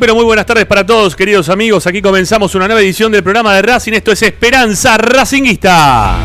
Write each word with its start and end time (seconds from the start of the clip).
Pero 0.00 0.14
muy 0.14 0.24
buenas 0.24 0.46
tardes 0.46 0.64
para 0.64 0.86
todos, 0.86 1.14
queridos 1.14 1.50
amigos. 1.50 1.86
Aquí 1.86 2.00
comenzamos 2.00 2.54
una 2.54 2.66
nueva 2.66 2.80
edición 2.80 3.12
del 3.12 3.22
programa 3.22 3.54
de 3.54 3.60
Racing. 3.60 3.92
Esto 3.92 4.12
es 4.12 4.22
Esperanza 4.22 4.96
Racinguista. 4.96 6.16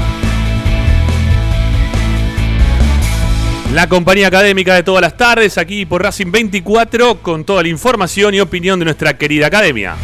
La 3.74 3.90
compañía 3.90 4.28
académica 4.28 4.76
de 4.76 4.84
todas 4.84 5.02
las 5.02 5.18
tardes, 5.18 5.58
aquí 5.58 5.86
por 5.86 6.02
Racing 6.02 6.32
24, 6.32 7.22
con 7.22 7.44
toda 7.44 7.64
la 7.64 7.68
información 7.68 8.34
y 8.34 8.40
opinión 8.40 8.80
de 8.80 8.86
nuestra 8.86 9.18
querida 9.18 9.48
academia. 9.48 9.98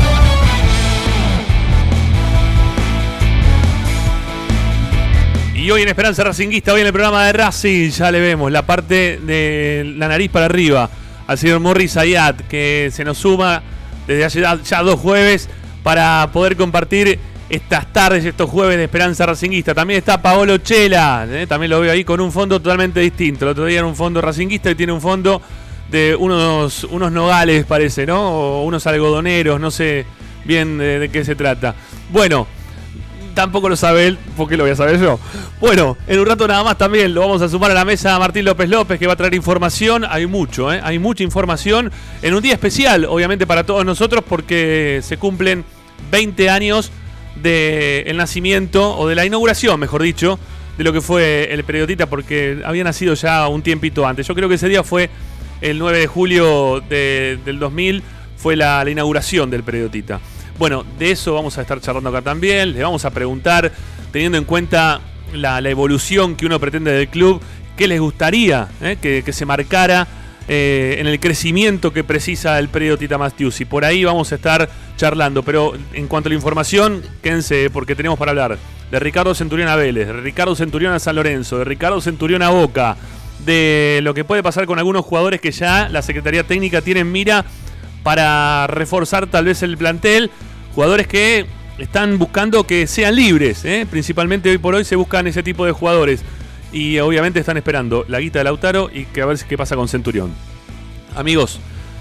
Y 5.63 5.71
hoy 5.71 5.83
en 5.83 5.89
Esperanza 5.89 6.25
Racinguista, 6.25 6.73
hoy 6.73 6.81
en 6.81 6.89
el 6.89 6.93
programa 6.93 7.25
de 7.25 7.33
Racing, 7.35 7.91
ya 7.91 8.11
le 8.11 8.19
vemos 8.19 8.51
la 8.51 8.67
parte 8.67 9.21
de 9.23 9.95
la 9.97 10.09
nariz 10.09 10.29
para 10.29 10.47
arriba 10.47 10.91
al 11.29 11.39
señor 11.39 11.61
Morris 11.61 11.97
Ayat, 11.97 12.49
que 12.49 12.91
se 12.93 13.05
nos 13.05 13.19
suma 13.19 13.63
desde 14.09 14.25
hace 14.25 14.41
ya, 14.41 14.83
dos 14.83 14.99
jueves 14.99 15.49
para 15.85 16.29
poder 16.33 16.57
compartir 16.57 17.17
estas 17.49 17.93
tardes, 17.93 18.25
estos 18.25 18.51
jueves 18.51 18.77
de 18.77 18.83
Esperanza 18.83 19.25
Racinguista. 19.25 19.73
También 19.73 19.99
está 19.99 20.21
Paolo 20.21 20.59
Chela, 20.59 21.29
¿eh? 21.31 21.47
también 21.47 21.71
lo 21.71 21.79
veo 21.79 21.93
ahí 21.93 22.03
con 22.03 22.21
un 22.21 22.33
fondo 22.33 22.61
totalmente 22.61 22.99
distinto. 22.99 23.45
El 23.45 23.53
otro 23.53 23.65
día 23.65 23.79
era 23.79 23.87
un 23.87 23.95
fondo 23.95 24.21
racinguista 24.21 24.69
y 24.69 24.75
tiene 24.75 24.93
un 24.93 25.01
fondo 25.01 25.41
de 25.93 26.17
unos, 26.17 26.83
unos 26.91 27.13
nogales, 27.13 27.67
parece, 27.67 28.05
¿no? 28.05 28.21
O 28.21 28.65
unos 28.65 28.85
algodoneros, 28.89 29.61
no 29.61 29.71
sé 29.71 30.07
bien 30.45 30.77
de 30.79 31.09
qué 31.13 31.25
se 31.25 31.37
trata. 31.37 31.77
Bueno 32.11 32.49
tampoco 33.35 33.69
lo 33.69 33.77
sabe 33.77 34.07
él, 34.07 34.19
¿por 34.37 34.49
qué 34.49 34.57
lo 34.57 34.65
voy 34.65 34.73
a 34.73 34.77
saber 34.77 35.01
yo? 35.01 35.19
Bueno, 35.61 35.97
en 36.07 36.21
un 36.21 36.27
rato 36.27 36.47
nada 36.47 36.63
más 36.65 36.79
también 36.79 37.15
lo 37.15 37.21
vamos 37.21 37.43
a 37.43 37.49
sumar 37.49 37.71
a 37.71 37.75
la 37.75 37.85
mesa 37.85 38.15
a 38.15 38.19
Martín 38.19 38.45
López 38.45 38.69
López, 38.69 38.99
que 38.99 39.07
va 39.07 39.15
a 39.15 39.17
traer 39.17 39.35
información. 39.35 40.05
Hay 40.09 40.27
mucho, 40.27 40.73
¿eh? 40.73 40.81
hay 40.83 40.99
mucha 40.99 41.23
información 41.23 41.91
en 42.23 42.35
un 42.35 42.43
día 42.43 42.55
especial, 42.55 43.05
obviamente 43.05 43.47
para 43.47 43.65
todos 43.65 43.85
nosotros, 43.85 44.25
porque 44.29 45.01
se 45.03 45.17
cumplen 45.17 45.65
20 46.11 46.51
años 46.51 46.91
del 47.43 48.17
nacimiento, 48.17 48.97
o 48.97 49.09
de 49.09 49.15
la 49.15 49.25
inauguración, 49.25 49.81
mejor 49.81 50.03
dicho, 50.03 50.39
de 50.77 50.85
lo 50.85 50.93
que 50.93 51.01
fue 51.01 51.53
el 51.53 51.65
periodista, 51.65 52.07
porque 52.07 52.63
había 52.65 52.85
nacido 52.85 53.15
ya 53.15 53.49
un 53.49 53.63
tiempito 53.63 54.07
antes. 54.07 54.27
Yo 54.27 54.35
creo 54.35 54.49
que 54.49 54.57
ese 54.57 54.69
día 54.69 54.83
fue 54.83 55.11
el 55.61 55.79
9 55.79 55.99
de 55.99 56.07
julio 56.07 56.83
del 56.89 57.59
2000, 57.59 58.03
fue 58.37 58.57
la, 58.57 58.85
la 58.85 58.91
inauguración 58.91 59.51
del 59.51 59.63
periodista. 59.63 60.21
Bueno, 60.59 60.85
de 60.99 61.11
eso 61.11 61.35
vamos 61.35 61.59
a 61.59 61.63
estar 61.63 61.81
charlando 61.81 62.11
acá 62.11 62.23
también. 62.23 62.73
Le 62.73 62.83
vamos 62.83 63.05
a 63.05 63.11
preguntar, 63.11 63.73
teniendo 64.13 64.39
en 64.39 64.45
cuenta 64.45 65.01
la, 65.33 65.59
evolución 65.59 66.37
que 66.37 66.47
uno 66.47 66.61
pretende 66.61 66.93
del 66.93 67.09
club, 67.09 67.41
qué 67.77 67.89
les 67.89 68.01
gustaría 68.01 68.69
eh, 68.81 68.97
que, 69.01 69.33
se 69.33 69.47
marcara 69.47 70.07
eh, 70.49 70.97
en 70.99 71.07
el 71.07 71.19
crecimiento 71.19 71.93
que 71.93 72.05
precisa 72.05 72.59
el 72.59 72.69
periodo 72.69 72.99
Tita 72.99 73.19
Y 73.39 73.65
Por 73.65 73.85
ahí 73.85 74.05
vamos 74.05 74.31
a 74.33 74.35
estar 74.37 74.69
charlando. 74.97 75.43
Pero 75.43 75.73
en 75.93 76.07
cuanto 76.07 76.29
a 76.29 76.31
la 76.31 76.37
información, 76.37 77.03
quédense 77.23 77.71
porque 77.71 77.97
tenemos 77.97 78.19
para 78.19 78.31
hablar 78.31 78.59
de 78.91 79.01
Ricardo 79.01 79.35
Centurión 79.35 79.69
a 79.69 79.77
Vélez, 79.77 80.07
de 80.07 80.13
Ricardo 80.13 80.55
Centurión 80.55 80.93
a 80.93 80.99
San 80.99 81.17
Lorenzo, 81.17 81.59
de 81.59 81.65
Ricardo 81.65 82.01
Centurión 82.03 82.43
a 82.43 82.51
Boca, 82.51 82.97
de 83.45 84.01
lo 84.03 84.13
que 84.13 84.23
puede 84.23 84.43
pasar 84.43 84.67
con 84.67 84.79
algunos 84.79 85.05
jugadores 85.05 85.41
que 85.41 85.51
ya 85.51 85.89
la 85.89 86.03
Secretaría 86.03 86.45
Técnica 86.45 86.83
tiene 86.83 87.01
en 87.01 87.11
mira 87.11 87.47
para 88.03 88.67
reforzar 88.67 89.27
tal 89.27 89.45
vez 89.45 89.63
el 89.63 89.77
plantel 89.77 90.31
Jugadores 90.75 91.07
que 91.07 91.47
están 91.79 92.19
buscando 92.19 92.65
que 92.67 92.87
sean 92.87 93.15
libres, 93.15 93.65
¿eh? 93.65 93.87
principalmente 93.91 94.51
hoy 94.51 94.59
por 94.59 94.75
hoy 94.75 94.85
se 94.85 94.97
buscan 94.97 95.27
ese 95.27 95.43
tipo 95.43 95.67
de 95.67 95.73
jugadores. 95.73 96.23
Y 96.73 96.99
obviamente 96.99 97.41
están 97.41 97.59
esperando 97.59 98.07
la 98.09 98.19
guita 98.21 98.39
de 98.39 98.45
Lautaro 98.45 98.89
y 98.93 99.05
que 99.05 99.21
a 99.21 99.27
ver 99.27 99.39
qué 99.47 99.59
pasa 99.59 99.77
con 99.77 99.89
Centurión. 99.89 100.33
Amigos, 101.15 101.61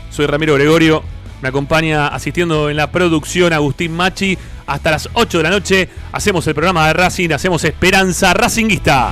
soy 0.09 0.25
Ramiro 0.25 0.53
Gregorio. 0.53 1.03
Me 1.41 1.49
acompaña 1.49 2.07
asistiendo 2.07 2.69
en 2.69 2.77
la 2.77 2.91
producción 2.91 3.51
Agustín 3.51 3.93
Machi. 3.93 4.37
Hasta 4.67 4.91
las 4.91 5.09
8 5.13 5.39
de 5.39 5.43
la 5.43 5.49
noche 5.49 5.89
hacemos 6.13 6.47
el 6.47 6.53
programa 6.53 6.87
de 6.87 6.93
Racing, 6.93 7.31
hacemos 7.31 7.65
Esperanza 7.65 8.33
Racinguista. 8.33 9.11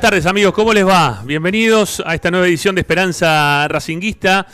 Tardes 0.00 0.26
amigos, 0.26 0.54
¿cómo 0.54 0.72
les 0.72 0.86
va? 0.86 1.22
Bienvenidos 1.24 2.00
a 2.06 2.14
esta 2.14 2.30
nueva 2.30 2.46
edición 2.46 2.76
de 2.76 2.82
Esperanza 2.82 3.66
Racinguista. 3.68 4.46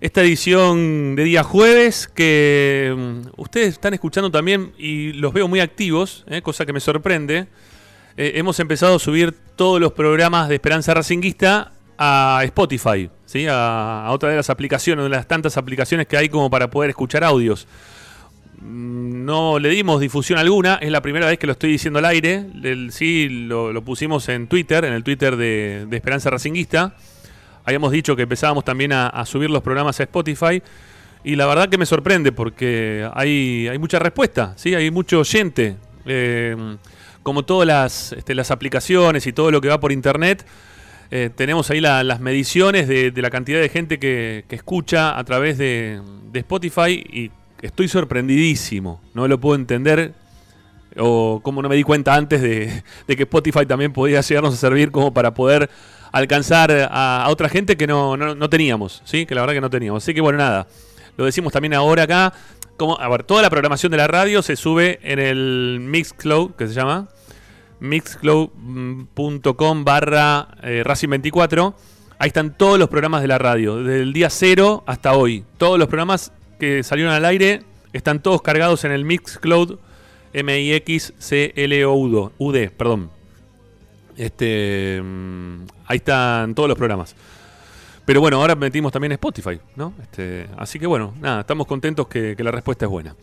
esta 0.00 0.20
edición 0.20 1.14
de 1.14 1.22
día 1.22 1.44
jueves 1.44 2.08
que 2.08 2.92
mm, 2.94 3.40
ustedes 3.40 3.68
están 3.68 3.94
escuchando 3.94 4.32
también 4.32 4.72
y 4.76 5.12
los 5.12 5.32
veo 5.32 5.46
muy 5.46 5.60
activos, 5.60 6.24
eh, 6.28 6.42
cosa 6.42 6.66
que 6.66 6.72
me 6.72 6.80
sorprende. 6.80 7.46
Eh, 8.16 8.32
hemos 8.34 8.58
empezado 8.58 8.96
a 8.96 8.98
subir 8.98 9.32
todos 9.54 9.80
los 9.80 9.92
programas 9.92 10.48
de 10.48 10.56
Esperanza 10.56 10.92
Racinguista 10.92 11.72
a 11.96 12.40
Spotify, 12.44 13.08
¿sí? 13.26 13.46
a, 13.48 14.08
otra 14.10 14.30
de 14.30 14.36
las 14.36 14.50
aplicaciones, 14.50 15.04
de 15.04 15.08
las 15.08 15.28
tantas 15.28 15.56
aplicaciones 15.56 16.08
que 16.08 16.16
hay 16.16 16.28
como 16.28 16.50
para 16.50 16.68
poder 16.68 16.90
escuchar 16.90 17.22
audios. 17.22 17.68
Mm, 18.64 19.26
no 19.26 19.58
le 19.58 19.68
dimos 19.68 20.00
difusión 20.00 20.38
alguna, 20.38 20.76
es 20.76 20.90
la 20.90 21.02
primera 21.02 21.26
vez 21.26 21.38
que 21.38 21.46
lo 21.46 21.52
estoy 21.52 21.70
diciendo 21.70 21.98
al 21.98 22.06
aire. 22.06 22.46
sí, 22.90 23.28
lo, 23.28 23.84
pusimos 23.84 24.28
en 24.30 24.46
Twitter, 24.48 24.86
en 24.86 24.94
el 24.94 25.04
Twitter 25.04 25.36
de, 25.36 25.86
Esperanza 25.90 26.30
Racinguista. 26.30 26.96
Habíamos 27.64 27.92
dicho 27.92 28.16
que 28.16 28.22
empezábamos 28.22 28.64
también 28.64 28.92
a, 28.92 29.24
subir 29.26 29.50
los 29.50 29.62
programas 29.62 30.00
a 30.00 30.04
Spotify. 30.04 30.62
Y 31.24 31.36
la 31.36 31.46
verdad 31.46 31.68
que 31.68 31.78
me 31.78 31.86
sorprende 31.86 32.32
porque 32.32 33.08
hay, 33.14 33.66
hay 33.68 33.78
mucha 33.78 33.98
respuesta, 33.98 34.52
¿sí? 34.56 34.74
hay 34.74 34.90
mucho 34.90 35.20
oyente. 35.20 35.76
Eh, 36.04 36.76
como 37.22 37.42
todas 37.44 37.66
las, 37.66 38.12
este, 38.12 38.34
las 38.34 38.50
aplicaciones 38.50 39.26
y 39.26 39.32
todo 39.32 39.50
lo 39.50 39.62
que 39.62 39.68
va 39.68 39.80
por 39.80 39.90
internet, 39.90 40.44
eh, 41.10 41.30
tenemos 41.34 41.70
ahí 41.70 41.80
las 41.80 42.20
mediciones 42.20 42.88
de, 42.88 43.12
la 43.16 43.30
cantidad 43.30 43.60
de 43.60 43.68
gente 43.68 43.98
que, 43.98 44.44
escucha 44.50 45.18
a 45.18 45.24
través 45.24 45.56
de, 45.58 46.00
Spotify 46.34 46.90
y 46.90 47.30
estoy 47.64 47.88
sorprendidísimo. 47.88 49.00
No 49.14 49.26
lo 49.26 49.40
puedo 49.40 49.56
entender 49.56 50.12
o 50.96 51.40
como 51.42 51.60
no 51.62 51.68
me 51.68 51.74
di 51.74 51.82
cuenta 51.82 52.14
antes 52.14 52.40
de, 52.40 52.84
que 53.06 53.24
Spotify 53.24 53.66
también 53.66 53.92
podía 53.92 54.20
llegarnos 54.20 54.54
a 54.54 54.56
servir 54.56 54.92
como 54.92 55.12
para 55.12 55.34
poder 55.34 55.68
alcanzar 56.12 56.70
a, 56.90 57.26
otra 57.28 57.48
gente 57.48 57.76
que 57.76 57.88
no, 57.88 58.16
no, 58.16 58.50
teníamos, 58.50 59.02
¿sí? 59.04 59.26
Que 59.26 59.34
la 59.34 59.40
verdad 59.40 59.54
que 59.54 59.60
no 59.60 59.70
teníamos. 59.70 60.04
Así 60.04 60.14
que 60.14 60.20
bueno, 60.20 60.38
nada. 60.38 60.68
Lo 61.16 61.24
decimos 61.24 61.52
también 61.52 61.74
ahora 61.74 62.04
acá. 62.04 62.32
Como, 62.76 62.96
a 63.00 63.08
ver, 63.08 63.24
toda 63.24 63.42
la 63.42 63.50
programación 63.50 63.90
de 63.92 63.98
la 63.98 64.08
radio 64.08 64.42
se 64.42 64.56
sube 64.56 64.98
en 65.02 65.18
el 65.18 65.78
Mixcloud, 65.80 66.52
que 66.52 66.68
se 66.68 66.74
llama 66.74 67.08
mixcloud.com 67.80 69.84
barra 69.84 70.48
eh, 70.62 70.84
Racing24. 70.84 71.74
Ahí 72.18 72.28
están 72.28 72.56
todos 72.56 72.78
los 72.78 72.88
programas 72.88 73.22
de 73.22 73.28
la 73.28 73.38
radio, 73.38 73.82
desde 73.82 74.02
el 74.02 74.12
día 74.12 74.30
cero 74.30 74.84
hasta 74.86 75.14
hoy. 75.14 75.44
Todos 75.58 75.76
los 75.78 75.88
programas 75.88 76.32
que 76.64 76.82
salieron 76.82 77.12
al 77.12 77.24
aire 77.24 77.62
están 77.92 78.20
todos 78.20 78.40
cargados 78.42 78.84
en 78.84 78.92
el 78.92 79.04
Mixcloud 79.04 79.78
M-I-X-C-L-O-U-D, 80.32 81.50
perdón. 82.70 83.10
Este, 84.16 85.00
mm, 85.02 85.66
ahí 85.86 85.98
están 85.98 86.54
todos 86.54 86.68
los 86.68 86.78
programas. 86.78 87.14
Pero 88.04 88.20
bueno, 88.20 88.40
ahora 88.40 88.54
metimos 88.54 88.92
también 88.92 89.12
Spotify, 89.12 89.60
¿no? 89.76 89.94
Este, 90.02 90.48
así 90.56 90.78
que 90.78 90.86
bueno, 90.86 91.14
nada, 91.20 91.40
estamos 91.40 91.66
contentos 91.66 92.08
que 92.08 92.36
la 92.38 92.50
respuesta 92.50 92.86
es 92.86 92.90
buena. 92.90 93.14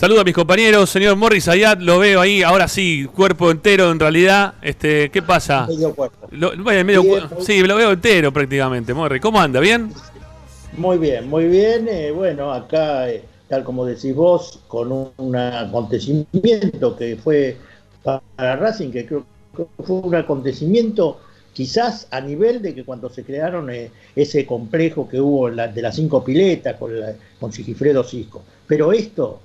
Saludo 0.00 0.22
a 0.22 0.24
mis 0.24 0.34
compañeros, 0.34 0.88
señor 0.88 1.14
Morris 1.16 1.46
Ayat, 1.46 1.78
lo 1.80 1.98
veo 1.98 2.22
ahí, 2.22 2.42
ahora 2.42 2.68
sí, 2.68 3.06
cuerpo 3.14 3.50
entero 3.50 3.90
en 3.90 4.00
realidad. 4.00 4.54
Este, 4.62 5.10
¿Qué 5.10 5.20
pasa? 5.20 5.66
Medio 5.66 5.94
cuerpo. 5.94 6.26
Lo, 6.30 6.56
medio 6.56 7.04
sí, 7.40 7.60
lo 7.60 7.76
veo 7.76 7.92
entero 7.92 8.32
prácticamente, 8.32 8.94
Morris. 8.94 9.20
¿Cómo 9.20 9.38
anda? 9.38 9.60
¿Bien? 9.60 9.92
Muy 10.80 10.96
bien, 10.96 11.28
muy 11.28 11.46
bien. 11.46 11.88
Eh, 11.88 12.10
bueno, 12.10 12.54
acá, 12.54 13.10
eh, 13.10 13.22
tal 13.48 13.64
como 13.64 13.84
decís 13.84 14.14
vos, 14.14 14.60
con 14.66 14.90
un, 15.18 15.36
acontecimiento 15.36 16.96
que 16.96 17.16
fue 17.16 17.58
para 18.02 18.56
Racing, 18.56 18.90
que 18.90 19.04
creo 19.04 19.26
que 19.54 19.66
fue 19.82 19.96
un 19.96 20.14
acontecimiento 20.14 21.20
quizás 21.52 22.08
a 22.10 22.22
nivel 22.22 22.62
de 22.62 22.74
que 22.74 22.84
cuando 22.84 23.10
se 23.10 23.24
crearon 23.24 23.68
eh, 23.68 23.90
ese 24.16 24.46
complejo 24.46 25.06
que 25.06 25.20
hubo 25.20 25.50
de 25.50 25.82
las 25.82 25.96
cinco 25.96 26.24
piletas 26.24 26.76
con, 26.76 26.92
con 27.38 27.52
Sigifredo 27.52 28.02
Cisco. 28.02 28.42
Pero 28.66 28.90
esto 28.90 29.38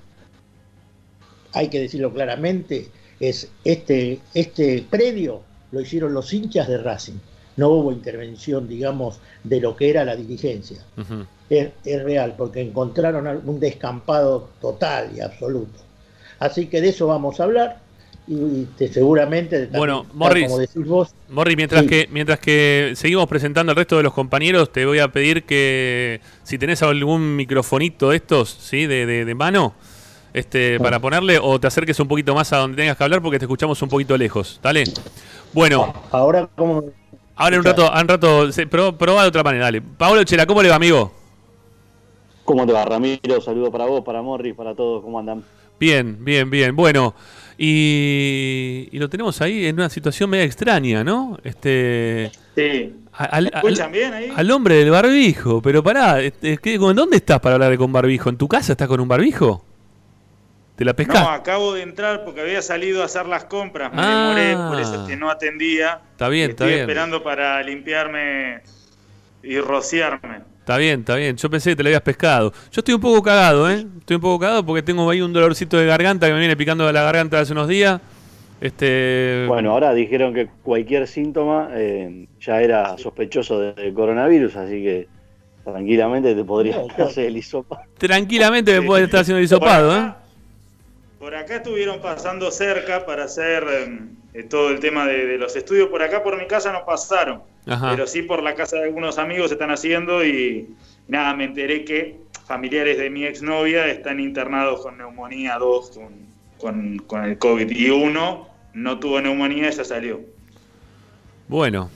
hay 1.52 1.68
que 1.68 1.80
decirlo 1.80 2.14
claramente, 2.14 2.88
es 3.20 3.50
este, 3.62 4.20
este 4.32 4.86
predio 4.88 5.42
lo 5.70 5.82
hicieron 5.82 6.14
los 6.14 6.32
hinchas 6.32 6.66
de 6.66 6.78
Racing. 6.78 7.18
No 7.56 7.70
hubo 7.70 7.92
intervención, 7.92 8.68
digamos, 8.68 9.18
de 9.44 9.60
lo 9.60 9.76
que 9.76 9.90
era 9.90 10.04
la 10.04 10.16
dirigencia. 10.16 10.78
es, 11.48 12.02
real, 12.02 12.34
porque 12.36 12.60
encontraron 12.60 13.42
un 13.44 13.60
descampado 13.60 14.50
total 14.60 15.10
y 15.16 15.20
absoluto. 15.20 15.80
Así 16.38 16.66
que 16.66 16.80
de 16.80 16.90
eso 16.90 17.06
vamos 17.06 17.40
a 17.40 17.44
hablar 17.44 17.80
y, 18.28 18.66
seguramente 18.90 19.66
bueno 19.66 20.04
Morris, 20.12 20.48
como 20.48 20.58
decís 20.58 20.84
vos 20.84 21.14
Morris 21.28 21.56
mientras 21.56 21.84
que 21.84 22.08
mientras 22.10 22.40
que 22.40 22.92
seguimos 22.96 23.28
presentando 23.28 23.70
al 23.70 23.76
resto 23.76 23.98
de 23.98 24.02
los 24.02 24.12
compañeros 24.12 24.72
te 24.72 24.84
voy 24.84 24.98
a 24.98 25.06
pedir 25.12 25.44
que 25.44 26.20
si 26.42 26.58
tenés 26.58 26.82
algún 26.82 27.36
microfonito 27.36 28.10
de 28.10 28.16
estos 28.16 28.50
sí 28.50 28.86
de, 28.86 29.06
de 29.06 29.34
mano 29.36 29.74
este, 30.36 30.78
para 30.80 31.00
ponerle 31.00 31.38
o 31.40 31.58
te 31.58 31.66
acerques 31.66 31.98
un 31.98 32.08
poquito 32.08 32.34
más 32.34 32.52
a 32.52 32.58
donde 32.58 32.76
tengas 32.76 32.98
que 32.98 33.04
hablar 33.04 33.22
porque 33.22 33.38
te 33.38 33.46
escuchamos 33.46 33.80
un 33.80 33.88
poquito 33.88 34.18
lejos. 34.18 34.60
Dale. 34.62 34.84
Bueno. 35.54 35.94
Ahora, 36.10 36.46
¿cómo? 36.54 36.84
Ahora 37.36 37.56
en 37.56 37.60
un 37.60 37.64
rato, 37.66 37.92
en 37.94 38.00
un 38.00 38.08
rato, 38.08 38.98
probá 38.98 39.22
de 39.22 39.28
otra 39.28 39.42
manera, 39.42 39.66
dale. 39.66 39.82
Pablo 39.82 40.24
Chela, 40.24 40.46
¿cómo 40.46 40.62
le 40.62 40.70
va, 40.70 40.76
amigo? 40.76 41.12
¿Cómo 42.44 42.66
te 42.66 42.72
va, 42.72 42.84
Ramiro? 42.84 43.40
Saludo 43.42 43.70
para 43.70 43.84
vos, 43.84 44.02
para 44.02 44.22
Morris, 44.22 44.54
para 44.54 44.74
todos. 44.74 45.02
¿Cómo 45.02 45.18
andan? 45.18 45.44
Bien, 45.78 46.24
bien, 46.24 46.48
bien. 46.48 46.74
Bueno, 46.74 47.14
y, 47.58 48.88
lo 48.92 49.10
tenemos 49.10 49.40
ahí 49.42 49.66
en 49.66 49.74
una 49.74 49.90
situación 49.90 50.30
media 50.30 50.44
extraña, 50.44 51.04
¿no? 51.04 51.38
Este. 51.44 52.30
Sí. 52.54 52.94
Al, 53.12 53.46
escuchan 53.46 53.92
bien 53.92 54.14
ahí? 54.14 54.32
Al 54.34 54.50
hombre 54.50 54.76
del 54.76 54.90
barbijo, 54.90 55.60
pero 55.60 55.82
pará, 55.82 56.20
este, 56.20 56.78
¿dónde 56.78 57.16
estás 57.16 57.40
para 57.40 57.56
hablar 57.56 57.70
de 57.70 57.78
con 57.78 57.92
barbijo? 57.92 58.30
¿En 58.30 58.36
tu 58.36 58.48
casa 58.48 58.72
estás 58.72 58.88
con 58.88 59.00
un 59.00 59.08
barbijo? 59.08 59.62
¿Te 60.76 60.84
la 60.84 60.94
pescás? 60.94 61.22
No, 61.22 61.30
acabo 61.30 61.72
de 61.72 61.82
entrar 61.82 62.24
porque 62.24 62.42
había 62.42 62.60
salido 62.60 63.02
a 63.02 63.06
hacer 63.06 63.26
las 63.26 63.44
compras, 63.44 63.92
me 63.92 64.02
demoré, 64.02 64.52
ah. 64.52 64.68
por 64.70 64.78
eso 64.78 65.02
es 65.02 65.08
que 65.08 65.16
no 65.16 65.30
atendía. 65.30 66.00
Está 66.12 66.28
bien, 66.28 66.50
está 66.50 66.66
bien. 66.66 66.80
Estoy 66.80 66.90
esperando 66.90 67.22
para 67.22 67.62
limpiarme 67.62 68.60
y 69.42 69.58
rociarme. 69.58 70.42
Está 70.60 70.76
bien, 70.76 71.00
está 71.00 71.14
bien. 71.14 71.36
Yo 71.36 71.48
pensé 71.48 71.70
que 71.70 71.76
te 71.76 71.82
la 71.82 71.88
habías 71.90 72.02
pescado. 72.02 72.52
Yo 72.72 72.80
estoy 72.80 72.94
un 72.94 73.00
poco 73.00 73.22
cagado, 73.22 73.70
¿eh? 73.70 73.86
Estoy 74.00 74.16
un 74.16 74.20
poco 74.20 74.40
cagado 74.40 74.66
porque 74.66 74.82
tengo 74.82 75.08
ahí 75.08 75.22
un 75.22 75.32
dolorcito 75.32 75.78
de 75.78 75.86
garganta 75.86 76.26
que 76.26 76.32
me 76.34 76.40
viene 76.40 76.56
picando 76.56 76.86
de 76.86 76.92
la 76.92 77.02
garganta 77.02 77.40
hace 77.40 77.52
unos 77.52 77.68
días. 77.68 78.00
Este... 78.60 79.44
Bueno, 79.48 79.72
ahora 79.72 79.94
dijeron 79.94 80.34
que 80.34 80.48
cualquier 80.62 81.06
síntoma 81.06 81.68
eh, 81.72 82.26
ya 82.40 82.60
era 82.60 82.98
sospechoso 82.98 83.60
de 83.60 83.94
coronavirus, 83.94 84.56
así 84.56 84.82
que 84.82 85.08
tranquilamente 85.64 86.34
te 86.34 86.44
podría 86.44 86.82
hacer 86.98 87.26
el 87.26 87.36
hisopado. 87.36 87.82
Tranquilamente 87.96 88.78
me 88.80 88.86
puede 88.86 89.04
estar 89.04 89.20
haciendo 89.20 89.38
el 89.38 89.44
hisopado, 89.44 89.96
¿eh? 89.96 90.25
Por 91.18 91.34
acá 91.34 91.56
estuvieron 91.56 92.00
pasando 92.00 92.50
cerca 92.50 93.06
para 93.06 93.24
hacer 93.24 93.64
em, 93.64 94.10
eh, 94.34 94.42
todo 94.42 94.68
el 94.68 94.80
tema 94.80 95.06
de, 95.06 95.38
los 95.38 95.56
estudios. 95.56 95.88
Por 95.88 96.02
acá, 96.02 96.22
por 96.22 96.38
mi 96.38 96.46
casa, 96.46 96.72
no 96.72 96.84
pasaron. 96.84 97.42
Pero 97.64 98.06
sí 98.06 98.22
por 98.22 98.42
la 98.42 98.54
casa 98.54 98.76
de 98.76 98.84
algunos 98.84 99.18
amigos 99.18 99.50
están 99.50 99.70
haciendo 99.70 100.24
y 100.24 100.68
nada, 101.08 101.34
me 101.34 101.44
enteré 101.44 101.84
que 101.84 102.18
familiares 102.46 102.96
de 102.98 103.10
mi 103.10 103.24
exnovia 103.24 103.88
están 103.88 104.20
internados 104.20 104.82
con 104.82 104.98
neumonía 104.98 105.56
2, 105.58 105.98
con, 106.58 106.98
con, 106.98 107.24
el 107.24 107.38
COVID. 107.38 107.70
Y 107.70 107.90
uno 107.90 108.48
no 108.72 108.98
tuvo 109.00 109.20
neumonía 109.20 109.70
y 109.70 109.72
ya 109.72 109.84
salió. 109.84 110.20
Bueno, 111.48 111.90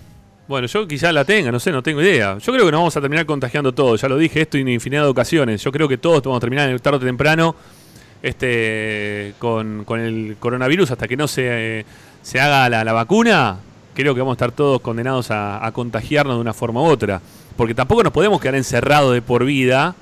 bueno, 0.49 0.67
yo 0.67 0.89
quizás 0.89 1.13
la 1.13 1.25
tenga, 1.25 1.53
no 1.53 1.61
sé, 1.61 1.71
no 1.71 1.83
tengo 1.83 2.03
idea. 2.03 2.39
Yo 2.39 2.53
creo 2.53 2.65
que 2.65 2.73
nos 2.73 2.81
vamos 2.81 2.97
a 2.97 3.01
terminar 3.01 3.27
contagiando 3.27 3.73
todos. 3.73 4.01
Ya 4.01 4.09
lo 4.09 4.17
dije 4.17 4.41
esto 4.41 4.57
en 4.57 4.67
infinidad 4.67 5.03
de 5.03 5.09
ocasiones. 5.09 5.63
Yo 5.63 5.71
creo 5.71 5.87
que 5.87 5.99
todos 5.99 6.23
vamos 6.23 6.39
a 6.39 6.41
terminar 6.41 6.81
tarde 6.81 6.97
o 6.97 7.01
temprano 7.01 7.55
este, 8.23 9.35
con, 9.39 9.85
el 9.99 10.37
coronavirus 10.39 10.91
hasta 10.91 11.09
que 11.09 11.17
no 11.17 11.29
se, 11.29 11.85
se 12.23 12.41
haga 12.41 12.69
la, 12.85 12.93
vacuna, 12.93 13.59
creo 13.95 14.15
que 14.15 14.21
vamos 14.21 14.33
a 14.33 14.37
estar 14.37 14.53
todos 14.53 14.81
condenados 14.81 15.31
a, 15.31 15.69
contagiarnos 15.73 16.37
de 16.37 16.41
una 16.41 16.55
forma 16.55 16.83
u 16.83 16.87
otra. 16.87 17.21
Porque 17.57 17.75
tampoco 17.75 18.03
nos 18.03 18.13
podemos 18.13 18.41
quedar 18.41 18.55
encerrados 18.55 19.13
de 19.13 19.23
por 19.23 19.45
vida, 19.45 19.95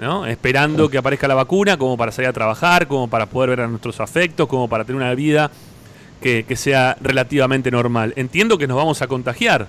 ¿no? 0.00 0.26
esperando 0.26 0.88
que 0.88 0.98
aparezca 0.98 1.28
la 1.28 1.34
vacuna 1.34 1.76
como 1.76 1.96
para 1.96 2.12
salir 2.12 2.28
a 2.28 2.32
trabajar, 2.32 2.86
como 2.86 3.08
para 3.08 3.26
poder 3.26 3.50
ver 3.50 3.60
a 3.62 3.66
nuestros 3.66 4.00
afectos, 4.00 4.48
como 4.48 4.68
para 4.68 4.84
tener 4.84 5.00
una 5.00 5.14
vida 5.14 5.50
que, 6.20 6.44
que 6.44 6.56
sea 6.56 6.96
relativamente 7.00 7.70
normal. 7.70 8.12
Entiendo 8.16 8.58
que 8.58 8.66
nos 8.66 8.76
vamos 8.76 9.02
a 9.02 9.06
contagiar 9.06 9.66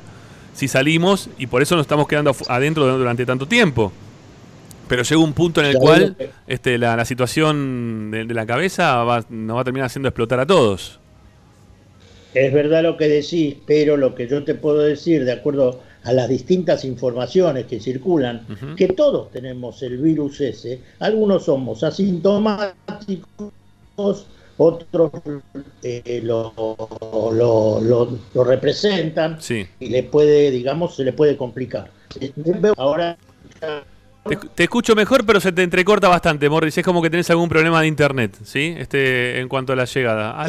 si 0.53 0.67
salimos 0.67 1.29
y 1.37 1.47
por 1.47 1.61
eso 1.61 1.75
nos 1.75 1.83
estamos 1.83 2.07
quedando 2.07 2.35
adentro 2.47 2.97
durante 2.97 3.25
tanto 3.25 3.47
tiempo. 3.47 3.93
Pero 4.89 5.03
llega 5.03 5.21
un 5.21 5.33
punto 5.33 5.61
en 5.61 5.67
el 5.67 5.75
cual 5.75 6.17
este, 6.47 6.77
la, 6.79 7.05
situación 7.05 8.09
de, 8.11 8.25
la 8.25 8.45
cabeza 8.45 9.03
va, 9.03 9.23
nos 9.29 9.55
va 9.55 9.61
a 9.61 9.63
terminar 9.63 9.85
haciendo 9.85 10.09
explotar 10.09 10.39
a 10.39 10.47
todos. 10.47 10.99
Es 12.33 12.51
verdad 12.51 12.83
lo 12.83 12.97
que 12.97 13.07
decís, 13.07 13.55
pero 13.65 13.97
lo 13.97 14.15
que 14.15 14.27
yo 14.27 14.43
te 14.43 14.55
puedo 14.55 14.79
decir, 14.79 15.25
de 15.25 15.31
acuerdo 15.31 15.79
a 16.03 16.11
las 16.11 16.27
distintas 16.27 16.85
informaciones 16.85 17.65
que 17.65 17.79
circulan, 17.79 18.45
que 18.75 18.87
todos 18.87 19.31
tenemos 19.31 19.81
el 19.83 19.97
virus 19.97 20.41
ese, 20.41 20.81
algunos 20.99 21.45
somos 21.45 21.83
asintomáticos, 21.83 23.53
otros 24.57 25.11
eh, 25.83 26.21
lo, 26.23 26.53
lo, 28.33 28.43
representan 28.43 29.37
y 29.79 29.89
le 29.89 30.03
puede, 30.03 30.51
digamos, 30.51 30.95
se 30.95 31.03
le 31.03 31.13
puede 31.13 31.37
complicar. 31.37 31.91
Ahora 32.77 33.17
Te, 34.55 34.63
escucho 34.63 34.95
mejor, 34.95 35.25
pero 35.25 35.39
se 35.39 35.51
te 35.51 35.63
entrecorta 35.63 36.07
bastante, 36.07 36.49
Morris. 36.49 36.77
Es 36.77 36.85
como 36.85 37.01
que 37.01 37.09
tenés 37.09 37.29
algún 37.29 37.49
problema 37.49 37.81
de 37.81 37.87
internet, 37.87 38.37
¿sí? 38.43 38.75
Este, 38.77 39.39
en 39.39 39.47
cuanto 39.47 39.73
a 39.73 39.75
la 39.75 39.85
llegada. 39.85 40.47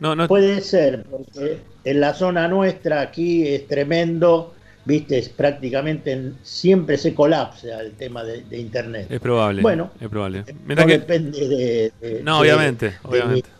no, 0.00 0.14
no... 0.14 0.28
Puede 0.28 0.60
ser, 0.60 1.04
porque 1.10 1.58
en 1.84 2.00
la 2.00 2.14
zona 2.14 2.48
nuestra 2.48 3.00
aquí 3.00 3.46
es 3.46 3.66
tremendo 3.66 4.52
viste, 4.86 5.18
es 5.18 5.28
prácticamente 5.28 6.32
siempre 6.42 6.96
se 6.96 7.12
colapsa 7.12 7.80
el 7.80 7.92
tema 7.92 8.24
de, 8.24 8.44
internet. 8.56 9.08
Es 9.10 9.20
probable. 9.20 9.60
Bueno, 9.60 9.90
es 10.00 10.08
probable. 10.08 10.44
no 10.64 10.86
depende 10.86 11.92
de, 12.00 12.22
No, 12.22 12.38
obviamente, 12.40 12.94
obviamente. 13.02 13.50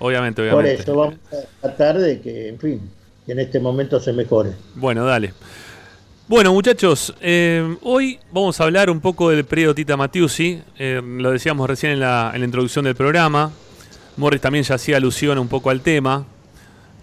Obviamente, 0.00 0.42
obviamente. 0.42 0.74
Por 0.74 0.80
eso 0.82 0.96
vamos 0.96 1.18
a 1.32 1.68
tratar 1.68 1.98
de 1.98 2.20
que, 2.20 2.48
en 2.48 2.58
fin, 2.58 2.90
en 3.26 3.38
este 3.38 3.60
momento 3.60 4.00
se 4.00 4.12
mejore. 4.12 4.50
Bueno, 4.74 5.04
dale. 5.06 5.32
Bueno, 6.26 6.54
muchachos, 6.54 7.14
eh, 7.20 7.76
hoy 7.82 8.18
vamos 8.32 8.58
a 8.58 8.64
hablar 8.64 8.88
un 8.88 8.98
poco 8.98 9.28
del 9.28 9.44
periodo 9.44 9.74
Tita 9.74 9.94
Matiusi. 9.94 10.58
Eh, 10.78 11.02
lo 11.04 11.30
decíamos 11.30 11.68
recién 11.68 11.92
en 11.92 12.00
la, 12.00 12.30
en 12.32 12.40
la 12.40 12.46
introducción 12.46 12.86
del 12.86 12.94
programa. 12.94 13.52
Morris 14.16 14.40
también 14.40 14.64
ya 14.64 14.76
hacía 14.76 14.96
alusión 14.96 15.38
un 15.38 15.48
poco 15.48 15.68
al 15.68 15.82
tema. 15.82 16.24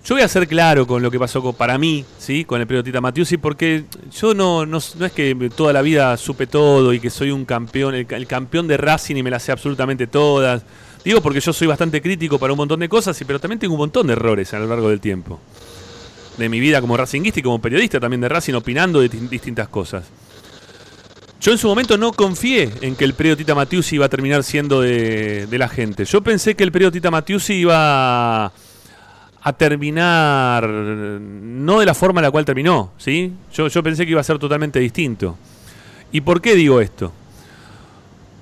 Yo 0.04 0.16
voy 0.16 0.24
a 0.24 0.28
ser 0.28 0.48
claro 0.48 0.88
con 0.88 1.04
lo 1.04 1.12
que 1.12 1.20
pasó 1.20 1.54
para 1.54 1.78
mí, 1.78 2.04
¿sí? 2.18 2.46
con 2.46 2.62
el 2.62 2.66
periodo 2.66 2.86
Tita 2.86 3.00
Matiusi, 3.00 3.38
porque 3.38 3.84
yo 4.12 4.34
no, 4.34 4.66
no, 4.66 4.80
es 4.80 5.12
que 5.14 5.52
toda 5.56 5.72
la 5.72 5.84
vida 5.84 6.18
supe 6.18 6.48
todo 6.48 6.92
y 6.92 7.00
que 7.00 7.12
soy 7.12 7.30
un 7.30 7.46
campeón, 7.46 7.94
el, 7.94 8.26
campeón 8.26 8.68
de 8.68 8.78
Racing 8.78 9.18
y 9.18 9.22
me 9.22 9.30
las 9.30 9.44
sé 9.44 9.52
absolutamente 9.52 10.08
todas. 10.08 10.64
Digo 11.06 11.22
porque 11.22 11.42
yo 11.42 11.54
soy 11.54 11.68
bastante 11.68 12.02
crítico 12.02 12.40
para 12.40 12.54
un 12.54 12.58
montón 12.58 12.80
de 12.80 12.90
cosas, 12.90 13.22
pero 13.28 13.40
también 13.40 13.60
tengo 13.60 13.76
un 13.76 13.82
montón 13.82 14.08
de 14.08 14.14
errores 14.14 14.52
a 14.56 14.58
lo 14.58 14.66
largo 14.66 14.90
del 14.90 15.00
tiempo. 15.00 15.40
De 16.38 16.50
mi 16.50 16.60
vida 16.60 16.82
como 16.82 16.98
racinguista 16.98 17.40
y 17.40 17.44
como 17.44 17.60
periodista 17.60 18.00
también 18.00 18.22
de 18.22 18.30
Racing, 18.30 18.54
opinando 18.54 19.02
de 19.02 19.10
distintas 19.10 19.68
cosas. 19.68 20.06
Yo 21.42 21.52
en 21.52 21.58
su 21.58 21.68
momento 21.68 21.98
no 21.98 22.14
confié 22.14 22.72
en 22.82 22.96
que 22.96 23.04
el 23.04 23.14
periodo 23.14 23.38
Tita 23.38 23.56
Matiusi 23.56 23.96
iba 23.96 24.06
a 24.06 24.10
terminar 24.10 24.44
siendo 24.44 24.82
de, 24.82 25.48
de 25.48 25.58
la 25.58 25.68
gente. 25.68 26.06
Yo 26.06 26.22
pensé 26.22 26.56
que 26.56 26.64
el 26.64 26.72
periodo 26.72 26.92
Tita 26.92 27.12
Matiusi 27.12 27.56
iba 27.56 28.52
a 29.44 29.54
terminar 29.54 30.68
no 30.70 31.80
de 31.80 31.86
la 31.86 31.96
forma 31.96 32.20
en 32.20 32.26
la 32.26 32.32
cual 32.32 32.46
terminó, 32.46 32.92
¿sí? 32.98 33.34
Yo, 33.54 33.68
yo 33.68 33.82
pensé 33.82 34.06
que 34.06 34.12
iba 34.12 34.22
a 34.22 34.24
ser 34.24 34.38
totalmente 34.38 34.80
distinto. 34.80 35.36
¿Y 36.12 36.22
por 36.22 36.42
qué 36.42 36.56
digo 36.56 36.80
esto? 36.80 37.12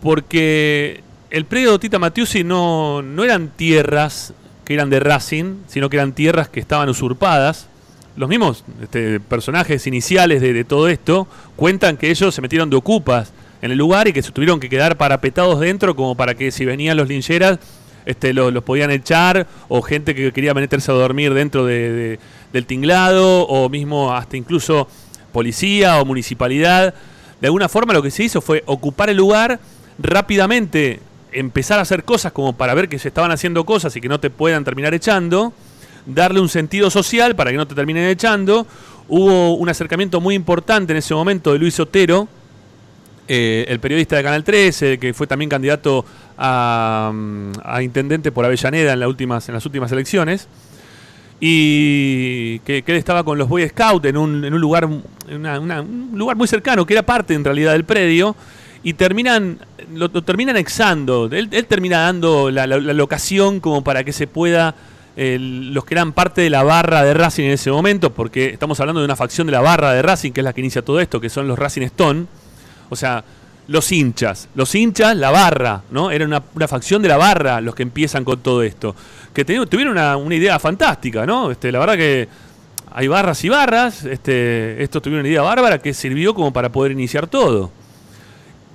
Porque 0.01 1.01
el 1.29 1.45
predio 1.45 1.79
Tita 1.79 1.99
Matiusi 1.99 2.43
no, 2.43 3.01
no 3.01 3.23
eran 3.23 3.49
tierras 3.49 4.33
que 4.65 4.73
eran 4.73 4.89
de 4.89 4.99
Racing, 4.99 5.61
sino 5.67 5.89
que 5.89 5.97
eran 5.97 6.11
tierras 6.11 6.49
que 6.49 6.59
estaban 6.59 6.89
usurpadas. 6.89 7.67
Los 8.19 8.27
mismos 8.27 8.65
este, 8.81 9.21
personajes 9.21 9.87
iniciales 9.87 10.41
de, 10.41 10.65
todo 10.65 10.89
esto 10.89 11.25
cuentan 11.55 11.95
que 11.95 12.09
ellos 12.09 12.35
se 12.35 12.41
metieron 12.41 12.69
de 12.69 12.75
ocupas 12.75 13.31
en 13.61 13.71
el 13.71 13.77
lugar 13.77 14.09
y 14.09 14.11
que 14.11 14.21
se 14.21 14.33
tuvieron 14.33 14.59
que 14.59 14.67
quedar 14.67 14.97
parapetados 14.97 15.61
dentro 15.61 15.95
como 15.95 16.15
para 16.15 16.33
que 16.35 16.51
si 16.51 16.65
venían 16.65 16.97
los 16.97 17.07
lincheras 17.07 17.59
este, 18.05 18.33
los, 18.33 18.51
podían 18.65 18.91
echar, 18.91 19.47
o 19.69 19.81
gente 19.81 20.13
que 20.15 20.33
quería 20.33 20.53
meterse 20.53 20.91
a 20.91 20.95
dormir 20.95 21.33
dentro 21.33 21.65
de, 21.65 22.19
del 22.51 22.65
tinglado, 22.65 23.47
o 23.47 23.69
mismo 23.69 24.13
hasta 24.13 24.35
incluso 24.35 24.89
policía 25.31 26.01
o 26.01 26.03
municipalidad. 26.03 26.93
De 27.39 27.47
alguna 27.47 27.69
forma 27.69 27.93
lo 27.93 28.03
que 28.03 28.11
se 28.11 28.25
hizo 28.25 28.41
fue 28.41 28.63
ocupar 28.65 29.09
el 29.09 29.15
lugar 29.15 29.61
rápidamente, 29.97 30.99
empezar 31.31 31.79
a 31.79 31.83
hacer 31.83 32.03
cosas 32.03 32.33
como 32.33 32.51
para 32.51 32.73
ver 32.73 32.89
que 32.89 32.99
se 32.99 33.07
estaban 33.07 33.31
haciendo 33.31 33.65
cosas 33.65 33.95
y 33.95 34.01
que 34.01 34.09
no 34.09 34.19
te 34.19 34.29
puedan 34.29 34.65
terminar 34.65 34.93
echando, 34.93 35.53
darle 36.13 36.39
un 36.39 36.49
sentido 36.49 36.89
social 36.89 37.35
para 37.35 37.51
que 37.51 37.57
no 37.57 37.67
te 37.67 37.75
terminen 37.75 38.05
echando. 38.05 38.65
Hubo 39.07 39.55
un 39.55 39.69
acercamiento 39.69 40.21
muy 40.21 40.35
importante 40.35 40.93
en 40.93 40.97
ese 40.97 41.13
momento 41.13 41.53
de 41.53 41.59
Luis 41.59 41.79
Otero, 41.79 42.27
eh, 43.27 43.65
el 43.67 43.79
periodista 43.79 44.15
de 44.17 44.23
Canal 44.23 44.43
13, 44.43 44.97
que 44.99 45.13
fue 45.13 45.27
también 45.27 45.49
candidato 45.49 46.05
a, 46.37 47.11
intendente 47.81 48.31
por 48.31 48.45
Avellaneda 48.45 48.93
en, 48.93 48.99
las 48.99 49.07
últimas, 49.07 49.91
elecciones, 49.91 50.47
y 51.39 52.59
que, 52.59 52.83
él 52.85 52.95
estaba 52.95 53.23
con 53.23 53.37
los 53.37 53.47
Boy 53.47 53.67
Scouts 53.67 54.05
en 54.05 54.17
un, 54.17 54.43
en 54.43 54.53
un 54.53 54.61
lugar, 54.61 54.85
un 54.85 56.11
lugar 56.13 56.37
muy 56.37 56.47
cercano, 56.47 56.85
que 56.85 56.93
era 56.93 57.03
parte 57.03 57.33
en 57.33 57.43
realidad 57.43 57.71
del 57.71 57.85
predio, 57.85 58.35
y 58.83 58.93
terminan 58.93 59.59
lo, 59.93 60.09
terminan 60.09 60.57
exando. 60.57 61.29
Él, 61.31 61.49
termina 61.67 61.99
dando 61.99 62.51
la, 62.51 62.67
locación 62.67 63.59
como 63.59 63.83
para 63.83 64.03
que 64.03 64.13
se 64.13 64.27
pueda 64.27 64.75
los 65.39 65.83
que 65.83 65.93
eran 65.95 66.13
parte 66.13 66.41
de 66.41 66.49
la 66.49 66.63
barra 66.63 67.03
de 67.03 67.13
Racing 67.13 67.43
en 67.45 67.51
ese 67.51 67.71
momento, 67.71 68.13
porque 68.13 68.47
estamos 68.47 68.79
hablando 68.79 69.01
de 69.01 69.05
una 69.05 69.15
facción 69.15 69.47
de 69.47 69.51
la 69.51 69.61
barra 69.61 69.91
de 69.91 70.01
Racing, 70.01 70.31
que 70.31 70.39
es 70.39 70.43
la 70.45 70.53
que 70.53 70.61
inicia 70.61 70.81
todo 70.81 70.99
esto, 70.99 71.19
que 71.19 71.29
son 71.29 71.47
los 71.47 71.59
Racing 71.59 71.81
Stone, 71.81 72.25
o 72.89 72.95
sea, 72.95 73.23
los 73.67 73.91
hinchas. 73.91 74.49
Los 74.55 74.73
hinchas, 74.73 75.15
la 75.15 75.29
barra, 75.29 75.83
¿no? 75.91 76.09
Era 76.09 76.25
una, 76.25 76.41
facción 76.67 77.01
de 77.01 77.07
la 77.07 77.17
barra 77.17 77.61
los 77.61 77.75
que 77.75 77.83
empiezan 77.83 78.23
con 78.23 78.39
todo 78.39 78.63
esto. 78.63 78.95
Que 79.33 79.45
tuvieron 79.45 79.91
una, 79.91 80.35
idea 80.35 80.57
fantástica, 80.57 81.25
¿no? 81.25 81.51
Este, 81.51 81.71
la 81.71 81.79
verdad 81.79 81.95
que 81.95 82.27
hay 82.91 83.07
barras 83.07 83.43
y 83.43 83.49
barras. 83.49 84.05
Este, 84.05 84.81
estos 84.81 85.01
tuvieron 85.01 85.21
una 85.21 85.29
idea 85.29 85.41
bárbara 85.43 85.79
que 85.79 85.93
sirvió 85.93 86.33
como 86.33 86.51
para 86.51 86.71
poder 86.71 86.93
iniciar 86.93 87.27
todo. 87.27 87.71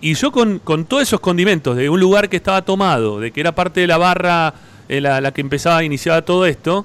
Y 0.00 0.14
yo 0.14 0.30
con, 0.30 0.60
todos 0.60 1.02
esos 1.02 1.18
condimentos 1.18 1.76
de 1.76 1.88
un 1.88 1.98
lugar 1.98 2.28
que 2.28 2.36
estaba 2.36 2.62
tomado, 2.62 3.20
de 3.20 3.32
que 3.32 3.40
era 3.40 3.54
parte 3.54 3.80
de 3.80 3.86
la 3.86 3.96
barra 3.96 4.52
eh, 4.88 5.00
la, 5.00 5.20
la, 5.20 5.32
que 5.32 5.40
empezaba 5.40 5.78
a 5.78 5.84
iniciar 5.84 6.22
todo 6.22 6.46
esto, 6.46 6.84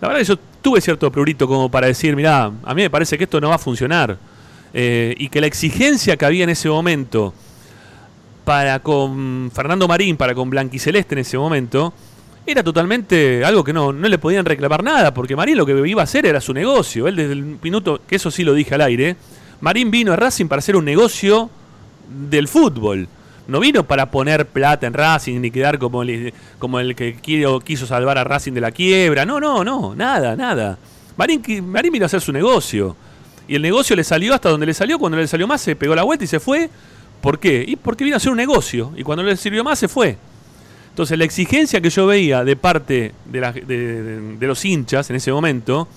la 0.00 0.08
verdad 0.08 0.20
que 0.20 0.26
yo 0.26 0.36
tuve 0.64 0.80
cierto 0.80 1.10
prurito 1.12 1.46
como 1.46 1.70
para 1.70 1.86
decir, 1.86 2.16
mirá, 2.16 2.44
a 2.44 2.74
mí 2.74 2.82
me 2.82 2.90
parece 2.90 3.18
que 3.18 3.24
esto 3.24 3.40
no 3.40 3.50
va 3.50 3.56
a 3.56 3.58
funcionar. 3.58 4.18
Eh, 4.76 5.14
y 5.18 5.28
que 5.28 5.40
la 5.40 5.46
exigencia 5.46 6.16
que 6.16 6.24
había 6.24 6.42
en 6.42 6.50
ese 6.50 6.68
momento 6.68 7.32
para 8.44 8.80
con 8.80 9.52
Fernando 9.54 9.86
Marín, 9.86 10.16
para 10.16 10.34
con 10.34 10.50
Blanquiceleste 10.50 11.14
en 11.14 11.20
ese 11.20 11.38
momento, 11.38 11.92
era 12.44 12.62
totalmente 12.62 13.44
algo 13.44 13.62
que 13.62 13.72
no, 13.72 13.92
no 13.92 14.08
le 14.08 14.18
podían 14.18 14.44
reclamar 14.44 14.82
nada, 14.82 15.14
porque 15.14 15.36
Marín 15.36 15.58
lo 15.58 15.64
que 15.64 15.88
iba 15.88 16.02
a 16.02 16.04
hacer 16.04 16.26
era 16.26 16.40
su 16.40 16.52
negocio. 16.52 17.06
Él 17.06 17.16
desde 17.16 17.32
el 17.34 17.58
minuto, 17.62 18.00
que 18.06 18.16
eso 18.16 18.30
sí 18.30 18.42
lo 18.42 18.52
dije 18.52 18.74
al 18.74 18.80
aire, 18.80 19.16
Marín 19.60 19.90
vino 19.90 20.12
a 20.12 20.16
Racing 20.16 20.46
para 20.46 20.58
hacer 20.58 20.76
un 20.76 20.84
negocio 20.84 21.50
del 22.08 22.48
fútbol. 22.48 23.06
No 23.46 23.60
vino 23.60 23.84
para 23.84 24.10
poner 24.10 24.46
plata 24.46 24.86
en 24.86 24.94
Racing 24.94 25.40
ni 25.40 25.50
quedar 25.50 25.78
como 25.78 26.02
el, 26.02 26.32
como 26.58 26.80
el 26.80 26.96
que 26.96 27.16
quiso 27.62 27.86
salvar 27.86 28.16
a 28.16 28.24
Racing 28.24 28.52
de 28.52 28.60
la 28.60 28.70
quiebra. 28.70 29.26
No, 29.26 29.38
no, 29.38 29.62
no, 29.62 29.94
nada, 29.94 30.34
nada. 30.34 30.78
Marín, 31.16 31.42
vino 31.42 32.04
a 32.04 32.06
hacer 32.06 32.20
su 32.20 32.32
negocio. 32.32 32.96
Y 33.46 33.56
el 33.56 33.62
negocio 33.62 33.94
le 33.94 34.04
salió 34.04 34.34
hasta 34.34 34.48
donde 34.48 34.66
le 34.66 34.74
salió. 34.74 34.98
Cuando 34.98 35.18
le 35.18 35.26
salió 35.26 35.46
más, 35.46 35.60
se 35.60 35.76
pegó 35.76 35.94
la 35.94 36.02
vuelta 36.02 36.24
y 36.24 36.28
se 36.28 36.40
fue. 36.40 36.70
¿Por 37.20 37.38
qué? 37.38 37.64
Y 37.66 37.76
porque 37.76 38.04
vino 38.04 38.16
a 38.16 38.18
hacer 38.18 38.30
un 38.30 38.38
negocio. 38.38 38.92
Y 38.96 39.02
cuando 39.02 39.22
le 39.22 39.36
sirvió 39.36 39.62
más, 39.62 39.78
se 39.78 39.88
fue. 39.88 40.16
Entonces, 40.88 41.18
la 41.18 41.24
exigencia 41.24 41.80
que 41.80 41.90
yo 41.90 42.06
veía 42.06 42.44
de 42.44 42.56
parte 42.56 43.12
de, 43.26 44.36
los 44.40 44.64
hinchas 44.64 45.10
en 45.10 45.16
ese 45.16 45.32
momento 45.32 45.88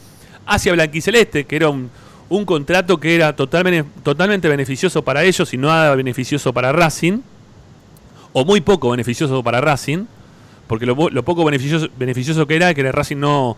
hacia 0.46 0.74
Blanquiceleste, 0.74 1.46
que 1.46 1.56
era 1.56 1.70
un, 1.70 1.89
contrato 2.46 3.00
que 3.00 3.16
era 3.16 3.36
totalmente, 3.36 3.89
totalmente 4.04 4.50
beneficioso 4.50 5.04
para 5.04 5.24
ellos 5.24 5.54
y 5.54 5.58
no 5.58 5.70
beneficioso 5.96 6.51
para 6.51 6.72
Racing, 6.72 7.20
o 8.34 8.46
muy 8.46 8.62
poco 8.62 8.90
beneficioso 8.92 9.44
para 9.44 9.62
Racing, 9.62 10.06
porque 10.68 10.86
lo, 10.86 10.96
poco 11.24 11.46
beneficioso, 11.46 12.48
que 12.48 12.56
era 12.56 12.74
que 12.74 12.92
Racing 12.92 13.18
no, 13.18 13.58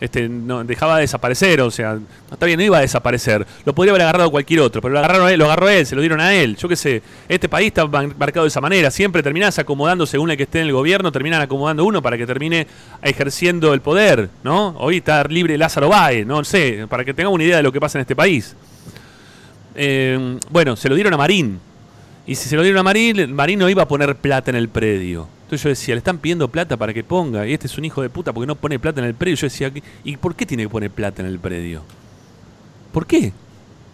este, 0.00 0.28
no, 0.28 0.62
dejaba 0.62 0.96
de 0.96 1.02
desaparecer, 1.02 1.60
o 1.60 1.70
sea, 1.70 1.98
está 2.30 2.46
bien, 2.46 2.58
no 2.58 2.64
iba 2.64 2.78
a 2.78 2.82
desaparecer. 2.82 3.46
Lo 3.64 3.74
podría 3.74 3.92
haber 3.92 4.02
agarrado 4.02 4.30
cualquier 4.30 4.60
otro, 4.60 4.80
pero 4.80 4.92
lo, 4.92 4.98
agarraron 4.98 5.28
él, 5.28 5.38
lo 5.38 5.46
agarró 5.46 5.68
él, 5.68 5.86
se 5.86 5.94
lo 5.94 6.02
dieron 6.02 6.20
a 6.20 6.34
él. 6.34 6.56
Yo 6.56 6.68
qué 6.68 6.76
sé, 6.76 7.02
este 7.28 7.48
país 7.48 7.68
está 7.68 7.86
marcado 7.86 8.44
de 8.44 8.48
esa 8.48 8.60
manera. 8.60 8.90
Siempre 8.90 9.22
terminás 9.22 9.58
acomodando 9.58 10.06
según 10.06 10.30
el 10.30 10.36
que 10.36 10.44
esté 10.44 10.60
en 10.60 10.66
el 10.66 10.72
gobierno, 10.72 11.10
terminan 11.10 11.40
acomodando 11.40 11.84
uno 11.84 12.02
para 12.02 12.16
que 12.16 12.26
termine 12.26 12.66
ejerciendo 13.02 13.74
el 13.74 13.80
poder, 13.80 14.28
¿no? 14.44 14.76
Hoy 14.78 14.98
está 14.98 15.24
libre 15.24 15.56
Lázaro 15.58 15.88
Báez, 15.88 16.26
no 16.26 16.44
sé, 16.44 16.86
para 16.88 17.04
que 17.04 17.14
tengamos 17.14 17.34
una 17.34 17.44
idea 17.44 17.56
de 17.56 17.62
lo 17.62 17.72
que 17.72 17.80
pasa 17.80 17.98
en 17.98 18.02
este 18.02 18.14
país. 18.14 18.54
Eh, 19.74 20.38
bueno, 20.50 20.76
se 20.76 20.88
lo 20.88 20.94
dieron 20.94 21.12
a 21.14 21.16
Marín. 21.16 21.60
Y 22.26 22.34
si 22.34 22.48
se 22.48 22.56
lo 22.56 22.62
dieron 22.62 22.80
a 22.80 22.82
Marín, 22.82 23.32
Marín 23.34 23.58
no 23.58 23.68
iba 23.70 23.84
a 23.84 23.88
poner 23.88 24.16
plata 24.16 24.50
en 24.50 24.56
el 24.56 24.68
predio. 24.68 25.28
Entonces 25.44 25.62
yo 25.62 25.68
decía, 25.68 25.94
le 25.94 25.98
están 25.98 26.18
pidiendo 26.18 26.48
plata 26.48 26.76
para 26.76 26.92
que 26.92 27.04
ponga, 27.04 27.46
y 27.46 27.52
este 27.52 27.68
es 27.68 27.78
un 27.78 27.84
hijo 27.84 28.02
de 28.02 28.10
puta 28.10 28.32
porque 28.32 28.48
no 28.48 28.56
pone 28.56 28.80
plata 28.80 29.00
en 29.00 29.06
el 29.06 29.14
predio. 29.14 29.36
Yo 29.36 29.46
decía, 29.46 29.70
¿y 30.02 30.16
por 30.16 30.34
qué 30.34 30.44
tiene 30.44 30.64
que 30.64 30.68
poner 30.68 30.90
plata 30.90 31.22
en 31.22 31.28
el 31.28 31.38
predio? 31.38 31.82
¿Por 32.92 33.06
qué? 33.06 33.32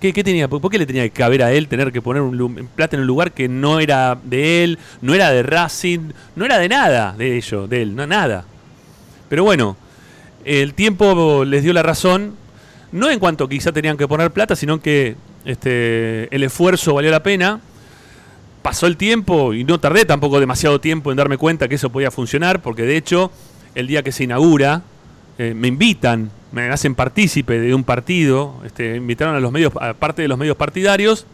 ¿Qué, 0.01 0.13
tenía, 0.25 0.49
¿Por 0.49 0.69
qué 0.69 0.79
le 0.79 0.87
tenía 0.87 1.05
que 1.05 1.11
caber 1.11 1.45
a 1.45 1.53
él 1.53 1.69
tener 1.69 1.93
que 1.93 2.03
poner 2.03 2.23
un, 2.23 2.69
plata 2.75 2.97
en 2.97 3.03
un 3.03 3.07
lugar 3.07 3.33
que 3.33 3.49
no 3.49 3.79
era 3.79 4.19
de 4.25 4.65
él, 4.65 4.79
no 5.01 5.15
era 5.15 5.31
de 5.31 5.45
Racing, 5.45 6.11
no 6.35 6.45
era 6.45 6.59
de 6.59 6.69
nada 6.69 7.15
de 7.17 7.37
ello, 7.37 7.69
de 7.69 7.83
él, 7.83 7.95
no 7.95 8.05
nada? 8.05 8.45
Pero 9.29 9.45
bueno, 9.45 9.77
el 10.45 10.75
tiempo 10.75 11.45
les 11.45 11.63
dio 11.63 11.73
la 11.73 11.85
razón, 11.85 12.35
no 12.91 13.11
en 13.11 13.21
cuanto 13.21 13.49
quizá 13.49 13.71
tenían 13.71 13.97
que 13.97 14.09
poner 14.09 14.33
plata, 14.33 14.57
sino 14.57 14.81
que 14.81 15.15
este, 15.45 16.35
el 16.35 16.43
esfuerzo 16.43 16.95
valió 16.95 17.13
la 17.13 17.23
pena 17.23 17.61
pasó 18.63 18.87
el 18.87 18.97
tiempo 18.97 19.53
y 19.53 19.65
no 19.65 19.79
tardé 19.81 20.05
tampoco 20.05 20.41
demasiado 20.41 20.81
tiempo 20.81 21.11
en 21.11 21.17
darme 21.17 21.37
cuenta 21.37 21.69
que 21.69 21.75
eso 21.75 21.91
podía 21.91 22.11
funcionar, 22.11 22.63
porque 22.63 22.83
de 22.83 22.97
hecho, 22.97 23.31
el 23.75 23.87
día 23.87 24.03
que 24.03 24.13
se 24.13 24.25
inaugura, 24.25 24.83
eh, 25.39 25.55
me 25.55 25.69
invitan, 25.69 26.31
me 26.53 26.69
hacen 26.71 26.95
partícipe 26.95 27.59
de 27.59 27.75
un 27.75 27.85
partido, 27.85 28.55
este, 28.65 28.97
invitaron 28.97 29.35
a 29.35 29.41
los 29.41 29.51
medios, 29.51 29.73
a 29.81 29.95
parte 29.95 30.23
de 30.23 30.29
los 30.29 30.39
medios 30.39 30.57
partidarios, 30.57 31.27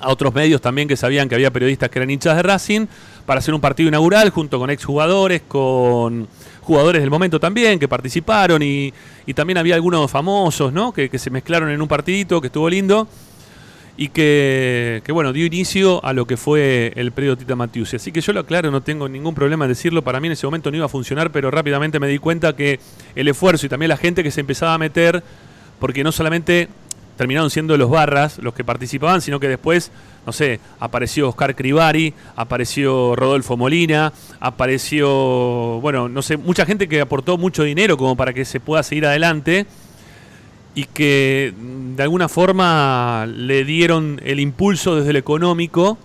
a 0.00 0.08
otros 0.08 0.34
medios 0.34 0.60
también 0.60 0.88
que 0.88 0.96
sabían 0.96 1.28
que 1.28 1.34
había 1.34 1.50
periodistas 1.50 1.88
que 1.88 1.98
eran 1.98 2.10
hinchas 2.10 2.36
de 2.36 2.42
Racing 2.42 2.86
para 3.26 3.38
hacer 3.38 3.54
un 3.54 3.60
partido 3.60 3.88
inaugural 3.88 4.30
junto 4.30 4.58
con 4.58 4.70
exjugadores, 4.70 5.42
con 5.46 6.28
jugadores 6.62 7.02
del 7.02 7.10
momento 7.10 7.38
también 7.38 7.78
que 7.78 7.88
participaron 7.88 8.62
y, 8.62 8.92
también 9.34 9.58
había 9.58 9.74
algunos 9.74 10.10
famosos 10.10 10.72
¿no? 10.72 10.92
que, 10.92 11.08
que 11.08 11.18
se 11.18 11.30
mezclaron 11.30 11.70
en 11.70 11.80
un 11.80 11.88
partidito 11.88 12.40
que 12.40 12.48
estuvo 12.48 12.68
lindo 12.68 13.08
y 13.96 14.08
que, 14.08 15.02
bueno, 15.08 15.32
dio 15.32 15.46
inicio 15.46 16.04
a 16.04 16.12
lo 16.12 16.26
que 16.26 16.36
fue 16.36 16.92
el 16.96 17.12
predio 17.12 17.36
Tita 17.36 17.54
Matiusi. 17.54 17.96
Así 17.96 18.10
que 18.10 18.20
yo 18.20 18.32
lo 18.32 18.40
aclaro, 18.40 18.70
no 18.70 18.82
tengo 18.82 19.08
ningún 19.08 19.34
problema 19.34 19.64
en 19.64 19.70
decirlo, 19.70 20.02
para 20.02 20.20
mí 20.20 20.26
en 20.26 20.32
ese 20.32 20.46
momento 20.46 20.70
no 20.70 20.76
iba 20.76 20.86
a 20.86 20.88
funcionar, 20.88 21.30
pero 21.30 21.50
rápidamente 21.50 22.00
me 22.00 22.08
di 22.08 22.18
cuenta 22.18 22.56
que 22.56 22.80
el 23.14 23.28
esfuerzo 23.28 23.66
y 23.66 23.68
también 23.68 23.88
la 23.88 23.96
gente 23.96 24.22
que 24.22 24.30
se 24.30 24.40
empezaba 24.40 24.74
a 24.74 24.78
meter, 24.78 25.22
porque 25.78 26.02
no 26.02 26.10
solamente 26.10 26.68
terminaron 27.16 27.50
siendo 27.50 27.76
los 27.76 27.88
barras 27.88 28.38
los 28.38 28.54
que 28.54 28.64
participaban, 28.64 29.20
sino 29.20 29.38
que 29.38 29.46
después, 29.46 29.92
no 30.26 30.32
sé, 30.32 30.58
apareció 30.80 31.28
Oscar 31.28 31.54
Crivari, 31.54 32.12
apareció 32.34 33.14
Rodolfo 33.14 33.56
Molina, 33.56 34.12
apareció, 34.40 35.78
bueno, 35.80 36.08
no 36.08 36.22
sé, 36.22 36.36
mucha 36.36 36.66
gente 36.66 36.88
que 36.88 37.00
aportó 37.00 37.38
mucho 37.38 37.62
dinero 37.62 37.96
como 37.96 38.16
para 38.16 38.32
que 38.32 38.44
se 38.44 38.58
pueda 38.58 38.82
seguir 38.82 39.06
adelante 39.06 39.66
y 40.74 40.84
que 40.84 41.54
de 41.96 42.02
alguna 42.02 42.28
forma 42.28 43.26
le 43.26 43.64
dieron 43.64 44.20
el 44.24 44.40
impulso 44.40 44.96
desde 44.96 45.10
el 45.10 45.16
económico 45.16 45.98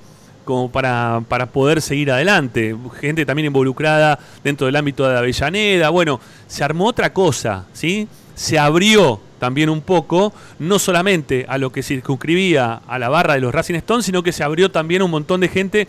como 0.46 0.72
para, 0.72 1.22
para, 1.28 1.48
poder 1.48 1.82
seguir 1.82 2.12
adelante. 2.12 2.76
Gente 3.00 3.26
también 3.26 3.48
involucrada 3.48 4.18
dentro 4.44 4.66
del 4.66 4.76
ámbito 4.76 5.08
de 5.08 5.18
Avellaneda. 5.18 5.90
Bueno, 5.90 6.20
se 6.48 6.64
armó 6.64 6.88
otra 6.88 7.14
cosa, 7.14 7.68
¿sí? 7.72 8.08
Se 8.34 8.58
abrió 8.58 9.22
también 9.40 9.70
un 9.70 9.82
poco, 9.82 10.34
no 10.60 10.80
solamente 10.80 11.46
a 11.48 11.58
lo 11.58 11.72
que 11.72 11.84
circunscribía 11.84 12.82
a 12.88 13.00
la 13.00 13.10
barra 13.10 13.36
de 13.36 13.42
los 13.42 13.54
Racing 13.54 13.76
Stones, 13.76 14.06
sino 14.06 14.24
que 14.24 14.32
se 14.32 14.44
abrió 14.44 14.72
también 14.72 15.02
un 15.02 15.12
montón 15.12 15.40
de 15.40 15.50
gente 15.50 15.88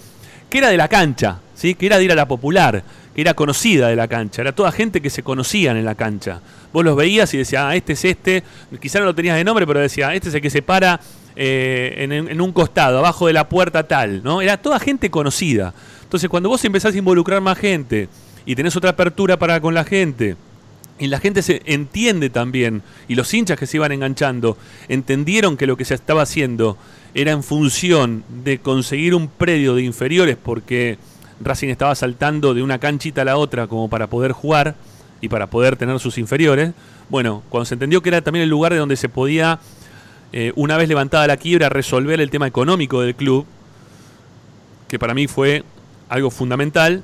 que 0.50 0.58
era 0.58 0.68
de 0.68 0.76
la 0.76 0.88
cancha, 0.88 1.38
¿sí? 1.54 1.74
que 1.74 1.86
era 1.86 1.98
de 1.98 2.04
ir 2.04 2.12
a 2.12 2.14
la 2.14 2.28
popular, 2.28 2.82
que 3.14 3.20
era 3.20 3.34
conocida 3.34 3.88
de 3.88 3.96
la 3.96 4.08
cancha, 4.08 4.42
era 4.42 4.52
toda 4.52 4.72
gente 4.72 5.00
que 5.00 5.10
se 5.10 5.22
conocían 5.22 5.76
en 5.76 5.84
la 5.84 5.94
cancha. 5.94 6.40
Vos 6.72 6.84
los 6.84 6.96
veías 6.96 7.32
y 7.34 7.38
decías, 7.38 7.62
ah, 7.64 7.74
este 7.74 7.94
es 7.94 8.04
este, 8.04 8.42
quizá 8.80 8.98
no 8.98 9.06
lo 9.06 9.14
tenías 9.14 9.36
de 9.36 9.44
nombre, 9.44 9.66
pero 9.66 9.80
decía, 9.80 10.14
este 10.14 10.28
es 10.28 10.34
el 10.34 10.40
que 10.40 10.50
se 10.50 10.62
para 10.62 11.00
eh, 11.36 12.06
en, 12.28 12.40
un 12.40 12.52
costado, 12.52 12.98
abajo 12.98 13.26
de 13.26 13.32
la 13.32 13.48
puerta 13.48 13.86
tal, 13.86 14.22
¿no? 14.22 14.42
Era 14.42 14.56
toda 14.56 14.78
gente 14.78 15.10
conocida. 15.10 15.72
Entonces, 16.02 16.28
cuando 16.28 16.48
vos 16.48 16.64
empezás 16.64 16.94
a 16.94 16.98
involucrar 16.98 17.40
más 17.40 17.56
gente 17.56 18.08
y 18.44 18.56
tenés 18.56 18.76
otra 18.76 18.90
apertura 18.90 19.38
para 19.38 19.60
con 19.60 19.74
la 19.74 19.84
gente, 19.84 20.36
y 20.98 21.06
la 21.06 21.18
gente 21.18 21.40
se 21.40 21.62
entiende 21.64 22.28
también, 22.28 22.82
y 23.08 23.14
los 23.14 23.32
hinchas 23.32 23.58
que 23.58 23.66
se 23.66 23.78
iban 23.78 23.92
enganchando, 23.92 24.58
entendieron 24.88 25.56
que 25.56 25.66
lo 25.66 25.76
que 25.76 25.84
se 25.84 25.94
estaba 25.94 26.22
haciendo 26.22 26.76
era 27.14 27.32
en 27.32 27.42
función 27.42 28.24
de 28.28 28.58
conseguir 28.58 29.14
un 29.14 29.28
predio 29.28 29.74
de 29.74 29.82
inferiores, 29.82 30.36
porque 30.36 30.98
Racing 31.40 31.68
estaba 31.68 31.94
saltando 31.94 32.54
de 32.54 32.62
una 32.62 32.78
canchita 32.78 33.22
a 33.22 33.24
la 33.24 33.36
otra 33.36 33.66
como 33.66 33.88
para 33.88 34.08
poder 34.08 34.32
jugar 34.32 34.76
y 35.20 35.28
para 35.28 35.48
poder 35.48 35.76
tener 35.76 35.98
sus 35.98 36.18
inferiores. 36.18 36.72
Bueno, 37.08 37.42
cuando 37.48 37.64
se 37.64 37.74
entendió 37.74 38.02
que 38.02 38.10
era 38.10 38.22
también 38.22 38.44
el 38.44 38.50
lugar 38.50 38.72
de 38.72 38.78
donde 38.78 38.96
se 38.96 39.08
podía, 39.08 39.58
eh, 40.32 40.52
una 40.54 40.76
vez 40.76 40.88
levantada 40.88 41.26
la 41.26 41.36
quiebra, 41.36 41.68
resolver 41.68 42.20
el 42.20 42.30
tema 42.30 42.46
económico 42.46 43.00
del 43.00 43.14
club, 43.14 43.46
que 44.88 44.98
para 44.98 45.14
mí 45.14 45.26
fue 45.26 45.64
algo 46.08 46.30
fundamental, 46.30 47.02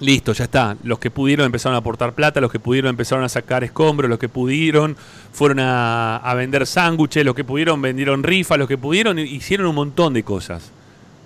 listo, 0.00 0.32
ya 0.32 0.44
está. 0.44 0.76
Los 0.82 0.98
que 0.98 1.10
pudieron 1.10 1.46
empezaron 1.46 1.76
a 1.76 1.78
aportar 1.78 2.14
plata, 2.14 2.40
los 2.40 2.50
que 2.50 2.58
pudieron 2.58 2.90
empezaron 2.90 3.24
a 3.24 3.28
sacar 3.28 3.62
escombros, 3.62 4.10
los 4.10 4.18
que 4.18 4.28
pudieron 4.28 4.96
fueron 5.32 5.58
a, 5.60 6.32
vender 6.36 6.66
sándwiches, 6.66 7.24
los 7.24 7.34
que 7.34 7.44
pudieron 7.44 7.80
vendieron 7.80 8.22
rifas, 8.22 8.58
los 8.58 8.66
que 8.66 8.78
pudieron 8.78 9.18
hicieron 9.18 9.66
un 9.66 9.74
montón 9.74 10.14
de 10.14 10.22
cosas. 10.22 10.72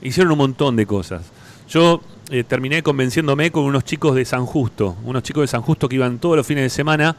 Hicieron 0.03 0.33
un 0.33 0.39
montón 0.39 0.77
de 0.77 0.87
cosas. 0.87 1.23
Yo 1.69 2.03
eh, 2.31 2.45
terminé 2.45 2.83
convenciéndome 2.83 3.51
con 3.51 3.65
unos 3.65 3.85
chicos 3.85 4.15
de 4.15 4.25
San 4.25 4.45
Justo, 4.45 4.97
unos 5.05 5.23
chicos 5.23 5.43
de 5.43 5.47
San 5.49 5.63
Justo 5.63 5.89
que 5.89 5.97
iban 5.97 6.19
todos 6.19 6.37
los 6.37 6.47
fines 6.47 6.65
de 6.65 6.71
semana, 6.71 7.17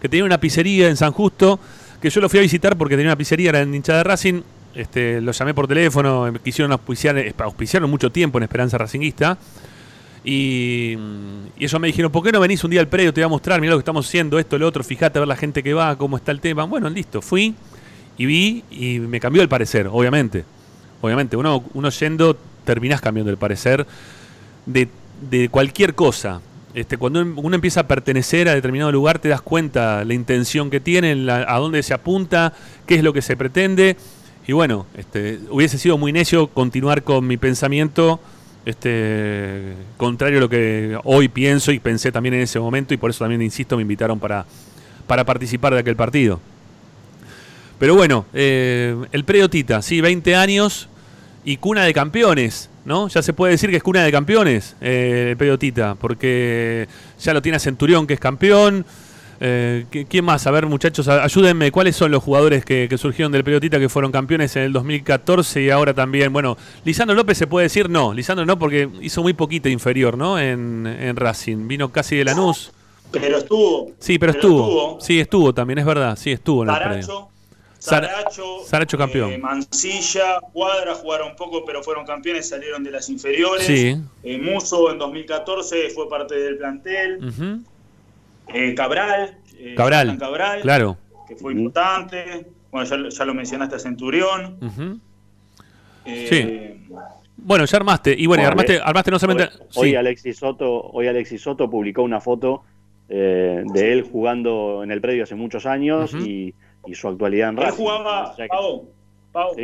que 0.00 0.08
tenían 0.08 0.26
una 0.26 0.38
pizzería 0.38 0.88
en 0.88 0.96
San 0.96 1.12
Justo, 1.12 1.60
que 2.00 2.10
yo 2.10 2.20
lo 2.20 2.28
fui 2.28 2.40
a 2.40 2.42
visitar 2.42 2.76
porque 2.76 2.96
tenía 2.96 3.10
una 3.10 3.16
pizzería, 3.16 3.50
era 3.50 3.60
en 3.60 3.74
hinchada 3.74 3.98
de 3.98 4.04
Racing, 4.04 4.42
este, 4.74 5.20
los 5.20 5.38
llamé 5.38 5.54
por 5.54 5.68
teléfono, 5.68 6.32
quisieron 6.42 6.72
auspiciar, 6.72 7.16
auspiciaron 7.38 7.88
mucho 7.88 8.10
tiempo 8.10 8.38
en 8.38 8.44
Esperanza 8.44 8.76
Racinguista, 8.76 9.38
y, 10.24 10.96
y, 11.58 11.64
ellos 11.64 11.80
me 11.80 11.86
dijeron, 11.86 12.10
¿por 12.10 12.22
qué 12.22 12.32
no 12.32 12.40
venís 12.40 12.64
un 12.64 12.70
día 12.70 12.80
al 12.80 12.88
predio? 12.88 13.12
Te 13.12 13.20
voy 13.20 13.26
a 13.26 13.28
mostrar, 13.28 13.60
mira 13.60 13.72
lo 13.72 13.78
que 13.78 13.82
estamos 13.82 14.06
haciendo, 14.06 14.38
esto, 14.38 14.58
lo 14.58 14.66
otro, 14.66 14.82
fíjate 14.82 15.18
a 15.18 15.20
ver 15.20 15.28
la 15.28 15.36
gente 15.36 15.62
que 15.62 15.74
va, 15.74 15.96
cómo 15.96 16.16
está 16.16 16.32
el 16.32 16.40
tema. 16.40 16.64
Bueno, 16.64 16.88
listo, 16.88 17.20
fui 17.20 17.54
y 18.16 18.26
vi 18.26 18.64
y 18.70 18.98
me 19.00 19.20
cambió 19.20 19.42
el 19.42 19.48
parecer, 19.48 19.88
obviamente. 19.90 20.44
Obviamente, 21.00 21.36
uno, 21.36 21.62
uno 21.74 21.90
yendo 21.90 22.36
terminás 22.64 23.00
cambiando 23.00 23.30
el 23.30 23.36
parecer 23.36 23.86
de, 24.66 24.88
de 25.28 25.48
cualquier 25.50 25.94
cosa. 25.94 26.40
Este, 26.74 26.96
cuando 26.96 27.20
uno 27.20 27.54
empieza 27.54 27.80
a 27.80 27.86
pertenecer 27.86 28.48
a 28.48 28.54
determinado 28.54 28.90
lugar, 28.90 29.18
te 29.20 29.28
das 29.28 29.42
cuenta 29.42 30.04
la 30.04 30.14
intención 30.14 30.70
que 30.70 30.80
tiene, 30.80 31.30
a 31.30 31.58
dónde 31.58 31.82
se 31.82 31.94
apunta, 31.94 32.52
qué 32.86 32.96
es 32.96 33.04
lo 33.04 33.12
que 33.12 33.22
se 33.22 33.36
pretende. 33.36 33.96
Y 34.46 34.52
bueno, 34.52 34.86
este, 34.96 35.38
hubiese 35.50 35.78
sido 35.78 35.98
muy 35.98 36.12
necio 36.12 36.48
continuar 36.48 37.04
con 37.04 37.26
mi 37.26 37.36
pensamiento 37.36 38.20
este, 38.64 39.74
contrario 39.96 40.38
a 40.38 40.40
lo 40.40 40.48
que 40.48 40.98
hoy 41.04 41.28
pienso 41.28 41.72
y 41.72 41.78
pensé 41.78 42.12
también 42.12 42.34
en 42.34 42.40
ese 42.40 42.58
momento, 42.58 42.94
y 42.94 42.96
por 42.96 43.10
eso 43.10 43.24
también, 43.24 43.42
insisto, 43.42 43.76
me 43.76 43.82
invitaron 43.82 44.18
para, 44.18 44.46
para 45.06 45.24
participar 45.24 45.74
de 45.74 45.80
aquel 45.80 45.96
partido. 45.96 46.40
Pero 47.78 47.94
bueno, 47.94 48.26
eh, 48.32 48.96
el 49.12 49.24
predio 49.24 49.50
Tita, 49.50 49.82
sí, 49.82 50.00
20 50.00 50.36
años, 50.36 50.88
y 51.44 51.58
cuna 51.58 51.84
de 51.84 51.92
campeones, 51.92 52.70
¿no? 52.84 53.08
Ya 53.08 53.22
se 53.22 53.32
puede 53.32 53.52
decir 53.52 53.70
que 53.70 53.76
es 53.76 53.82
cuna 53.82 54.02
de 54.02 54.10
campeones 54.10 54.76
eh, 54.80 55.28
el 55.30 55.36
Pedotita, 55.36 55.94
porque 55.94 56.88
ya 57.20 57.34
lo 57.34 57.42
tiene 57.42 57.58
Centurión 57.58 58.06
que 58.06 58.14
es 58.14 58.20
campeón. 58.20 58.86
Eh, 59.40 60.06
¿Quién 60.08 60.24
más? 60.24 60.46
A 60.46 60.50
ver, 60.50 60.66
muchachos, 60.66 61.08
ayúdenme. 61.08 61.70
¿Cuáles 61.70 61.96
son 61.96 62.10
los 62.10 62.22
jugadores 62.22 62.64
que, 62.64 62.88
surgieron 62.98 63.32
del 63.32 63.44
Pedotita 63.44 63.78
que 63.78 63.88
fueron 63.88 64.12
campeones 64.12 64.54
en 64.56 64.62
el 64.62 64.72
2014 64.72 65.62
y 65.62 65.70
ahora 65.70 65.94
también? 65.94 66.32
Bueno, 66.32 66.56
Lisandro 66.84 67.14
López 67.14 67.38
se 67.38 67.46
puede 67.46 67.64
decir 67.64 67.90
no. 67.90 68.12
Lisandro 68.12 68.46
no, 68.46 68.58
porque 68.58 68.88
hizo 69.00 69.22
muy 69.22 69.32
poquito 69.32 69.68
inferior, 69.68 70.16
¿no? 70.16 70.38
En, 70.38 70.84
Racing. 71.16 71.68
Vino 71.68 71.90
casi 71.92 72.16
de 72.16 72.24
Lanús. 72.24 72.72
Pero 73.12 73.38
estuvo. 73.38 73.92
Sí, 73.98 74.18
pero, 74.18 74.32
estuvo. 74.32 74.98
Sí, 75.00 75.20
estuvo 75.20 75.54
también, 75.54 75.78
es 75.78 75.86
verdad. 75.86 76.16
Sí, 76.16 76.32
estuvo 76.32 76.64
el 76.64 76.70
predio. 76.70 77.28
Saracho, 77.84 78.96
campeón. 78.96 79.32
Eh, 79.32 79.38
Mancilla, 79.38 80.40
Cuadra 80.52 80.94
jugaron 80.94 81.36
poco, 81.36 81.64
pero 81.66 81.82
fueron 81.82 82.06
campeones, 82.06 82.48
salieron 82.48 82.82
de 82.82 82.90
las 82.90 83.10
inferiores. 83.10 83.66
Sí. 83.66 83.96
Eh, 84.22 84.38
Muso 84.38 84.90
en 84.90 84.98
2014 84.98 85.90
fue 85.90 86.08
parte 86.08 86.34
del 86.34 86.56
plantel. 86.56 87.18
Eh, 88.48 88.74
Cabral, 88.74 89.38
Cabral, 89.76 90.18
Cabral, 90.18 90.60
claro. 90.62 90.98
que 91.26 91.36
fue 91.36 91.52
importante. 91.52 92.46
Bueno, 92.70 93.08
ya, 93.08 93.24
lo 93.24 93.34
mencionaste 93.34 93.76
a 93.76 93.78
Centurión. 93.78 94.58
sí. 96.04 96.70
Bueno, 97.36 97.64
ya 97.64 97.76
armaste. 97.76 98.14
Y 98.16 98.26
bueno, 98.26 98.46
armaste, 98.46 98.80
armaste 98.82 99.10
no 99.10 99.18
solamente. 99.18 99.52
Hoy, 99.74 99.94
Alexis 99.94 100.38
Soto, 100.38 100.90
hoy 100.90 101.08
Alexis 101.08 101.42
Soto 101.42 101.68
publicó 101.68 102.02
una 102.02 102.20
foto 102.20 102.64
de 103.08 103.92
él 103.92 104.02
jugando 104.10 104.82
en 104.82 104.90
el 104.90 105.00
predio 105.00 105.24
hace 105.24 105.34
muchos 105.34 105.66
años 105.66 106.14
y 106.14 106.54
y 106.86 106.94
su 106.94 107.08
actualidad 107.08 107.50
en 107.50 107.56
Racing. 107.56 107.72
Él 107.72 107.76
jugaba, 107.76 108.36
Pau, 109.32 109.56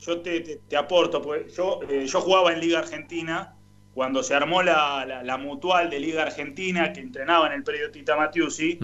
yo 0.00 0.20
te, 0.20 0.76
aporto, 0.76 1.20
pues 1.20 1.56
yo, 1.56 1.80
eh, 1.88 2.06
yo 2.06 2.20
jugaba 2.20 2.52
en 2.52 2.60
Liga 2.60 2.78
Argentina 2.78 3.54
cuando 3.98 4.22
se 4.22 4.32
armó 4.32 4.62
la, 4.62 5.40
mutual 5.42 5.90
de 5.90 5.98
Liga 5.98 6.22
Argentina 6.22 6.92
que 6.92 7.00
entrenaba 7.00 7.48
en 7.48 7.54
el 7.54 7.64
periodo 7.64 7.90
Tita 7.90 8.14
Matiusi, 8.14 8.78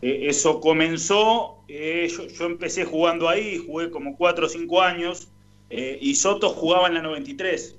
eh, 0.00 0.26
eso 0.28 0.60
comenzó, 0.60 1.64
eh, 1.66 2.08
yo, 2.38 2.46
empecé 2.46 2.84
jugando 2.84 3.28
ahí, 3.28 3.60
jugué 3.66 3.90
como 3.90 4.16
4 4.16 4.46
o 4.46 4.48
5 4.48 4.80
años, 4.80 5.26
y 5.68 6.14
Soto 6.14 6.50
jugaba 6.50 6.86
en 6.86 6.94
la 6.94 7.02
93. 7.02 7.74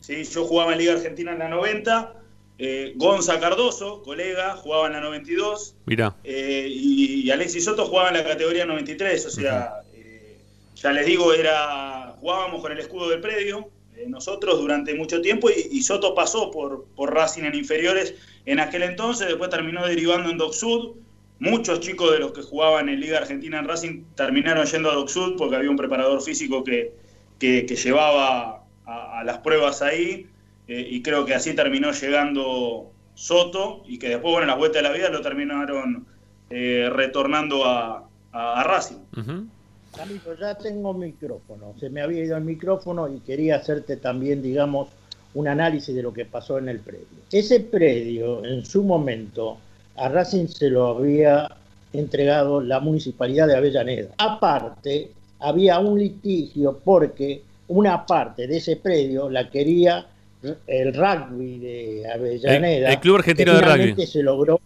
¿sí? 0.00 0.24
Yo 0.24 0.46
jugaba 0.46 0.72
en 0.72 0.78
Liga 0.78 0.94
Argentina 0.94 1.32
en 1.32 1.40
la 1.40 1.48
90, 1.50 2.14
eh, 2.56 2.94
Gonza 2.96 3.38
Cardoso, 3.38 4.02
colega, 4.02 4.56
jugaba 4.56 4.86
en 4.86 4.94
la 4.94 5.00
92. 5.00 5.74
Mira. 5.84 6.16
Eh, 6.24 6.68
y, 6.70 7.30
Alexis 7.30 7.66
Soto 7.66 7.84
jugaba 7.84 8.08
en 8.08 8.16
la 8.16 8.24
categoría 8.24 8.64
93. 8.64 9.26
O 9.26 9.30
sea, 9.30 9.82
eh, 9.92 10.38
ya 10.74 10.90
les 10.92 11.04
digo, 11.04 11.34
era 11.34 12.16
jugábamos 12.18 12.62
con 12.62 12.72
el 12.72 12.78
escudo 12.78 13.10
del 13.10 13.20
predio, 13.20 13.68
nosotros 14.08 14.58
durante 14.58 14.94
mucho 14.94 15.20
tiempo, 15.20 15.48
y, 15.50 15.82
Soto 15.82 16.14
pasó 16.14 16.50
por, 16.50 16.86
por 16.96 17.14
Racing 17.14 17.44
en 17.44 17.54
inferiores 17.54 18.14
en 18.46 18.60
aquel 18.60 18.82
entonces, 18.82 19.28
después 19.28 19.50
terminó 19.50 19.86
derivando 19.86 20.30
en 20.30 20.38
Doc 20.38 20.52
Sud. 20.52 20.96
Muchos 21.38 21.80
chicos 21.80 22.12
de 22.12 22.18
los 22.18 22.32
que 22.32 22.42
jugaban 22.42 22.88
en 22.88 23.00
Liga 23.00 23.18
Argentina 23.18 23.58
en 23.58 23.66
Racing 23.66 24.04
terminaron 24.14 24.66
yendo 24.66 24.90
a 24.90 24.94
Doc 24.94 25.08
Sud 25.08 25.36
porque 25.38 25.56
había 25.56 25.70
un 25.70 25.76
preparador 25.76 26.20
físico 26.20 26.64
que, 26.64 26.92
que, 27.38 27.62
llevaba 27.62 28.64
a 28.84 29.22
las 29.24 29.38
pruebas 29.38 29.82
ahí. 29.82 30.26
Eh, 30.70 30.86
y 30.88 31.02
creo 31.02 31.24
que 31.24 31.34
así 31.34 31.52
terminó 31.54 31.90
llegando 31.90 32.92
Soto 33.14 33.82
y 33.86 33.98
que 33.98 34.08
después, 34.08 34.30
bueno, 34.30 34.42
en 34.42 34.48
las 34.48 34.58
vueltas 34.58 34.82
de 34.82 34.88
la 34.88 34.94
vida 34.94 35.08
lo 35.10 35.20
terminaron 35.20 36.06
eh, 36.48 36.88
retornando 36.92 37.64
a, 37.64 38.06
Racing. 38.32 39.00
Amigo, 39.98 40.34
ya 40.38 40.54
tengo 40.56 40.94
micrófono. 40.94 41.74
Se 41.78 41.90
me 41.90 42.00
había 42.00 42.24
ido 42.24 42.36
el 42.36 42.44
micrófono 42.44 43.08
y 43.08 43.20
quería 43.20 43.56
hacerte 43.56 43.96
también, 43.96 44.42
digamos, 44.42 44.88
un 45.34 45.48
análisis 45.48 45.94
de 45.94 46.02
lo 46.02 46.12
que 46.12 46.24
pasó 46.24 46.58
en 46.58 46.68
el 46.68 46.80
predio. 46.80 47.06
Ese 47.30 47.60
predio, 47.60 48.44
en 48.44 48.64
su 48.64 48.82
momento, 48.82 49.58
a 49.96 50.08
Racing 50.08 50.46
se 50.46 50.70
lo 50.70 50.88
había 50.88 51.48
entregado 51.92 52.60
la 52.60 52.80
municipalidad 52.80 53.46
de 53.46 53.56
Avellaneda. 53.56 54.10
Aparte, 54.18 55.10
había 55.40 55.78
un 55.78 55.98
litigio 55.98 56.80
porque 56.84 57.42
una 57.68 58.06
parte 58.06 58.46
de 58.46 58.56
ese 58.56 58.76
predio 58.76 59.28
la 59.28 59.50
quería 59.50 60.06
el 60.66 60.94
rugby 60.94 61.58
de 61.58 62.10
Avellaneda. 62.12 62.92
El, 62.92 63.00
Club 63.00 63.16
Argentino 63.16 63.54
de 63.54 63.60
Rugby. 63.60 64.06
se 64.06 64.22
logró. 64.22 64.60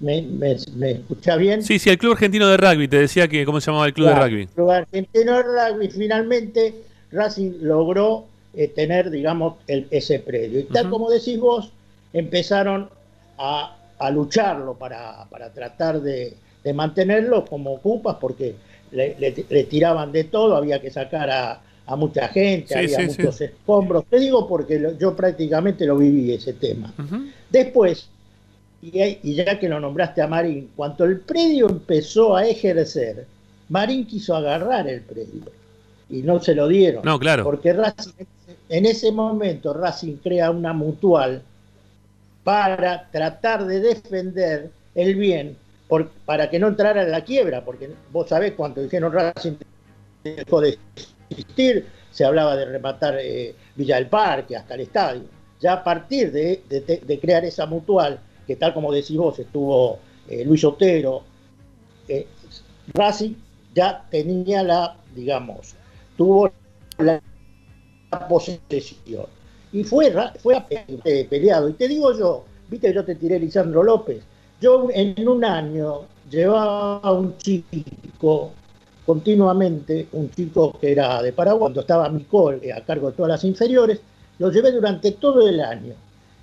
¿Me, 0.00 0.22
me, 0.22 0.90
escucha 0.90 1.36
bien? 1.36 1.62
Sí, 1.62 1.78
sí, 1.78 1.90
el 1.90 1.98
Club 1.98 2.12
Argentino 2.12 2.48
de 2.48 2.56
Rugby. 2.56 2.88
Te 2.88 2.98
decía 2.98 3.28
que, 3.28 3.44
¿cómo 3.44 3.60
se 3.60 3.70
llamaba 3.70 3.86
el 3.86 3.94
Club 3.94 4.08
de 4.08 4.14
Rugby? 4.14 4.40
El 4.42 4.48
Club 4.48 4.70
Argentino 4.70 5.36
de 5.36 5.42
Rugby. 5.42 5.88
Finalmente, 5.88 6.74
Racing 7.10 7.52
logró 7.62 8.26
eh, 8.54 8.68
tener, 8.68 9.10
digamos, 9.10 9.54
el, 9.66 9.86
ese 9.90 10.18
predio. 10.18 10.60
Y 10.60 10.64
tal 10.64 10.90
como 10.90 11.10
decís 11.10 11.38
vos, 11.38 11.72
empezaron 12.12 12.90
a, 13.38 13.76
lucharlo 14.12 14.74
para, 14.74 15.26
tratar 15.54 16.00
de, 16.00 16.34
mantenerlo 16.74 17.44
como 17.44 17.74
ocupas, 17.74 18.16
porque 18.20 18.54
le 18.90 19.64
tiraban 19.70 20.12
de 20.12 20.24
todo, 20.24 20.56
había 20.56 20.80
que 20.80 20.90
sacar 20.90 21.30
a, 21.30 21.62
a 21.86 21.96
mucha 21.96 22.28
gente, 22.28 22.76
había 22.76 23.00
muchos 23.00 23.40
escombros. 23.40 24.04
Te 24.06 24.18
digo 24.18 24.46
porque 24.48 24.94
yo 24.98 25.14
prácticamente 25.16 25.86
lo 25.86 25.96
viví 25.96 26.32
ese 26.32 26.52
tema. 26.54 26.92
Después, 27.50 28.08
y, 28.82 29.34
ya 29.34 29.58
que 29.58 29.68
lo 29.68 29.80
nombraste 29.80 30.20
a 30.20 30.26
Marín, 30.26 30.70
cuando 30.76 31.04
el 31.04 31.20
predio 31.20 31.68
empezó 31.68 32.36
a 32.36 32.46
ejercer, 32.46 33.26
Marín 33.68 34.06
quiso 34.06 34.34
agarrar 34.34 34.88
el 34.88 35.00
predio 35.02 35.42
y 36.10 36.22
no 36.22 36.40
se 36.40 36.54
lo 36.54 36.68
dieron. 36.68 37.02
No, 37.04 37.18
claro. 37.18 37.44
Porque 37.44 37.74
en 38.68 38.86
ese 38.86 39.12
momento 39.12 39.72
Racing 39.72 40.16
crea 40.16 40.50
una 40.50 40.72
mutual 40.72 41.42
para 42.44 43.08
tratar 43.10 43.64
de 43.66 43.80
defender 43.80 44.70
el 44.94 45.14
bien 45.14 45.56
para 46.24 46.48
que 46.48 46.58
no 46.58 46.68
entrara 46.68 47.02
en 47.02 47.10
la 47.10 47.22
quiebra, 47.22 47.64
porque 47.64 47.90
vos 48.10 48.28
sabés 48.28 48.52
cuánto 48.52 48.80
dijeron 48.80 49.12
Racing 49.12 49.52
dejó 50.24 50.60
de 50.60 50.78
se 52.10 52.24
hablaba 52.24 52.56
de 52.56 52.66
rematar 52.66 53.16
eh, 53.20 53.54
Villa 53.74 53.96
del 53.96 54.06
Parque 54.06 54.56
hasta 54.56 54.74
el 54.74 54.80
estadio. 54.80 55.22
Ya 55.60 55.74
a 55.74 55.84
partir 55.84 56.30
de, 56.32 57.18
crear 57.20 57.44
esa 57.44 57.66
mutual, 57.66 58.18
que 58.46 58.56
tal 58.56 58.74
como 58.74 58.92
decís 58.92 59.16
vos, 59.16 59.38
estuvo 59.38 59.98
eh, 60.28 60.44
Luis 60.44 60.64
Otero, 60.64 61.22
eh, 62.08 62.26
Racing 62.92 63.34
ya 63.74 64.04
tenía 64.10 64.62
la, 64.62 64.96
digamos, 65.14 65.74
tuvo 66.16 66.50
la, 66.98 67.20
posesión. 68.28 69.26
Y 69.72 69.84
fue, 69.84 70.12
fue 70.38 70.62
peleado. 71.30 71.70
Y 71.70 71.72
te 71.72 71.88
digo 71.88 72.16
yo, 72.16 72.44
viste 72.68 72.92
yo 72.92 73.04
te 73.04 73.14
tiré 73.14 73.38
Lisandro 73.38 73.82
López, 73.82 74.22
yo 74.60 74.88
en 74.92 75.26
un 75.26 75.44
año 75.44 76.02
llevaba 76.30 76.98
a 76.98 77.12
un 77.12 77.36
chico 77.38 78.52
continuamente 79.06 80.08
un 80.12 80.30
chico 80.30 80.78
que 80.80 80.92
era 80.92 81.22
de 81.22 81.32
Paraguay, 81.32 81.60
cuando 81.60 81.80
estaba 81.80 82.08
Micol 82.08 82.60
a 82.74 82.80
cargo 82.82 83.10
de 83.10 83.16
todas 83.16 83.30
las 83.30 83.44
inferiores, 83.44 84.00
lo 84.38 84.50
llevé 84.50 84.72
durante 84.72 85.12
todo 85.12 85.48
el 85.48 85.60
año. 85.60 85.94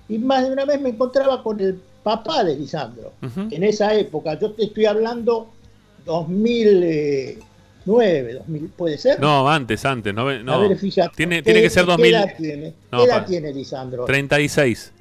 Y 0.08 0.18
más 0.18 0.44
de 0.44 0.52
una 0.52 0.64
vez 0.64 0.80
me 0.80 0.90
encontraba 0.90 1.42
con 1.42 1.60
el 1.60 1.80
papá 2.02 2.44
de 2.44 2.56
Lisandro. 2.56 3.12
En 3.50 3.64
esa 3.64 3.94
época, 3.94 4.38
yo 4.38 4.52
te 4.52 4.64
estoy 4.64 4.86
hablando 4.86 5.50
2009, 6.06 8.34
2000, 8.34 8.68
¿puede 8.76 8.98
ser? 8.98 9.20
No, 9.20 9.48
antes, 9.48 9.84
antes. 9.84 10.14
No, 10.14 10.28
A 10.28 10.58
ver, 10.58 10.76
fíjate. 10.76 11.14
Tiene, 11.16 11.42
tiene 11.42 11.62
que 11.62 11.70
ser 11.70 11.86
2000. 11.86 12.10
¿Qué 12.10 12.16
edad 12.16 12.34
tiene, 12.36 12.74
¿Qué 12.90 13.04
edad 13.04 13.26
tiene 13.26 13.52
Lisandro? 13.52 14.04
36. 14.04 14.92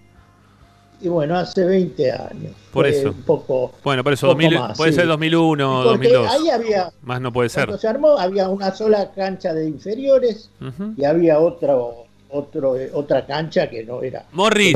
Y 1.02 1.08
bueno, 1.08 1.38
hace 1.38 1.64
20 1.64 2.12
años. 2.12 2.52
Por 2.72 2.86
eso. 2.86 3.12
Un 3.12 3.22
poco. 3.24 3.74
Bueno, 3.84 4.04
por 4.04 4.14
eso, 4.14 4.36
puede 4.76 4.92
ser 4.92 5.08
2001, 5.08 5.84
2002. 5.84 6.30
Ahí 6.30 6.50
había. 6.50 6.92
Más 7.02 7.22
no 7.22 7.32
puede 7.32 7.50
ser. 7.50 7.66
Cuando 7.66 7.80
se 7.80 7.88
armó, 7.88 8.18
había 8.18 8.50
una 8.50 8.76
sola 8.76 9.12
cancha 9.12 9.54
de 9.54 9.68
inferiores 9.68 10.50
y 10.98 11.06
había 11.06 11.40
otro, 11.40 12.06
otro, 12.30 12.78
eh, 12.78 12.92
otra 12.94 13.26
cancha 13.26 13.70
que 13.70 13.84
no 13.84 14.02
era. 14.02 14.26
Morris, 14.32 14.76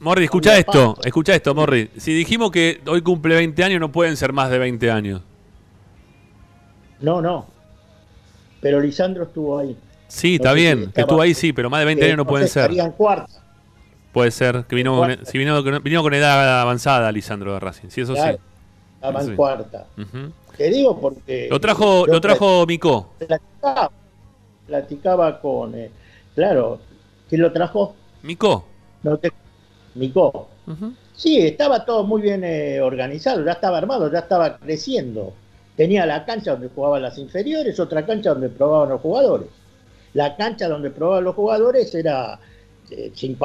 Morris, 0.00 0.24
escucha 0.24 0.58
esto, 0.58 0.96
escucha 1.04 1.34
esto, 1.34 1.54
Morris. 1.54 1.88
Si 1.96 2.12
dijimos 2.12 2.50
que 2.50 2.80
hoy 2.86 3.02
cumple 3.02 3.34
20 3.34 3.64
años, 3.64 3.80
no 3.80 3.90
pueden 3.90 4.16
ser 4.16 4.32
más 4.32 4.50
de 4.50 4.58
20 4.58 4.90
años. 4.90 5.22
No, 7.00 7.20
no. 7.20 7.46
Pero 8.60 8.80
Lisandro 8.80 9.24
estuvo 9.24 9.58
ahí. 9.58 9.76
Sí, 10.08 10.36
está 10.36 10.52
bien, 10.52 10.90
que 10.92 11.02
estuvo 11.02 11.20
ahí 11.20 11.34
sí, 11.34 11.52
pero 11.52 11.68
más 11.68 11.80
de 11.80 11.86
20 11.86 12.04
años 12.04 12.16
no 12.16 12.26
pueden 12.26 12.48
ser. 12.48 12.70
Cuarta. 12.96 13.32
Puede 14.12 14.30
ser, 14.30 14.64
que 14.64 14.74
vino 14.74 14.96
con, 14.96 15.26
si 15.26 15.38
vino, 15.38 16.02
con 16.02 16.14
edad 16.14 16.62
avanzada 16.62 17.12
Lisandro 17.12 17.52
de 17.52 17.60
Racing, 17.60 17.88
sí, 17.90 18.00
eso 18.00 18.14
sí. 18.14 18.22
Estaba 18.94 19.22
en 19.22 19.36
cuarta. 19.36 19.86
Te 20.56 20.70
digo 20.70 20.98
porque... 21.00 21.46
Lo 21.50 21.60
trajo, 21.60 22.06
lo 22.06 22.20
trajo 22.20 22.66
Mico. 22.66 23.10
Platicaba, 23.18 23.90
platicaba 24.66 25.40
con... 25.40 25.74
Eh, 25.74 25.90
claro, 26.38 26.78
¿quién 27.28 27.42
lo 27.42 27.52
trajo? 27.52 27.96
Mico. 28.22 28.64
No 29.02 29.18
te, 29.18 29.32
Mico. 29.96 30.48
Sí, 31.16 31.40
estaba 31.40 31.84
todo 31.84 32.04
muy 32.04 32.22
bien 32.22 32.44
eh, 32.44 32.80
organizado, 32.80 33.44
ya 33.44 33.52
estaba 33.52 33.78
armado, 33.78 34.08
ya 34.12 34.20
estaba 34.20 34.56
creciendo. 34.58 35.32
Tenía 35.76 36.06
la 36.06 36.24
cancha 36.24 36.52
donde 36.52 36.68
jugaban 36.68 37.02
las 37.02 37.18
inferiores, 37.18 37.80
otra 37.80 38.06
cancha 38.06 38.30
donde 38.30 38.50
probaban 38.50 38.90
los 38.90 39.00
jugadores. 39.00 39.48
La 40.14 40.36
cancha 40.36 40.68
donde 40.68 40.90
probaban 40.90 41.24
los 41.24 41.34
jugadores 41.34 41.92
era 41.92 42.38
eh, 42.90 43.10
sin 43.14 43.36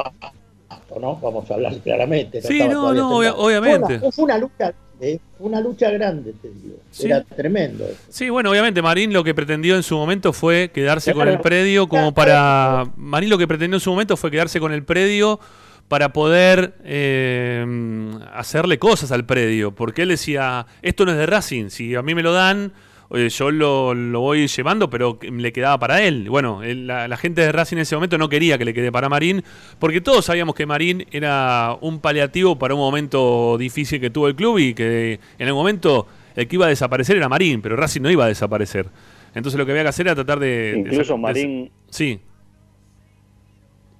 ¿no? 1.00 1.16
Vamos 1.16 1.50
a 1.50 1.54
hablar 1.54 1.76
claramente. 1.78 2.42
sí, 2.42 2.60
no, 2.60 2.94
no, 2.94 3.16
obviamente. 3.16 3.98
Fue 4.12 4.24
una, 4.24 4.38
lucha 4.38 4.72
una 5.38 5.60
lucha 5.60 5.90
grande, 5.90 6.32
te 6.40 6.48
digo. 6.48 6.76
Era 7.02 7.22
tremendo. 7.22 7.86
Sí, 8.08 8.30
bueno, 8.30 8.50
obviamente 8.50 8.80
Marín 8.82 9.12
lo 9.12 9.24
que 9.24 9.34
pretendió 9.34 9.76
en 9.76 9.82
su 9.82 9.96
momento 9.96 10.32
fue 10.32 10.70
quedarse 10.72 11.12
con 11.12 11.28
el 11.28 11.40
predio 11.40 11.88
como 11.88 12.14
para... 12.14 12.84
Marín 12.96 13.30
lo 13.30 13.38
que 13.38 13.46
pretendió 13.46 13.76
en 13.76 13.80
su 13.80 13.90
momento 13.90 14.16
fue 14.16 14.30
quedarse 14.30 14.60
con 14.60 14.72
el 14.72 14.84
predio 14.84 15.40
para 15.88 16.12
poder 16.12 16.74
eh, 16.84 17.64
hacerle 18.32 18.78
cosas 18.78 19.12
al 19.12 19.26
predio, 19.26 19.74
porque 19.74 20.02
él 20.02 20.08
decía, 20.08 20.66
esto 20.82 21.04
no 21.04 21.12
es 21.12 21.18
de 21.18 21.26
Racing, 21.26 21.68
si 21.68 21.94
a 21.94 22.02
mí 22.02 22.14
me 22.14 22.22
lo 22.22 22.32
dan 22.32 22.72
yo 23.14 23.50
lo, 23.50 23.94
voy 24.20 24.46
llevando, 24.46 24.90
pero 24.90 25.18
le 25.22 25.52
quedaba 25.52 25.78
para 25.78 26.02
él. 26.02 26.28
Bueno, 26.28 26.60
la, 26.62 27.16
gente 27.16 27.42
de 27.42 27.52
Racing 27.52 27.76
en 27.76 27.82
ese 27.82 27.94
momento 27.94 28.18
no 28.18 28.28
quería 28.28 28.58
que 28.58 28.64
le 28.64 28.74
quede 28.74 28.90
para 28.90 29.08
Marín, 29.08 29.42
porque 29.78 30.00
todos 30.00 30.24
sabíamos 30.24 30.54
que 30.54 30.66
Marín 30.66 31.06
era 31.12 31.76
un 31.80 32.00
paliativo 32.00 32.58
para 32.58 32.74
un 32.74 32.80
momento 32.80 33.56
difícil 33.58 34.00
que 34.00 34.10
tuvo 34.10 34.28
el 34.28 34.34
club 34.34 34.58
y 34.58 34.74
que 34.74 35.20
en 35.38 35.48
el 35.48 35.54
momento 35.54 36.06
el 36.34 36.48
que 36.48 36.56
iba 36.56 36.66
a 36.66 36.68
desaparecer 36.68 37.16
era 37.16 37.28
Marín, 37.28 37.62
pero 37.62 37.76
Racing 37.76 38.02
no 38.02 38.10
iba 38.10 38.24
a 38.24 38.28
desaparecer. 38.28 38.86
Entonces 39.34 39.58
lo 39.58 39.66
que 39.66 39.72
había 39.72 39.82
que 39.84 39.88
hacer 39.88 40.06
era 40.06 40.14
tratar 40.14 40.38
de... 40.38 40.74
Incluso 40.76 41.16
Marín... 41.16 41.70
sí. 41.88 42.20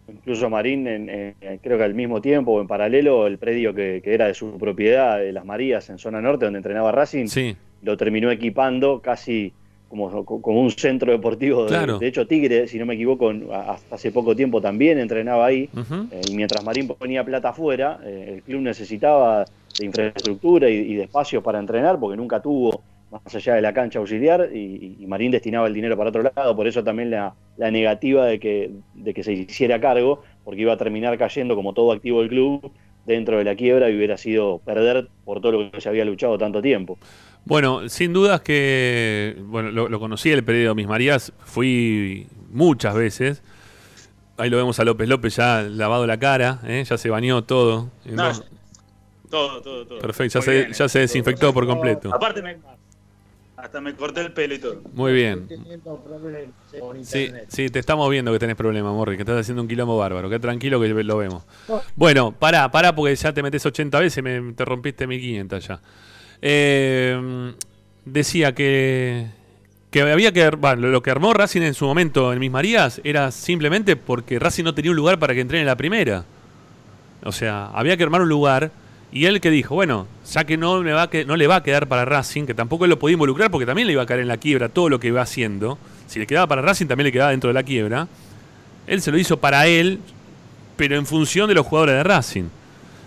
Incluso 0.07 0.51
Marín, 0.51 0.87
en, 0.87 1.35
creo 1.63 1.79
que 1.79 1.85
al 1.85 1.95
mismo 1.95 2.21
tiempo 2.21 2.53
o 2.53 2.61
en 2.61 2.67
paralelo, 2.67 3.27
el 3.27 3.39
predio 3.39 3.75
que, 3.75 4.01
que, 4.05 4.15
era 4.15 4.27
de 4.27 4.35
su 4.35 4.59
propiedad, 4.59 5.19
de 5.19 5.33
Las 5.33 5.45
Marías, 5.45 5.89
en 5.91 5.99
zona 5.99 6.21
norte, 6.21 6.45
donde 6.45 6.59
entrenaba 6.59 6.93
Racing, 6.93 7.27
sí 7.27 7.57
lo 7.85 7.97
terminó 7.97 8.31
equipando 8.31 9.01
casi 9.01 9.53
como, 9.89 10.25
como 10.25 10.61
un 10.61 10.71
centro 10.71 11.13
deportivo. 11.13 11.67
De, 11.67 12.07
hecho, 12.07 12.27
Tigre, 12.27 12.67
si 12.67 12.79
no 12.79 12.87
me 12.87 12.95
equivoco, 12.95 13.33
hasta 13.53 13.95
hace 13.95 14.11
poco 14.11 14.35
tiempo 14.35 14.61
también 14.61 14.99
entrenaba 14.99 15.47
ahí. 15.47 15.69
Eh, 16.11 16.21
y 16.29 16.35
mientras 16.35 16.65
Marín 16.65 16.89
ponía 16.89 17.25
plata 17.25 17.51
afuera, 17.51 18.01
eh, 18.05 18.33
el 18.35 18.43
club 18.43 18.63
necesitaba 18.63 19.45
de 19.79 19.87
infraestructura 19.87 20.69
y, 20.69 20.95
de 20.95 21.05
espacios 21.05 21.43
para 21.43 21.59
entrenar, 21.59 21.99
porque 22.01 22.17
nunca 22.17 22.41
tuvo 22.41 22.83
más 23.11 23.35
allá 23.35 23.55
de 23.55 23.63
la 23.63 23.73
cancha 23.73 24.01
auxiliar, 24.01 24.51
y, 24.53 25.05
Marín 25.07 25.31
destinaba 25.31 25.69
el 25.69 25.75
dinero 25.75 25.97
para 25.97 26.11
otro 26.11 26.23
lado. 26.23 26.57
Por 26.57 26.67
eso 26.67 26.83
también 26.83 27.11
la, 27.11 27.35
negativa 27.57 28.27
de 28.27 28.41
que, 28.41 28.73
de 28.95 29.15
que 29.15 29.23
se 29.23 29.33
hiciera 29.33 29.81
cargo, 29.81 30.23
porque 30.45 30.63
iba 30.63 30.73
a 30.73 30.77
terminar 30.77 31.17
cayendo 31.19 31.55
como 31.55 31.73
todo 31.73 31.93
activo 31.93 32.21
del 32.21 32.31
club 32.31 32.73
dentro 33.07 33.39
de 33.39 33.45
la 33.45 33.55
quiebra 33.55 33.91
y 33.91 33.97
hubiera 33.97 34.17
sido 34.17 34.59
perder 34.59 35.09
por 35.25 35.41
todo 35.41 35.53
lo 35.53 35.71
que 35.71 35.81
se 35.81 35.89
había 35.89 36.05
luchado 36.05 36.39
tanto 36.39 36.63
tiempo. 36.63 36.99
Bueno, 37.47 37.89
sin 37.89 38.13
dudas 38.13 38.41
que, 38.41 39.37
bueno, 39.47 39.71
lo, 39.71 40.01
conocí 40.01 40.31
el 40.31 40.45
periodo 40.45 40.75
Mis 40.75 40.87
Marías, 40.87 41.33
fui 41.45 42.27
muchas 42.51 42.95
veces. 42.95 43.43
Ahí 44.37 44.51
lo 44.51 44.57
vemos 44.57 44.81
a 44.81 44.85
López 44.85 45.09
López 45.09 45.37
ya 45.37 45.63
lavado 45.63 46.07
la 46.07 46.19
cara, 46.19 46.61
¿eh? 46.67 46.83
ya 46.89 46.99
se 46.99 47.11
bañó 47.11 47.45
todo. 47.45 47.91
todo, 49.31 49.63
todo, 49.63 49.87
todo. 49.87 49.99
Perfecto, 50.01 50.41
ya, 50.41 50.43
se, 50.43 50.73
ya 50.73 50.89
se 50.89 50.99
desinfectó 51.01 51.53
por 51.53 51.67
completo. 51.67 52.13
Aparte 52.15 52.43
me, 52.43 52.57
hasta 53.65 53.81
me 53.81 53.95
corté 53.95 54.21
el 54.21 54.33
pelo 54.33 54.55
y 54.55 54.59
todo. 54.59 54.83
Muy 54.93 55.13
bien. 55.13 55.49
Sí, 57.03 57.31
sí, 57.49 57.71
te 57.71 57.79
estamos 57.79 58.11
viendo 58.11 58.31
que 58.31 58.39
tenés 58.39 58.57
problemas, 58.57 58.93
Morri, 58.93 59.17
que 59.17 59.23
estás 59.23 59.41
haciendo 59.41 59.63
un 59.63 59.69
quilombo 59.69 59.97
bárbaro. 59.97 60.29
Qué 60.29 60.39
tranquilo 60.39 60.79
que 60.79 60.89
lo 60.89 61.17
vemos. 61.17 61.45
Bueno, 61.97 62.33
pará, 62.33 62.71
pará, 62.71 62.95
porque 62.95 63.17
ya 63.17 63.33
te 63.33 63.43
metes 63.43 63.65
80 63.65 64.01
veces 64.01 64.19
y 64.19 64.23
me, 64.23 64.53
te 64.53 64.65
rompiste 64.67 65.07
1500 65.07 65.67
ya. 65.67 65.81
Eh, 66.47 67.55
decía 68.05 68.55
que, 68.55 69.29
que 69.91 70.03
había 70.03 70.31
que 70.31 70.51
lo 70.77 71.03
que 71.03 71.11
armó 71.11 71.33
Racing 71.33 71.63
en 71.63 71.73
su 71.73 71.87
momento 71.87 72.35
en 72.35 72.39
Mis 72.39 72.51
Marías 72.51 73.01
era 73.03 73.31
simplemente 73.31 73.97
porque 73.97 74.39
Racing 74.39 74.63
no 74.63 74.75
tenía 74.75 74.91
un 74.91 74.97
lugar 74.99 75.19
para 75.19 75.33
que 75.33 75.41
entrene 75.41 75.63
en 75.63 75.69
la 75.69 75.77
primera. 75.77 76.27
O 77.25 77.33
sea, 77.33 77.69
había 77.69 77.97
que 77.97 78.03
armar 78.03 78.21
un 78.21 78.29
lugar 78.29 78.71
y 79.11 79.25
él 79.25 79.41
que 79.41 79.51
dijo, 79.51 79.75
bueno, 79.75 80.07
ya 80.31 80.45
que 80.45 80.59
no, 80.59 80.83
me 80.83 80.93
va 80.93 81.09
que, 81.09 81.25
no 81.25 81.35
le 81.37 81.47
va 81.47 81.57
a 81.57 81.63
quedar 81.63 81.89
para 81.89 82.05
Racing, 82.05 82.45
que 82.45 82.53
tampoco 82.53 82.85
él 82.85 82.91
lo 82.91 82.99
podía 82.99 83.15
involucrar 83.15 83.51
porque 83.51 83.65
también 83.65 83.87
le 83.87 83.95
iba 83.95 84.03
a 84.03 84.07
caer 84.07 84.21
en 84.21 84.29
la 84.29 84.37
quiebra 84.37 84.69
todo 84.69 84.91
lo 84.91 85.01
que 85.01 85.09
iba 85.09 85.23
haciendo. 85.23 85.79
Si 86.09 86.19
le 86.19 86.27
quedaba 86.27 86.47
para 86.47 86.61
Racing 86.61 86.87
también 86.87 87.07
le 87.07 87.13
quedaba 87.13 87.31
dentro 87.31 87.49
de 87.49 87.55
la 87.55 87.63
quiebra. 87.63 88.07
Él 88.87 89.01
se 89.01 89.11
lo 89.11 89.17
hizo 89.17 89.39
para 89.39 89.67
él, 89.67 90.01
pero 90.77 90.97
en 90.97 91.07
función 91.07 91.49
de 91.49 91.55
los 91.55 91.65
jugadores 91.65 91.95
de 91.95 92.03
Racing. 92.03 92.45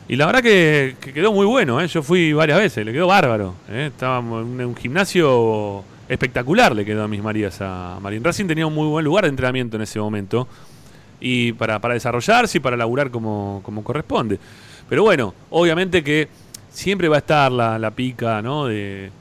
Y 0.09 0.15
la 0.15 0.25
verdad 0.25 0.41
que, 0.41 0.95
quedó 1.13 1.33
muy 1.33 1.45
bueno, 1.45 1.81
¿eh? 1.81 1.87
yo 1.87 2.01
fui 2.01 2.31
varias 2.31 2.59
veces, 2.59 2.85
le 2.85 2.93
quedó 2.93 3.07
bárbaro. 3.07 3.55
¿eh? 3.69 3.87
Estábamos 3.91 4.45
en 4.45 4.65
un 4.65 4.75
gimnasio 4.75 5.83
espectacular, 6.07 6.73
le 6.73 6.85
quedó 6.85 7.03
a 7.03 7.07
mis 7.09 7.21
Marías 7.21 7.57
a 7.59 7.99
Marín. 8.01 8.23
Racing 8.23 8.45
tenía 8.45 8.65
un 8.65 8.73
muy 8.73 8.87
buen 8.87 9.03
lugar 9.03 9.25
de 9.25 9.29
entrenamiento 9.29 9.75
en 9.75 9.83
ese 9.83 9.99
momento 9.99 10.47
y 11.19 11.51
para, 11.53 11.79
para 11.79 11.93
desarrollarse 11.95 12.57
y 12.57 12.61
para 12.61 12.77
laburar 12.77 13.11
como, 13.11 13.59
como 13.63 13.83
corresponde. 13.83 14.39
Pero 14.87 15.03
bueno, 15.03 15.33
obviamente 15.49 16.01
que 16.03 16.29
siempre 16.71 17.09
va 17.09 17.17
a 17.17 17.19
estar 17.19 17.51
la, 17.51 17.77
la 17.77 17.91
pica, 17.91 18.41
¿no? 18.41 18.67
De, 18.67 19.11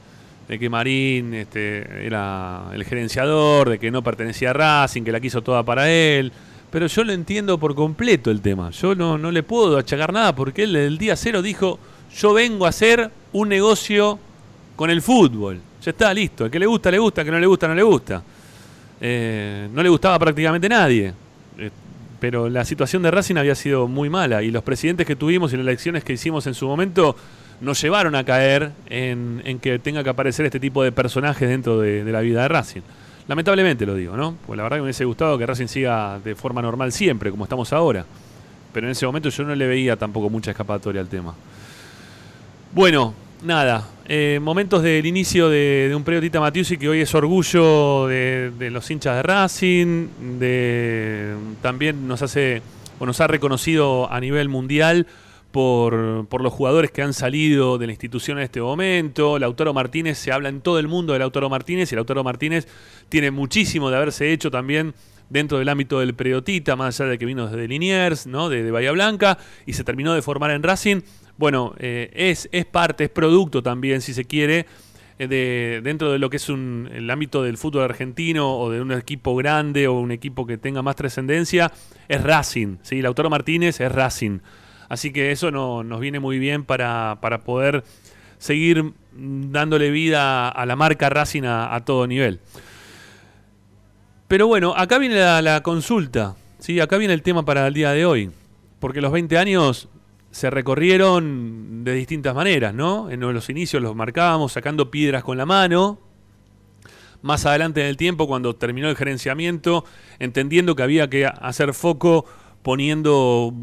de 0.47 0.59
que 0.59 0.69
Marín 0.69 1.33
este, 1.33 2.05
era 2.05 2.69
el 2.73 2.85
gerenciador, 2.85 3.71
de 3.71 3.79
que 3.79 3.91
no 3.91 4.01
pertenecía 4.01 4.51
a 4.51 4.53
Racing, 4.53 5.03
que 5.03 5.11
la 5.11 5.19
quiso 5.19 5.41
toda 5.41 5.63
para 5.63 5.91
él. 5.91 6.31
Pero 6.71 6.87
yo 6.87 7.03
lo 7.03 7.13
entiendo 7.13 7.57
por 7.57 7.75
completo 7.75 8.29
el 8.29 8.41
tema. 8.41 8.71
Yo 8.71 8.93
no, 8.93 9.17
no 9.17 9.31
le 9.31 9.43
puedo 9.43 9.77
achacar 9.77 10.11
nada 10.11 10.35
porque 10.35 10.63
él 10.63 10.75
el 10.75 10.97
día 10.97 11.15
cero 11.15 11.41
dijo, 11.41 11.79
yo 12.15 12.33
vengo 12.33 12.65
a 12.65 12.69
hacer 12.69 13.09
un 13.33 13.49
negocio 13.49 14.19
con 14.75 14.89
el 14.89 15.01
fútbol. 15.01 15.59
Ya 15.83 15.91
está, 15.91 16.13
listo. 16.13 16.45
El 16.45 16.51
que 16.51 16.59
le 16.59 16.65
gusta, 16.65 16.91
le 16.91 16.99
gusta, 16.99 17.21
el 17.21 17.25
que 17.25 17.31
no 17.31 17.39
le 17.39 17.47
gusta, 17.47 17.67
no 17.67 17.75
le 17.75 17.83
gusta. 17.83 18.23
Eh, 18.99 19.69
no 19.73 19.83
le 19.83 19.89
gustaba 19.89 20.19
prácticamente 20.19 20.67
nadie. 20.67 21.13
Eh, 21.57 21.71
pero 22.19 22.49
la 22.49 22.65
situación 22.65 23.03
de 23.03 23.11
Racing 23.11 23.35
había 23.35 23.55
sido 23.55 23.87
muy 23.87 24.09
mala 24.09 24.41
y 24.41 24.51
los 24.51 24.63
presidentes 24.63 25.05
que 25.05 25.15
tuvimos 25.15 25.53
y 25.53 25.57
las 25.57 25.63
elecciones 25.63 26.03
que 26.03 26.13
hicimos 26.13 26.47
en 26.47 26.55
su 26.55 26.67
momento 26.67 27.15
nos 27.61 27.81
llevaron 27.81 28.15
a 28.15 28.23
caer 28.23 28.71
en, 28.87 29.59
que 29.61 29.79
tenga 29.79 30.03
que 30.03 30.09
aparecer 30.09 30.45
este 30.45 30.59
tipo 30.59 30.83
de 30.83 30.91
personajes 30.91 31.47
dentro 31.47 31.79
de, 31.79 32.03
la 32.03 32.21
vida 32.21 32.43
de 32.43 32.47
Racing. 32.47 32.81
Lamentablemente 33.27 33.85
lo 33.85 33.95
digo, 33.95 34.15
¿no? 34.15 34.35
Pues 34.45 34.55
la 34.55 34.63
verdad 34.63 34.77
que 34.77 34.81
me 34.81 34.85
hubiese 34.85 35.05
gustado 35.05 35.37
que 35.37 35.45
Racing 35.45 35.67
siga 35.67 36.19
de 36.19 36.35
forma 36.35 36.61
normal 36.61 36.91
siempre, 36.91 37.29
como 37.29 37.43
estamos 37.43 37.73
ahora. 37.73 38.05
Pero 38.71 38.87
en 38.87 38.91
ese 38.91 39.05
momento 39.05 39.29
yo 39.29 39.43
no 39.43 39.53
le 39.53 39.67
veía 39.67 39.97
tampoco 39.97 40.29
mucha 40.29 40.51
escapatoria 40.51 41.01
al 41.01 41.09
tema. 41.09 41.33
Bueno, 42.73 43.13
nada, 43.43 43.85
eh, 44.07 44.39
momentos 44.41 44.81
del 44.81 45.05
inicio 45.05 45.49
de, 45.49 45.91
un 45.95 46.03
periodo 46.03 46.21
Tita 46.21 46.39
Matiusi 46.39 46.77
que 46.77 46.87
hoy 46.87 47.01
es 47.01 47.13
orgullo 47.13 48.07
de, 48.07 48.69
los 48.71 48.89
hinchas 48.89 49.15
de 49.17 49.23
Racing, 49.23 50.07
de, 50.39 51.35
también 51.61 52.07
nos 52.07 52.21
hace 52.21 52.61
o 52.99 53.05
nos 53.05 53.19
ha 53.19 53.27
reconocido 53.27 54.11
a 54.11 54.19
nivel 54.19 54.49
mundial 54.49 55.05
por, 55.51 56.41
los 56.41 56.53
jugadores 56.53 56.91
que 56.91 57.01
han 57.01 57.13
salido 57.13 57.77
de 57.77 57.87
la 57.87 57.93
institución 57.93 58.37
en 58.37 58.45
este 58.45 58.61
momento. 58.61 59.39
Lautaro 59.39 59.73
Martínez, 59.73 60.17
se 60.17 60.31
habla 60.31 60.49
en 60.49 60.61
todo 60.61 60.79
el 60.79 60.87
mundo 60.87 61.13
de 61.13 61.19
Lautaro 61.19 61.49
Martínez 61.49 61.91
y 61.91 61.95
Lautaro 61.95 62.23
Martínez 62.23 62.67
tiene 63.09 63.31
muchísimo 63.31 63.89
de 63.89 63.97
haberse 63.97 64.31
hecho 64.31 64.51
también 64.51 64.93
dentro 65.29 65.57
del 65.57 65.67
ámbito 65.69 65.99
del 65.99 66.13
periodista, 66.13 66.75
más 66.75 66.99
allá 66.99 67.11
de 67.11 67.17
que 67.17 67.25
vino 67.25 67.47
desde 67.47 67.67
Liniers, 67.67 68.27
¿no? 68.27 68.47
de, 68.47 68.63
de 68.63 68.71
Bahía 68.71 68.91
Blanca, 68.91 69.37
y 69.65 69.73
se 69.73 69.83
terminó 69.83 70.13
de 70.13 70.21
formar 70.21 70.51
en 70.51 70.63
Racing 70.63 71.01
bueno, 71.37 71.75
eh, 71.77 72.09
es, 72.13 72.49
es 72.51 72.65
parte, 72.65 73.05
es 73.05 73.09
producto 73.09 73.61
también, 73.61 74.01
si 74.01 74.13
se 74.13 74.25
quiere, 74.25 74.65
eh, 75.19 75.27
de, 75.27 75.81
dentro 75.83 76.11
de 76.11 76.17
lo 76.17 76.29
que 76.29 76.37
es 76.37 76.49
un, 76.49 76.89
el 76.91 77.09
ámbito 77.09 77.43
del 77.43 77.57
fútbol 77.57 77.83
argentino 77.83 78.57
o 78.57 78.71
de 78.71 78.81
un 78.81 78.91
equipo 78.91 79.35
grande 79.35 79.87
o 79.87 79.93
un 79.93 80.11
equipo 80.11 80.47
que 80.47 80.57
tenga 80.57 80.81
más 80.81 80.95
trascendencia, 80.95 81.71
es 82.07 82.23
Racing. 82.23 82.77
¿sí? 82.81 83.01
Lautaro 83.01 83.29
Martínez 83.29 83.79
es 83.79 83.91
Racing. 83.91 84.39
Así 84.89 85.11
que 85.11 85.31
eso 85.31 85.51
no, 85.51 85.83
nos 85.83 85.99
viene 85.99 86.19
muy 86.19 86.39
bien 86.39 86.63
para, 86.63 87.17
para, 87.21 87.43
poder 87.43 87.83
seguir 88.37 88.93
dándole 89.13 89.91
vida 89.91 90.49
a 90.49 90.65
la 90.65 90.75
marca 90.75 91.09
Racing 91.09 91.43
a, 91.45 91.81
todo 91.85 92.07
nivel. 92.07 92.39
Pero 94.27 94.47
bueno, 94.47 94.73
acá 94.75 94.97
viene 94.97 95.15
la, 95.15 95.41
la 95.41 95.61
consulta. 95.61 96.35
¿sí? 96.59 96.79
Acá 96.79 96.97
viene 96.97 97.13
el 97.13 97.21
tema 97.21 97.43
para 97.43 97.67
el 97.67 97.73
día 97.73 97.91
de 97.91 98.05
hoy. 98.05 98.31
Porque 98.79 99.01
los 99.01 99.11
20 99.11 99.37
años 99.37 99.89
se 100.31 100.49
recorrieron 100.49 101.83
de 101.83 101.93
distintas 101.93 102.35
maneras, 102.35 102.73
¿no? 102.73 103.09
En 103.09 103.21
los 103.21 103.49
inicios 103.49 103.81
los 103.81 103.95
marcábamos 103.95 104.51
sacando 104.51 104.91
piedras 104.91 105.23
con 105.23 105.37
la 105.37 105.45
mano. 105.45 105.99
Más 107.23 107.45
adelante 107.45 107.81
en 107.81 107.87
el 107.87 107.97
tiempo, 107.97 108.27
cuando 108.27 108.55
terminó 108.55 108.89
el 108.89 108.95
gerenciamiento, 108.95 109.83
entendiendo 110.19 110.75
que 110.75 110.83
había 110.83 111.09
que 111.09 111.25
hacer 111.25 111.73
foco 111.73 112.25
poniendo 112.67 113.53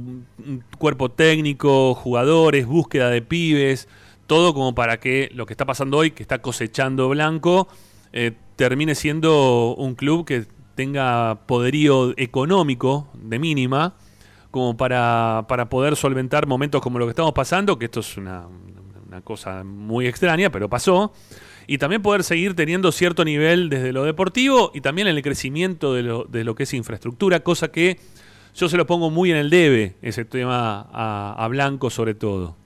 cuerpo 0.79 1.11
técnico, 1.11 1.95
jugadores, 1.95 2.64
búsqueda 2.64 3.11
de 3.11 3.21
pibes, 3.21 3.87
todo 4.27 4.55
como 4.55 4.75
para 4.75 4.99
que 4.99 5.29
lo 5.35 5.45
que 5.45 5.53
está 5.53 5.67
pasando 5.67 5.99
hoy, 5.99 6.12
que 6.12 6.23
está 6.23 6.40
cosechando 6.40 7.11
Blanco, 7.11 7.69
eh, 8.14 8.33
termine 8.57 8.95
siendo 8.95 9.75
un 9.75 9.95
club 9.95 10.25
que 10.25 10.47
tenga 10.75 11.40
poderío 11.45 12.14
económico 12.17 13.11
de 13.12 13.38
mínima 13.38 13.93
como 14.51 14.75
para, 14.79 15.45
para 15.49 15.69
poder 15.69 15.97
solventar 15.97 16.47
momentos 16.47 16.81
como 16.81 16.99
lo 16.99 17.05
que 17.05 17.11
estamos 17.11 17.35
pasando, 17.35 17.79
que 17.79 17.85
esto 17.85 18.01
es 18.01 18.17
una, 18.17 18.47
cosa 19.23 19.64
muy 19.64 20.07
extraña, 20.07 20.49
pero 20.49 20.71
pasó, 20.71 21.12
y 21.67 21.77
también 21.77 22.01
poder 22.01 22.25
seguir 22.25 22.57
teniendo 22.57 22.90
cierto 22.90 23.23
nivel 23.23 23.69
desde 23.69 23.93
lo 23.93 24.05
deportivo 24.05 24.71
y 24.73 24.81
también 24.81 25.09
en 25.09 25.17
el 25.17 25.23
crecimiento 25.23 25.93
de 25.93 26.05
lo, 26.05 26.25
de 26.25 26.43
lo 26.43 26.55
que 26.55 26.62
es 26.62 26.73
infraestructura, 26.73 27.40
cosa 27.40 27.69
que 27.71 28.01
yo 28.55 28.69
se 28.69 28.77
lo 28.77 28.87
pongo 28.87 29.11
muy 29.11 29.31
en 29.31 29.37
el 29.37 29.51
debe, 29.51 29.97
ese 30.03 30.25
tema 30.25 30.88
a, 30.93 31.35
a 31.38 31.49
Blanco 31.49 31.90
sobre 31.90 32.14
todo. 32.14 32.57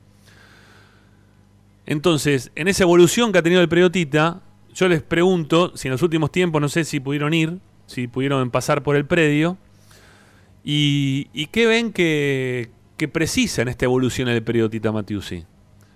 Entonces, 1.87 2.53
en 2.55 2.68
esa 2.68 2.83
evolución 2.85 3.33
que 3.33 3.38
ha 3.38 3.42
tenido 3.42 3.62
el 3.62 3.68
periodista, 3.68 4.42
yo 4.74 4.88
les 4.88 5.03
pregunto 5.03 5.77
si 5.77 5.88
en 5.88 5.92
los 5.92 6.03
últimos 6.03 6.31
tiempos, 6.31 6.61
no 6.61 6.68
sé 6.68 6.85
si 6.85 7.01
pudieron 7.01 7.33
ir, 7.33 7.59
si 7.87 8.07
pudieron 8.07 8.51
pasar 8.51 8.83
por 8.83 8.96
el 8.96 9.07
predio, 9.07 9.57
¿Y, 10.70 11.46
qué 11.46 11.66
ven 11.66 11.92
que, 11.92 12.70
precisa 13.11 13.62
en 13.62 13.68
esta 13.68 13.87
evolución 13.87 14.29
el 14.29 14.42
periodo 14.42 14.68
Tita 14.68 14.92
Matiusi? 14.92 15.44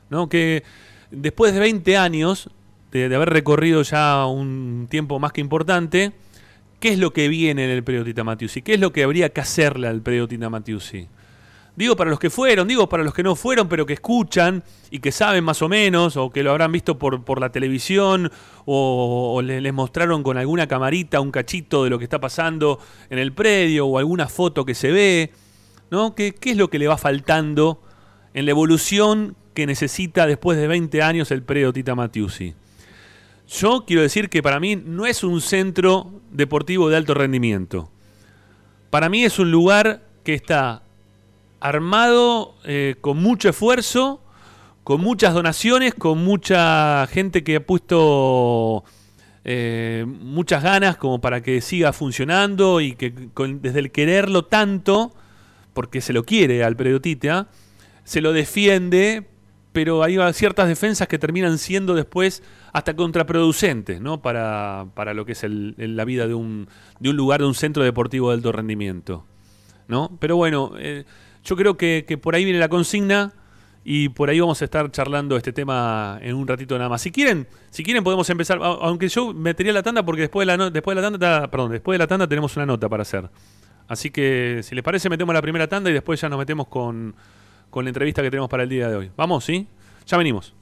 ¿No? 0.09 0.31
Que 0.31 0.62
después 1.11 1.52
de 1.52 1.61
20 1.61 1.96
años 1.98 2.48
de, 2.90 3.14
haber 3.14 3.28
recorrido 3.28 3.83
ya 3.83 4.24
un 4.24 4.87
tiempo 4.88 5.18
más 5.18 5.33
que 5.33 5.42
importante, 5.42 6.12
¿qué 6.82 6.88
es 6.88 6.98
lo 6.98 7.12
que 7.12 7.28
viene 7.28 7.64
en 7.64 7.70
el 7.70 7.84
periodo 7.84 8.06
Tita 8.06 8.24
Matiusi? 8.24 8.60
¿Qué 8.60 8.74
es 8.74 8.80
lo 8.80 8.92
que 8.92 9.04
habría 9.04 9.28
que 9.28 9.40
hacerle 9.40 9.86
al 9.86 10.02
periodo 10.02 10.26
Tita 10.26 10.50
Matiusi? 10.50 11.06
Digo 11.76 11.94
para 11.94 12.10
los 12.10 12.18
que 12.18 12.28
fueron, 12.28 12.66
digo 12.66 12.88
para 12.88 13.04
los 13.04 13.14
que 13.14 13.22
no 13.22 13.36
fueron, 13.36 13.68
pero 13.68 13.86
que 13.86 13.92
escuchan 13.92 14.64
y 14.90 14.98
que 14.98 15.12
saben 15.12 15.44
más 15.44 15.62
o 15.62 15.68
menos, 15.68 16.16
o 16.16 16.30
que 16.30 16.42
lo 16.42 16.50
habrán 16.50 16.72
visto 16.72 16.98
por, 16.98 17.24
por 17.24 17.40
la 17.40 17.52
televisión, 17.52 18.32
o, 18.66 19.40
les, 19.44 19.72
mostraron 19.72 20.24
con 20.24 20.36
alguna 20.38 20.66
camarita 20.66 21.20
un 21.20 21.30
cachito 21.30 21.84
de 21.84 21.90
lo 21.90 21.98
que 21.98 22.04
está 22.04 22.20
pasando 22.20 22.80
en 23.10 23.20
el 23.20 23.32
predio, 23.32 23.86
o 23.86 23.96
alguna 23.96 24.26
foto 24.26 24.64
que 24.64 24.74
se 24.74 24.90
ve, 24.90 25.30
¿no? 25.88 26.16
¿Qué, 26.16 26.34
qué 26.34 26.50
es 26.50 26.56
lo 26.56 26.68
que 26.68 26.80
le 26.80 26.88
va 26.88 26.98
faltando 26.98 27.80
en 28.34 28.44
la 28.44 28.50
evolución 28.50 29.36
que 29.54 29.66
necesita 29.66 30.26
después 30.26 30.58
de 30.58 30.66
20 30.66 31.00
años 31.00 31.30
el 31.30 31.44
predio 31.44 31.72
Tita 31.72 31.94
Matiusi? 31.94 32.54
Yo 33.52 33.84
quiero 33.86 34.00
decir 34.00 34.30
que 34.30 34.42
para 34.42 34.60
mí 34.60 34.76
no 34.76 35.04
es 35.04 35.22
un 35.22 35.42
centro 35.42 36.10
deportivo 36.30 36.88
de 36.88 36.96
alto 36.96 37.12
rendimiento. 37.12 37.90
Para 38.88 39.10
mí 39.10 39.24
es 39.24 39.38
un 39.38 39.50
lugar 39.50 40.02
que 40.24 40.32
está 40.32 40.82
armado 41.60 42.54
eh, 42.64 42.96
con 43.00 43.18
mucho 43.18 43.50
esfuerzo, 43.50 44.22
con 44.84 45.02
muchas 45.02 45.34
donaciones, 45.34 45.92
con 45.94 46.24
mucha 46.24 47.06
gente 47.08 47.44
que 47.44 47.56
ha 47.56 47.66
puesto 47.66 48.84
eh, 49.44 50.06
muchas 50.08 50.62
ganas 50.62 50.96
como 50.96 51.20
para 51.20 51.42
que 51.42 51.60
siga 51.60 51.92
funcionando 51.92 52.80
y 52.80 52.94
que 52.94 53.12
desde 53.60 53.80
el 53.80 53.90
quererlo 53.90 54.46
tanto, 54.46 55.12
porque 55.74 56.00
se 56.00 56.14
lo 56.14 56.24
quiere 56.24 56.64
al 56.64 56.74
periodista, 56.74 57.48
se 58.04 58.22
lo 58.22 58.32
defiende, 58.32 59.24
pero 59.74 60.02
hay 60.02 60.16
ciertas 60.32 60.68
defensas 60.68 61.06
que 61.06 61.18
terminan 61.18 61.58
siendo 61.58 61.94
después 61.94 62.42
hasta 62.72 62.96
contraproducentes 62.96 64.00
¿no? 64.00 64.22
para, 64.22 64.87
para 64.94 65.14
lo 65.14 65.26
que 65.26 65.32
es 65.32 65.44
la 65.44 66.04
vida 66.04 66.26
de 66.26 66.35
un, 66.35 66.68
de 67.00 67.11
un 67.11 67.16
lugar, 67.16 67.40
de 67.40 67.46
un 67.46 67.54
centro 67.54 67.85
deportivo 67.85 68.30
de 68.30 68.37
alto 68.37 68.50
rendimiento. 68.50 69.26
¿no? 69.88 70.16
Pero 70.18 70.37
bueno, 70.37 70.72
eh, 70.78 71.04
yo 71.44 71.56
creo 71.56 71.76
que, 71.76 72.18
por 72.20 72.35
ahí 72.35 72.44
viene 72.44 72.58
la 72.58 72.68
consigna 72.68 73.32
y 73.85 74.08
por 74.08 74.30
ahí 74.30 74.40
vamos 74.40 74.62
a 74.62 74.64
estar 74.64 74.90
charlando 74.90 75.37
este 75.37 75.52
tema 75.52 76.18
en 76.22 76.35
un 76.35 76.48
ratito 76.48 76.78
nada 76.78 76.88
más. 76.88 77.02
Si 77.02 77.11
quieren, 77.11 77.46
si 77.70 77.85
quieren 77.85 78.02
podemos 78.04 78.28
empezar, 78.30 78.58
aunque 78.62 79.08
yo 79.08 79.35
metería 79.35 79.72
la 79.72 79.82
tanda 79.82 80.02
porque 80.04 80.22
después 80.22 80.46
de 80.46 80.56
la, 80.56 80.70
después 80.70 80.96
de 80.96 81.02
la 81.02 81.11
tanda, 81.11 81.50
perdón, 81.50 81.72
después 81.72 81.94
de 81.94 81.98
la 81.98 82.06
tanda 82.06 82.26
tenemos 82.26 82.56
una 82.56 82.64
nota 82.64 82.88
para 82.88 83.02
hacer. 83.02 83.28
Así 83.88 84.11
que 84.11 84.61
si 84.62 84.74
les 84.74 84.82
parece 84.82 85.11
metemos 85.11 85.35
la 85.35 85.42
primera 85.42 85.68
tanda 85.68 85.90
y 85.90 85.92
después 85.92 86.18
ya 86.20 86.28
nos 86.30 86.38
metemos 86.38 86.68
con, 86.68 87.14
con 87.68 87.85
la 87.85 87.90
entrevista 87.90 88.22
que 88.22 88.30
tenemos 88.30 88.48
para 88.48 88.62
el 88.62 88.68
día 88.70 88.88
de 88.88 88.96
hoy. 88.96 89.11
Vamos, 89.16 89.44
¿sí? 89.44 89.66
Ya 90.06 90.16
venimos. 90.16 90.54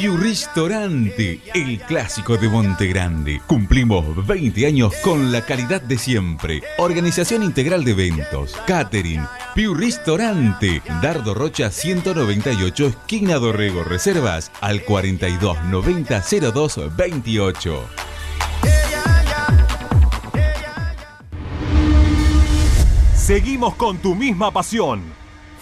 Piu 0.00 0.16
Ristorante, 0.16 1.40
el 1.54 1.80
clásico 1.80 2.36
de 2.36 2.48
Monte 2.48 2.86
Grande. 2.86 3.42
Cumplimos 3.48 4.24
20 4.28 4.64
años 4.64 4.94
con 5.02 5.32
la 5.32 5.44
calidad 5.44 5.82
de 5.82 5.98
siempre. 5.98 6.62
Organización 6.78 7.42
integral 7.42 7.82
de 7.82 7.90
eventos, 7.90 8.54
catering. 8.64 9.26
Piu 9.56 9.74
Ristorante, 9.74 10.82
Dardo 11.02 11.34
Rocha 11.34 11.72
198, 11.72 12.86
esquina 12.86 13.38
Dorrego. 13.38 13.82
Reservas 13.82 14.52
al 14.60 14.84
42 14.84 15.64
90 15.64 16.22
02 16.52 16.96
28. 16.96 17.88
Seguimos 23.16 23.74
con 23.74 23.98
tu 23.98 24.14
misma 24.14 24.52
pasión. 24.52 25.02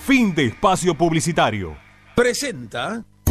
Fin 0.06 0.34
de 0.34 0.48
espacio 0.48 0.94
publicitario. 0.94 1.74
Presenta 2.14 3.02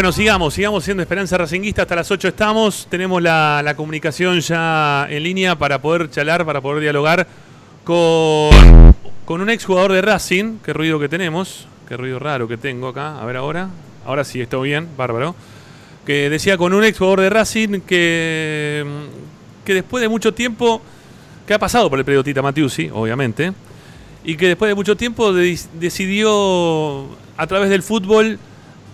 Bueno, 0.00 0.12
sigamos, 0.12 0.54
sigamos 0.54 0.82
siendo 0.82 1.02
Esperanza 1.02 1.36
Racinguista. 1.36 1.82
Hasta 1.82 1.94
las 1.94 2.10
8 2.10 2.28
estamos. 2.28 2.86
Tenemos 2.88 3.20
la, 3.20 3.74
comunicación 3.76 4.40
ya 4.40 5.06
en 5.10 5.22
línea 5.22 5.56
para 5.56 5.82
poder 5.82 6.08
charlar, 6.08 6.46
para 6.46 6.62
poder 6.62 6.80
dialogar 6.80 7.26
con, 7.84 8.50
con 9.26 9.42
un 9.42 9.50
exjugador 9.50 9.92
de 9.92 10.00
Racing. 10.00 10.56
Qué 10.64 10.72
ruido 10.72 10.98
que 10.98 11.10
tenemos. 11.10 11.68
Qué 11.86 11.98
ruido 11.98 12.18
raro 12.18 12.48
que 12.48 12.56
tengo 12.56 12.88
acá. 12.88 13.20
A 13.20 13.26
ver 13.26 13.36
ahora. 13.36 13.68
Ahora 14.06 14.24
sí, 14.24 14.40
estoy 14.40 14.70
bien. 14.70 14.88
Bárbaro. 14.96 15.34
Que 16.06 16.30
decía 16.30 16.56
con 16.56 16.72
un 16.72 16.82
exjugador 16.82 17.20
de 17.20 17.28
Racing 17.28 17.80
que, 17.82 18.86
que 19.66 19.74
después 19.74 20.00
de 20.00 20.08
mucho 20.08 20.32
tiempo, 20.32 20.80
que 21.46 21.52
ha 21.52 21.58
pasado 21.58 21.90
por 21.90 21.98
el 21.98 22.06
periodo 22.06 22.24
Tita 22.24 22.40
Matiusi, 22.40 22.88
obviamente, 22.90 23.52
y 24.24 24.38
que 24.38 24.48
después 24.48 24.70
de 24.70 24.74
mucho 24.74 24.96
tiempo 24.96 25.34
decidió 25.34 27.04
a 27.36 27.46
través 27.46 27.68
del 27.68 27.82
fútbol 27.82 28.38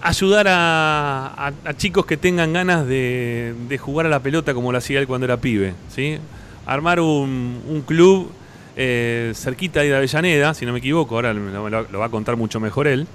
ayudar 0.06 0.46
a, 0.48 1.52
chicos 1.76 2.06
que 2.06 2.16
tengan 2.16 2.52
ganas 2.52 2.86
de, 2.86 3.78
jugar 3.80 4.06
a 4.06 4.08
la 4.08 4.20
pelota 4.20 4.54
como 4.54 4.70
lo 4.70 4.78
hacía 4.78 5.00
él 5.00 5.06
cuando 5.06 5.24
era 5.24 5.36
pibe. 5.36 5.74
¿sí? 5.88 6.18
Armar 6.64 7.00
un, 7.00 7.82
club 7.86 8.30
eh, 8.76 9.32
cerquita 9.34 9.80
de 9.80 9.94
Avellaneda, 9.96 10.54
si 10.54 10.64
no 10.64 10.72
me 10.72 10.78
equivoco, 10.78 11.16
ahora 11.16 11.32
lo, 11.32 11.68
lo, 11.68 11.98
va 11.98 12.06
a 12.06 12.08
contar 12.08 12.36
mucho 12.36 12.60
mejor 12.60 12.86
él, 12.86 13.06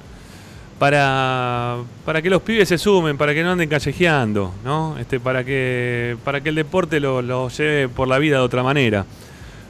para, 0.80 1.78
para 2.06 2.22
que 2.22 2.30
los 2.30 2.42
pibes 2.42 2.68
se 2.68 2.78
sumen, 2.78 3.18
para 3.18 3.34
que 3.34 3.44
no 3.44 3.52
anden 3.52 3.70
callejeando, 3.70 4.54
¿no? 4.66 4.98
Este, 5.00 5.20
para, 5.20 5.46
que, 5.46 6.18
para 6.26 6.42
que 6.42 6.50
el 6.50 6.56
deporte 6.56 7.00
lo, 7.00 7.22
lo 7.22 7.48
lleve 7.50 7.88
por 7.88 8.08
la 8.08 8.18
vida 8.18 8.38
de 8.38 8.44
otra 8.44 8.64
manera. 8.64 9.06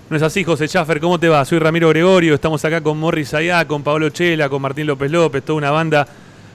¿No 0.09 0.17
es 0.17 0.23
así, 0.23 0.43
José 0.43 0.67
Schaffer? 0.67 0.99
¿Cómo 0.99 1.19
te 1.19 1.29
va? 1.29 1.45
Soy 1.45 1.59
Ramiro 1.59 1.89
Gregorio, 1.89 2.33
estamos 2.33 2.65
acá 2.65 2.81
con 2.81 2.97
Morris 2.97 3.33
Ayá, 3.33 3.65
con 3.67 3.83
Pablo 3.83 4.09
Chela, 4.09 4.49
con 4.49 4.61
Martín 4.61 4.87
López 4.87 5.11
López, 5.11 5.43
toda 5.43 5.57
una 5.57 5.71
banda 5.71 6.07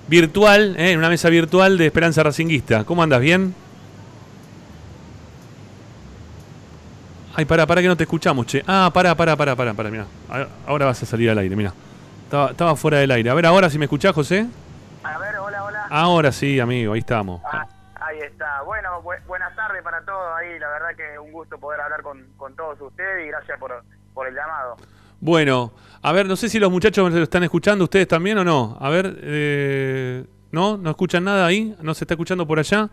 virtual, 0.09 0.77
¿eh? 0.79 0.93
en 0.93 0.99
una 0.99 1.09
mesa 1.09 1.29
virtual 1.29 1.79
de 1.79 1.87
Esperanza 1.87 2.23
Racinguista. 2.23 2.85
¿Cómo 2.85 3.03
andas? 3.03 3.21
¿Bien? 3.21 3.55
Ay, 7.35 7.45
para, 7.45 7.67
para 7.67 7.83
que 7.83 7.89
no 7.89 7.97
te 7.97 8.05
escuchamos, 8.05 8.47
che. 8.47 8.65
Ah, 8.67 8.91
para, 8.93 9.15
para, 9.15 9.37
para, 9.37 9.55
para, 9.55 9.75
para, 9.75 9.91
mira. 9.91 10.07
Ahora 10.67 10.87
vas 10.87 11.03
a 11.03 11.07
salir 11.07 11.29
al 11.29 11.39
aire, 11.39 11.55
mira. 11.55 11.73
Estaba, 12.25 12.75
fuera 12.77 12.99
del 12.99 13.11
aire. 13.11 13.29
A 13.29 13.35
ver, 13.35 13.45
ahora 13.45 13.69
si 13.69 13.79
me 13.79 13.85
escuchás, 13.85 14.15
José. 14.15 14.47
A 15.03 15.19
ver, 15.19 15.37
hola, 15.37 15.65
hola. 15.65 15.87
Ahora 15.91 16.33
sí, 16.33 16.59
amigo, 16.59 16.95
ahí 16.95 17.01
estamos. 17.01 17.43
Ah, 17.45 17.67
ahí 18.01 18.19
está. 18.21 18.63
Bueno, 18.63 19.03
buenas 19.27 19.55
tardes 19.55 19.83
para 19.83 20.01
todos 20.01 20.35
ahí. 20.39 20.59
La 20.59 20.69
verdad 20.69 20.89
que 20.97 21.19
un 21.19 21.31
gusto 21.31 21.59
poder 21.59 21.81
hablar 21.81 22.03
con, 22.03 22.25
todos 22.57 22.81
ustedes 22.81 23.27
y 23.27 23.29
gracias 23.29 23.59
por, 23.59 23.85
por 24.15 24.27
el 24.27 24.35
llamado. 24.35 24.77
Bueno, 25.21 25.73
a 26.07 26.13
ver, 26.13 26.29
no 26.29 26.37
sé 26.37 26.49
si 26.49 26.61
los 26.61 26.71
muchachos 26.71 27.11
me 27.11 27.21
están 27.21 27.43
escuchando 27.43 27.83
ustedes 27.83 28.07
también 28.07 28.39
o 28.39 28.45
no. 28.45 28.77
A 28.81 28.91
ver, 28.91 29.19
eh, 29.23 30.25
¿no? 30.53 30.77
¿No 30.77 30.91
escuchan 30.91 31.25
nada 31.25 31.45
ahí? 31.45 31.75
¿No 31.83 31.95
se 31.95 32.05
está 32.05 32.15
escuchando 32.15 32.47
por 32.47 32.61
allá? 32.61 32.91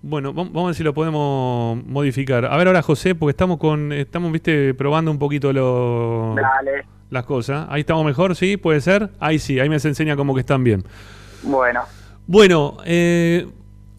Bueno, 0.00 0.32
vamos 0.32 0.56
a 0.56 0.66
ver 0.68 0.74
si 0.74 0.82
lo 0.82 0.94
podemos 0.94 1.84
modificar. 1.84 2.46
A 2.46 2.56
ver 2.56 2.68
ahora, 2.68 2.80
José, 2.80 3.14
porque 3.14 3.32
estamos 3.32 3.58
con, 3.58 3.92
estamos, 3.92 4.32
viste, 4.32 4.72
probando 4.72 5.10
un 5.10 5.18
poquito 5.18 5.52
lo, 5.52 6.36
las 7.10 7.24
cosas. 7.26 7.66
Ahí 7.68 7.80
estamos 7.80 8.06
mejor, 8.06 8.34
¿sí? 8.34 8.56
¿Puede 8.56 8.80
ser? 8.80 9.10
Ahí 9.20 9.38
sí, 9.38 9.60
ahí 9.60 9.68
me 9.68 9.78
se 9.78 9.88
enseña 9.88 10.16
como 10.16 10.32
que 10.32 10.40
están 10.40 10.64
bien. 10.64 10.82
Bueno. 11.42 11.82
Bueno, 12.26 12.78
eh, 12.86 13.46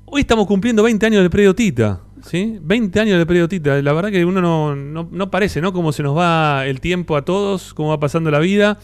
hoy 0.06 0.22
estamos 0.22 0.48
cumpliendo 0.48 0.82
20 0.82 1.06
años 1.06 1.22
del 1.22 1.30
predio 1.30 1.54
Tita. 1.54 2.00
¿Sí? 2.30 2.60
20 2.62 3.00
años 3.00 3.18
de 3.18 3.26
periodista. 3.26 3.82
La 3.82 3.92
verdad 3.92 4.12
que 4.12 4.24
uno 4.24 4.40
no, 4.40 4.76
no, 4.76 5.32
parece, 5.32 5.62
¿no? 5.62 5.74
Cómo 5.74 5.92
se 5.92 6.04
nos 6.04 6.16
va 6.16 6.68
el 6.68 6.80
tiempo 6.80 7.18
a 7.18 7.24
todos, 7.24 7.74
cómo 7.74 7.90
va 7.90 8.00
pasando 8.00 8.30
la 8.30 8.40
vida. 8.40 8.78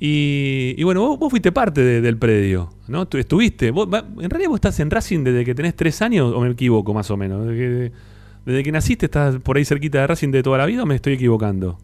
Y, 0.00 0.80
bueno, 0.84 1.16
vos, 1.16 1.28
fuiste 1.28 1.50
parte 1.50 1.82
del 2.00 2.18
predio, 2.18 2.70
¿no? 2.86 3.08
estuviste. 3.10 3.68
en 3.68 4.30
realidad 4.30 4.48
vos 4.48 4.58
estás 4.58 4.78
en 4.78 4.92
Racing 4.92 5.24
desde 5.24 5.44
que 5.44 5.56
tenés 5.56 5.74
tres 5.74 6.00
años, 6.02 6.32
o 6.32 6.40
me 6.40 6.50
equivoco 6.50 6.94
más 6.94 7.10
o 7.10 7.16
menos. 7.16 7.44
Desde 7.48 8.62
que, 8.62 8.70
naciste 8.70 9.06
estás 9.06 9.38
por 9.38 9.56
ahí 9.56 9.64
cerquita 9.64 9.98
de 9.98 10.06
Racing 10.06 10.30
de 10.30 10.44
toda 10.44 10.58
la 10.58 10.66
vida 10.66 10.84
o 10.84 10.86
me 10.86 10.94
estoy 10.94 11.14
equivocando. 11.14 11.78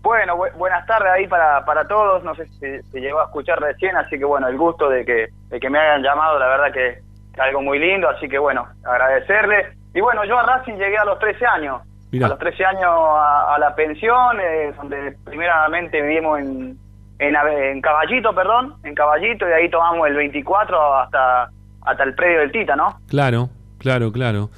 Bueno, 0.00 0.34
buenas 0.56 0.86
tardes 0.86 1.12
ahí 1.12 1.26
para, 1.26 1.62
para 1.66 1.86
todos. 1.86 2.24
No 2.24 2.34
sé 2.34 2.46
si 2.46 2.90
se 2.90 3.00
llegó 3.00 3.20
a 3.20 3.24
escuchar 3.24 3.60
recién, 3.60 3.94
así 3.96 4.18
que 4.18 4.24
bueno, 4.24 4.48
el 4.48 4.56
gusto 4.56 4.88
de 4.88 5.04
que, 5.04 5.28
de 5.50 5.60
que 5.60 5.68
me 5.68 5.78
hayan 5.78 6.02
llamado, 6.02 6.38
la 6.38 6.48
verdad 6.48 6.72
que 6.72 6.88
es 7.34 7.38
algo 7.38 7.60
muy 7.60 7.78
lindo, 7.78 8.08
así 8.08 8.30
que 8.30 8.38
bueno, 8.38 8.66
agradecerle. 8.82 9.79
Y 9.94 10.00
bueno, 10.00 10.24
yo 10.24 10.38
a 10.38 10.42
Racing 10.42 10.74
llegué 10.74 10.96
a 10.98 11.04
los 11.04 11.18
13 11.18 11.46
años. 11.46 11.80
A 12.12 12.28
los 12.28 12.38
13 12.38 12.64
años 12.64 12.90
a, 12.90 13.56
la 13.60 13.74
pensión, 13.74 14.40
eh, 14.40 14.72
donde 14.76 15.16
primeramente 15.24 16.02
vivimos 16.02 16.40
en, 16.40 16.76
en, 17.20 17.80
Caballito, 17.80 18.34
perdón, 18.34 18.74
en 18.82 18.94
Caballito, 18.94 19.48
y 19.48 19.52
ahí 19.52 19.70
tomamos 19.70 20.08
el 20.08 20.16
24 20.16 20.96
hasta, 20.96 21.50
hasta 21.82 22.02
el 22.02 22.14
predio 22.14 22.40
del 22.40 22.50
Tita, 22.50 22.74
¿no? 22.74 22.98
Claro, 23.08 23.48
claro, 23.78 24.10
claro. 24.10 24.50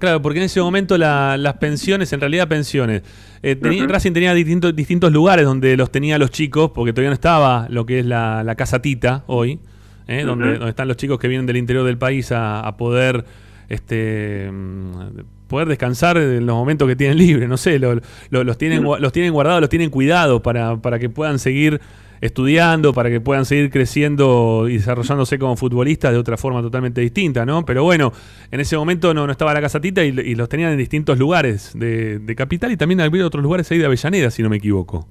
claro, 0.00 0.22
porque 0.22 0.38
en 0.38 0.46
ese 0.46 0.62
momento 0.62 0.96
las 0.96 1.54
pensiones, 1.54 2.10
en 2.14 2.20
realidad 2.20 2.48
pensiones, 2.48 3.02
eh, 3.42 3.58
Racing 3.86 4.14
tenía 4.14 4.32
distintos, 4.32 4.74
distintos 4.74 5.12
lugares 5.12 5.44
donde 5.44 5.76
los 5.76 5.90
tenía 5.90 6.16
los 6.16 6.30
chicos, 6.30 6.70
porque 6.74 6.94
todavía 6.94 7.10
no 7.10 7.14
estaba 7.14 7.66
lo 7.68 7.84
que 7.84 7.98
es 7.98 8.06
la, 8.06 8.42
la 8.42 8.54
Casa 8.54 8.80
Tita 8.80 9.22
hoy, 9.26 9.60
eh, 10.06 10.22
donde, 10.22 10.54
donde, 10.54 10.70
están 10.70 10.88
los 10.88 10.96
chicos 10.96 11.18
que 11.18 11.28
vienen 11.28 11.44
del 11.44 11.58
interior 11.58 11.84
del 11.84 11.98
país 11.98 12.32
a, 12.32 12.60
a 12.60 12.78
poder 12.78 13.26
este 13.68 14.50
poder 15.48 15.68
descansar 15.68 16.16
en 16.16 16.46
los 16.46 16.56
momentos 16.56 16.88
que 16.88 16.96
tienen 16.96 17.18
libre, 17.18 17.46
no 17.46 17.56
sé, 17.56 17.78
los, 17.78 18.00
tienen, 18.58 18.82
los 18.82 19.12
tienen 19.12 19.32
guardados, 19.32 19.60
los 19.60 19.70
tienen 19.70 19.90
cuidados 19.90 20.40
para, 20.40 20.76
para 20.78 20.98
que 20.98 21.08
puedan 21.08 21.38
seguir 21.38 21.80
estudiando, 22.20 22.94
para 22.94 23.10
que 23.10 23.20
puedan 23.20 23.44
seguir 23.44 23.70
creciendo 23.70 24.66
y 24.68 24.78
desarrollándose 24.78 25.38
como 25.38 25.56
futbolistas 25.56 26.12
de 26.12 26.18
otra 26.18 26.36
forma 26.36 26.62
totalmente 26.62 27.00
distinta, 27.02 27.44
¿no? 27.44 27.64
Pero 27.64 27.84
bueno, 27.84 28.12
en 28.50 28.60
ese 28.60 28.76
momento 28.76 29.12
no, 29.12 29.26
no 29.26 29.32
estaba 29.32 29.52
la 29.52 29.60
casatita 29.60 30.02
y, 30.04 30.08
y 30.08 30.34
los 30.34 30.48
tenían 30.48 30.72
en 30.72 30.78
distintos 30.78 31.18
lugares 31.18 31.78
de, 31.78 32.34
Capital 32.34 32.72
y 32.72 32.76
también 32.76 33.00
había 33.00 33.24
otros 33.26 33.44
lugares 33.44 33.70
ahí 33.70 33.78
de 33.78 33.86
Avellaneda, 33.86 34.30
si 34.30 34.42
no 34.42 34.48
me 34.48 34.56
equivoco. 34.56 35.06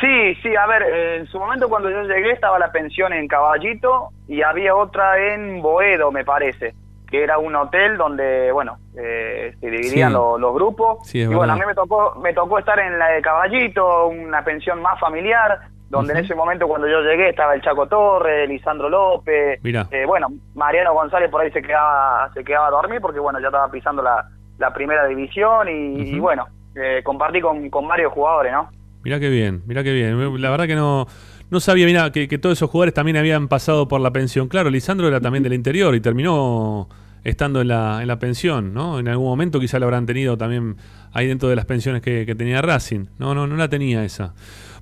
Sí, 0.00 0.34
sí, 0.42 0.56
a 0.56 0.66
ver, 0.66 0.82
en 1.20 1.26
su 1.26 1.38
momento 1.38 1.68
cuando 1.68 1.90
yo 1.90 2.02
llegué 2.02 2.32
estaba 2.32 2.58
la 2.58 2.72
pensión 2.72 3.12
en 3.12 3.28
Caballito 3.28 4.08
y 4.26 4.42
había 4.42 4.74
otra 4.74 5.34
en 5.34 5.60
Boedo, 5.60 6.10
me 6.10 6.24
parece 6.24 6.74
que 7.10 7.22
era 7.22 7.38
un 7.38 7.54
hotel 7.56 7.96
donde, 7.96 8.52
bueno, 8.52 8.78
eh, 8.96 9.54
se 9.60 9.70
dividían 9.70 10.12
los 10.12 10.54
grupos. 10.54 11.14
y 11.14 11.26
bueno, 11.26 11.54
a 11.54 11.56
mí 11.56 11.62
me 11.66 11.74
tocó, 11.74 12.14
me 12.22 12.32
tocó 12.34 12.58
estar 12.58 12.78
en 12.78 12.98
la 12.98 13.08
de 13.08 13.22
Caballito, 13.22 14.08
una 14.08 14.44
pensión 14.44 14.82
más 14.82 15.00
familiar, 15.00 15.58
donde 15.88 16.12
en 16.12 16.18
ese 16.18 16.34
momento 16.34 16.68
cuando 16.68 16.86
yo 16.86 17.00
llegué 17.00 17.30
estaba 17.30 17.54
el 17.54 17.62
Chaco 17.62 17.86
Torre, 17.86 18.46
Lisandro 18.46 18.90
López, 18.90 19.58
eh, 19.64 20.04
bueno, 20.06 20.28
Mariano 20.54 20.92
González 20.92 21.30
por 21.30 21.40
ahí 21.40 21.50
se 21.50 21.62
quedaba, 21.62 22.30
se 22.34 22.44
quedaba 22.44 22.66
a 22.66 22.70
dormir 22.70 23.00
porque 23.00 23.20
bueno, 23.20 23.40
ya 23.40 23.46
estaba 23.46 23.70
pisando 23.70 24.02
la, 24.02 24.28
la 24.58 24.74
primera 24.74 25.06
división 25.06 25.66
y, 25.68 26.18
bueno, 26.18 26.46
eh, 26.74 27.00
compartí 27.02 27.40
con, 27.40 27.70
con 27.70 27.88
varios 27.88 28.12
jugadores, 28.12 28.52
¿no? 28.52 28.68
Mira 29.02 29.18
qué 29.18 29.30
bien, 29.30 29.62
mira 29.66 29.82
qué 29.82 29.92
bien. 29.92 30.42
La 30.42 30.50
verdad 30.50 30.66
que 30.66 30.74
no 30.74 31.06
no 31.50 31.60
sabía, 31.60 31.86
mira, 31.86 32.12
que, 32.12 32.26
todos 32.38 32.58
esos 32.58 32.70
jugadores 32.70 32.94
también 32.94 33.16
habían 33.16 33.48
pasado 33.48 33.88
por 33.88 34.00
la 34.00 34.12
pensión. 34.12 34.48
Claro, 34.48 34.70
Lisandro 34.70 35.08
era 35.08 35.20
también 35.20 35.42
del 35.42 35.54
interior 35.54 35.94
y 35.94 36.00
terminó 36.00 36.88
estando 37.24 37.60
en 37.60 37.68
la, 37.68 38.00
en 38.02 38.08
la 38.08 38.18
pensión, 38.18 38.74
¿no? 38.74 38.98
En 38.98 39.08
algún 39.08 39.26
momento 39.26 39.58
quizá 39.58 39.78
lo 39.78 39.86
habrán 39.86 40.06
tenido 40.06 40.36
también 40.36 40.76
ahí 41.12 41.26
dentro 41.26 41.48
de 41.48 41.56
las 41.56 41.64
pensiones 41.64 42.02
que, 42.02 42.34
tenía 42.36 42.60
Racing. 42.62 43.06
No, 43.18 43.34
no, 43.34 43.46
no 43.46 43.56
la 43.56 43.68
tenía 43.68 44.04
esa. 44.04 44.34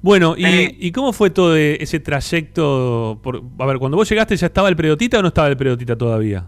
Bueno, 0.02 0.34
¿y, 0.36 0.76
¿y 0.78 0.92
cómo 0.92 1.12
fue 1.12 1.30
todo 1.30 1.56
ese 1.56 2.00
trayecto? 2.00 3.20
Por, 3.22 3.42
a 3.58 3.66
ver, 3.66 3.78
cuando 3.78 3.96
vos 3.96 4.08
llegaste, 4.08 4.36
¿ya 4.36 4.46
estaba 4.46 4.68
el 4.68 4.76
Predotita 4.76 5.18
o 5.18 5.22
no 5.22 5.28
estaba 5.28 5.48
el 5.48 5.56
Predotita 5.56 5.96
todavía? 5.96 6.46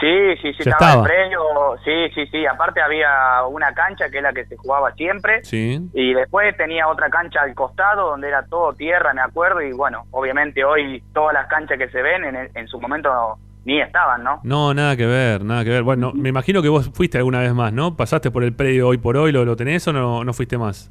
Sí, 0.00 0.36
sí, 0.40 0.54
sí, 0.54 0.68
estaba, 0.68 0.94
el 0.94 1.02
premio, 1.02 1.40
sí, 1.84 2.08
sí, 2.14 2.26
sí, 2.28 2.46
aparte 2.46 2.80
había 2.80 3.44
una 3.46 3.74
cancha 3.74 4.08
que 4.08 4.16
es 4.16 4.22
la 4.22 4.32
que 4.32 4.46
se 4.46 4.56
jugaba 4.56 4.92
siempre, 4.92 5.44
sí. 5.44 5.78
y 5.92 6.14
después 6.14 6.56
tenía 6.56 6.88
otra 6.88 7.10
cancha 7.10 7.42
al 7.42 7.54
costado 7.54 8.08
donde 8.08 8.28
era 8.28 8.46
todo 8.46 8.72
tierra, 8.72 9.12
me 9.12 9.20
acuerdo, 9.20 9.60
y 9.60 9.72
bueno, 9.72 10.06
obviamente 10.10 10.64
hoy 10.64 11.02
todas 11.12 11.34
las 11.34 11.48
canchas 11.48 11.76
que 11.76 11.90
se 11.90 12.00
ven 12.00 12.24
en, 12.24 12.50
en 12.54 12.68
su 12.68 12.80
momento 12.80 13.38
ni 13.64 13.80
estaban, 13.80 14.24
¿no? 14.24 14.40
No, 14.42 14.72
nada 14.72 14.96
que 14.96 15.06
ver, 15.06 15.44
nada 15.44 15.64
que 15.64 15.70
ver. 15.70 15.82
Bueno, 15.82 16.12
me 16.14 16.30
imagino 16.30 16.62
que 16.62 16.68
vos 16.68 16.90
fuiste 16.94 17.18
alguna 17.18 17.40
vez 17.40 17.52
más, 17.52 17.72
¿no? 17.72 17.96
¿Pasaste 17.96 18.30
por 18.30 18.42
el 18.42 18.54
predio 18.54 18.88
hoy 18.88 18.98
por 18.98 19.16
hoy, 19.16 19.32
lo, 19.32 19.44
lo 19.44 19.56
tenés 19.56 19.86
o 19.86 19.92
no, 19.92 20.24
no 20.24 20.32
fuiste 20.32 20.56
más? 20.56 20.90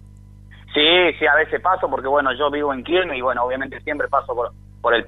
Sí, 0.74 1.14
sí, 1.18 1.26
a 1.26 1.36
veces 1.36 1.60
paso 1.62 1.90
porque, 1.90 2.08
bueno, 2.08 2.32
yo 2.38 2.52
vivo 2.52 2.74
en 2.74 2.84
Quilmes 2.84 3.18
y, 3.18 3.22
bueno, 3.22 3.44
obviamente 3.44 3.82
siempre 3.82 4.08
paso 4.08 4.36
por, 4.36 4.52
por, 4.82 4.94
el, 4.94 5.06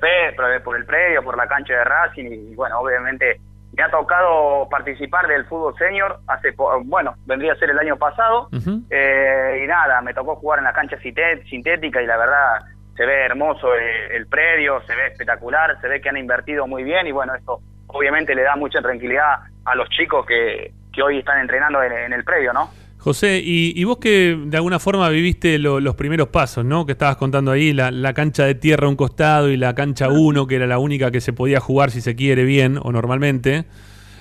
por 0.64 0.76
el 0.76 0.86
predio, 0.86 1.24
por 1.24 1.38
la 1.38 1.47
cancha 1.47 1.74
de 1.74 1.84
Racing 1.84 2.26
y, 2.32 2.56
bueno, 2.56 2.80
obviamente 2.80 3.39
me 3.74 3.84
ha 3.84 3.90
tocado 3.90 4.68
participar 4.70 5.28
del 5.28 5.46
fútbol 5.46 5.76
senior 5.78 6.20
hace, 6.28 6.54
bueno, 6.86 7.16
vendría 7.26 7.54
a 7.54 7.56
ser 7.56 7.70
el 7.70 7.80
año 7.80 7.98
pasado. 7.98 8.50
Eh, 8.90 9.62
y 9.64 9.68
nada, 9.68 10.02
me 10.02 10.14
tocó 10.14 10.36
jugar 10.36 10.60
en 10.60 10.66
la 10.66 10.74
cancha 10.74 10.98
sintética 11.00 12.02
y 12.02 12.06
la 12.06 12.18
verdad 12.18 12.60
se 12.96 13.06
ve 13.06 13.26
hermoso 13.26 13.74
el, 13.76 14.28
predio, 14.28 14.82
se 14.82 14.96
ve 14.96 15.08
espectacular, 15.08 15.80
se 15.80 15.88
ve 15.88 16.02
que 16.02 16.10
han 16.10 16.18
invertido 16.18 16.68
muy 16.68 16.84
bien 16.84 17.08
y 17.08 17.12
bueno, 17.12 17.34
esto 17.34 17.60
obviamente 17.88 18.36
le 18.36 18.44
da 18.44 18.56
mucha 18.56 18.82
tranquilidad 18.82 19.40
a 19.66 19.76
los 19.76 19.90
chicos 19.90 20.26
que, 20.26 20.74
que 20.92 21.02
hoy 21.02 21.20
están 21.20 21.40
entrenando 21.40 21.82
en 21.82 22.14
el 22.14 22.24
predio, 22.24 22.54
¿no? 22.54 22.70
José, 23.02 23.41
y, 23.43 23.84
vos 23.84 23.97
que 23.97 24.38
de 24.45 24.58
alguna 24.58 24.78
forma 24.78 25.10
viviste 25.10 25.58
los 25.58 25.95
primeros 25.95 26.28
pasos, 26.28 26.64
¿no? 26.64 26.86
Que 26.86 26.91
estabas 26.91 27.18
contando 27.18 27.49
ahí, 27.49 27.74
la, 27.74 28.14
cancha 28.14 28.45
de 28.45 28.54
tierra 28.54 28.86
a 28.86 28.89
un 28.91 28.95
costado 28.95 29.49
y 29.49 29.58
la 29.58 29.74
cancha 29.74 30.10
1, 30.10 30.45
que 30.45 30.56
era 30.56 30.68
la 30.68 30.78
única 30.78 31.10
que 31.10 31.20
se 31.20 31.34
podía 31.34 31.60
jugar 31.60 31.89
si 31.89 31.99
se 31.99 32.16
quiere 32.16 32.43
bien 32.43 32.78
o 32.80 32.91
normalmente. 32.91 33.66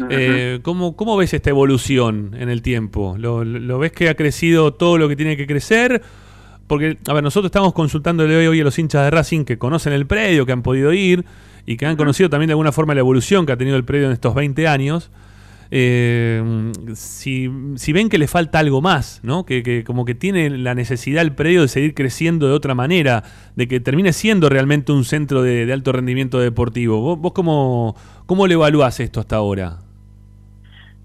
Eh, 0.09 0.61
¿cómo, 0.62 1.16
ves 1.18 1.35
esta 1.35 1.51
evolución 1.51 2.35
en 2.39 2.49
el 2.49 2.62
tiempo? 2.62 3.16
¿Lo, 3.18 3.78
ves 3.78 3.93
que 3.93 4.09
ha 4.09 4.14
crecido 4.14 4.72
todo 4.72 4.97
lo 4.97 5.11
que 5.11 5.16
tiene 5.16 5.37
que 5.37 5.47
crecer? 5.47 6.01
Porque, 6.66 6.97
a 7.07 7.12
ver, 7.12 7.22
nosotros 7.22 7.49
estamos 7.49 7.74
consultándole 7.74 8.49
hoy 8.49 8.61
a 8.61 8.64
los 8.64 8.78
hinchas 8.78 9.05
de 9.05 9.11
Racing 9.11 9.45
que 9.45 9.59
conocen 9.59 9.93
el 9.93 10.07
predio, 10.07 10.47
que 10.47 10.53
han 10.53 10.62
podido 10.62 10.95
ir 10.95 11.26
y 11.66 11.76
que 11.76 11.85
han 11.85 11.97
conocido 11.97 12.31
también 12.31 12.47
de 12.47 12.53
alguna 12.53 12.72
forma 12.72 12.95
la 12.95 13.01
evolución 13.01 13.45
que 13.45 13.53
ha 13.53 13.59
tenido 13.59 13.76
el 13.76 13.85
predio 13.85 14.07
en 14.07 14.12
estos 14.12 14.35
20 14.35 14.66
años. 14.68 15.11
Eh, 15.71 16.73
si, 16.95 17.49
ven 17.93 18.09
que 18.09 18.18
le 18.18 18.27
falta 18.27 18.59
algo 18.59 18.81
más, 18.81 19.21
¿no? 19.23 19.45
Que, 19.45 19.85
como 19.87 20.05
que 20.05 20.14
tiene 20.14 20.51
la 20.51 20.75
necesidad 20.75 21.23
el 21.23 21.35
predio 21.35 21.62
de 21.62 21.68
seguir 21.68 21.95
creciendo 21.95 22.49
de 22.49 22.55
otra 22.55 22.75
manera, 22.75 23.23
de 23.55 23.68
que 23.68 23.81
termine 23.81 24.12
siendo 24.12 24.49
realmente 24.49 24.93
un 24.93 25.05
centro 25.05 25.43
de, 25.43 25.71
alto 25.73 25.93
rendimiento 25.93 26.41
deportivo. 26.41 27.01
¿Vos, 27.01 27.18
vos 27.18 27.33
cómo, 27.33 27.95
cómo 28.27 28.47
le 28.47 28.55
evaluás 28.55 28.99
esto 29.01 29.21
hasta 29.21 29.37
ahora? 29.37 29.79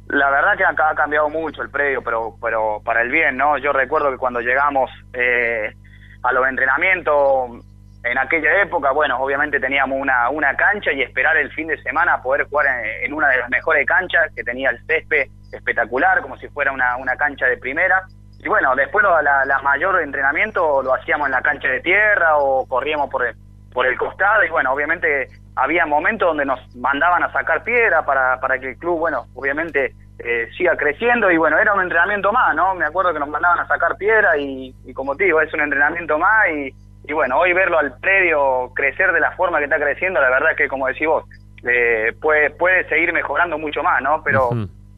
La 0.08 0.30
verdad 0.30 0.56
que 0.58 0.64
acá 0.64 0.92
ha 0.92 0.96
cambiado 0.96 1.30
mucho 1.30 1.62
el 1.62 1.70
predio, 1.70 2.04
pero, 2.04 2.36
pero 2.42 2.82
para 2.84 3.02
el 3.02 3.10
bien, 3.10 3.38
¿no? 3.38 3.58
Yo 3.58 3.74
recuerdo 3.74 4.12
que 4.12 4.18
cuando 4.18 4.40
llegamos 4.40 4.90
eh, 5.14 5.74
a 6.22 6.32
los 6.32 6.48
entrenamientos 6.48 7.66
en 8.06 8.18
aquella 8.20 8.62
época, 8.62 8.92
bueno, 8.92 9.18
obviamente 9.20 9.60
teníamos 9.60 10.00
una, 10.00 10.30
una 10.30 10.56
cancha 10.56 10.92
y 10.94 11.02
esperar 11.02 11.36
el 11.38 11.52
fin 11.52 11.68
de 11.68 11.82
semana 11.82 12.22
poder 12.22 12.48
jugar 12.48 12.68
en, 13.02 13.12
una 13.14 13.30
de 13.30 13.38
las 13.38 13.50
mejores 13.50 13.86
canchas 13.88 14.32
que 14.36 14.44
tenía 14.44 14.70
el 14.70 14.80
césped 14.86 15.28
espectacular, 15.52 16.22
como 16.22 16.38
si 16.38 16.48
fuera 16.50 16.72
una, 16.72 16.98
una 16.98 17.16
cancha 17.16 17.48
de 17.48 17.58
primera. 17.58 18.04
Y 18.40 18.48
bueno, 18.48 18.76
después 18.76 19.04
la, 19.04 19.44
la, 19.44 19.60
mayor 19.60 20.02
entrenamiento 20.02 20.84
lo 20.84 20.94
hacíamos 20.94 21.28
en 21.28 21.32
la 21.32 21.42
cancha 21.42 21.68
de 21.68 21.82
tierra 21.82 22.38
o 22.38 22.68
corríamos 22.68 23.10
por 23.10 23.26
el, 23.26 23.36
por 23.74 23.88
el 23.88 23.98
costado 23.98 24.44
y 24.44 24.50
bueno, 24.50 24.72
obviamente 24.72 25.28
había 25.56 25.88
momentos 25.88 26.28
donde 26.28 26.46
nos 26.46 26.76
mandaban 26.76 27.24
a 27.24 27.32
sacar 27.32 27.64
piedra 27.64 28.06
para, 28.06 28.40
para 28.40 28.60
que 28.60 28.70
el 28.70 28.78
club, 28.78 29.00
bueno, 29.00 29.26
obviamente 29.34 29.94
eh, 30.20 30.48
siga 30.56 30.78
creciendo 30.78 31.32
y 31.32 31.38
bueno, 31.38 31.58
era 31.58 31.74
un 31.74 31.82
entrenamiento 31.82 32.32
más, 32.32 32.56
¿no? 32.56 32.76
Me 32.76 32.86
acuerdo 32.86 33.14
que 33.14 33.20
nos 33.20 33.30
mandaban 33.30 33.60
a 33.60 33.68
sacar 33.68 33.98
piedra 33.98 34.38
y, 34.38 34.76
y 34.86 34.94
como 34.94 35.16
te 35.16 35.24
digo, 35.24 35.42
es 35.42 35.52
un 35.54 35.62
entrenamiento 35.62 36.20
más 36.20 36.50
y 36.54 36.72
y 37.08 37.14
bueno, 37.14 37.40
hoy 37.40 37.54
verlo 37.54 37.78
al 37.80 37.98
predio 38.00 38.72
crecer 38.76 39.12
de 39.12 39.20
la 39.20 39.32
forma 39.32 39.60
que 39.60 39.66
está 39.66 39.78
creciendo, 39.78 40.20
la 40.22 40.30
verdad 40.30 40.52
es 40.52 40.58
que 40.58 40.68
como 40.68 40.88
decís 40.88 41.08
vos, 41.08 41.26
eh, 41.68 42.14
puede, 42.20 42.50
puede 42.52 42.88
seguir 42.88 43.14
mejorando 43.14 43.58
mucho 43.58 43.84
más, 43.84 44.02
¿no? 44.02 44.22
Pero 44.24 44.50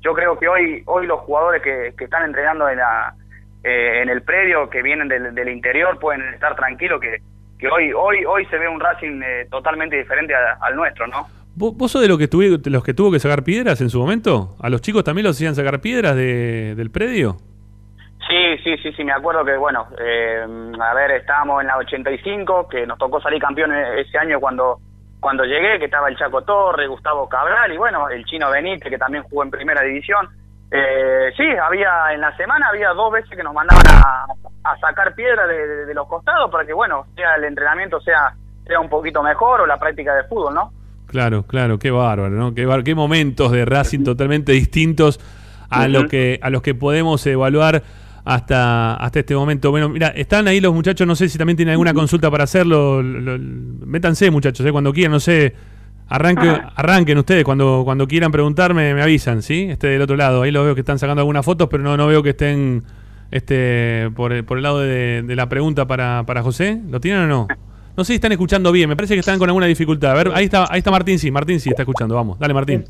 yo 0.01 0.13
creo 0.13 0.37
que 0.37 0.47
hoy, 0.47 0.83
hoy 0.85 1.05
los 1.05 1.19
jugadores 1.21 1.61
que, 1.61 1.93
que 1.97 2.05
están 2.05 2.23
entrenando 2.23 2.69
en, 2.69 2.77
la, 2.77 3.13
eh, 3.63 4.01
en 4.01 4.09
el 4.09 4.21
predio, 4.21 4.69
que 4.69 4.81
vienen 4.81 5.07
del, 5.07 5.33
del 5.33 5.49
interior, 5.49 5.97
pueden 5.99 6.21
estar 6.33 6.55
tranquilos 6.55 7.01
que, 7.01 7.21
que 7.59 7.67
hoy, 7.67 7.91
hoy, 7.93 8.25
hoy 8.25 8.45
se 8.45 8.57
ve 8.57 8.67
un 8.67 8.79
Racing 8.79 9.21
eh, 9.23 9.47
totalmente 9.49 9.97
diferente 9.97 10.33
al 10.35 10.75
nuestro, 10.75 11.07
¿no? 11.07 11.27
¿Vos, 11.55 11.91
sos 11.91 12.03
de, 12.03 12.07
lo 12.07 12.19
que 12.19 12.27
de 12.27 12.69
los 12.69 12.83
que 12.83 12.93
tuvo 12.93 13.11
que 13.11 13.19
sacar 13.19 13.43
piedras 13.43 13.81
en 13.81 13.89
su 13.89 13.99
momento? 13.99 14.55
¿A 14.59 14.69
los 14.69 14.79
chicos 14.79 15.03
también 15.03 15.25
los 15.25 15.35
hacían 15.35 15.55
sacar 15.55 15.81
piedras 15.81 16.15
de, 16.15 16.75
del 16.75 16.91
predio? 16.91 17.37
Sí, 18.27 18.57
sí, 18.63 18.77
sí, 18.83 18.91
sí, 18.91 19.03
me 19.03 19.13
acuerdo 19.13 19.45
que, 19.45 19.55
bueno, 19.55 19.87
eh, 19.99 20.45
a 20.79 20.93
ver, 20.93 21.11
estábamos 21.11 21.61
en 21.61 21.67
la 21.67 21.77
85, 21.77 22.67
que 22.67 22.85
nos 22.85 22.97
tocó 22.97 23.21
salir 23.21 23.41
campeones 23.41 24.05
ese 24.05 24.17
año 24.17 24.39
cuando 24.39 24.79
cuando 25.19 25.43
llegué, 25.45 25.79
que 25.79 25.85
estaba 25.85 26.09
el 26.09 26.17
Chaco 26.17 26.43
Torre, 26.43 26.87
Gustavo 26.87 27.27
Cabral 27.27 27.71
y, 27.71 27.77
bueno, 27.77 28.07
el 28.09 28.23
Chino 28.25 28.51
Benítez, 28.51 28.89
que 28.89 28.97
también 28.97 29.23
jugó 29.23 29.43
en 29.43 29.51
primera 29.51 29.81
división. 29.81 30.27
Eh, 30.69 31.31
sí, 31.35 31.43
había 31.43 32.13
en 32.13 32.21
la 32.21 32.35
semana 32.35 32.67
había 32.69 32.89
dos 32.89 33.11
veces 33.11 33.35
que 33.35 33.43
nos 33.43 33.53
mandaban 33.53 33.83
a, 33.87 34.77
sacar 34.81 35.15
piedra 35.15 35.47
de, 35.47 35.93
los 35.93 36.07
costados 36.07 36.51
para 36.51 36.65
que, 36.65 36.73
bueno, 36.73 37.05
sea 37.15 37.35
el 37.35 37.45
entrenamiento 37.45 38.01
sea, 38.01 38.33
sea 38.65 38.79
un 38.79 38.89
poquito 38.89 39.23
mejor 39.23 39.61
o 39.61 39.65
la 39.65 39.77
práctica 39.77 40.13
de 40.13 40.25
fútbol, 40.25 40.53
¿no? 40.53 40.71
Claro, 41.07 41.43
claro, 41.43 41.79
qué 41.79 41.89
bárbaro, 41.89 42.29
¿no? 42.31 42.53
Qué, 42.53 42.67
qué 42.83 42.93
momentos 42.93 43.51
de 43.53 43.63
Racing 43.63 44.03
totalmente 44.03 44.51
distintos 44.51 45.21
a, 45.69 45.87
lo 45.87 46.07
que, 46.07 46.37
a 46.43 46.49
los 46.49 46.61
que 46.61 46.75
podemos 46.75 47.25
evaluar 47.25 47.81
hasta, 48.27 48.95
hasta 48.95 49.19
este 49.19 49.35
momento. 49.35 49.71
Bueno, 49.71 49.87
mira, 49.87 50.09
están 50.09 50.49
ahí 50.49 50.59
los 50.59 50.73
muchachos, 50.73 51.07
no 51.07 51.15
sé 51.15 51.29
si 51.29 51.37
también 51.37 51.55
tienen 51.55 51.71
alguna 51.71 51.93
consulta 51.93 52.29
para 52.29 52.43
hacerlo. 52.43 53.01
métanse, 53.01 54.29
muchachos, 54.31 54.65
eh, 54.65 54.71
cuando 54.71 54.91
quieran, 54.91 55.13
no 55.13 55.19
sé. 55.19 55.55
Arranque, 56.09 56.49
arranquen 56.75 57.17
ustedes, 57.17 57.43
cuando, 57.43 57.81
cuando 57.83 58.07
quieran 58.07 58.31
preguntarme, 58.31 58.93
me 58.93 59.01
avisan, 59.01 59.41
¿sí? 59.41 59.67
Este 59.69 59.87
del 59.87 60.01
otro 60.01 60.15
lado. 60.15 60.41
Ahí 60.41 60.51
lo 60.51 60.63
veo 60.63 60.73
que 60.73 60.81
están 60.81 60.99
sacando 60.99 61.21
algunas 61.21 61.43
fotos, 61.45 61.67
pero 61.69 61.83
no, 61.83 61.95
no 61.95 62.07
veo 62.07 62.21
que 62.21 62.29
estén 62.31 62.83
este 63.31 64.09
por, 64.15 64.31
el, 64.31 64.45
por 64.45 64.57
el 64.57 64.63
lado 64.63 64.79
de, 64.79 65.23
la 65.27 65.47
pregunta 65.47 65.87
para, 65.87 66.25
para 66.25 66.43
José. 66.43 66.81
¿Lo 66.89 66.99
tienen 66.99 67.23
o 67.23 67.27
no? 67.27 67.47
No 67.95 68.03
sé 68.03 68.13
si 68.13 68.15
están 68.15 68.31
escuchando 68.31 68.71
bien, 68.71 68.89
me 68.89 68.95
parece 68.95 69.15
que 69.15 69.21
están 69.21 69.39
con 69.39 69.49
alguna 69.49 69.65
dificultad. 69.65 70.11
A 70.11 70.15
ver, 70.15 70.31
ahí 70.33 70.45
está, 70.45 70.65
ahí 70.69 70.79
está 70.79 70.91
Martín, 70.91 71.17
sí, 71.17 71.31
Martín 71.31 71.59
sí 71.59 71.69
está 71.69 71.83
escuchando, 71.83 72.15
vamos, 72.15 72.37
dale 72.39 72.53
Martín. 72.53 72.85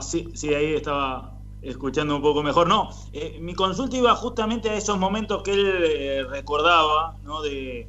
Sí, 0.00 0.28
sí, 0.32 0.54
ahí 0.54 0.74
estaba 0.74 1.34
escuchando 1.64 2.16
un 2.16 2.22
poco 2.22 2.42
mejor. 2.42 2.68
No, 2.68 2.90
eh, 3.12 3.38
mi 3.40 3.54
consulta 3.54 3.96
iba 3.96 4.14
justamente 4.14 4.70
a 4.70 4.76
esos 4.76 4.98
momentos 4.98 5.42
que 5.42 5.52
él 5.52 5.66
eh, 5.66 6.24
recordaba, 6.28 7.16
¿no? 7.24 7.42
De, 7.42 7.88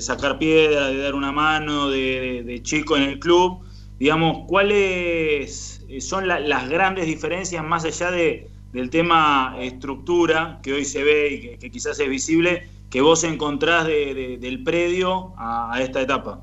sacar 0.00 0.38
piedra, 0.38 0.88
de 0.88 0.98
dar 0.98 1.14
una 1.14 1.32
mano, 1.32 1.90
de, 1.90 2.60
chico 2.62 2.96
en 2.96 3.02
el 3.02 3.18
club. 3.18 3.58
Digamos, 3.98 4.46
¿cuáles 4.46 5.84
son 6.00 6.28
las 6.28 6.68
grandes 6.68 7.06
diferencias 7.06 7.64
más 7.64 7.84
allá 7.84 8.10
de, 8.10 8.48
del 8.72 8.90
tema 8.90 9.56
estructura 9.60 10.60
que 10.62 10.72
hoy 10.72 10.84
se 10.84 11.02
ve 11.02 11.32
y 11.32 11.58
que, 11.58 11.70
quizás 11.70 11.98
es 12.00 12.08
visible, 12.08 12.68
que 12.90 13.00
vos 13.00 13.22
encontrás 13.24 13.86
del 13.86 14.62
predio 14.64 15.34
a 15.36 15.78
esta 15.80 16.00
etapa? 16.00 16.42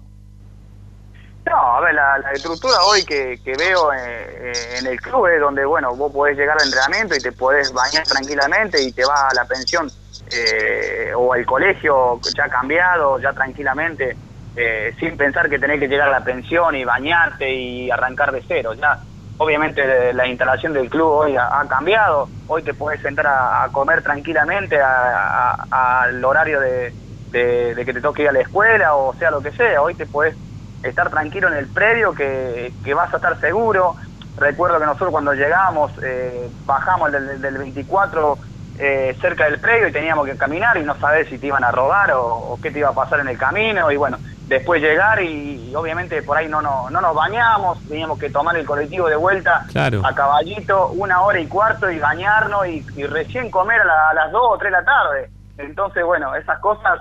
No, 1.45 1.77
a 1.77 1.79
ver, 1.79 1.93
la, 1.93 2.17
estructura 2.33 2.73
hoy 2.87 3.03
que, 3.03 3.39
veo 3.57 3.93
en, 3.93 4.87
el 4.87 4.99
club 4.99 5.27
es 5.27 5.39
donde, 5.39 5.63
bueno, 5.63 5.95
vos 5.95 6.11
podés 6.11 6.35
llegar 6.37 6.57
al 6.59 6.65
entrenamiento 6.65 7.15
y 7.15 7.19
te 7.19 7.31
podés 7.31 7.71
bañar 7.71 8.03
tranquilamente 8.03 8.81
y 8.81 8.91
te 8.91 9.05
vas 9.05 9.31
a 9.31 9.35
la 9.35 9.45
pensión 9.45 9.87
eh, 10.31 11.11
o 11.15 11.33
al 11.33 11.45
colegio 11.45 12.19
ya 12.35 12.49
cambiado, 12.49 13.19
ya 13.19 13.31
tranquilamente, 13.33 14.17
eh, 14.55 14.95
sin 14.99 15.17
pensar 15.17 15.47
que 15.47 15.59
tenés 15.59 15.79
que 15.79 15.87
llegar 15.87 16.07
a 16.07 16.19
la 16.19 16.23
pensión 16.23 16.75
y 16.75 16.83
bañarte 16.83 17.53
y 17.53 17.91
arrancar 17.91 18.31
de 18.31 18.43
cero. 18.47 18.73
Ya, 18.73 18.99
obviamente, 19.37 20.13
la 20.13 20.25
instalación 20.25 20.73
del 20.73 20.89
club 20.89 21.11
hoy 21.11 21.37
ha, 21.37 21.63
cambiado. 21.69 22.27
Hoy 22.47 22.63
te 22.63 22.73
podés 22.73 23.01
sentar 23.01 23.27
a, 23.27 23.69
comer 23.71 24.01
tranquilamente 24.01 24.79
al 24.81 26.25
horario 26.25 26.59
de 26.59 26.91
que 27.31 27.93
te 27.93 28.01
toque 28.01 28.23
ir 28.23 28.29
a 28.29 28.31
la 28.31 28.39
escuela 28.39 28.95
o 28.95 29.13
sea 29.13 29.29
lo 29.29 29.41
que 29.41 29.51
sea. 29.51 29.79
Hoy 29.79 29.93
te 29.93 30.07
podés 30.07 30.35
estar 30.83 31.09
tranquilo 31.09 31.47
en 31.47 31.55
el 31.55 31.67
predio, 31.67 32.13
que, 32.13 32.71
vas 32.95 33.13
a 33.13 33.17
estar 33.17 33.39
seguro. 33.39 33.95
Recuerdo 34.37 34.79
que 34.79 34.85
nosotros 34.85 35.11
cuando 35.11 35.33
llegamos, 35.33 35.91
eh, 36.03 36.49
bajamos 36.65 37.11
del, 37.11 37.41
del 37.41 37.57
24 37.57 38.37
eh, 38.77 39.15
cerca 39.21 39.45
del 39.45 39.61
predio 39.61 39.87
y 39.87 39.91
teníamos 39.93 40.25
que 40.25 40.35
caminar 40.35 40.75
y 40.75 40.83
no 40.83 40.99
saber 40.99 41.29
si 41.29 41.37
te 41.37 41.47
iban 41.47 41.63
a 41.63 41.71
robar 41.71 42.11
o, 42.13 42.59
qué 42.61 42.71
te 42.71 42.79
iba 42.79 42.89
a 42.89 42.93
pasar 42.93 43.21
en 43.21 43.29
el 43.29 43.37
camino. 43.37 43.89
Y 43.89 43.95
bueno, 43.95 44.17
después 44.47 44.81
llegar 44.81 45.21
y, 45.23 45.73
obviamente 45.73 46.21
por 46.23 46.37
ahí 46.37 46.49
no, 46.49 46.61
no, 46.61 46.89
no 46.89 46.99
nos 46.99 47.15
bañamos, 47.15 47.79
teníamos 47.87 48.19
que 48.19 48.29
tomar 48.29 48.57
el 48.57 48.65
colectivo 48.65 49.07
de 49.07 49.15
vuelta 49.15 49.65
a 49.73 50.13
caballito 50.13 50.89
una 50.89 51.21
hora 51.21 51.39
y 51.39 51.47
cuarto 51.47 51.89
y 51.89 51.99
bañarnos 51.99 52.67
y, 52.67 52.81
recién 53.05 53.49
comer 53.49 53.79
a, 53.81 54.09
a 54.09 54.13
las 54.13 54.31
2 54.31 54.41
o 54.43 54.57
3 54.57 54.71
de 54.71 54.77
la 54.77 54.83
tarde. 54.83 55.29
Entonces, 55.57 56.03
bueno, 56.03 56.35
esas 56.35 56.59
cosas 56.59 56.99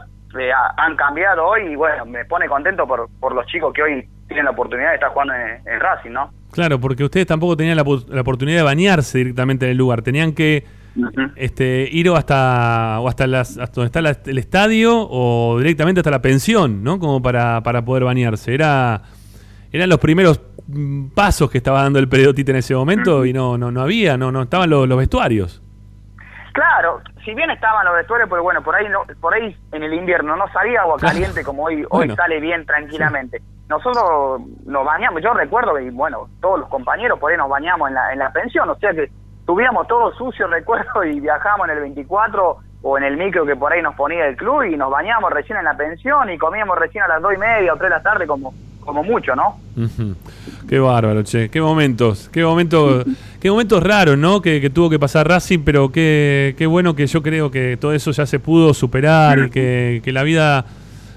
han 0.77 0.97
cambiado 0.97 1.47
hoy 1.47 1.73
y 1.73 1.77
bueno, 1.77 2.05
me 2.07 2.25
pone 2.25 2.49
contento 2.49 2.87
por, 2.87 3.09
por 3.21 3.35
los 3.35 3.47
chicos 3.47 3.73
que 3.73 3.83
hoy 3.83 4.09
tienen 4.27 4.45
la 4.45 4.51
oportunidad 4.53 4.91
de 4.91 4.95
estar 4.95 5.11
jugando 5.11 5.35
en, 5.35 5.81
Racing, 5.81 6.11
¿no? 6.11 6.31
Claro, 6.51 6.81
porque 6.81 7.05
ustedes 7.05 7.27
tampoco 7.27 7.57
tenían 7.57 7.77
la, 7.77 7.83
oportunidad 7.83 8.59
de 8.59 8.63
bañarse 8.63 9.19
directamente 9.19 9.67
en 9.67 9.73
el 9.73 9.77
lugar, 9.77 10.03
tenían 10.03 10.33
que 10.33 10.65
este, 11.37 11.89
ir 11.91 12.09
hasta, 12.11 13.01
o 13.01 13.09
hasta, 13.09 13.27
las, 13.27 13.57
donde 13.57 13.87
está 13.87 14.01
el 14.01 14.39
estadio 14.39 14.95
o 14.97 15.59
directamente 15.59 16.01
hasta 16.01 16.11
la 16.11 16.23
pensión, 16.23 16.85
¿no? 16.85 16.99
Como 16.99 17.21
para, 17.21 17.63
para 17.63 17.85
poder 17.85 18.05
bañarse. 18.05 18.55
Era, 18.55 19.03
eran 19.73 19.89
los 19.89 19.99
primeros 19.99 20.41
mm, 20.69 21.09
pasos 21.09 21.51
que 21.51 21.59
estaba 21.59 21.83
dando 21.83 21.99
el 21.99 22.09
periodista 22.09 22.53
en 22.53 22.59
ese 22.59 22.75
momento 22.75 23.27
y 23.27 23.33
no, 23.33 23.59
no, 23.59 23.71
no 23.73 23.81
había, 23.83 24.17
no, 24.17 24.31
no 24.31 24.43
estaban 24.43 24.71
los 24.71 24.97
vestuarios. 24.97 25.64
Claro, 26.55 27.01
si 27.25 27.35
bien 27.35 27.51
estaban 27.51 27.85
los 27.85 27.97
vestuarios, 27.97 28.31
pero 28.31 28.45
bueno, 28.45 28.63
por 28.63 28.77
ahí 28.77 28.89
no, 28.89 29.03
por 29.21 29.35
ahí 29.35 29.57
en 29.73 29.83
el 29.83 29.93
invierno 29.93 30.37
no 30.37 30.47
salía 30.53 30.83
agua 30.83 30.99
caliente 31.01 31.43
como 31.43 31.65
hoy, 31.65 31.85
hoy 31.91 32.15
sale 32.15 32.39
bien 32.39 32.65
tranquilamente. 32.65 33.43
Nosotros 33.69 34.41
nos 34.65 34.85
bañamos, 34.85 35.21
yo 35.21 35.35
recuerdo 35.35 35.81
y 35.81 35.91
bueno, 35.91 36.29
todos 36.41 36.61
los 36.61 36.69
compañeros 36.69 37.19
por 37.19 37.33
ahí 37.33 37.37
nos 37.37 37.49
bañamos 37.49 37.89
en 37.89 37.97
la, 37.97 38.13
en 38.13 38.21
la 38.21 38.31
pensión, 38.31 38.71
o 38.71 38.77
sea 38.77 38.93
que 38.93 39.11
tuvíamos 39.45 39.89
todo 39.89 40.15
sucio, 40.15 40.47
recuerdo, 40.49 41.03
y 41.03 41.19
viajamos 41.19 41.69
en 41.69 41.75
el 41.75 41.81
24 41.81 42.59
o 42.83 42.99
en 42.99 43.03
el 43.03 43.17
micro 43.17 43.45
que 43.45 43.57
por 43.57 43.73
ahí 43.73 43.83
nos 43.83 43.97
ponía 43.97 44.25
el 44.29 44.37
club 44.37 44.63
y 44.63 44.77
nos 44.77 44.93
bañamos 44.93 45.33
recién 45.33 45.59
en 45.59 45.65
la 45.65 45.77
pensión 45.77 46.31
y 46.31 46.39
comíamos 46.39 46.79
recién 46.79 47.03
a 47.03 47.09
las 47.09 47.21
dos 47.21 47.35
y 47.35 47.39
media 47.39 47.73
o 47.73 47.77
tres 47.77 47.91
de 47.91 47.97
la 47.97 48.03
tarde 48.03 48.29
como 48.29 48.55
como 48.85 49.03
mucho, 49.03 49.35
¿no? 49.35 49.57
Qué 50.69 50.79
bárbaro, 50.79 51.23
che. 51.23 51.51
Qué 51.51 51.61
momentos, 51.61 52.29
qué 52.33 52.43
momentos, 52.45 53.05
qué 53.41 53.51
momentos 53.51 53.83
raros, 53.83 54.17
¿no? 54.17 54.41
Que, 54.41 54.71
tuvo 54.71 54.89
que 54.91 54.99
pasar 54.99 55.29
Racing, 55.29 55.61
pero 55.61 55.93
qué, 55.93 56.55
qué 56.57 56.67
bueno 56.67 56.95
que 56.95 57.07
yo 57.07 57.23
creo 57.23 57.51
que 57.51 57.77
todo 57.77 57.93
eso 57.93 58.11
ya 58.13 58.27
se 58.27 58.39
pudo 58.39 58.73
superar 58.73 59.47
y 59.47 59.51
que, 59.51 60.13
la 60.13 60.23
vida 60.23 60.65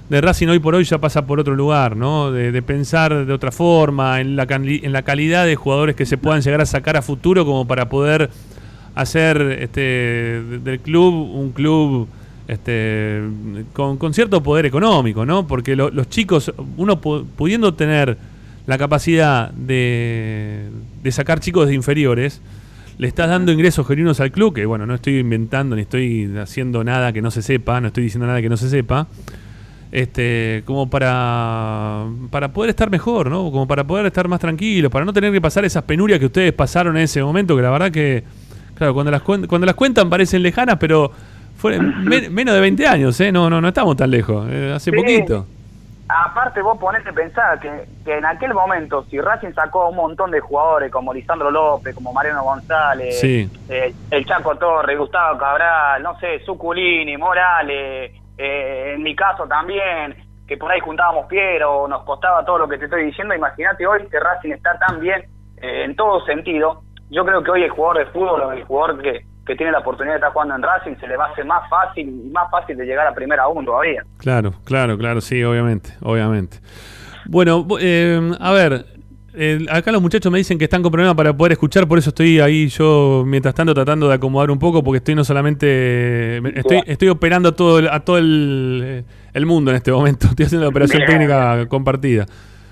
de 0.09 0.21
Racing 0.21 0.47
hoy 0.47 0.59
por 0.59 0.75
hoy 0.75 0.83
ya 0.83 0.97
pasa 0.99 1.25
por 1.25 1.39
otro 1.39 1.55
lugar, 1.55 1.95
¿no? 1.95 2.31
De, 2.31 2.61
pensar 2.61 3.25
de 3.25 3.33
otra 3.33 3.51
forma, 3.51 4.19
en 4.19 4.35
la, 4.35 4.45
en 4.49 4.91
la 4.91 5.01
calidad 5.03 5.45
de 5.45 5.55
jugadores 5.55 5.95
que 5.95 6.05
se 6.05 6.17
puedan 6.17 6.41
llegar 6.41 6.61
a 6.61 6.65
sacar 6.65 6.97
a 6.97 7.01
futuro 7.01 7.45
como 7.45 7.65
para 7.67 7.87
poder 7.89 8.29
hacer 8.95 9.59
este 9.61 10.41
del 10.63 10.79
club 10.79 11.13
un 11.13 11.51
club 11.51 12.07
este, 12.47 13.21
con, 13.73 14.13
cierto 14.13 14.41
poder 14.41 14.65
económico, 14.65 15.25
¿no? 15.25 15.45
Porque 15.45 15.75
los 15.75 16.09
chicos, 16.09 16.51
uno 16.77 16.99
pudiendo 16.99 17.73
tener 17.73 18.17
la 18.67 18.77
capacidad 18.77 19.49
de, 19.51 20.69
de 21.01 21.11
sacar 21.11 21.39
chicos 21.39 21.67
de 21.67 21.73
inferiores, 21.73 22.41
le 22.97 23.07
estás 23.07 23.29
dando 23.29 23.51
ingresos 23.53 23.87
genuinos 23.87 24.19
al 24.19 24.31
club, 24.31 24.53
que 24.53 24.65
bueno, 24.65 24.85
no 24.85 24.95
estoy 24.95 25.19
inventando 25.19 25.75
ni 25.75 25.83
estoy 25.83 26.29
haciendo 26.37 26.83
nada 26.83 27.13
que 27.13 27.21
no 27.21 27.31
se 27.31 27.41
sepa, 27.41 27.79
no 27.79 27.87
estoy 27.87 28.03
diciendo 28.03 28.27
nada 28.27 28.41
que 28.41 28.49
no 28.49 28.57
se 28.57 28.69
sepa, 28.69 29.07
este, 29.91 30.63
como 30.65 30.89
para, 30.89 32.07
para 32.29 32.51
poder 32.51 32.71
estar 32.71 32.89
mejor, 32.89 33.29
¿no? 33.29 33.49
Como 33.51 33.67
para 33.67 33.87
poder 33.87 34.05
estar 34.07 34.27
más 34.27 34.41
tranquilos, 34.41 34.91
para 34.91 35.05
no 35.05 35.13
tener 35.13 35.31
que 35.31 35.39
pasar 35.39 35.63
esas 35.63 35.83
penurias 35.83 36.19
que 36.19 36.25
ustedes 36.25 36.51
pasaron 36.51 36.97
en 36.97 37.03
ese 37.03 37.23
momento, 37.23 37.55
que 37.55 37.61
la 37.61 37.71
verdad 37.71 37.89
que, 37.89 38.25
claro, 38.75 38.93
cuando 38.93 39.11
las, 39.11 39.21
cuando 39.21 39.65
las 39.65 39.75
cuentan 39.75 40.09
parecen 40.09 40.43
lejanas, 40.43 40.75
pero 40.77 41.09
fue 41.55 41.79
menos 41.79 42.53
de 42.53 42.59
20 42.59 42.85
años, 42.85 43.17
¿eh? 43.21 43.31
No, 43.31 43.49
no, 43.49 43.61
no 43.61 43.69
estamos 43.69 43.95
tan 43.95 44.11
lejos, 44.11 44.45
eh, 44.51 44.73
hace 44.75 44.91
poquito 44.91 45.47
aparte 46.07 46.61
vos 46.61 46.77
ponete 46.77 47.09
a 47.09 47.13
pensar 47.13 47.59
que, 47.59 47.85
que, 48.05 48.17
en 48.17 48.25
aquel 48.25 48.53
momento, 48.53 49.03
si 49.09 49.19
Racing 49.19 49.53
sacó 49.53 49.89
un 49.89 49.95
montón 49.95 50.31
de 50.31 50.39
jugadores 50.39 50.91
como 50.91 51.13
Lisandro 51.13 51.51
López, 51.51 51.93
como 51.93 52.13
Mariano 52.13 52.43
González, 52.43 53.21
eh, 53.23 53.93
el 54.11 54.25
Chaco 54.25 54.55
Torres, 54.55 54.97
Gustavo 54.97 55.37
Cabral, 55.37 56.01
no 56.01 56.17
sé, 56.19 56.39
Suculini, 56.45 57.17
Morales, 57.17 58.11
eh, 58.37 58.93
en 58.95 59.03
mi 59.03 59.15
caso 59.15 59.47
también, 59.47 60.15
que 60.47 60.57
por 60.57 60.71
ahí 60.71 60.79
juntábamos 60.79 61.25
Piero, 61.27 61.87
nos 61.87 62.03
costaba 62.03 62.45
todo 62.45 62.59
lo 62.59 62.67
que 62.67 62.77
te 62.77 62.85
estoy 62.85 63.05
diciendo, 63.05 63.35
imagínate 63.35 63.85
hoy 63.85 64.07
que 64.07 64.19
Racing 64.19 64.51
está 64.51 64.77
tan 64.79 64.99
bien 64.99 65.25
eh, 65.57 65.83
en 65.83 65.95
todo 65.95 66.23
sentido. 66.25 66.81
Yo 67.09 67.25
creo 67.25 67.43
que 67.43 67.51
hoy 67.51 67.63
el 67.63 67.69
jugador 67.69 67.99
de 67.99 68.11
fútbol, 68.11 68.57
el 68.57 68.63
jugador 68.63 69.01
que, 69.01 69.25
que 69.47 69.55
tiene 69.55 69.71
la 69.71 69.79
oportunidad 69.79 70.15
de 70.15 70.17
estar 70.17 70.33
jugando 70.33 70.55
en 70.55 70.61
Racing, 70.61 70.95
se 70.99 71.07
le 71.07 71.17
va 71.17 71.27
a 71.27 71.31
hacer 71.31 71.45
más 71.45 71.67
fácil 71.69 72.07
y 72.07 72.29
más 72.29 72.51
fácil 72.51 72.77
de 72.77 72.85
llegar 72.85 73.07
a 73.07 73.13
primera 73.15 73.43
aún 73.43 73.65
todavía. 73.65 74.03
Claro, 74.17 74.53
claro, 74.65 74.97
claro, 74.97 75.21
sí, 75.21 75.43
obviamente, 75.43 75.91
obviamente. 76.01 76.59
Bueno, 77.25 77.65
eh, 77.79 78.31
a 78.39 78.51
ver, 78.51 78.85
acá 79.69 79.91
los 79.91 80.01
muchachos 80.01 80.31
me 80.31 80.37
dicen 80.37 80.57
que 80.57 80.65
están 80.65 80.81
con 80.81 80.91
problemas 80.91 81.15
para 81.15 81.35
poder 81.35 81.53
escuchar, 81.53 81.87
por 81.87 81.97
eso 81.99 82.09
estoy 82.09 82.39
ahí 82.39 82.67
yo, 82.67 83.23
mientras 83.25 83.53
tanto, 83.53 83.73
tratando 83.73 84.07
de 84.07 84.15
acomodar 84.15 84.51
un 84.51 84.59
poco, 84.59 84.83
porque 84.83 84.97
estoy 84.97 85.15
no 85.15 85.23
solamente. 85.23 86.37
Estoy, 86.57 86.81
estoy 86.85 87.09
operando 87.09 87.49
a 87.49 87.55
todo, 87.55 87.91
a 87.91 87.99
todo 88.01 88.17
el, 88.17 89.05
el 89.33 89.45
mundo 89.45 89.71
en 89.71 89.77
este 89.77 89.91
momento. 89.91 90.27
Estoy 90.31 90.45
haciendo 90.45 90.65
la 90.65 90.69
operación 90.69 91.03
técnica 91.05 91.67
compartida. 91.67 92.25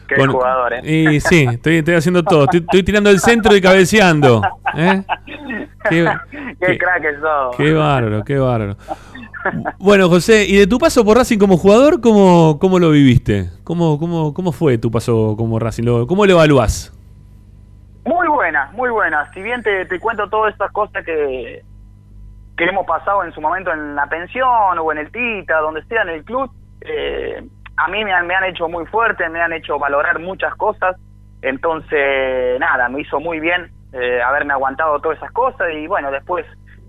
Qué 0.08 0.28
jugador, 0.28 0.74
¿eh? 0.74 0.82
Y 0.84 1.20
sí, 1.20 1.48
estoy, 1.52 1.78
estoy 1.78 1.96
haciendo 1.96 2.24
todo. 2.24 2.48
Estoy, 2.52 2.84
tirando 2.84 3.10
el 3.10 3.20
centro 3.20 3.56
y 3.56 3.62
cabeceando. 3.62 4.42
¿eh? 4.76 5.04
Qué, 5.88 6.04
qué, 6.60 6.78
crack 6.80 7.04
Qué 7.58 7.74
bárbaro, 7.74 8.24
qué 8.24 8.40
bárbaro. 8.40 8.76
Bueno, 9.78 10.10
José, 10.10 10.46
¿y 10.48 10.58
de 10.58 10.66
tu 10.66 10.80
paso 10.80 11.06
por 11.06 11.16
Racing 11.18 11.38
como 11.38 11.58
jugador, 11.58 12.02
cómo, 12.02 12.58
cómo 12.60 12.80
lo 12.80 12.90
viviste? 12.90 13.52
¿Cómo, 13.64 14.00
cómo, 14.00 14.34
¿Cómo 14.34 14.52
fue 14.52 14.80
tu 14.80 14.90
paso 14.90 15.36
como 15.38 15.60
Racing? 15.60 16.08
¿Cómo 16.08 16.26
lo 16.26 16.32
evaluás? 16.32 16.92
Muy 18.04 18.28
buena, 18.28 18.72
muy 18.74 18.90
buena. 18.90 19.32
Si 19.34 19.42
bien 19.44 19.62
te, 19.62 19.86
te 19.86 20.00
cuento 20.00 20.28
todas 20.28 20.54
estas 20.54 20.72
cosas 20.72 21.06
que, 21.06 21.64
que 22.58 22.64
hemos 22.64 22.86
pasado 22.86 23.24
en 23.24 23.32
su 23.34 23.42
momento 23.42 23.72
en 23.72 23.96
la 23.96 24.08
pensión 24.08 24.80
o 24.80 24.92
en 24.92 24.98
el 24.98 25.12
Tita, 25.12 25.60
donde 25.60 25.84
sea 25.86 26.04
en 26.04 26.10
el 26.10 26.24
club, 26.24 26.50
eh, 26.82 27.44
a 27.78 27.88
mí 27.88 28.04
me 28.04 28.14
han, 28.14 28.28
me 28.28 28.36
han 28.36 28.46
hecho 28.46 28.68
muy 28.68 28.86
fuerte, 28.86 29.28
me 29.30 29.42
han 29.42 29.54
hecho 29.54 29.78
valorar 29.78 30.20
muchas 30.20 30.56
cosas, 30.56 30.96
entonces 31.42 32.60
nada, 32.60 32.90
me 32.90 33.02
hizo 33.02 33.20
muy 33.20 33.40
bien 33.40 33.70
eh, 33.94 34.22
haberme 34.22 34.54
aguantado 34.54 35.00
todas 35.00 35.18
esas 35.18 35.32
cosas. 35.32 35.68
Y 35.74 35.88
bueno, 35.88 36.12
después 36.12 36.46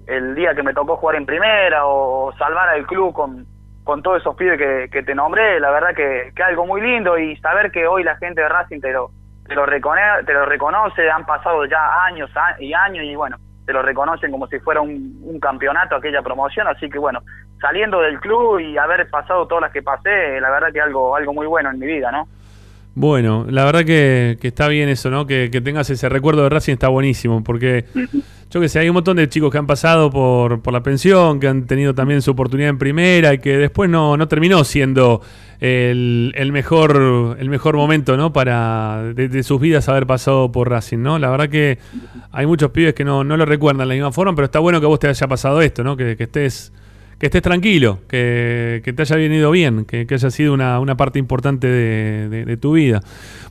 el 0.07 0.35
día 0.35 0.55
que 0.55 0.63
me 0.63 0.75
tocó 0.75 0.97
jugar 0.97 1.17
en 1.17 1.27
primera 1.27 1.87
o 1.87 2.33
salvar 2.39 2.69
al 2.69 2.87
club 2.87 3.13
con, 3.13 3.47
con 3.85 4.03
todos 4.03 4.21
esos 4.21 4.37
pibes 4.37 4.59
que, 4.91 5.03
te 5.03 5.15
nombré, 5.15 5.61
la 5.61 5.71
verdad 5.71 5.95
que, 5.95 6.33
que 6.35 6.43
algo 6.43 6.67
muy 6.67 6.81
lindo. 6.81 7.19
Y 7.19 7.37
saber 7.37 7.71
que 7.71 7.87
hoy 7.87 8.03
la 8.03 8.17
gente 8.17 8.41
de 8.41 8.49
Racing 8.49 8.81
te 8.81 8.93
lo, 8.93 9.11
te 9.47 9.55
lo, 9.55 9.67
reconoce, 9.67 10.25
te 10.25 10.33
lo 10.33 10.47
reconoce, 10.47 11.11
han 11.11 11.27
pasado 11.27 11.65
ya 11.67 12.05
años 12.05 12.31
y 12.59 12.73
años 12.73 13.05
y 13.05 13.15
bueno, 13.15 13.37
te 13.67 13.73
lo 13.73 13.83
reconocen 13.83 14.31
como 14.31 14.47
si 14.47 14.59
fuera 14.61 14.81
un 14.81 15.39
campeonato 15.41 15.97
aquella 15.97 16.23
promoción, 16.23 16.67
así 16.69 16.89
que 16.89 16.99
bueno, 16.99 17.21
saliendo 17.61 18.01
del 18.01 18.21
club 18.21 18.61
y 18.61 18.77
haber 18.77 19.09
pasado 19.09 19.47
todas 19.47 19.63
las 19.63 19.73
que 19.73 19.83
pasé, 19.83 20.41
la 20.41 20.51
verdad 20.51 20.73
que 20.73 20.81
algo, 20.81 21.17
algo 21.17 21.33
muy 21.33 21.47
bueno 21.47 21.71
en 21.71 21.79
mi 21.79 21.87
vida, 21.87 22.11
¿no? 22.11 22.29
Bueno, 22.95 23.45
la 23.51 23.67
verdad 23.67 23.85
que, 23.85 24.39
está 24.41 24.69
bien 24.69 24.89
eso, 24.89 25.11
¿no? 25.11 25.27
Que, 25.27 25.51
tengas 25.63 25.91
ese 25.91 26.09
recuerdo 26.09 26.43
de 26.45 26.49
Racing 26.49 26.73
está 26.73 26.89
buenísimo, 26.89 27.45
porque 27.45 27.85
yo 28.51 28.59
que 28.59 28.71
sé, 28.71 28.79
hay 28.79 28.89
un 28.89 28.95
montón 28.95 29.19
de 29.19 29.29
chicos 29.29 29.53
que 29.53 29.59
han 29.59 29.67
pasado 29.67 30.11
por, 30.11 30.63
por 30.63 30.73
la 30.73 30.83
pensión, 30.83 31.39
que 31.39 31.47
han 31.47 31.67
tenido 31.67 31.95
también 31.95 32.23
su 32.23 32.31
oportunidad 32.31 32.71
en 32.71 32.79
primera 32.79 33.35
y 33.35 33.39
que 33.39 33.59
después 33.59 33.91
no, 33.91 34.17
no 34.17 34.29
terminó 34.29 34.65
siendo 34.65 35.21
el, 35.61 36.33
el, 36.37 36.53
mejor, 36.53 37.37
el 37.39 37.51
mejor 37.51 37.77
momento, 37.77 38.17
¿no? 38.17 38.33
Para 38.33 39.13
de, 39.15 39.43
sus 39.43 39.61
vidas 39.61 39.91
haber 39.91 40.07
pasado 40.07 40.51
por 40.51 40.71
Racing, 40.71 41.03
¿no? 41.03 41.19
La 41.19 41.29
verdad 41.29 41.51
que 41.51 41.79
hay 42.33 42.47
muchos 42.47 42.71
pibes 42.71 42.95
que 42.95 43.05
no, 43.05 43.25
no 43.25 43.37
lo 43.37 43.45
recuerdan 43.45 43.81
de 43.81 43.87
la 43.87 43.95
misma 43.95 44.13
forma, 44.13 44.35
pero 44.35 44.47
está 44.47 44.59
bueno 44.59 44.81
que 44.81 44.87
a 44.87 44.89
vos 44.89 44.99
te 44.99 45.09
haya 45.09 45.29
pasado 45.29 45.61
esto, 45.61 45.85
¿no? 45.85 45.99
Que, 45.99 46.17
que 46.17 46.23
estés 46.25 46.73
que 47.19 47.27
estés 47.27 47.43
tranquilo, 47.43 48.01
que, 48.09 48.83
te 48.95 49.03
haya 49.03 49.17
venido 49.17 49.51
bien, 49.51 49.87
que, 49.87 50.07
haya 50.11 50.31
sido 50.31 50.53
una, 50.53 50.97
parte 50.97 51.19
importante 51.19 51.67
de, 51.67 52.57
tu 52.59 52.73
vida. 52.73 53.01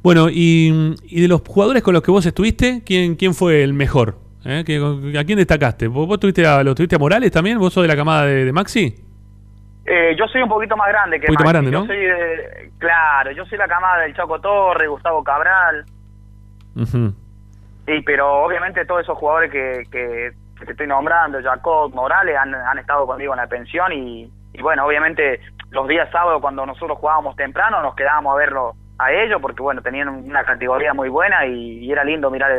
Bueno, 0.04 0.28
y, 0.30 0.96
de 1.10 1.28
los 1.28 1.42
jugadores 1.42 1.82
con 1.82 1.94
los 1.94 2.04
que 2.04 2.12
vos 2.12 2.26
estuviste, 2.26 2.84
¿quién, 2.86 3.16
quién 3.16 3.34
fue 3.34 3.64
el 3.64 3.74
mejor? 3.74 4.18
¿Eh? 4.46 4.60
¿A 5.20 5.24
quién 5.24 5.38
destacaste? 5.38 5.88
¿Vos, 5.88 6.20
tuviste 6.20 6.46
a, 6.46 6.64
lo 6.64 6.76
tuviste 6.76 6.96
a 6.96 7.00
Morales 7.00 7.32
también? 7.32 7.58
¿Vos 7.58 7.74
sos 7.74 7.84
de 7.84 7.88
la 7.88 7.96
camada 7.96 8.26
de, 8.26 8.52
Maxi? 8.54 8.96
Eh, 9.86 10.16
yo 10.18 10.28
soy 10.28 10.42
un 10.44 10.50
poquito 10.50 10.78
más 10.78 10.88
grande 10.90 11.20
que 11.20 11.28
un 11.28 11.34
Maxi. 11.34 11.44
Más 11.44 11.54
grande, 11.54 11.72
¿no? 11.72 11.82
Yo 11.82 11.88
soy 11.88 12.70
claro, 12.78 13.32
yo 13.32 13.46
soy 13.46 13.58
la 13.58 13.68
camada 13.68 14.04
del 14.04 14.16
Chaco 14.16 14.40
Torre, 14.40 14.88
Gustavo 14.88 15.24
Cabral. 15.24 15.86
Sí, 16.76 18.02
pero 18.06 18.44
obviamente 18.46 18.86
todos 18.86 19.02
esos 19.02 19.18
jugadores 19.18 19.52
que 19.52 19.84
que 19.92 20.32
te 20.64 20.72
estoy 20.72 20.88
nombrando, 20.88 21.42
Jacob, 21.42 21.94
Morales, 21.94 22.38
han, 22.38 22.54
han 22.56 22.78
estado 22.78 23.06
conmigo 23.06 23.34
en 23.34 23.40
la 23.40 23.48
pensión 23.48 23.92
y, 23.92 24.32
bueno, 24.62 24.86
obviamente 24.86 25.42
los 25.72 25.88
días 25.88 26.10
sábados 26.12 26.42
cuando 26.42 26.66
nosotros 26.66 26.98
jugábamos 26.98 27.36
temprano 27.36 27.82
nos 27.82 27.96
quedábamos 27.96 28.34
a 28.34 28.38
verlo 28.38 28.74
a 28.98 29.12
ellos 29.12 29.42
porque 29.42 29.62
bueno, 29.62 29.82
tenían 29.82 30.08
una 30.08 30.44
categoría 30.46 30.94
muy 30.94 31.10
buena 31.10 31.46
y, 31.46 31.92
era 31.92 32.06
lindo 32.06 32.32
mirar 32.32 32.52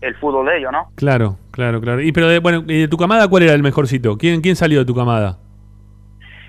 el, 0.00 0.14
fútbol 0.16 0.46
de 0.46 0.58
ellos, 0.58 0.70
¿no? 0.70 0.88
Claro, 0.94 1.36
claro, 1.50 1.80
claro. 1.80 2.00
Y 2.00 2.12
pero 2.12 2.28
de, 2.28 2.38
bueno, 2.38 2.62
¿y 2.68 2.82
de 2.82 2.88
tu 2.88 2.96
camada 2.96 3.26
cuál 3.26 3.42
era 3.42 3.54
el 3.54 3.62
mejorcito? 3.62 4.16
¿Quién, 4.16 4.40
quién 4.40 4.54
salió 4.54 4.80
de 4.80 4.84
tu 4.84 4.94
camada? 4.94 5.38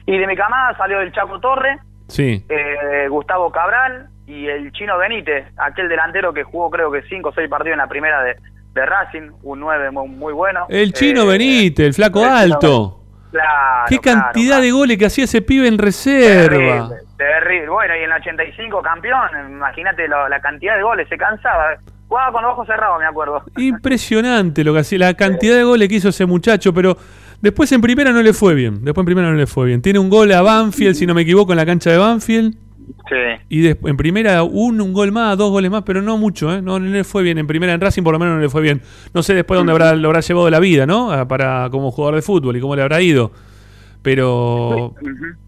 Y 0.06 0.18
de 0.18 0.28
mi 0.28 0.36
camada 0.36 0.78
salió 0.78 1.02
el 1.02 1.12
Chaco 1.12 1.40
Torre, 1.40 1.80
sí. 2.08 2.46
Eh, 2.48 3.08
Gustavo 3.10 3.52
Cabral 3.52 4.08
y 4.28 4.48
el 4.48 4.72
Chino 4.72 4.98
Benítez, 4.98 5.48
aquel 5.58 5.90
delantero 5.90 6.34
que 6.34 6.44
jugó 6.44 6.70
creo 6.70 6.92
que 6.92 7.02
cinco 7.04 7.30
o 7.30 7.34
seis 7.34 7.50
partidos 7.50 7.74
en 7.74 7.80
la 7.80 7.88
primera 7.88 8.22
de, 8.22 8.38
de 8.74 8.86
Racing, 8.86 9.32
un 9.44 9.60
9 9.60 9.92
muy, 9.92 10.34
bueno. 10.34 10.66
El 10.70 10.94
chino 10.94 11.24
eh, 11.24 11.28
Benítez, 11.28 11.86
el 11.88 11.94
flaco 11.94 12.24
alto. 12.24 12.98
Claro, 13.32 13.86
Qué 13.88 14.00
cantidad 14.00 14.60
de 14.62 14.72
goles 14.72 14.98
que 14.98 15.06
hacía 15.06 15.24
ese 15.24 15.42
pibe 15.42 15.68
en 15.68 15.78
reserva. 15.78 16.90
Terrible, 17.18 17.70
Bueno, 17.70 17.96
y 17.96 18.00
en 18.00 18.12
el 18.12 18.18
85 18.20 18.82
campeón, 18.82 19.30
imagínate 19.52 20.08
la, 20.08 20.40
cantidad 20.42 20.76
de 20.76 20.84
goles, 20.84 21.08
se 21.08 21.18
cansaba. 21.18 21.78
Jugaba 22.08 22.32
con 22.34 22.44
los 22.44 22.52
ojos 22.52 22.68
cerrados, 22.68 23.00
me 23.00 23.06
acuerdo. 23.06 23.44
Impresionante 23.58 24.64
lo 24.66 24.74
que 24.74 24.80
hacía, 24.80 25.00
la 25.00 25.14
cantidad 25.14 25.56
de 25.56 25.64
goles 25.64 25.88
que 25.88 25.96
hizo 25.96 26.10
ese 26.10 26.26
muchacho, 26.26 26.74
pero 26.74 26.98
después 27.42 27.72
en 27.72 27.80
primera 27.80 28.12
no 28.12 28.22
le 28.22 28.34
fue 28.34 28.54
bien. 28.54 28.84
Después 28.84 29.04
en 29.04 29.06
primera 29.06 29.30
no 29.30 29.38
le 29.38 29.48
fue 29.48 29.68
bien. 29.68 29.82
Tiene 29.82 30.00
un 30.00 30.10
gol 30.10 30.32
a 30.34 30.42
Banfield, 30.42 30.96
si 30.96 31.06
no 31.06 31.14
me 31.14 31.22
equivoco, 31.22 31.54
en 31.54 31.58
la 31.58 31.66
cancha 31.66 31.90
de 31.90 31.98
Banfield. 31.98 32.58
Y 33.50 33.68
en 33.68 33.98
primera 33.98 34.44
un, 34.44 34.80
un 34.82 34.94
gol 34.94 35.12
más, 35.12 35.38
dos 35.38 35.52
goles 35.52 35.70
más, 35.72 35.84
pero 35.84 36.02
no 36.02 36.18
mucho, 36.18 36.54
¿eh? 36.54 36.62
No, 36.62 36.80
le 36.80 37.04
fue 37.04 37.24
bien. 37.24 37.38
En 37.38 37.48
primera 37.48 37.74
en 37.74 37.82
Racing 37.82 38.04
por 38.04 38.14
lo 38.14 38.20
menos 38.20 38.36
no 38.36 38.42
le 38.42 38.50
fue 38.50 38.62
bien. 38.62 38.82
No 39.14 39.24
sé 39.24 39.34
después 39.34 39.58
dónde 39.58 39.72
habrá, 39.72 39.96
lo 39.96 40.08
habrá 40.10 40.22
llevado 40.22 40.50
la 40.50 40.60
vida, 40.60 40.86
¿no? 40.86 41.12
Ah, 41.12 41.28
para 41.28 41.70
como 41.70 41.92
jugador 41.92 42.16
de 42.16 42.22
fútbol 42.22 42.56
y 42.56 42.62
cómo 42.62 42.76
le 42.76 42.82
habrá 42.82 43.02
ido. 43.02 43.32
Pero 44.02 44.96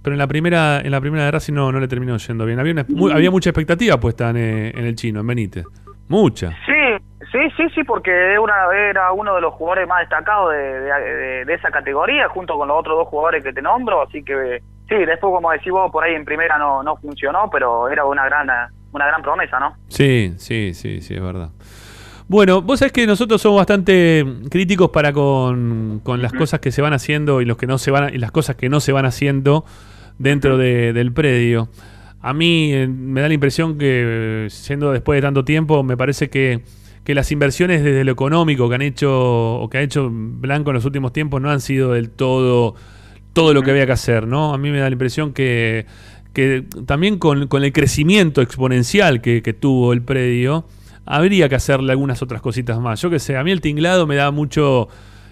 pero 0.04 0.14
en 0.14 0.20
la 0.20 0.28
primera 0.28 0.80
en 0.82 0.92
la 0.92 1.02
primera 1.02 1.26
de 1.26 1.32
Racing 1.32 1.54
no, 1.54 1.72
no 1.72 1.80
le 1.80 1.88
terminó 1.88 2.18
yendo 2.18 2.46
bien. 2.46 2.60
Había, 2.60 2.86
había 3.14 3.32
mucha 3.32 3.50
expectativa 3.50 4.00
puesta 4.00 4.30
en, 4.30 4.38
en, 4.38 4.86
el 4.86 4.96
chino, 4.96 5.22
en 5.22 5.28
Benítez. 5.28 5.66
Mucha. 6.08 6.50
Sí, 6.66 7.04
sí, 7.32 7.40
sí, 7.58 7.64
sí, 7.74 7.84
porque 7.84 8.38
una, 8.38 8.54
era 8.90 9.12
uno 9.14 9.36
de 9.36 9.42
los 9.42 9.54
jugadores 9.54 9.88
más 9.88 10.02
destacados 10.02 10.52
de, 10.52 11.46
de 11.46 11.54
esa 11.54 11.72
categoría, 11.72 12.30
junto 12.30 12.58
con 12.58 12.68
los 12.68 12.78
otros 12.78 12.98
dos 12.98 13.08
jugadores 13.08 13.44
que 13.44 13.54
te 13.54 13.62
nombro, 13.62 14.04
así 14.04 14.22
que 14.24 14.62
Sí, 14.90 14.96
después, 14.96 15.34
como 15.34 15.52
decís 15.52 15.72
vos, 15.72 15.92
por 15.92 16.04
ahí 16.04 16.14
en 16.14 16.26
primera 16.26 16.58
no, 16.58 16.84
no 16.84 16.98
funcionó, 16.98 17.50
pero 17.52 17.90
era 17.90 18.06
una 18.06 18.26
gran, 18.26 18.48
una 18.92 19.08
gran 19.08 19.22
promesa, 19.22 19.60
¿no? 19.60 19.76
Sí, 19.88 20.34
sí, 20.38 20.74
sí, 20.74 21.02
sí, 21.02 21.16
es 21.16 21.22
verdad. 21.22 21.50
Bueno, 22.28 22.62
vos 22.62 22.80
sabés 22.80 22.94
que 22.94 23.06
nosotros 23.06 23.42
somos 23.42 23.58
bastante 23.58 24.26
críticos 24.50 24.90
para 24.92 25.12
con, 25.12 26.02
las 26.20 26.32
cosas 26.34 26.60
que 26.60 26.72
se 26.72 26.82
van 26.82 26.94
haciendo 26.94 27.42
y 27.42 27.46
los 27.46 27.58
que 27.58 27.68
no 27.68 27.78
se 27.78 27.92
van 27.92 28.14
y 28.14 28.18
las 28.18 28.32
cosas 28.32 28.56
que 28.56 28.70
no 28.70 28.80
se 28.80 28.92
van 28.92 29.06
haciendo 29.06 29.66
dentro 30.18 30.58
del 30.58 31.12
predio. 31.14 31.70
A 32.22 32.34
mí 32.34 32.72
eh, 32.74 32.88
me 32.88 33.20
da 33.20 33.28
la 33.28 33.34
impresión 33.34 33.78
que 33.78 34.48
siendo 34.50 34.94
después 34.94 35.18
de 35.18 35.22
tanto 35.22 35.44
tiempo, 35.44 35.84
me 35.84 35.98
parece 35.98 36.30
que, 36.30 36.64
que 37.04 37.14
las 37.14 37.32
inversiones 37.34 37.84
desde 37.84 38.06
lo 38.06 38.14
económico 38.14 38.70
que 38.70 38.76
han 38.76 38.82
hecho 38.82 39.60
o 39.60 39.70
que 39.70 39.80
ha 39.80 39.82
hecho 39.82 40.10
Blanco 40.10 40.70
en 40.70 40.76
los 40.76 40.86
últimos 40.86 41.12
tiempos 41.12 41.42
no 41.42 41.52
han 41.52 41.60
sido 41.60 41.92
del 41.92 42.10
todo 42.10 42.76
todo 43.34 43.54
lo 43.54 43.64
que 43.64 43.72
había 43.72 43.86
que 43.86 43.92
hacer, 43.92 44.28
¿no? 44.28 44.54
A 44.54 44.58
mí 44.58 44.70
me 44.70 44.80
da 44.80 44.86
la 44.86 44.94
impresión 44.94 45.34
que, 45.34 45.86
que 46.34 46.64
también 46.86 47.18
con, 47.18 47.48
el 47.52 47.74
crecimiento 47.74 48.42
exponencial 48.42 49.22
que, 49.22 49.42
tuvo 49.60 49.94
el 49.94 50.02
predio, 50.02 50.66
habría 51.06 51.50
que 51.50 51.56
hacerle 51.56 51.92
algunas 51.92 52.22
otras 52.22 52.42
cositas 52.42 52.80
más. 52.80 53.02
Yo 53.02 53.10
que 53.10 53.20
sé, 53.20 53.38
a 53.38 53.44
mí 53.44 53.52
el 53.52 53.62
tinglado 53.62 54.08
me 54.08 54.16
da 54.16 54.32
mucho 54.32 54.88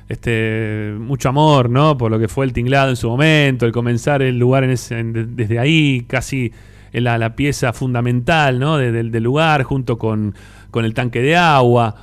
este 0.09 0.93
mucho 0.99 1.29
amor, 1.29 1.69
¿no? 1.69 1.97
Por 1.97 2.11
lo 2.11 2.19
que 2.19 2.27
fue 2.27 2.45
el 2.45 2.51
tinglado 2.51 2.89
en 2.89 2.97
su 2.97 3.07
momento, 3.07 3.65
el 3.65 3.71
comenzar 3.71 4.21
el 4.21 4.37
lugar 4.37 4.63
en 4.63 5.35
desde 5.35 5.57
ahí, 5.57 6.05
casi 6.07 6.51
en 6.91 7.05
la, 7.05 7.35
pieza 7.35 7.71
fundamental, 7.71 8.59
¿no? 8.59 8.77
del 8.77 9.11
lugar, 9.23 9.63
junto 9.63 9.97
con, 9.97 10.35
con 10.69 10.83
el 10.83 10.93
tanque 10.93 11.21
de 11.21 11.37
agua. 11.37 11.95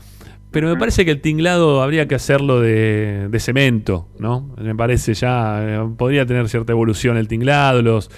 Pero 0.51 0.69
me 0.69 0.77
parece 0.77 1.05
que 1.05 1.11
el 1.11 1.21
tinglado 1.21 1.83
habría 1.83 2.09
que 2.09 2.15
hacerlo 2.15 2.61
de, 2.61 3.29
de 3.29 3.41
cemento, 3.41 4.09
¿no? 4.19 4.55
Me 4.57 4.75
parece 4.75 5.13
ya, 5.13 5.59
eh, 5.63 5.89
podría 5.97 6.25
tener 6.25 6.49
cierta 6.49 6.73
evolución 6.73 7.19
el 7.19 7.29
tinglado, 7.29 7.83
los, 7.83 8.11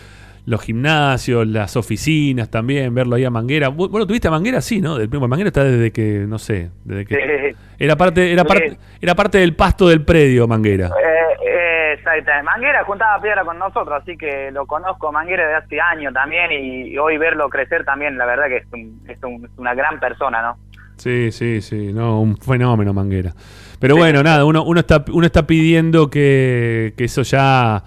los 0.46 0.62
gimnasios, 0.62 1.46
las 1.46 1.76
oficinas 1.76 2.50
también, 2.50 2.94
verlo 2.94 3.16
ahí 3.16 3.24
a 3.24 3.30
Manguera. 3.30 3.68
Bueno, 3.68 4.06
tuviste 4.06 4.28
a 4.28 4.30
Manguera, 4.30 4.60
sí, 4.60 4.80
¿no? 4.80 4.96
Del 4.96 5.08
primo 5.08 5.26
Manguera 5.26 5.48
está 5.48 5.64
desde 5.64 5.92
que, 5.92 6.24
no 6.28 6.38
sé, 6.38 6.70
desde 6.84 7.04
que... 7.04 7.54
Era 7.78 7.96
parte, 7.96 8.32
era 8.32 8.44
parte, 8.44 8.76
era 9.00 9.14
parte 9.14 9.38
del 9.38 9.56
pasto 9.56 9.88
del 9.88 10.04
predio, 10.04 10.46
Manguera. 10.46 10.88
Eh, 10.88 11.46
eh, 11.46 11.92
exacto. 11.94 12.30
Manguera 12.44 12.84
juntaba 12.84 13.20
piedra 13.22 13.44
con 13.44 13.58
nosotros, 13.58 14.02
así 14.02 14.16
que 14.16 14.50
lo 14.50 14.66
conozco 14.66 15.10
Manguera 15.10 15.48
de 15.48 15.54
hace 15.54 15.80
años 15.80 16.12
también 16.12 16.52
y, 16.52 16.96
hoy 16.98 17.16
verlo 17.16 17.48
crecer 17.48 17.84
también, 17.84 18.18
la 18.18 18.26
verdad 18.26 18.48
que 18.48 18.58
es, 18.58 18.66
es 19.08 19.18
una 19.56 19.74
gran 19.74 19.98
persona, 19.98 20.42
¿no? 20.42 20.56
Sí, 21.00 21.32
sí, 21.32 21.62
sí, 21.62 21.94
no, 21.94 22.20
un 22.20 22.36
fenómeno 22.36 22.92
Manguera. 22.92 23.34
Pero 23.78 23.96
bueno, 23.96 24.22
nada, 24.22 24.44
uno, 24.44 24.62
uno, 24.62 24.80
está, 24.80 25.02
uno 25.10 25.24
está 25.24 25.46
pidiendo 25.46 26.10
que, 26.10 26.92
que 26.94 27.04
eso 27.04 27.22
ya 27.22 27.82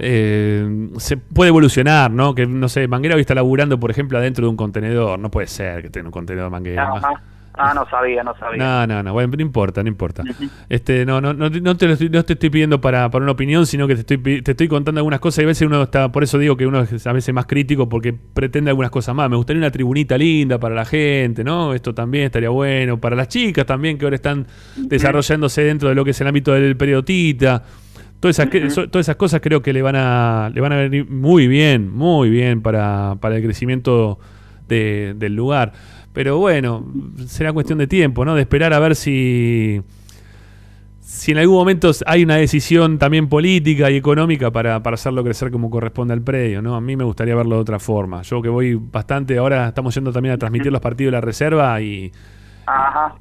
eh, 0.00 0.88
se 0.96 1.16
puede 1.16 1.50
evolucionar, 1.50 2.10
¿no? 2.10 2.34
Que, 2.34 2.44
no 2.44 2.68
sé, 2.68 2.88
Manguera 2.88 3.14
hoy 3.14 3.20
está 3.20 3.36
laburando, 3.36 3.78
por 3.78 3.92
ejemplo, 3.92 4.18
adentro 4.18 4.46
de 4.46 4.50
un 4.50 4.56
contenedor. 4.56 5.16
No 5.20 5.30
puede 5.30 5.46
ser 5.46 5.82
que 5.82 5.90
tenga 5.90 6.08
un 6.08 6.12
contenedor 6.12 6.50
Manguera. 6.50 7.00
Ah, 7.56 7.72
no 7.72 7.88
sabía, 7.88 8.24
no 8.24 8.36
sabía. 8.36 8.58
No, 8.58 8.86
no, 8.86 9.02
no, 9.02 9.12
bueno, 9.12 9.32
no 9.36 9.42
importa, 9.42 9.82
no 9.82 9.88
importa. 9.88 10.24
Este, 10.68 11.06
no, 11.06 11.20
no, 11.20 11.32
no, 11.32 11.48
no 11.48 11.76
te, 11.76 11.86
no 11.86 12.24
te 12.24 12.32
estoy 12.32 12.50
pidiendo 12.50 12.80
para, 12.80 13.08
para 13.10 13.22
una 13.22 13.32
opinión, 13.32 13.64
sino 13.66 13.86
que 13.86 13.94
te 13.94 14.00
estoy, 14.00 14.42
te 14.42 14.50
estoy 14.50 14.66
contando 14.66 14.98
algunas 14.98 15.20
cosas 15.20 15.40
y 15.40 15.42
a 15.44 15.46
veces 15.46 15.66
uno 15.66 15.82
está, 15.82 16.10
por 16.10 16.24
eso 16.24 16.38
digo 16.38 16.56
que 16.56 16.66
uno 16.66 16.80
es 16.80 17.06
a 17.06 17.12
veces 17.12 17.32
más 17.32 17.46
crítico 17.46 17.88
porque 17.88 18.12
pretende 18.12 18.70
algunas 18.70 18.90
cosas 18.90 19.14
más. 19.14 19.30
Me 19.30 19.36
gustaría 19.36 19.60
una 19.60 19.70
tribunita 19.70 20.18
linda 20.18 20.58
para 20.58 20.74
la 20.74 20.84
gente, 20.84 21.44
¿no? 21.44 21.74
Esto 21.74 21.94
también 21.94 22.24
estaría 22.24 22.48
bueno. 22.48 23.00
Para 23.00 23.14
las 23.14 23.28
chicas 23.28 23.64
también 23.64 23.98
que 23.98 24.04
ahora 24.04 24.16
están 24.16 24.48
desarrollándose 24.76 25.62
dentro 25.62 25.88
de 25.88 25.94
lo 25.94 26.04
que 26.04 26.10
es 26.10 26.20
el 26.20 26.26
ámbito 26.26 26.52
del 26.52 26.76
periodista. 26.76 27.62
Todas 28.18 28.38
esas, 28.38 28.74
todas 28.90 29.04
esas 29.04 29.16
cosas 29.16 29.40
creo 29.40 29.62
que 29.62 29.72
le 29.72 29.82
van 29.82 29.96
a, 29.96 30.50
le 30.52 30.60
van 30.60 30.72
a 30.72 30.76
venir 30.76 31.08
muy 31.08 31.46
bien, 31.46 31.92
muy 31.92 32.30
bien 32.30 32.62
para, 32.62 33.16
para 33.20 33.36
el 33.36 33.44
crecimiento 33.44 34.18
del 34.68 35.34
lugar. 35.34 35.72
Pero 36.12 36.38
bueno, 36.38 36.86
será 37.26 37.52
cuestión 37.52 37.78
de 37.78 37.86
tiempo, 37.86 38.24
¿no? 38.24 38.34
De 38.34 38.42
esperar 38.42 38.72
a 38.72 38.78
ver 38.78 38.94
si, 38.94 39.82
si 41.00 41.32
en 41.32 41.38
algún 41.38 41.56
momento 41.56 41.90
hay 42.06 42.22
una 42.22 42.36
decisión 42.36 42.98
también 42.98 43.28
política 43.28 43.90
y 43.90 43.96
económica 43.96 44.50
para, 44.52 44.82
para 44.82 44.94
hacerlo 44.94 45.24
crecer 45.24 45.50
como 45.50 45.70
corresponde 45.70 46.14
al 46.14 46.22
predio, 46.22 46.62
¿no? 46.62 46.76
A 46.76 46.80
mí 46.80 46.96
me 46.96 47.04
gustaría 47.04 47.34
verlo 47.34 47.56
de 47.56 47.62
otra 47.62 47.80
forma. 47.80 48.22
Yo 48.22 48.40
que 48.40 48.48
voy 48.48 48.74
bastante, 48.74 49.38
ahora 49.38 49.68
estamos 49.68 49.92
yendo 49.94 50.12
también 50.12 50.34
a 50.34 50.38
transmitir 50.38 50.70
los 50.70 50.80
partidos 50.80 51.10
de 51.10 51.16
la 51.16 51.20
reserva 51.20 51.80
y, 51.80 52.12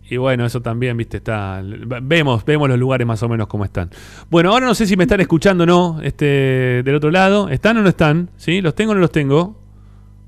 y 0.10 0.18
bueno, 0.18 0.46
eso 0.46 0.62
también, 0.62 0.96
viste, 0.96 1.18
está. 1.18 1.62
Vemos, 1.64 2.46
vemos 2.46 2.70
los 2.70 2.80
lugares 2.80 3.06
más 3.06 3.22
o 3.24 3.30
menos 3.30 3.48
como 3.48 3.66
están. 3.66 3.90
Bueno, 4.30 4.52
ahora 4.52 4.68
no 4.68 4.76
sé 4.76 4.86
si 4.86 4.96
me 4.96 5.04
están 5.04 5.20
escuchando 5.20 5.64
o 5.64 5.68
no, 5.68 6.00
este, 6.02 6.84
del 6.84 6.96
otro 6.96 7.12
lado. 7.12 7.50
¿Están 7.50 7.78
o 7.78 7.82
no 7.82 7.90
están? 7.90 8.30
¿Sí? 8.38 8.62
¿Los 8.62 8.76
tengo 8.76 8.92
o 8.92 8.96
no 8.96 9.02
los 9.02 9.12
tengo? 9.12 9.63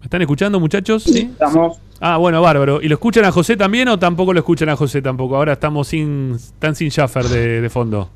¿Me 0.06 0.08
están 0.08 0.22
escuchando, 0.22 0.60
muchachos? 0.60 1.02
Sí, 1.02 1.32
estamos. 1.32 1.80
Ah, 2.00 2.18
bueno, 2.18 2.40
bárbaro. 2.40 2.80
¿Y 2.80 2.88
lo 2.88 2.94
escuchan 2.94 3.26
a 3.26 3.32
José 3.32 3.58
también 3.58 3.88
o 3.88 3.98
tampoco 3.98 4.34
lo 4.34 4.40
escuchan 4.40 4.70
a 4.70 4.76
José 4.76 5.02
tampoco? 5.02 5.36
Ahora 5.36 5.54
estamos 5.54 5.88
sin, 5.88 6.34
están 6.36 6.76
sin 6.76 6.92
Schaffer 6.92 7.26
de, 7.26 7.68
fondo. 7.72 8.12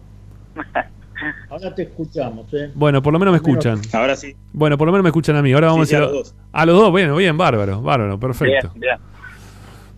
Ahora 1.49 1.73
te 1.73 1.81
escuchamos, 1.81 2.53
¿eh? 2.53 2.69
Bueno, 2.75 3.01
por 3.01 3.11
lo 3.11 3.17
menos 3.17 3.31
me 3.31 3.37
escuchan. 3.37 3.81
Ahora 3.91 4.15
sí. 4.15 4.35
Bueno, 4.53 4.77
por 4.77 4.85
lo 4.85 4.91
menos 4.91 5.01
me 5.01 5.09
escuchan 5.09 5.35
a 5.35 5.41
mí. 5.41 5.51
Ahora 5.51 5.69
vamos 5.69 5.91
a, 5.91 5.97
a 5.97 5.99
los 6.01 6.11
dos. 6.11 6.35
A 6.51 6.65
los 6.67 6.79
dos, 6.79 6.91
bueno, 6.91 7.15
bien, 7.15 7.35
bárbaro, 7.35 7.81
bárbaro, 7.81 8.19
perfecto. 8.19 8.71
Bien, 8.75 8.81
bien. 8.81 9.18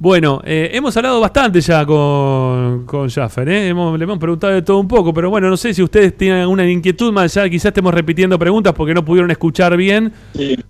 Bueno, 0.02 0.41
eh, 0.43 0.72
hemos 0.74 0.97
hablado 0.97 1.20
bastante 1.20 1.62
ya 1.62 1.86
con, 1.86 2.88
con 2.88 3.08
Jaffer, 3.08 3.47
¿eh? 3.47 3.68
hemos, 3.68 3.95
le 3.99 4.04
hemos 4.04 4.18
preguntado 4.18 4.52
de 4.52 4.64
todo 4.64 4.80
un 4.80 4.88
poco, 4.88 5.14
pero 5.14 5.30
bueno, 5.30 5.47
no 5.47 5.56
sé 5.56 5.76
si 5.76 5.84
ustedes 5.84 6.18
tienen 6.18 6.39
alguna 6.39 6.68
inquietud 6.68 7.12
más 7.12 7.38
allá, 7.38 7.47
quizás 7.47 7.66
estemos 7.66 7.93
repitiendo 7.93 8.39
preguntas 8.39 8.74
porque 8.74 8.95
no 8.95 9.06
pudieron 9.06 9.30
escuchar 9.30 9.78
bien, 9.78 10.12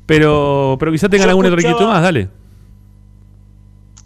pero, 0.05 0.75
pero 0.77 0.91
quizás 0.91 1.09
tengan 1.09 1.29
alguna 1.29 1.47
otra 1.47 1.61
inquietud 1.61 1.85
más, 1.85 2.03
dale. 2.03 2.27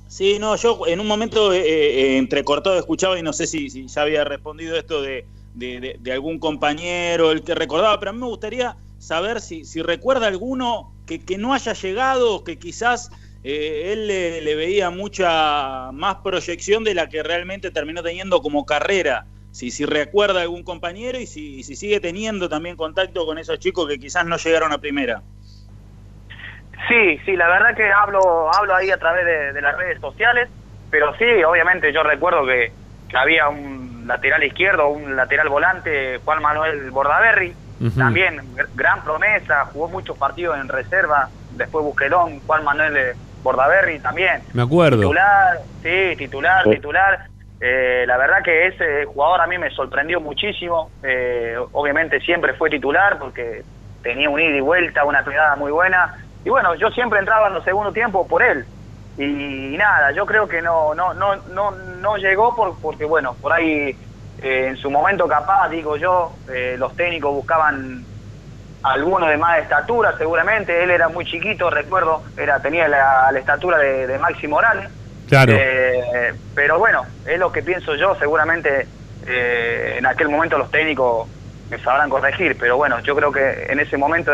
Sí, 0.08 0.38
no, 0.40 0.58
yo 0.58 0.82
en 0.86 1.00
un 1.00 1.08
momento 1.08 1.52
eh, 1.52 1.64
eh, 1.66 2.18
entrecortado 2.20 2.78
escuchaba 2.78 3.18
y 3.18 3.24
no 3.24 3.34
sé 3.34 3.48
si, 3.48 3.72
si 3.72 3.88
ya 3.88 4.04
había 4.04 4.26
respondido 4.26 4.78
esto 4.78 5.02
de, 5.02 5.26
de, 5.56 6.12
algún 6.12 6.38
compañero, 6.38 7.32
el 7.32 7.42
que 7.42 7.56
recordaba, 7.56 8.00
pero 8.00 8.12
a 8.12 8.14
mí 8.14 8.20
me 8.20 8.28
gustaría 8.28 8.78
saber 9.00 9.42
si, 9.42 9.66
si 9.66 9.82
recuerda 9.82 10.28
alguno 10.28 10.92
que, 11.08 11.20
que 11.20 11.40
no 11.40 11.56
haya 11.56 11.74
llegado, 11.74 12.44
que 12.44 12.60
quizás 12.60 13.10
eh, 13.48 13.94
él 13.94 14.08
le, 14.08 14.56
veía 14.56 14.90
mucha 14.90 15.92
más 15.92 16.16
proyección 16.24 16.84
de 16.84 16.96
la 16.96 17.10
que 17.10 17.22
realmente 17.22 17.70
terminó 17.70 18.02
teniendo 18.02 18.42
como 18.42 18.66
carrera. 18.66 19.26
Si, 19.52 19.70
si 19.70 19.86
recuerda 19.86 20.42
algún 20.42 20.64
compañero 20.64 21.20
y 21.20 21.28
si, 21.28 21.62
si 21.62 21.76
sigue 21.76 22.00
teniendo 22.00 22.50
también 22.50 22.76
contacto 22.76 23.24
con 23.24 23.38
esos 23.38 23.60
chicos 23.60 23.88
que 23.88 24.00
quizás 24.00 24.26
no 24.26 24.38
llegaron 24.38 24.74
a 24.74 24.80
primera. 24.80 25.22
Sí, 26.88 27.20
sí, 27.24 27.36
la 27.36 27.48
verdad 27.48 27.76
que 27.76 27.88
hablo, 27.92 28.52
hablo 28.52 28.76
ahí 28.76 28.90
a 28.90 28.98
través 28.98 29.54
de, 29.54 29.62
las 29.62 29.78
redes 29.78 30.02
sociales, 30.02 30.50
pero 30.90 31.16
sí, 31.18 31.44
obviamente 31.48 31.94
yo 31.94 32.02
recuerdo 32.02 32.48
que, 32.48 32.72
había 33.14 33.48
un 33.48 34.06
lateral 34.08 34.44
izquierdo, 34.44 34.90
un 34.90 35.16
lateral 35.16 35.48
volante, 35.50 36.20
Juan 36.26 36.42
Manuel 36.42 36.90
Bordaberry, 36.90 37.56
también 37.96 38.42
gran 38.74 39.04
promesa, 39.04 39.66
jugó 39.66 39.88
muchos 39.88 40.18
partidos 40.18 40.60
en 40.60 40.68
reserva, 40.68 41.30
después 41.52 41.86
Busquelón, 41.86 42.42
Juan 42.42 42.66
Manuel 42.66 42.98
eh, 42.98 43.14
Bordaberry 43.46 44.00
también. 44.00 44.42
Me 44.54 44.64
acuerdo. 44.64 44.98
Titular, 44.98 45.60
sí, 45.84 46.16
titular, 46.18 46.64
titular. 46.68 47.28
Eh, 47.62 48.04
la 48.08 48.18
verdad 48.18 48.44
que 48.44 48.68
ese 48.68 49.06
jugador 49.06 49.42
a 49.42 49.48
mí 49.48 49.58
me 49.60 49.70
sorprendió 49.70 50.20
muchísimo. 50.20 50.90
Eh, 51.04 51.56
obviamente 51.72 52.20
siempre 52.22 52.54
fue 52.56 52.72
titular 52.72 53.20
porque 53.20 53.62
tenía 54.02 54.32
un 54.32 54.42
ida 54.42 54.58
y 54.58 54.62
vuelta, 54.62 55.06
una 55.06 55.24
pegada 55.24 55.56
muy 55.56 55.72
buena. 55.72 56.16
Y 56.44 56.50
bueno, 56.50 56.74
yo 56.74 56.90
siempre 56.90 57.20
entraba 57.20 57.48
en 57.48 57.54
los 57.54 57.64
segundos 57.64 57.94
tiempos 57.94 58.28
por 58.28 58.42
él. 58.42 58.66
Y, 59.18 59.78
nada, 59.78 60.12
yo 60.12 60.26
creo 60.26 60.48
que 60.48 60.62
no 60.62 60.96
no 60.96 61.14
no 61.14 61.36
no 61.54 61.72
no 61.72 62.18
llegó 62.18 62.56
por, 62.56 62.82
porque 62.82 63.06
bueno, 63.06 63.38
por 63.40 63.54
ahí 63.54 63.96
eh, 64.42 64.68
en 64.70 64.76
su 64.78 64.90
momento 64.90 65.28
capaz, 65.28 65.70
digo 65.70 65.98
yo, 65.98 66.32
los 66.78 66.96
técnicos 66.96 67.32
buscaban 67.32 68.04
alguno 68.86 69.28
de 69.28 69.38
más 69.38 69.60
estatura 69.60 70.16
seguramente, 70.18 70.84
él 70.84 70.92
era 70.92 71.10
muy 71.10 71.26
chiquito, 71.26 71.70
recuerdo, 71.70 72.24
era 72.38 72.60
tenía 72.60 72.88
la, 72.88 73.32
estatura 73.38 73.80
de, 73.80 74.08
de, 74.08 74.20
Maxi 74.20 74.48
Morales. 74.48 74.90
Claro. 75.28 75.54
Eh, 75.58 76.34
pero 76.54 76.78
bueno, 76.78 77.04
es 77.26 77.40
lo 77.40 77.52
que 77.52 77.64
pienso 77.64 77.96
yo, 77.96 78.16
seguramente 78.20 78.88
eh, 79.26 79.96
en 79.98 80.06
aquel 80.06 80.30
momento 80.30 80.58
los 80.58 80.70
técnicos 80.70 81.28
me 81.72 81.80
sabrán 81.80 82.12
corregir, 82.12 82.56
pero 82.60 82.78
bueno, 82.78 83.00
yo 83.00 83.16
creo 83.16 83.32
que 83.32 83.66
en 83.70 83.80
ese 83.80 83.98
momento 83.98 84.32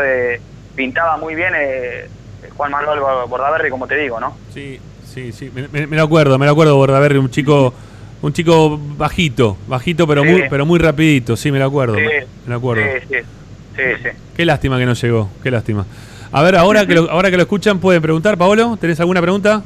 pintaba 0.76 1.16
muy 1.16 1.34
bien 1.34 1.54
eh, 1.56 2.08
Juan 2.54 2.70
Manuel 2.72 3.00
Bordaberry, 3.00 3.70
como 3.70 3.86
te 3.86 3.96
digo, 3.96 4.20
¿no? 4.20 4.36
Sí, 4.52 4.78
sí, 5.02 5.32
sí, 5.32 5.50
me, 5.50 5.86
lo 5.86 6.02
acuerdo, 6.02 6.38
me 6.38 6.44
lo 6.44 6.52
acuerdo 6.52 6.76
Bordaberry, 6.76 7.18
un 7.18 7.30
chico... 7.30 7.72
Un 8.20 8.32
chico 8.32 8.78
bajito, 8.78 9.56
bajito 9.66 10.06
pero 10.06 10.22
muy 10.22 10.44
pero 10.48 10.64
muy 10.64 10.78
rapidito, 10.78 11.34
sí, 11.34 11.50
me 11.50 11.58
lo 11.58 11.64
acuerdo. 11.64 11.94
me, 11.94 12.24
lo 12.46 12.54
acuerdo. 12.54 12.84
Sí, 13.08 13.16
sí. 13.76 13.82
Sí. 14.02 14.08
Qué 14.36 14.44
lástima 14.44 14.78
que 14.78 14.86
no 14.86 14.94
llegó, 14.94 15.30
qué 15.42 15.50
lástima. 15.50 15.86
A 16.34 16.42
ver, 16.42 16.56
ahora 16.56 16.86
que 16.86 16.94
lo, 16.94 17.10
ahora 17.10 17.30
que 17.30 17.36
lo 17.36 17.42
escuchan, 17.42 17.78
pueden 17.78 18.00
preguntar, 18.00 18.38
Paolo, 18.38 18.78
¿tenés 18.80 18.98
alguna 19.00 19.20
pregunta? 19.20 19.62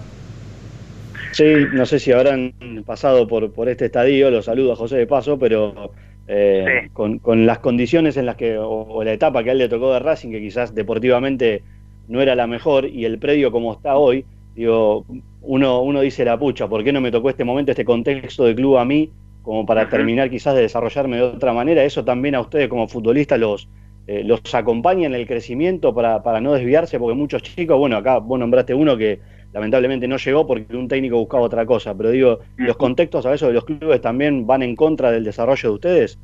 Sí, 1.31 1.45
no 1.73 1.87
sé 1.87 2.01
si 2.01 2.11
habrán 2.11 2.55
pasado 2.85 3.29
por, 3.29 3.53
por 3.53 3.69
este 3.69 3.85
estadio, 3.85 4.31
los 4.31 4.47
saludo 4.47 4.73
a 4.73 4.77
José 4.77 4.97
de 4.97 5.07
Paso, 5.07 5.39
pero 5.39 5.93
eh, 6.27 6.89
con, 6.93 7.47
las 7.47 7.61
condiciones 7.61 8.17
en 8.17 8.27
las 8.27 8.35
que, 8.35 8.59
o, 8.59 9.05
la 9.05 9.13
etapa 9.13 9.45
que 9.45 9.51
a 9.51 9.53
él 9.53 9.59
le 9.59 9.69
tocó 9.69 9.93
de 9.93 10.01
Racing, 10.01 10.31
que 10.31 10.41
quizás 10.41 10.75
deportivamente 10.75 11.63
no 12.09 12.21
era 12.21 12.35
la 12.35 12.49
mejor, 12.49 12.87
y 12.87 13.05
el 13.05 13.19
predio 13.19 13.53
como 13.53 13.75
está 13.75 13.97
hoy, 13.97 14.25
digo, 14.57 15.05
uno, 15.43 15.83
uno 15.83 16.01
dice 16.01 16.25
la 16.25 16.37
pucha, 16.37 16.67
¿por 16.67 16.83
qué 16.83 16.93
no 16.93 17.01
me 17.01 17.13
tocó 17.13 17.31
este 17.31 17.45
momento, 17.45 17.71
este 17.71 17.85
contexto 17.85 18.45
de 18.45 18.57
club 18.57 18.79
a 18.79 18.85
mí, 18.85 19.11
como 19.43 19.65
para 19.65 19.89
terminar 19.89 20.31
quizás 20.31 20.57
de 20.57 20.63
desarrollarme 20.63 21.19
de 21.19 21.23
otra 21.23 21.53
manera? 21.53 21.85
Eso 21.85 22.05
también 22.05 22.35
a 22.35 22.41
ustedes 22.41 22.69
como 22.69 22.89
futbolistas 22.89 23.39
los, 23.39 23.69
eh, 24.07 24.23
los 24.25 24.55
acompaña 24.55 25.07
en 25.07 25.15
el 25.15 25.27
crecimiento 25.27 25.95
para, 25.95 26.23
para 26.23 26.41
no 26.41 26.53
desviarse, 26.53 26.99
porque 26.99 27.17
muchos 27.17 27.43
chicos, 27.43 27.77
bueno, 27.77 27.97
acá 27.97 28.19
vos 28.19 28.39
nombraste 28.39 28.73
uno 28.73 28.97
que 28.97 29.21
lamentablemente 29.53 30.07
no 30.07 30.17
llegó 30.17 30.47
porque 30.47 30.77
un 30.77 30.87
técnico 30.87 31.17
buscaba 31.17 31.43
otra 31.43 31.67
cosa, 31.67 31.95
pero 31.97 32.11
digo, 32.11 32.41
¿los 32.57 32.77
contextos 32.77 33.25
a 33.27 33.31
veces 33.31 33.49
de 33.49 33.55
los 33.55 33.65
clubes 33.65 34.01
también 34.01 34.47
van 34.47 34.63
en 34.63 34.77
contra 34.77 35.11
del 35.11 35.25
desarrollo 35.25 35.71
de 35.71 35.75
ustedes? 35.75 36.19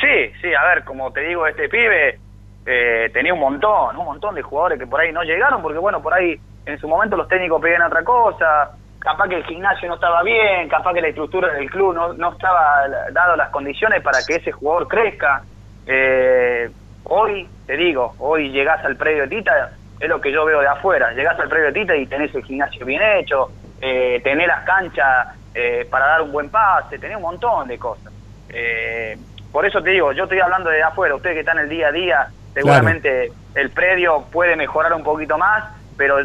Sí, 0.00 0.32
sí, 0.42 0.48
a 0.52 0.64
ver, 0.66 0.84
como 0.84 1.12
te 1.12 1.20
digo, 1.20 1.46
este 1.46 1.68
pibe 1.68 2.18
eh, 2.66 3.10
tenía 3.12 3.32
un 3.32 3.40
montón, 3.40 3.96
un 3.96 4.04
montón 4.04 4.34
de 4.34 4.42
jugadores 4.42 4.78
que 4.78 4.86
por 4.86 5.00
ahí 5.00 5.12
no 5.12 5.22
llegaron, 5.22 5.62
porque 5.62 5.78
bueno, 5.78 6.02
por 6.02 6.12
ahí 6.12 6.38
en 6.66 6.78
su 6.78 6.88
momento 6.88 7.16
los 7.16 7.28
técnicos 7.28 7.62
pedían 7.62 7.82
otra 7.82 8.02
cosa, 8.02 8.72
capaz 8.98 9.28
que 9.28 9.36
el 9.36 9.44
gimnasio 9.44 9.88
no 9.88 9.94
estaba 9.94 10.22
bien, 10.24 10.68
capaz 10.68 10.92
que 10.92 11.00
la 11.00 11.08
estructura 11.08 11.52
del 11.54 11.70
club 11.70 11.94
no, 11.94 12.12
no 12.14 12.32
estaba 12.32 12.88
dado 13.12 13.36
las 13.36 13.50
condiciones 13.50 14.02
para 14.02 14.18
que 14.26 14.34
ese 14.34 14.52
jugador 14.52 14.88
crezca. 14.88 15.44
Eh, 15.86 16.70
hoy, 17.04 17.48
te 17.66 17.76
digo, 17.76 18.14
hoy 18.18 18.50
llegás 18.50 18.84
al 18.84 18.96
predio 18.96 19.22
de 19.22 19.28
Tita, 19.28 19.70
es 20.00 20.08
lo 20.08 20.20
que 20.20 20.32
yo 20.32 20.44
veo 20.44 20.60
de 20.60 20.66
afuera, 20.66 21.12
llegás 21.12 21.38
al 21.38 21.48
predio 21.48 21.66
de 21.66 21.72
Tita 21.72 21.96
y 21.96 22.06
tenés 22.06 22.34
el 22.34 22.44
gimnasio 22.44 22.84
bien 22.84 23.02
hecho, 23.02 23.50
eh, 23.80 24.20
tenés 24.24 24.48
las 24.48 24.64
canchas 24.64 25.28
eh, 25.54 25.86
para 25.90 26.06
dar 26.06 26.22
un 26.22 26.32
buen 26.32 26.50
pase, 26.50 26.98
tenés 26.98 27.16
un 27.16 27.22
montón 27.22 27.68
de 27.68 27.78
cosas. 27.78 28.12
Eh, 28.48 29.16
por 29.52 29.64
eso 29.64 29.82
te 29.82 29.90
digo, 29.90 30.12
yo 30.12 30.24
estoy 30.24 30.40
hablando 30.40 30.70
de 30.70 30.82
afuera, 30.82 31.14
ustedes 31.14 31.34
que 31.34 31.40
están 31.40 31.58
el 31.58 31.68
día 31.68 31.88
a 31.88 31.92
día, 31.92 32.28
seguramente 32.52 33.32
el 33.54 33.70
predio 33.70 34.24
puede 34.30 34.56
mejorar 34.56 34.92
un 34.92 35.02
poquito 35.02 35.38
más, 35.38 35.64
pero 35.96 36.18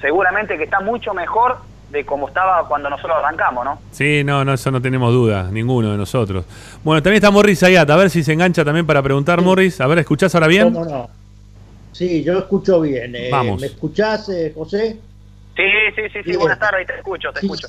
seguramente 0.00 0.58
que 0.58 0.64
está 0.64 0.80
mucho 0.80 1.14
mejor 1.14 1.58
de 1.90 2.04
cómo 2.04 2.28
estaba 2.28 2.66
cuando 2.66 2.90
nosotros 2.90 3.16
arrancamos, 3.18 3.64
¿no? 3.64 3.78
Sí, 3.92 4.22
no, 4.24 4.44
no, 4.44 4.54
eso 4.54 4.70
no 4.70 4.82
tenemos 4.82 5.12
duda, 5.12 5.48
ninguno 5.50 5.92
de 5.92 5.96
nosotros. 5.96 6.44
Bueno, 6.82 7.02
también 7.02 7.16
está 7.16 7.30
Morris 7.30 7.62
Ayat, 7.62 7.88
a 7.88 7.96
ver 7.96 8.10
si 8.10 8.22
se 8.22 8.32
engancha 8.32 8.64
también 8.64 8.86
para 8.86 9.02
preguntar, 9.02 9.40
Morris. 9.42 9.80
A 9.80 9.86
ver, 9.86 9.98
¿escuchás 9.98 10.34
ahora 10.34 10.48
bien? 10.48 10.72
¿Cómo 10.72 10.84
no? 10.84 11.08
Sí, 11.94 12.24
yo 12.24 12.38
escucho 12.38 12.80
bien. 12.80 13.14
Eh, 13.14 13.28
Vamos. 13.30 13.60
¿Me 13.60 13.68
escuchás, 13.68 14.28
eh, 14.28 14.52
José? 14.54 14.98
Sí, 15.56 15.62
sí, 15.94 16.02
sí, 16.12 16.32
sí, 16.32 16.36
buenas 16.36 16.58
tardes, 16.58 16.86
te 16.88 16.96
escucho, 16.96 17.32
te 17.32 17.40
escucho. 17.40 17.68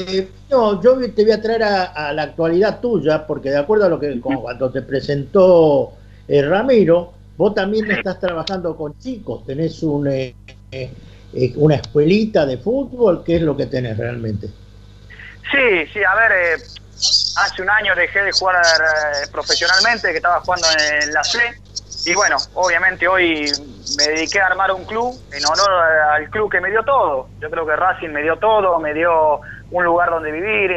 Eh, 0.00 0.26
no, 0.50 0.82
yo 0.82 0.98
te 1.12 1.22
voy 1.22 1.32
a 1.32 1.42
traer 1.42 1.62
a, 1.62 2.12
la 2.14 2.22
actualidad 2.22 2.80
tuya, 2.80 3.26
porque 3.26 3.50
de 3.50 3.58
acuerdo 3.58 3.84
a 3.84 3.88
lo 3.90 4.00
que 4.00 4.18
cuando 4.20 4.70
te 4.70 4.80
presentó 4.80 5.92
Ramiro, 6.26 7.12
vos 7.36 7.54
también 7.54 7.90
estás 7.90 8.18
trabajando 8.18 8.74
con 8.74 8.98
chicos, 8.98 9.44
tenés 9.44 9.82
un 9.82 10.08
eh, 11.36 11.52
una 11.56 11.76
escuelita 11.76 12.46
de 12.46 12.58
fútbol? 12.58 13.22
¿Qué 13.24 13.36
es 13.36 13.42
lo 13.42 13.56
que 13.56 13.66
tenés 13.66 13.98
realmente? 13.98 14.48
Sí, 15.50 15.86
sí, 15.92 16.02
a 16.02 16.14
ver, 16.14 16.32
eh, 16.32 16.62
hace 17.36 17.62
un 17.62 17.70
año 17.70 17.94
dejé 17.94 18.22
de 18.22 18.32
jugar 18.32 18.56
eh, 18.56 19.26
profesionalmente, 19.30 20.10
que 20.10 20.16
estaba 20.16 20.40
jugando 20.40 20.66
en 21.02 21.12
la 21.12 21.22
C, 21.22 21.38
y 22.06 22.14
bueno, 22.14 22.36
obviamente 22.54 23.06
hoy 23.06 23.50
me 23.98 24.04
dediqué 24.04 24.40
a 24.40 24.46
armar 24.46 24.72
un 24.72 24.84
club 24.84 25.14
en 25.32 25.44
honor 25.44 25.70
al 26.12 26.30
club 26.30 26.50
que 26.50 26.60
me 26.60 26.70
dio 26.70 26.82
todo. 26.84 27.28
Yo 27.40 27.50
creo 27.50 27.66
que 27.66 27.76
Racing 27.76 28.10
me 28.10 28.22
dio 28.22 28.36
todo, 28.36 28.78
me 28.78 28.94
dio 28.94 29.40
un 29.70 29.84
lugar 29.84 30.10
donde 30.10 30.30
vivir, 30.30 30.70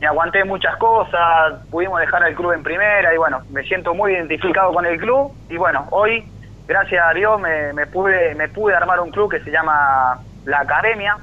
me 0.00 0.06
aguanté 0.06 0.44
muchas 0.44 0.76
cosas, 0.76 1.60
pudimos 1.70 2.00
dejar 2.00 2.26
el 2.26 2.34
club 2.34 2.52
en 2.52 2.62
primera 2.62 3.14
y 3.14 3.18
bueno, 3.18 3.42
me 3.50 3.62
siento 3.64 3.94
muy 3.94 4.12
identificado 4.12 4.72
con 4.72 4.86
el 4.86 4.98
club 4.98 5.32
y 5.50 5.58
bueno, 5.58 5.86
hoy 5.90 6.24
gracias 6.70 7.04
a 7.04 7.12
Dios 7.12 7.40
me, 7.40 7.84
pude, 7.88 8.32
me 8.36 8.48
pude 8.48 8.76
armar 8.76 9.00
un 9.00 9.10
club 9.10 9.28
que 9.28 9.40
se 9.40 9.50
llama 9.50 10.20
La 10.44 10.60
Academia, 10.60 11.18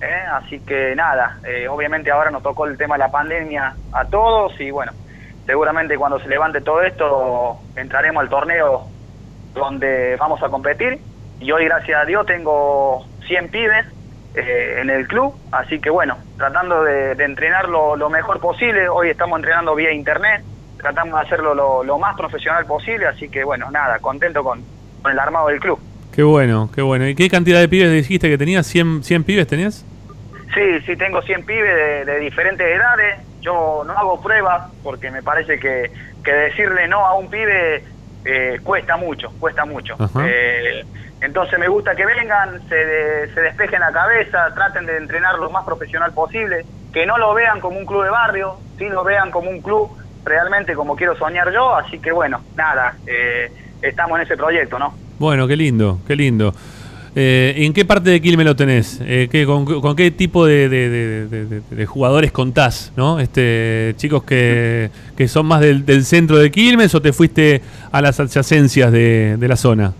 ¿eh? 0.00 0.22
así 0.32 0.58
que 0.58 0.96
nada, 0.96 1.38
eh, 1.44 1.68
obviamente 1.68 2.10
ahora 2.10 2.32
nos 2.32 2.42
tocó 2.42 2.66
el 2.66 2.76
tema 2.76 2.96
de 2.96 3.04
la 3.04 3.08
pandemia 3.08 3.76
a 3.92 4.04
todos 4.06 4.60
y 4.60 4.72
bueno, 4.72 4.90
seguramente 5.46 5.96
cuando 5.96 6.18
se 6.18 6.26
levante 6.26 6.62
todo 6.62 6.82
esto 6.82 7.60
entraremos 7.76 8.22
al 8.22 8.28
torneo 8.28 8.88
donde 9.54 10.16
vamos 10.16 10.42
a 10.42 10.48
competir 10.48 10.98
y 11.38 11.52
hoy 11.52 11.66
gracias 11.66 12.02
a 12.02 12.04
Dios 12.04 12.26
tengo 12.26 13.06
100 13.28 13.50
pibes 13.52 13.86
eh, 14.34 14.80
en 14.80 14.90
el 14.90 15.06
club, 15.06 15.32
así 15.52 15.80
que 15.80 15.90
bueno, 15.90 16.18
tratando 16.36 16.82
de, 16.82 17.12
entrenar 17.22 17.68
lo, 17.68 18.10
mejor 18.10 18.40
posible, 18.40 18.88
hoy 18.88 19.10
estamos 19.10 19.38
entrenando 19.38 19.76
vía 19.76 19.92
internet, 19.92 20.42
tratamos 20.76 21.20
de 21.20 21.24
hacerlo 21.24 21.54
lo, 21.54 21.84
lo 21.84 21.98
más 22.00 22.16
profesional 22.16 22.66
posible, 22.66 23.06
así 23.06 23.28
que 23.28 23.44
bueno, 23.44 23.70
nada, 23.70 24.00
contento 24.00 24.42
con, 24.42 24.77
con 25.02 25.12
el 25.12 25.18
armado 25.18 25.48
del 25.48 25.60
club. 25.60 25.78
Qué 26.12 26.22
bueno, 26.22 26.68
qué 26.74 26.82
bueno. 26.82 27.06
¿Y 27.06 27.14
qué 27.14 27.28
cantidad 27.28 27.60
de 27.60 27.68
pibes 27.68 27.92
dijiste 27.92 28.28
que 28.28 28.38
tenías? 28.38 28.66
¿100, 28.74 29.02
100 29.02 29.24
pibes 29.24 29.46
tenías? 29.46 29.84
Sí, 30.54 30.80
sí, 30.84 30.96
tengo 30.96 31.22
100 31.22 31.46
pibes 31.46 32.06
de, 32.06 32.18
diferentes 32.18 32.66
edades. 32.66 33.20
Yo 33.40 33.84
no 33.86 33.92
hago 33.92 34.20
pruebas 34.20 34.70
porque 34.82 35.10
me 35.10 35.22
parece 35.22 35.60
que, 35.60 35.90
que 36.24 36.32
decirle 36.32 36.88
no 36.88 37.06
a 37.06 37.14
un 37.16 37.30
pibe 37.30 37.84
eh, 38.24 38.58
cuesta 38.64 38.96
mucho, 38.96 39.30
cuesta 39.38 39.64
mucho. 39.64 39.96
Eh, 40.24 40.84
entonces 41.20 41.58
me 41.58 41.68
gusta 41.68 41.94
que 41.94 42.04
vengan, 42.04 42.60
se, 42.68 43.32
se 43.32 43.40
despejen 43.40 43.80
la 43.80 43.92
cabeza, 43.92 44.52
traten 44.54 44.86
de 44.86 44.96
entrenar 44.96 45.38
lo 45.38 45.50
más 45.50 45.64
profesional 45.64 46.12
posible, 46.12 46.64
que 46.92 47.06
no 47.06 47.16
lo 47.18 47.34
vean 47.34 47.60
como 47.60 47.78
un 47.78 47.86
club 47.86 48.04
de 48.04 48.10
barrio, 48.10 48.56
sí 48.76 48.88
lo 48.88 49.04
vean 49.04 49.30
como 49.30 49.50
un 49.50 49.60
club 49.60 49.90
realmente 50.24 50.74
como 50.74 50.96
quiero 50.96 51.16
soñar 51.16 51.52
yo. 51.52 51.74
Así 51.74 51.98
que 51.98 52.12
bueno, 52.12 52.42
nada. 52.56 52.96
Eh, 53.06 53.50
estamos 53.82 54.18
en 54.18 54.24
ese 54.24 54.36
proyecto, 54.36 54.78
¿no? 54.78 54.94
Bueno, 55.18 55.46
qué 55.46 55.56
lindo, 55.56 55.98
qué 56.06 56.16
lindo. 56.16 56.54
Eh, 57.20 57.64
¿En 57.64 57.72
qué 57.72 57.84
parte 57.84 58.10
de 58.10 58.20
Quilmes 58.20 58.46
lo 58.46 58.54
tenés? 58.54 59.00
Eh, 59.02 59.28
con, 59.44 59.96
qué 59.96 60.12
tipo 60.12 60.46
de, 60.46 61.86
jugadores 61.88 62.30
contás? 62.30 62.92
¿no? 62.96 63.18
Este, 63.18 63.94
¿Chicos 63.96 64.22
que, 64.22 64.90
son 65.26 65.46
más 65.46 65.60
del, 65.60 66.04
centro 66.04 66.38
de 66.38 66.50
Quilmes 66.52 66.94
o 66.94 67.02
te 67.02 67.12
fuiste 67.12 67.60
a 67.90 68.00
las 68.00 68.20
adyacencias 68.20 68.92
de, 68.92 69.36
la 69.40 69.56
zona? 69.56 69.92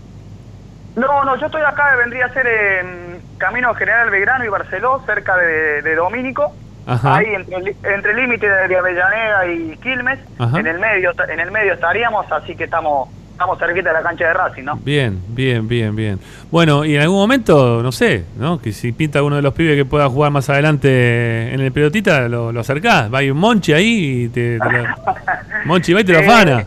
No, 0.95 1.25
no, 1.25 1.35
yo 1.37 1.47
estoy 1.47 1.61
acá, 1.61 1.95
vendría 1.97 2.25
a 2.25 2.33
ser 2.33 2.47
en 2.47 3.19
Camino 3.37 3.73
General 3.73 4.09
Belgrano 4.09 4.45
y 4.45 4.49
Barceló, 4.49 5.01
cerca 5.05 5.35
de, 5.35 5.95
Domínico. 5.95 6.53
Ahí 6.85 7.27
entre, 7.35 8.11
el 8.11 8.17
límite 8.17 8.49
de 8.49 8.77
Avellaneda 8.77 9.45
y 9.45 9.77
Quilmes, 9.83 10.19
en 10.39 10.65
el 10.65 10.79
medio 10.79 11.11
en 11.27 11.39
el 11.39 11.51
medio 11.51 11.73
estaríamos, 11.73 12.31
así 12.31 12.55
que 12.55 12.63
estamos 12.63 13.09
estamos 13.39 13.57
cerquita 13.57 13.87
de 13.87 13.93
la 13.93 14.01
cancha 14.01 14.27
de 14.27 14.33
Racing, 14.33 14.63
¿no? 14.63 14.75
Bien, 14.75 15.23
bien, 15.29 15.65
bien, 15.65 15.95
bien. 15.95 16.19
Bueno, 16.51 16.83
y 16.83 16.97
en 16.97 17.01
algún 17.03 17.19
momento, 17.19 17.81
no 17.81 17.93
sé, 17.93 18.25
¿no? 18.35 18.61
Que 18.61 18.73
si 18.73 18.91
pinta 18.91 19.23
uno 19.23 19.37
de 19.37 19.41
los 19.41 19.53
pibes 19.53 19.77
que 19.77 19.85
pueda 19.85 20.09
jugar 20.09 20.29
más 20.29 20.49
adelante 20.49 21.53
en 21.53 21.61
el 21.61 21.71
pelotita, 21.71 22.27
lo, 22.27 22.51
lo 22.51 22.59
acercás. 22.59 23.11
Va, 23.13 23.19
hay 23.19 23.31
un 23.31 23.37
Monchi 23.37 23.71
ahí 23.71 24.23
y 24.25 24.27
te, 24.27 24.59
Monchi 25.65 25.93
va 25.93 26.01
y 26.01 26.03
te 26.03 26.11
lo 26.11 26.19
afana. 26.19 26.65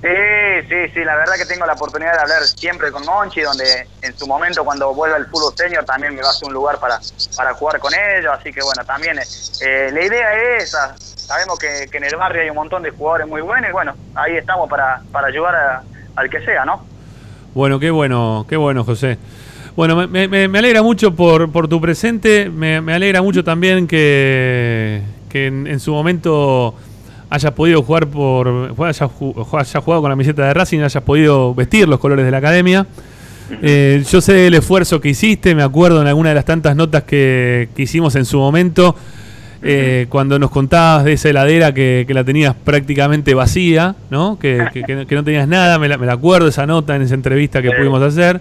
Sí, 0.00 0.68
sí, 0.68 0.88
sí, 0.94 1.02
la 1.02 1.16
verdad 1.16 1.34
que 1.36 1.46
tengo 1.46 1.66
la 1.66 1.72
oportunidad 1.72 2.12
de 2.12 2.20
hablar 2.20 2.42
siempre 2.44 2.92
con 2.92 3.04
Monchi, 3.04 3.40
donde 3.40 3.88
en 4.02 4.16
su 4.16 4.28
momento 4.28 4.64
cuando 4.64 4.94
vuelva 4.94 5.16
el 5.16 5.26
fútbol 5.26 5.54
senior 5.56 5.84
también 5.84 6.14
me 6.14 6.22
va 6.22 6.28
a 6.28 6.30
hacer 6.30 6.46
un 6.46 6.54
lugar 6.54 6.78
para, 6.78 7.00
para 7.36 7.52
jugar 7.54 7.80
con 7.80 7.92
ellos, 7.92 8.32
así 8.38 8.52
que 8.52 8.62
bueno, 8.62 8.84
también 8.84 9.18
eh, 9.18 9.90
la 9.92 10.04
idea 10.04 10.34
es 10.34 10.64
esa, 10.64 10.94
sabemos 10.98 11.58
que, 11.58 11.88
que, 11.90 11.96
en 11.96 12.04
el 12.04 12.14
barrio 12.14 12.42
hay 12.42 12.50
un 12.50 12.56
montón 12.56 12.84
de 12.84 12.90
jugadores 12.90 13.26
muy 13.26 13.40
buenos 13.40 13.70
y 13.70 13.72
bueno, 13.72 13.96
ahí 14.14 14.36
estamos 14.36 14.70
para, 14.70 15.00
para 15.10 15.26
ayudar 15.26 15.56
a, 15.56 15.82
al 16.16 16.30
que 16.30 16.40
sea, 16.40 16.64
¿no? 16.64 16.80
Bueno, 17.54 17.78
qué 17.78 17.90
bueno, 17.90 18.44
qué 18.48 18.56
bueno, 18.56 18.84
José. 18.84 19.18
Bueno, 19.76 20.08
me, 20.08 20.58
alegra 20.58 20.82
mucho 20.82 21.14
por, 21.14 21.52
por 21.52 21.68
tu 21.68 21.80
presente, 21.80 22.50
me, 22.50 22.76
alegra 22.76 23.20
mucho 23.20 23.44
también 23.44 23.86
que, 23.86 25.02
en, 25.32 25.80
su 25.80 25.92
momento 25.92 26.74
hayas 27.28 27.52
podido 27.52 27.82
jugar 27.82 28.06
por 28.06 28.74
hayas, 28.86 29.10
jugado 29.10 30.00
con 30.00 30.04
la 30.04 30.10
camiseta 30.10 30.46
de 30.46 30.54
Racing, 30.54 30.80
hayas 30.80 31.02
podido 31.02 31.54
vestir 31.54 31.86
los 31.88 32.00
colores 32.00 32.24
de 32.24 32.30
la 32.30 32.38
academia. 32.38 32.86
Eh, 33.62 34.02
yo 34.10 34.20
sé 34.20 34.46
el 34.46 34.54
esfuerzo 34.54 35.00
que 35.00 35.10
hiciste, 35.10 35.54
me 35.54 35.62
acuerdo 35.62 36.00
en 36.00 36.08
alguna 36.08 36.30
de 36.30 36.36
las 36.36 36.46
tantas 36.46 36.74
notas 36.74 37.04
que 37.04 37.68
hicimos 37.76 38.16
en 38.16 38.24
su 38.24 38.38
momento 38.38 38.96
eh, 39.62 40.06
cuando 40.08 40.38
nos 40.38 40.50
contabas 40.50 41.04
de 41.04 41.14
esa 41.14 41.30
heladera 41.30 41.72
que, 41.72 42.06
la 42.08 42.24
tenías 42.24 42.54
prácticamente 42.54 43.34
vacía, 43.34 43.96
¿no? 44.10 44.38
Que, 44.38 45.06
no 45.10 45.24
tenías 45.24 45.48
nada, 45.48 45.78
me 45.78 45.88
la, 45.88 46.12
acuerdo 46.12 46.48
esa 46.48 46.66
nota 46.66 46.96
en 46.96 47.02
esa 47.02 47.14
entrevista 47.14 47.62
que 47.62 47.70
pudimos 47.70 48.02
hacer. 48.02 48.40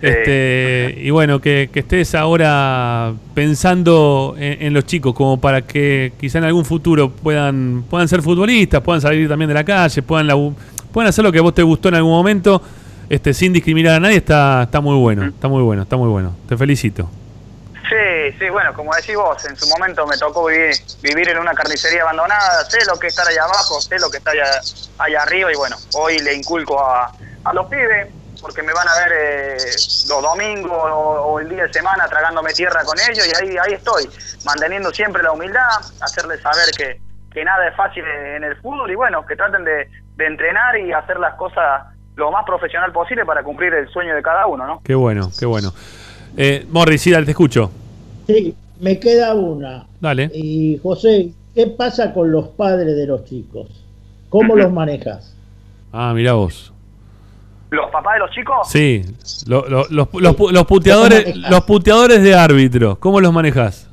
Este, 0.00 0.98
y 1.02 1.10
bueno, 1.10 1.40
que, 1.40 1.70
estés 1.74 2.14
ahora 2.14 3.12
pensando 3.34 4.34
en, 4.38 4.72
los 4.72 4.84
chicos 4.84 5.14
como 5.14 5.40
para 5.40 5.62
que 5.62 6.12
quizá 6.20 6.38
en 6.38 6.44
algún 6.44 6.64
futuro 6.64 7.10
puedan, 7.10 7.84
puedan 7.88 8.06
ser 8.08 8.22
futbolistas, 8.22 8.82
puedan 8.82 9.00
salir 9.00 9.28
también 9.28 9.48
de 9.48 9.54
la 9.54 9.64
calle, 9.64 10.02
puedan, 10.02 10.28
puedan 10.92 11.08
hacer 11.08 11.24
lo 11.24 11.32
que 11.32 11.38
a 11.38 11.42
vos 11.42 11.54
te 11.54 11.62
gustó 11.62 11.88
en 11.88 11.96
algún 11.96 12.12
momento, 12.12 12.62
este, 13.08 13.34
sin 13.34 13.52
discriminar 13.52 13.94
a 13.94 14.00
nadie, 14.00 14.16
está, 14.16 14.64
está 14.64 14.80
muy 14.80 14.96
bueno, 14.96 15.26
está 15.26 15.48
muy 15.48 15.62
bueno, 15.62 15.82
está 15.82 15.96
muy 15.96 16.08
bueno. 16.08 16.34
Te 16.48 16.56
felicito. 16.56 17.08
Sí, 17.88 18.36
sí, 18.38 18.50
bueno, 18.50 18.74
como 18.74 18.94
decís 18.94 19.14
vos, 19.14 19.44
en 19.44 19.56
su 19.56 19.68
momento 19.68 20.06
me 20.06 20.18
tocó 20.18 20.46
vivir, 20.46 20.74
vivir 21.02 21.28
en 21.28 21.38
una 21.38 21.54
carnicería 21.54 22.02
abandonada, 22.02 22.64
sé 22.64 22.84
lo 22.84 22.98
que 22.98 23.06
es 23.06 23.12
estar 23.12 23.28
allá 23.28 23.44
abajo, 23.44 23.80
sé 23.80 23.98
lo 23.98 24.10
que 24.10 24.18
está 24.18 24.32
allá, 24.32 24.60
allá 24.98 25.22
arriba 25.22 25.52
y 25.52 25.56
bueno, 25.56 25.76
hoy 25.94 26.18
le 26.18 26.34
inculco 26.34 26.80
a, 26.80 27.12
a 27.44 27.52
los 27.54 27.66
pibes 27.66 28.08
porque 28.40 28.62
me 28.62 28.72
van 28.72 28.88
a 28.88 28.94
ver 28.96 29.12
eh, 29.12 29.56
los 30.08 30.22
domingos 30.22 30.82
o, 30.92 31.38
el 31.40 31.48
día 31.48 31.62
de 31.64 31.72
semana 31.72 32.06
tragándome 32.08 32.52
tierra 32.52 32.84
con 32.84 32.98
ellos 32.98 33.26
y 33.26 33.42
ahí, 33.42 33.56
ahí 33.56 33.74
estoy, 33.74 34.08
manteniendo 34.44 34.90
siempre 34.90 35.22
la 35.22 35.32
humildad, 35.32 35.78
hacerles 36.00 36.40
saber 36.40 36.66
que, 36.76 37.00
que 37.32 37.44
nada 37.44 37.68
es 37.68 37.76
fácil 37.76 38.04
en 38.04 38.44
el 38.44 38.56
fútbol 38.56 38.90
y 38.90 38.94
bueno, 38.94 39.24
que 39.24 39.36
traten 39.36 39.64
de, 39.64 39.88
de 40.16 40.26
entrenar 40.26 40.76
y 40.78 40.92
hacer 40.92 41.18
las 41.18 41.34
cosas 41.34 41.84
lo 42.16 42.30
más 42.30 42.44
profesional 42.44 42.92
posible 42.92 43.24
para 43.24 43.42
cumplir 43.42 43.74
el 43.74 43.88
sueño 43.90 44.14
de 44.14 44.22
cada 44.22 44.46
uno, 44.46 44.66
¿no? 44.66 44.80
Qué 44.82 44.94
bueno, 44.94 45.30
qué 45.38 45.44
bueno. 45.44 45.72
Eh, 46.36 46.66
Morris, 46.70 47.00
sí, 47.00 47.12
te 47.12 47.30
escucho. 47.30 47.70
Sí, 48.26 48.54
me 48.80 48.98
queda 48.98 49.34
una. 49.34 49.86
Dale. 50.00 50.30
Y 50.34 50.78
José, 50.82 51.30
¿qué 51.54 51.66
pasa 51.68 52.12
con 52.12 52.30
los 52.30 52.48
padres 52.48 52.94
de 52.96 53.06
los 53.06 53.24
chicos? 53.24 53.68
¿Cómo 54.28 54.54
los 54.54 54.72
manejas? 54.72 55.34
Ah, 55.92 56.12
mira 56.14 56.34
vos. 56.34 56.72
¿Los 57.70 57.90
papás 57.90 58.14
de 58.14 58.18
los 58.20 58.30
chicos? 58.30 58.68
Sí, 58.68 59.02
los, 59.48 59.90
los, 59.90 60.66
puteadores, 60.66 61.36
los 61.36 61.64
puteadores 61.64 62.22
de 62.22 62.34
árbitro, 62.34 62.96
¿cómo 63.00 63.20
los 63.20 63.32
manejas? 63.32 63.90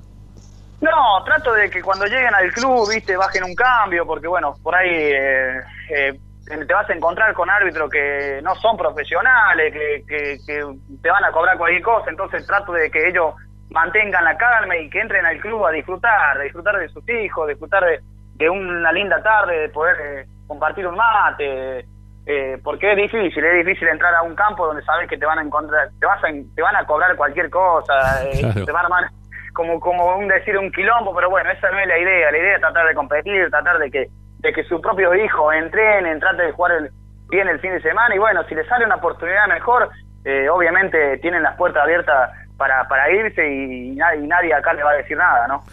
No, 0.80 1.24
trato 1.24 1.54
de 1.54 1.70
que 1.70 1.82
cuando 1.82 2.06
lleguen 2.06 2.36
al 2.36 2.52
club, 2.52 2.88
viste, 2.94 3.16
bajen 3.16 3.46
un 3.46 3.56
cambio, 3.56 4.06
porque 4.06 4.28
bueno, 4.28 4.56
por 4.62 4.76
ahí 4.76 4.90
eh, 4.90 5.60
eh, 5.90 6.20
te 6.46 6.74
vas 6.74 6.90
a 6.90 6.94
encontrar 6.94 7.34
con 7.34 7.50
árbitros 7.50 7.90
que 7.90 8.40
no 8.44 8.54
son 8.56 8.78
profesionales, 8.78 9.74
que, 9.74 10.38
que, 10.46 10.64
te 11.02 11.10
van 11.10 11.24
a 11.24 11.32
cobrar 11.32 11.58
cualquier 11.58 11.82
cosa, 11.82 12.10
entonces 12.10 12.46
trato 12.46 12.74
de 12.74 12.92
que 12.92 13.08
ellos 13.08 13.34
mantengan 13.70 14.24
la 14.24 14.38
calma 14.38 14.76
y 14.78 14.90
que 14.90 15.00
entren 15.00 15.26
al 15.26 15.40
club 15.40 15.66
a 15.66 15.72
disfrutar, 15.72 16.38
de 16.38 16.44
disfrutar 16.46 16.78
de 16.78 16.90
sus 16.90 17.08
hijos, 17.10 17.48
disfrutar 17.48 17.84
de, 17.86 18.00
de 18.36 18.50
una 18.50 18.92
linda 18.92 19.22
tarde, 19.24 19.58
de 19.58 19.70
poder 19.70 19.96
eh, 20.02 20.26
compartir 20.48 20.86
un 20.86 20.96
mate, 20.96 21.86
eh, 22.26 22.58
porque 22.64 22.92
es 22.92 22.98
difícil, 22.98 23.44
es 23.44 23.66
difícil 23.66 23.88
entrar 23.88 24.14
a 24.16 24.22
un 24.22 24.36
campo 24.36 24.68
donde 24.68 24.84
sabes 24.84 25.10
que 25.10 25.18
te 25.18 25.26
van 25.26 25.40
a 25.40 25.44
encontrar, 25.44 25.90
te 26.00 26.06
vas 26.06 26.24
a, 26.24 26.28
te 26.28 26.62
van 26.62 26.76
a 26.76 26.86
cobrar 26.86 27.16
cualquier 27.16 27.50
cosa, 27.50 28.24
eh, 28.26 28.42
te 28.66 28.72
van 28.72 28.84
a 28.84 28.88
armar 28.88 29.10
como 29.54 29.80
como 29.80 30.18
un 30.18 30.28
decir 30.28 30.58
un 30.58 30.72
quilombo, 30.72 31.14
pero 31.14 31.30
bueno, 31.30 31.50
esa 31.52 31.70
no 31.70 31.80
es 31.80 31.88
la 31.88 31.98
idea, 31.98 32.32
la 32.32 32.38
idea 32.38 32.56
es 32.56 32.62
tratar 32.62 32.88
de 32.88 32.96
competir, 32.96 33.50
tratar 33.50 33.78
de 33.78 33.92
que 33.92 34.08
de 34.44 34.54
que 34.54 34.64
su 34.66 34.80
propio 34.80 35.16
hijo 35.16 35.52
entrenen, 35.52 36.20
trate 36.20 36.44
de 36.44 36.52
jugar 36.52 36.92
bien 37.30 37.48
el 37.48 37.60
fin 37.60 37.72
de 37.72 37.82
semana 37.82 38.14
y 38.14 38.20
bueno, 38.20 38.44
si 38.48 38.54
le 38.54 38.66
sale 38.66 38.86
una 38.86 38.96
oportunidad 38.96 39.48
mejor, 39.48 39.90
eh, 40.26 40.48
obviamente 40.50 41.18
tienen 41.20 41.42
las 41.42 41.56
puertas 41.56 41.84
abiertas 41.84 42.32
para, 42.58 42.88
para 42.88 43.10
irse 43.12 43.52
y, 43.52 43.96
nadie, 43.96 44.54
acá 44.54 44.74
le 44.74 44.84
va 44.84 44.92
a 44.92 44.96
decir 44.96 45.18
nada, 45.18 45.48
¿no? 45.48 45.64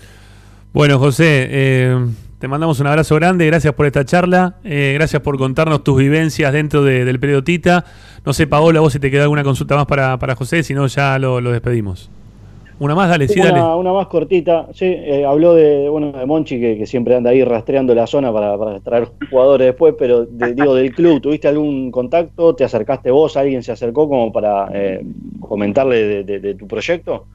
Bueno, 0.72 0.98
José, 0.98 1.48
eh, 1.50 1.98
te 2.38 2.48
mandamos 2.48 2.78
un 2.80 2.86
abrazo 2.86 3.16
grande, 3.16 3.44
gracias 3.46 3.74
por 3.74 3.86
esta 3.86 4.04
charla, 4.04 4.54
eh, 4.64 4.92
gracias 4.94 5.20
por 5.20 5.36
contarnos 5.36 5.82
tus 5.82 5.98
vivencias 5.98 6.52
dentro 6.52 6.84
del 6.84 7.18
periodo 7.18 7.42
Tita. 7.42 7.84
No 8.24 8.32
sé, 8.32 8.46
Paola, 8.46 8.80
vos 8.80 8.92
si 8.92 9.00
te 9.00 9.10
queda 9.10 9.24
alguna 9.24 9.42
consulta 9.42 9.74
más 9.74 9.86
para, 9.86 10.16
para 10.18 10.36
José, 10.36 10.62
si 10.62 10.74
no 10.74 10.86
ya 10.86 11.18
lo, 11.18 11.40
despedimos. 11.40 12.10
Una 12.80 12.94
más, 12.94 13.08
dale, 13.08 13.28
sí, 13.28 13.38
una, 13.38 13.52
dale. 13.52 13.74
Una 13.76 13.92
más 13.92 14.08
cortita. 14.08 14.66
Sí, 14.74 14.86
eh, 14.86 15.24
habló 15.24 15.54
de, 15.54 15.88
bueno, 15.88 16.10
de 16.12 16.26
Monchi, 16.26 16.58
que, 16.58 16.86
siempre 16.86 17.14
anda 17.14 17.30
ahí 17.30 17.44
rastreando 17.44 17.94
la 17.94 18.06
zona 18.06 18.32
para, 18.32 18.58
para 18.58 18.80
traer 18.80 19.08
jugadores 19.30 19.66
después, 19.68 19.94
pero 19.98 20.24
digo, 20.26 20.74
del 20.74 20.92
club, 20.92 21.20
¿tuviste 21.20 21.46
algún 21.46 21.92
contacto? 21.92 22.56
¿Te 22.56 22.64
acercaste 22.64 23.10
vos? 23.10 23.36
¿Alguien 23.36 23.62
se 23.62 23.70
acercó 23.70 24.08
como 24.08 24.32
para 24.32 24.68
eh, 24.72 25.04
comentarle 25.40 26.24
de 26.24 26.54
tu 26.54 26.66
proyecto? 26.66 27.26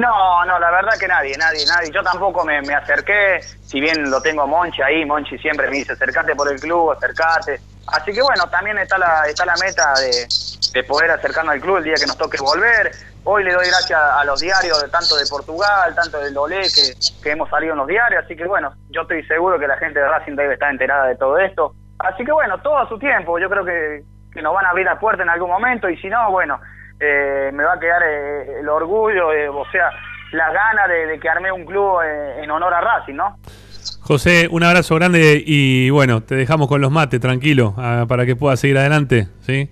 No, 0.00 0.46
no, 0.46 0.58
la 0.58 0.70
verdad 0.70 0.98
que 0.98 1.06
nadie, 1.06 1.36
nadie, 1.36 1.66
nadie. 1.66 1.90
Yo 1.92 2.02
tampoco 2.02 2.42
me, 2.42 2.56
acerqué, 2.74 3.40
si 3.42 3.80
bien 3.80 4.10
lo 4.10 4.22
tengo 4.22 4.46
Monchi 4.46 4.80
ahí, 4.80 5.04
Monchi 5.04 5.36
siempre 5.36 5.68
me 5.68 5.76
dice 5.76 5.92
acercate 5.92 6.34
por 6.34 6.50
el 6.50 6.58
club, 6.58 6.92
acercate. 6.92 7.60
Así 7.86 8.10
que 8.12 8.22
bueno, 8.22 8.48
también 8.48 8.78
está 8.78 8.96
la, 8.96 9.24
está 9.28 9.44
la 9.44 9.56
meta 9.56 9.92
de, 10.00 10.84
poder 10.84 11.10
acercarnos 11.10 11.52
al 11.52 11.60
club 11.60 11.76
el 11.78 11.84
día 11.84 11.94
que 12.00 12.06
nos 12.06 12.16
toque 12.16 12.38
volver. 12.40 12.92
Hoy 13.24 13.44
le 13.44 13.52
doy 13.52 13.66
gracias 13.66 14.00
a 14.00 14.24
los 14.24 14.40
diarios, 14.40 14.80
de, 14.82 14.88
tanto 14.88 15.16
de 15.16 15.26
Portugal, 15.28 15.94
tanto 15.94 16.18
del 16.18 16.36
Olé, 16.36 16.62
que, 17.22 17.30
hemos 17.30 17.50
salido 17.50 17.72
en 17.72 17.78
los 17.78 17.86
diarios. 17.86 18.24
Así 18.24 18.34
que 18.34 18.46
bueno, 18.46 18.72
yo 18.90 19.02
estoy 19.02 19.22
seguro 19.24 19.58
que 19.58 19.66
la 19.66 19.76
gente 19.76 20.00
de 20.00 20.08
Racing 20.08 20.36
debe 20.36 20.54
estar 20.54 20.70
enterada 20.70 21.06
de 21.06 21.16
todo 21.16 21.38
esto. 21.38 21.74
Así 21.98 22.24
que 22.24 22.32
bueno, 22.32 22.58
todo 22.58 22.78
a 22.78 22.88
su 22.88 22.98
tiempo. 22.98 23.38
Yo 23.38 23.50
creo 23.50 23.64
que, 23.64 24.02
nos 24.40 24.54
van 24.54 24.64
a 24.64 24.70
abrir 24.70 24.86
la 24.86 24.98
puerta 24.98 25.22
en 25.22 25.28
algún 25.28 25.50
momento 25.50 25.90
y 25.90 25.96
si 25.98 26.08
no, 26.08 26.30
bueno, 26.30 26.60
eh, 26.98 27.50
me 27.52 27.64
va 27.64 27.74
a 27.74 27.80
quedar 27.80 28.02
eh, 28.02 28.60
el 28.60 28.68
orgullo, 28.68 29.32
eh, 29.32 29.48
o 29.48 29.68
sea, 29.70 29.90
la 30.32 30.50
gana 30.52 30.86
de, 30.86 31.18
que 31.18 31.28
armé 31.28 31.52
un 31.52 31.66
club 31.66 32.00
en 32.02 32.50
honor 32.50 32.72
a 32.72 32.80
Racing, 32.80 33.14
¿no? 33.14 33.36
José, 34.00 34.48
un 34.50 34.62
abrazo 34.62 34.94
grande 34.94 35.42
y 35.44 35.90
bueno, 35.90 36.22
te 36.22 36.34
dejamos 36.34 36.68
con 36.68 36.80
los 36.80 36.90
mates, 36.90 37.20
tranquilo, 37.20 37.74
ah, 37.76 38.06
para 38.08 38.24
que 38.24 38.34
puedas 38.34 38.58
seguir 38.58 38.78
adelante, 38.78 39.28
¿sí? 39.40 39.70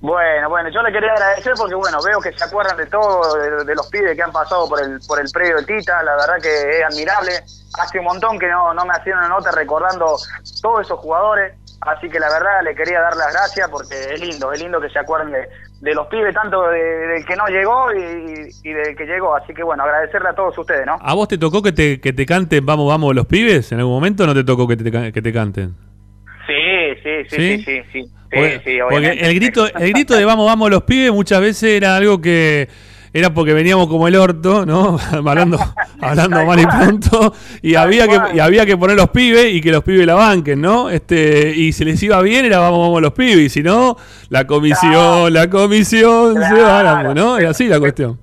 Bueno, 0.00 0.48
bueno, 0.48 0.70
yo 0.70 0.82
le 0.82 0.92
quería 0.92 1.12
agradecer 1.12 1.52
porque 1.56 1.74
bueno, 1.74 1.98
veo 2.02 2.20
que 2.20 2.32
se 2.32 2.44
acuerdan 2.44 2.76
de 2.76 2.86
todo, 2.86 3.34
de, 3.64 3.74
los 3.74 3.86
pibes 3.88 4.16
que 4.16 4.22
han 4.22 4.32
pasado 4.32 4.68
por 4.68 4.80
el 4.80 4.98
por 5.06 5.20
el 5.20 5.30
predio 5.30 5.56
de 5.56 5.64
Tita, 5.64 6.02
la 6.02 6.12
verdad 6.16 6.40
que 6.42 6.78
es 6.78 6.84
admirable. 6.84 7.32
Hace 7.78 7.98
un 7.98 8.04
montón 8.04 8.38
que 8.38 8.48
no, 8.48 8.72
no 8.72 8.84
me 8.84 8.92
hacían 8.92 9.18
una 9.18 9.28
nota 9.28 9.50
recordando 9.50 10.16
todos 10.62 10.82
esos 10.82 10.98
jugadores, 11.00 11.54
así 11.80 12.08
que 12.08 12.20
la 12.20 12.28
verdad 12.28 12.62
le 12.62 12.74
quería 12.74 13.00
dar 13.00 13.16
las 13.16 13.32
gracias 13.32 13.68
porque 13.68 13.94
es 14.14 14.20
lindo, 14.20 14.52
es 14.52 14.60
lindo 14.60 14.80
que 14.80 14.88
se 14.90 14.98
acuerden 14.98 15.32
de, 15.32 15.48
de 15.80 15.94
los 15.94 16.06
pibes, 16.06 16.34
tanto 16.34 16.62
del 16.68 17.24
que 17.26 17.36
no 17.36 17.46
llegó 17.48 17.92
y, 17.92 18.72
del 18.72 18.96
que 18.96 19.04
llegó. 19.04 19.34
Así 19.34 19.52
que 19.52 19.62
bueno, 19.62 19.82
agradecerle 19.82 20.28
a 20.30 20.34
todos 20.34 20.56
ustedes, 20.56 20.86
¿no? 20.86 20.98
¿A 21.00 21.14
vos 21.14 21.28
te 21.28 21.36
tocó 21.36 21.62
que 21.62 21.72
te, 21.72 22.00
que 22.00 22.12
te 22.12 22.24
canten 22.24 22.64
Vamos, 22.64 22.88
vamos 22.88 23.14
los 23.14 23.26
pibes 23.26 23.72
en 23.72 23.80
algún 23.80 23.94
momento 23.94 24.26
no 24.26 24.34
te 24.34 24.44
tocó 24.44 24.66
que 24.68 24.76
te, 24.76 25.12
que 25.12 25.22
te 25.22 25.32
canten? 25.32 25.74
Sí, 27.04 27.10
sí, 27.28 27.36
sí, 27.36 27.64
sí, 27.64 27.82
sí. 27.92 28.10
sí, 28.64 28.78
porque 28.88 29.10
el 29.10 29.34
grito, 29.34 29.66
el 29.74 29.92
grito 29.92 30.16
de 30.16 30.24
Vamos, 30.24 30.46
vamos 30.46 30.70
los 30.70 30.84
pibes 30.84 31.12
muchas 31.12 31.42
veces 31.42 31.74
era 31.74 31.96
algo 31.96 32.18
que 32.18 32.66
era 33.12 33.32
porque 33.32 33.52
veníamos 33.52 33.86
como 33.86 34.08
el 34.08 34.16
orto, 34.16 34.66
¿no? 34.66 34.98
hablando, 35.12 35.58
hablando 36.00 36.44
mal 36.44 36.58
y 36.58 36.66
pronto, 36.66 37.32
y 37.62 37.74
había 37.76 38.08
que, 38.08 38.36
y 38.36 38.40
había 38.40 38.66
que 38.66 38.76
poner 38.76 38.96
los 38.96 39.10
pibes 39.10 39.54
y 39.54 39.60
que 39.60 39.70
los 39.70 39.84
pibes 39.84 40.06
la 40.06 40.14
banquen, 40.14 40.60
¿no? 40.60 40.90
Este, 40.90 41.54
y 41.54 41.72
si 41.72 41.84
les 41.84 42.02
iba 42.02 42.20
bien 42.22 42.44
era 42.44 42.58
vamos, 42.58 42.80
vamos 42.80 43.00
los 43.00 43.12
pibes, 43.12 43.44
y 43.44 43.48
si 43.50 43.62
no, 43.62 43.96
la 44.30 44.46
comisión, 44.46 45.32
la 45.32 45.48
comisión, 45.48 46.34
se 46.42 46.60
van, 46.60 47.14
¿no? 47.14 47.40
Y 47.40 47.44
así 47.44 47.68
la 47.68 47.78
cuestión. 47.78 48.18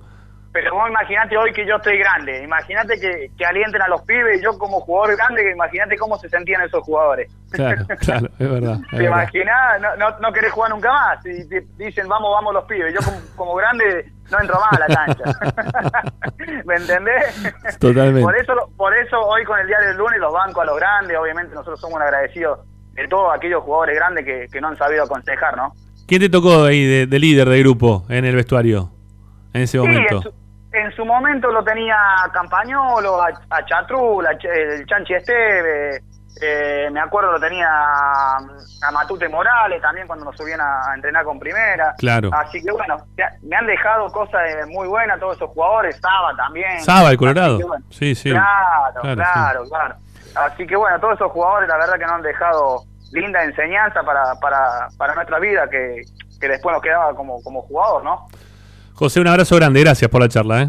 Vos 0.82 0.90
imaginate 0.90 1.36
hoy 1.36 1.52
que 1.52 1.64
yo 1.64 1.76
estoy 1.76 1.96
grande, 1.96 2.42
imagínate 2.42 2.98
que, 2.98 3.30
que 3.38 3.46
alienten 3.46 3.80
a 3.82 3.86
los 3.86 4.02
pibes, 4.02 4.40
y 4.40 4.42
yo 4.42 4.58
como 4.58 4.80
jugador 4.80 5.16
grande, 5.16 5.48
imagínate 5.52 5.96
cómo 5.96 6.18
se 6.18 6.28
sentían 6.28 6.60
esos 6.62 6.82
jugadores. 6.82 7.30
Claro, 7.52 7.86
claro, 8.00 8.28
es 8.36 8.50
verdad. 8.50 8.78
¿Te 8.90 9.04
imaginás? 9.04 9.80
No, 9.80 9.96
no, 9.96 10.18
no, 10.18 10.32
querés 10.32 10.50
jugar 10.50 10.70
nunca 10.70 10.90
más. 10.90 11.24
Y 11.24 11.44
dicen, 11.76 12.08
vamos, 12.08 12.32
vamos 12.32 12.54
los 12.54 12.64
pibes. 12.64 12.92
Yo 12.92 13.00
como, 13.00 13.20
como 13.36 13.54
grande 13.54 14.10
no 14.28 14.40
entro 14.40 14.58
más 14.58 14.72
a 14.72 14.78
la 14.80 14.86
cancha. 14.88 16.12
¿Me 16.64 16.74
entendés? 16.74 17.78
Totalmente. 17.78 18.22
Por 18.22 18.36
eso, 18.36 18.52
por 18.76 18.96
eso 18.96 19.20
hoy 19.20 19.44
con 19.44 19.60
el 19.60 19.68
diario 19.68 19.88
del 19.88 19.98
lunes 19.98 20.18
los 20.18 20.32
bancos 20.32 20.62
a 20.64 20.66
los 20.66 20.76
grandes, 20.78 21.16
obviamente 21.16 21.54
nosotros 21.54 21.80
somos 21.80 22.00
agradecidos 22.00 22.58
de 22.94 23.06
todos 23.06 23.32
aquellos 23.36 23.62
jugadores 23.62 23.94
grandes 23.94 24.24
que, 24.24 24.48
que 24.50 24.60
no 24.60 24.66
han 24.66 24.76
sabido 24.76 25.04
aconsejar, 25.04 25.56
¿no? 25.56 25.74
¿Quién 26.08 26.20
te 26.20 26.28
tocó 26.28 26.64
ahí 26.64 27.06
de, 27.06 27.18
líder 27.20 27.48
de 27.48 27.60
grupo 27.60 28.04
en 28.08 28.24
el 28.24 28.34
vestuario 28.34 28.90
en 29.54 29.62
ese 29.62 29.78
momento? 29.78 30.34
En 30.72 30.90
su, 30.96 31.04
momento 31.04 31.50
lo 31.50 31.62
tenía 31.62 31.96
Campañolo, 32.32 33.22
a, 33.22 33.28
a 33.50 33.64
Chatrul, 33.66 34.26
el 34.26 34.86
Chanchi 34.86 35.14
Esteve, 35.14 36.00
eh, 36.40 36.88
me 36.90 37.00
acuerdo 37.00 37.32
lo 37.32 37.40
tenía 37.40 37.68
a 37.68 38.90
Matute 38.92 39.28
Morales 39.28 39.82
también 39.82 40.06
cuando 40.06 40.24
nos 40.24 40.36
subían 40.36 40.60
a, 40.60 40.94
entrenar 40.94 41.24
con 41.24 41.38
primera. 41.38 41.94
Claro. 41.98 42.30
Así 42.32 42.62
que 42.62 42.72
bueno, 42.72 42.96
me 43.42 43.56
han 43.56 43.66
dejado 43.66 44.10
cosas 44.10 44.40
muy 44.68 44.88
buenas 44.88 45.20
todos 45.20 45.36
esos 45.36 45.50
jugadores. 45.50 46.00
Saba 46.00 46.34
también. 46.36 46.80
Saba, 46.80 47.10
el 47.10 47.18
Colorado. 47.18 47.58
sí, 47.90 48.14
sí. 48.14 48.30
Claro, 48.30 49.00
claro, 49.02 49.64
claro, 49.68 49.94
Así 50.34 50.66
que 50.66 50.74
bueno, 50.74 50.98
todos 50.98 51.14
esos 51.14 51.30
jugadores 51.30 51.68
la 51.68 51.76
verdad 51.76 51.94
que 51.94 52.06
nos 52.06 52.12
han 52.12 52.22
dejado 52.22 52.82
linda 53.12 53.44
enseñanza 53.44 54.02
para, 54.02 54.34
para, 54.40 54.88
para 54.96 55.14
nuestra 55.14 55.38
vida 55.38 55.68
que, 55.70 56.00
que 56.40 56.48
después 56.48 56.72
nos 56.72 56.82
quedaba 56.82 57.14
como, 57.14 57.42
como 57.42 57.60
jugador, 57.62 58.02
¿no? 58.02 58.26
José, 58.94 59.20
un 59.20 59.26
abrazo 59.26 59.56
grande. 59.56 59.80
Gracias 59.80 60.10
por 60.10 60.20
la 60.20 60.28
charla. 60.28 60.62
¿eh? 60.62 60.68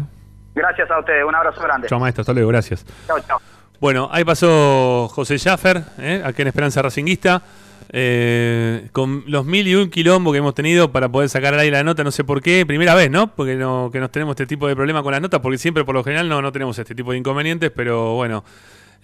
Gracias 0.54 0.90
a 0.90 0.98
ustedes. 0.98 1.24
Un 1.24 1.34
abrazo 1.34 1.60
grande. 1.60 1.88
Chao, 1.88 1.98
maestro. 1.98 2.22
Hasta 2.22 2.32
luego. 2.32 2.48
Gracias. 2.48 2.84
Chao, 3.06 3.18
chao. 3.20 3.40
Bueno, 3.80 4.08
ahí 4.12 4.24
pasó 4.24 5.08
José 5.08 5.36
Schaffer, 5.36 5.82
¿eh? 5.98 6.22
aquí 6.24 6.42
en 6.42 6.48
Esperanza 6.48 6.80
Racinguista, 6.80 7.42
eh, 7.90 8.88
con 8.92 9.24
los 9.26 9.44
mil 9.44 9.66
y 9.68 9.74
un 9.74 9.90
quilombo 9.90 10.32
que 10.32 10.38
hemos 10.38 10.54
tenido 10.54 10.90
para 10.90 11.10
poder 11.10 11.28
sacar 11.28 11.52
ahí 11.54 11.70
la 11.70 11.84
nota, 11.84 12.02
no 12.02 12.10
sé 12.10 12.24
por 12.24 12.40
qué, 12.40 12.64
primera 12.64 12.94
vez, 12.94 13.10
¿no? 13.10 13.34
Porque 13.34 13.56
no, 13.56 13.90
que 13.92 14.00
nos 14.00 14.10
tenemos 14.10 14.32
este 14.34 14.46
tipo 14.46 14.68
de 14.68 14.76
problema 14.76 15.02
con 15.02 15.12
las 15.12 15.20
notas, 15.20 15.40
porque 15.40 15.58
siempre 15.58 15.84
por 15.84 15.94
lo 15.94 16.02
general 16.02 16.28
no, 16.28 16.40
no 16.40 16.50
tenemos 16.50 16.78
este 16.78 16.94
tipo 16.94 17.12
de 17.12 17.18
inconvenientes, 17.18 17.72
pero 17.72 18.14
bueno, 18.14 18.42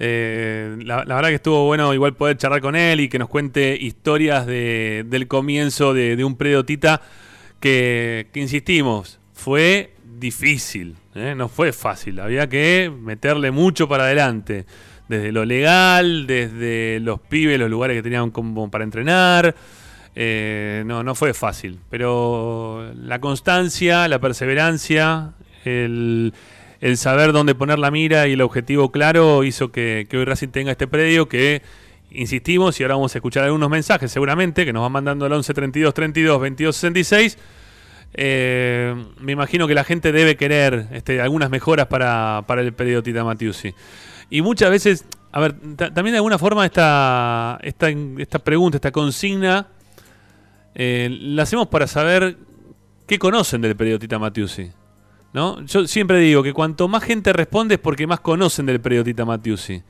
eh, 0.03 0.79
la, 0.83 1.05
verdad 1.05 1.29
que 1.29 1.35
estuvo 1.35 1.67
bueno 1.67 1.93
igual 1.93 2.15
poder 2.15 2.39
charlar 2.39 2.63
con 2.63 2.75
él 2.75 3.01
y 3.01 3.11
que 3.11 3.19
nos 3.19 3.29
cuente 3.29 3.77
historias 3.79 4.47
de, 4.47 5.05
del 5.07 5.29
comienzo 5.29 5.93
de, 5.93 6.25
un 6.25 6.39
predio 6.39 6.65
Tita 6.65 7.03
que, 7.61 8.27
insistimos, 8.35 9.21
fue 9.35 9.95
difícil, 10.19 10.97
¿eh? 11.15 11.35
no 11.37 11.49
fue 11.49 11.73
fácil, 11.73 12.21
había 12.21 12.49
que 12.49 12.93
meterle 13.01 13.51
mucho 13.51 13.89
para 13.89 14.05
adelante, 14.05 14.67
desde 15.09 15.33
lo 15.33 15.45
legal, 15.45 16.27
desde 16.27 17.01
los 17.01 17.21
pibes, 17.21 17.59
los 17.59 17.71
lugares 17.71 17.97
que 17.97 18.03
tenían 18.03 18.31
como 18.31 18.71
para 18.71 18.85
entrenar, 18.85 19.55
eh, 20.15 20.83
no, 20.87 21.03
no 21.05 21.15
fue 21.15 21.35
fácil, 21.35 21.79
pero 21.89 22.93
la 22.95 23.21
constancia, 23.21 24.09
la 24.09 24.19
perseverancia, 24.19 25.33
el, 25.65 26.33
saber 26.97 27.33
dónde 27.33 27.55
poner 27.55 27.79
la 27.79 27.91
mira 27.91 28.27
y 28.27 28.33
el 28.33 28.41
objetivo 28.41 28.91
claro 28.91 29.45
hizo 29.45 29.71
que, 29.71 30.07
que 30.09 30.17
hoy 30.17 30.25
Racing 30.25 30.49
tenga 30.49 30.73
este 30.73 30.87
predio 30.87 31.29
que 31.29 31.63
insistimos 32.11 32.79
y 32.81 32.83
ahora 32.83 32.97
vamos 32.97 33.15
a 33.15 33.19
escuchar 33.19 33.45
algunos 33.45 33.71
mensajes 33.71 34.11
seguramente 34.11 34.65
que 34.65 34.73
nos 34.73 34.83
van 34.83 34.93
mandando 34.93 35.27
al 35.27 35.33
11 35.33 35.55
32 35.55 35.95
32 35.95 36.41
22 36.41 36.77
66 36.77 37.39
eh, 38.13 38.95
me 39.21 39.33
imagino 39.33 39.69
que 39.69 39.75
la 39.75 39.85
gente 39.85 40.13
debe 40.13 40.37
querer 40.37 40.89
este, 40.93 41.21
algunas 41.21 41.51
mejoras 41.51 41.87
para, 41.87 42.45
el 42.49 42.73
periodo 42.73 43.03
Tita 43.03 43.25
Matiusi. 43.25 43.75
Y 44.31 44.43
muchas 44.43 44.71
veces, 44.71 45.05
a 45.33 45.41
ver, 45.41 45.55
también 45.77 46.13
de 46.13 46.17
alguna 46.17 46.39
forma 46.39 46.65
esta, 46.67 47.59
esta, 47.63 47.89
esta 47.89 48.39
pregunta, 48.39 48.77
esta 48.77 48.91
consigna, 48.91 49.69
eh, 50.75 51.09
la 51.21 51.43
hacemos 51.45 51.69
para 51.69 51.87
saber 51.87 52.37
qué 53.07 53.19
conocen 53.19 53.61
del 53.61 53.77
predio 53.77 53.99
Tita 53.99 54.19
Matiusi. 54.19 54.71
¿no? 55.33 55.65
Yo 55.65 55.87
siempre 55.87 56.19
digo 56.19 56.43
que 56.43 56.53
cuanto 56.53 56.89
más 56.89 57.05
gente 57.05 57.33
responde 57.33 57.75
es 57.75 57.81
porque 57.81 58.07
más 58.07 58.21
conocen 58.21 58.67
del 58.67 58.81
predio 58.81 59.05
Tita 59.05 59.25
Matiusi. 59.25 59.83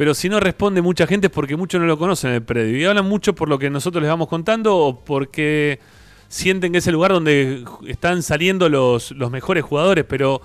Pero 0.00 0.14
si 0.14 0.30
no 0.30 0.40
responde 0.40 0.80
mucha 0.80 1.06
gente 1.06 1.26
es 1.26 1.30
porque 1.30 1.56
muchos 1.56 1.78
no 1.78 1.86
lo 1.86 1.98
conocen 1.98 2.30
el 2.30 2.42
predio. 2.42 2.74
Y 2.78 2.86
hablan 2.86 3.04
mucho 3.04 3.34
por 3.34 3.50
lo 3.50 3.58
que 3.58 3.68
nosotros 3.68 4.00
les 4.00 4.08
vamos 4.08 4.28
contando 4.28 4.74
o 4.74 4.98
porque 4.98 5.78
sienten 6.26 6.72
que 6.72 6.78
es 6.78 6.86
el 6.86 6.94
lugar 6.94 7.12
donde 7.12 7.66
están 7.86 8.22
saliendo 8.22 8.70
los, 8.70 9.10
los 9.10 9.30
mejores 9.30 9.62
jugadores. 9.62 10.06
Pero, 10.08 10.40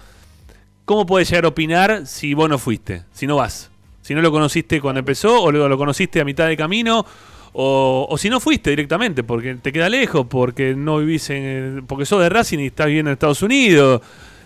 ¿cómo 0.83 1.05
puedes 1.05 1.29
llegar 1.29 1.45
a 1.45 1.47
opinar 1.47 2.05
si 2.05 2.33
vos 2.33 2.49
no 2.49 2.57
fuiste? 2.57 3.03
Si 3.13 3.27
no 3.27 3.37
vas. 3.37 3.71
Si 4.01 4.13
no 4.13 4.21
lo 4.21 4.29
conociste 4.29 4.81
cuando 4.81 4.99
empezó 4.99 5.41
o 5.41 5.49
lo, 5.53 5.69
lo 5.69 5.77
conociste 5.77 6.19
a 6.19 6.25
mitad 6.25 6.49
de 6.49 6.57
camino 6.57 7.05
o, 7.53 8.13
si 8.17 8.29
no 8.29 8.41
fuiste 8.41 8.71
directamente, 8.71 9.23
porque 9.23 9.55
te 9.55 9.71
queda 9.71 9.87
lejos, 9.87 10.27
porque 10.29 10.75
no 10.75 10.97
vivís 10.97 11.29
en. 11.29 11.85
porque 11.87 12.05
sos 12.05 12.21
de 12.21 12.27
Racing 12.27 12.59
y 12.59 12.65
estás 12.65 12.87
viviendo 12.87 13.09
en 13.09 13.13
Estados 13.13 13.41
Unidos, 13.41 14.01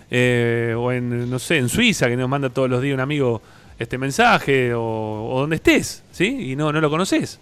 eh, 0.08 0.72
o 0.78 0.92
en, 0.92 1.28
no 1.28 1.40
sé, 1.40 1.56
en 1.56 1.68
Suiza, 1.68 2.06
que 2.06 2.16
nos 2.16 2.28
manda 2.28 2.48
todos 2.50 2.70
los 2.70 2.80
días 2.80 2.94
un 2.94 3.00
amigo 3.00 3.42
este 3.80 3.96
mensaje, 3.96 4.74
o, 4.74 5.38
donde 5.40 5.56
estés, 5.56 6.04
¿sí? 6.12 6.52
Y 6.52 6.54
no, 6.56 6.70
no 6.70 6.82
lo 6.82 6.90
conoces. 6.90 7.40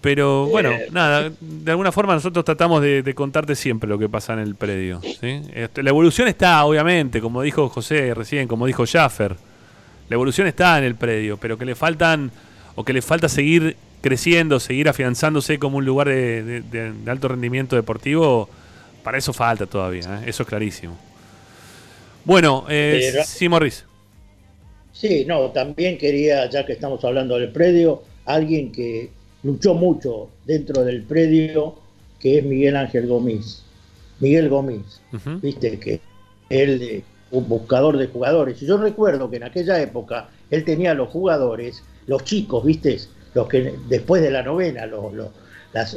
Pero 0.00 0.46
bueno, 0.46 0.70
nada, 0.92 1.32
de 1.40 1.70
alguna 1.72 1.90
forma 1.90 2.14
nosotros 2.14 2.44
tratamos 2.44 2.80
de, 2.80 3.12
contarte 3.16 3.56
siempre 3.56 3.88
lo 3.88 3.98
que 3.98 4.08
pasa 4.08 4.34
en 4.34 4.38
el 4.38 4.54
predio. 4.54 5.00
¿sí? 5.02 5.42
Este, 5.52 5.82
la 5.82 5.90
evolución 5.90 6.28
está, 6.28 6.64
obviamente, 6.64 7.20
como 7.20 7.42
dijo 7.42 7.68
José 7.68 8.14
recién, 8.14 8.46
como 8.46 8.66
dijo 8.66 8.84
Jaffer. 8.86 9.34
La 10.08 10.14
evolución 10.14 10.46
está 10.46 10.78
en 10.78 10.84
el 10.84 10.94
predio, 10.94 11.38
pero 11.38 11.58
que 11.58 11.64
le 11.64 11.74
faltan, 11.74 12.30
o 12.76 12.84
que 12.84 12.92
le 12.92 13.02
falta 13.02 13.28
seguir 13.28 13.76
creciendo, 14.00 14.60
seguir 14.60 14.88
afianzándose 14.88 15.58
como 15.58 15.78
un 15.78 15.84
lugar 15.84 16.06
de, 16.06 16.92
alto 17.08 17.26
rendimiento 17.26 17.74
deportivo, 17.74 18.48
para 19.02 19.18
eso 19.18 19.32
falta 19.32 19.66
todavía, 19.66 20.20
¿eh? 20.20 20.24
eso 20.26 20.44
es 20.44 20.48
clarísimo. 20.48 20.96
Bueno, 22.24 22.64
eh, 22.68 23.24
sí, 23.26 23.48
Morris. 23.48 23.84
Sí, 24.98 25.26
no, 25.26 25.50
también 25.50 25.98
quería, 25.98 26.48
ya 26.48 26.64
que 26.64 26.72
estamos 26.72 27.04
hablando 27.04 27.38
del 27.38 27.52
predio, 27.52 28.02
alguien 28.24 28.72
que 28.72 29.10
luchó 29.42 29.74
mucho 29.74 30.30
dentro 30.46 30.84
del 30.84 31.02
predio, 31.02 31.74
que 32.18 32.38
es 32.38 32.44
Miguel 32.44 32.76
Ángel 32.76 33.06
Gómez. 33.06 33.62
Miguel 34.20 34.48
Gómez, 34.48 35.02
viste 35.42 35.78
que 35.78 36.00
él, 36.48 37.04
un 37.30 37.46
buscador 37.46 37.98
de 37.98 38.06
jugadores. 38.06 38.62
Y 38.62 38.66
yo 38.66 38.78
recuerdo 38.78 39.28
que 39.28 39.36
en 39.36 39.42
aquella 39.42 39.78
época 39.82 40.30
él 40.50 40.64
tenía 40.64 40.94
los 40.94 41.10
jugadores, 41.10 41.82
los 42.06 42.24
chicos, 42.24 42.64
viste, 42.64 42.98
los 43.34 43.48
que 43.48 43.74
después 43.90 44.22
de 44.22 44.30
la 44.30 44.42
novena, 44.42 44.86
los, 44.86 45.12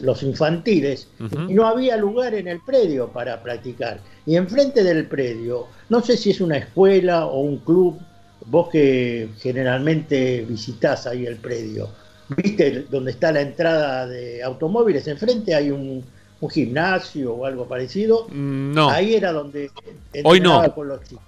los, 0.02 0.24
infantiles, 0.24 1.08
y 1.48 1.54
no 1.54 1.66
había 1.66 1.96
lugar 1.96 2.34
en 2.34 2.50
el 2.50 2.60
predio 2.60 3.08
para 3.08 3.42
practicar. 3.42 4.02
Y 4.26 4.36
enfrente 4.36 4.84
del 4.84 5.08
predio, 5.08 5.68
no 5.88 6.02
sé 6.02 6.18
si 6.18 6.32
es 6.32 6.42
una 6.42 6.58
escuela 6.58 7.28
o 7.28 7.40
un 7.40 7.60
club, 7.60 7.98
vos 8.46 8.70
que 8.70 9.30
generalmente 9.40 10.46
visitás 10.48 11.08
ahí 11.08 11.26
el 11.26 11.38
predio, 11.38 11.90
¿viste 12.30 12.86
donde 12.90 13.12
está 13.12 13.32
la 13.32 13.42
entrada 13.42 14.08
de 14.08 14.44
automóviles? 14.44 15.08
Enfrente 15.08 15.54
hay 15.54 15.72
un, 15.72 16.04
gimnasio 16.50 17.34
o 17.34 17.46
algo 17.46 17.68
parecido. 17.68 18.28
Mm, 18.30 18.74
no. 18.74 18.90
Ahí 18.90 19.16
era 19.16 19.34
donde 19.34 19.70
hoy 20.24 20.40
no. 20.40 20.74
con 20.74 20.88
los 20.88 21.04
chicos. 21.04 21.24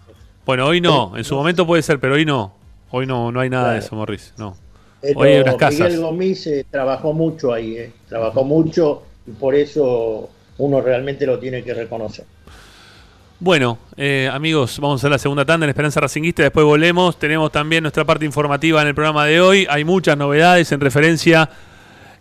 Bueno, 0.46 0.66
hoy 0.66 0.80
no, 0.82 1.18
en 1.18 1.24
su 1.24 1.36
momento 1.36 1.68
puede 1.68 1.82
ser, 1.82 2.00
pero 2.00 2.16
hoy 2.16 2.26
no. 2.26 2.54
Hoy 2.92 3.06
no, 3.06 3.32
no 3.32 3.40
hay 3.40 3.50
nada 3.50 3.74
de 3.74 3.80
eso, 3.80 3.96
Morris. 3.96 4.34
No. 4.38 4.56
Miguel 5.04 6.00
Gómez 6.00 6.48
eh, 6.48 6.66
trabajó 6.70 7.14
mucho 7.14 7.54
ahí, 7.54 7.78
eh, 7.78 7.92
trabajó 8.08 8.44
mucho 8.44 9.04
y 9.26 9.32
por 9.32 9.56
eso 9.56 10.30
uno 10.58 10.82
realmente 10.82 11.26
lo 11.26 11.40
tiene 11.40 11.64
que 11.64 11.74
reconocer. 11.74 12.26
Bueno, 13.44 13.80
eh, 13.98 14.30
amigos, 14.32 14.78
vamos 14.80 15.04
a 15.04 15.10
la 15.10 15.18
segunda 15.18 15.44
tanda 15.44 15.66
en 15.66 15.72
Esperanza 15.72 16.00
Racinguista, 16.00 16.44
después 16.44 16.64
volvemos. 16.64 17.18
Tenemos 17.18 17.52
también 17.52 17.82
nuestra 17.82 18.06
parte 18.06 18.24
informativa 18.24 18.84
en 18.84 18.90
el 18.90 18.94
programa 18.94 19.26
de 19.26 19.42
hoy. 19.42 19.66
Hay 19.68 19.84
muchas 19.84 20.16
novedades 20.16 20.72
en 20.72 20.80
referencia 20.80 21.50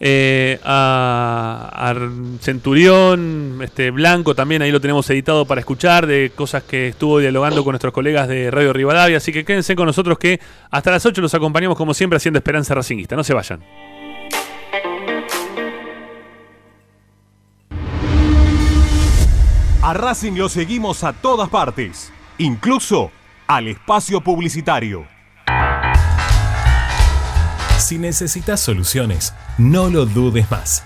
eh, 0.00 0.58
a, 0.64 1.94
Centurión, 2.40 3.58
este 3.62 3.90
Blanco 3.90 4.34
también, 4.34 4.62
ahí 4.62 4.72
lo 4.72 4.80
tenemos 4.80 5.10
editado 5.10 5.44
para 5.44 5.60
escuchar, 5.60 6.06
de 6.06 6.32
cosas 6.34 6.62
que 6.62 6.88
estuvo 6.88 7.18
dialogando 7.18 7.64
con 7.64 7.72
nuestros 7.72 7.92
colegas 7.92 8.26
de 8.26 8.50
Radio 8.50 8.72
Rivadavia, 8.72 9.18
así 9.18 9.30
que 9.30 9.44
quédense 9.44 9.76
con 9.76 9.84
nosotros 9.84 10.18
que 10.18 10.40
hasta 10.70 10.90
las 10.90 11.04
8 11.04 11.20
los 11.20 11.34
acompañamos 11.34 11.76
como 11.76 11.92
siempre 11.92 12.16
haciendo 12.16 12.38
Esperanza 12.38 12.74
Racinguista, 12.74 13.14
no 13.14 13.24
se 13.24 13.34
vayan. 13.34 13.60
A 19.82 19.94
Racing 19.94 20.32
lo 20.32 20.50
seguimos 20.50 21.04
a 21.04 21.14
todas 21.14 21.48
partes, 21.48 22.12
incluso 22.36 23.10
al 23.46 23.66
espacio 23.66 24.20
publicitario. 24.20 25.06
Si 27.78 27.96
necesitas 27.96 28.60
soluciones, 28.60 29.32
no 29.56 29.88
lo 29.88 30.04
dudes 30.04 30.50
más. 30.50 30.84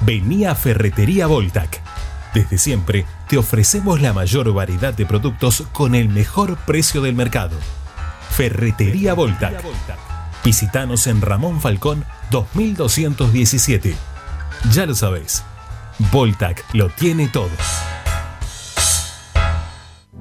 Vení 0.00 0.44
a 0.44 0.56
Ferretería 0.56 1.28
Voltac. 1.28 1.80
Desde 2.34 2.58
siempre 2.58 3.06
te 3.28 3.38
ofrecemos 3.38 4.00
la 4.00 4.12
mayor 4.12 4.52
variedad 4.52 4.92
de 4.92 5.06
productos 5.06 5.62
con 5.72 5.94
el 5.94 6.08
mejor 6.08 6.56
precio 6.56 7.00
del 7.00 7.14
mercado. 7.14 7.56
Ferretería 8.30 9.14
Voltac. 9.14 9.62
Visítanos 10.42 11.06
en 11.06 11.20
Ramón 11.20 11.60
Falcón 11.60 12.04
2217. 12.32 13.94
Ya 14.72 14.84
lo 14.84 14.96
sabes, 14.96 15.44
Voltac 16.10 16.64
lo 16.72 16.88
tiene 16.88 17.28
todo. 17.28 17.50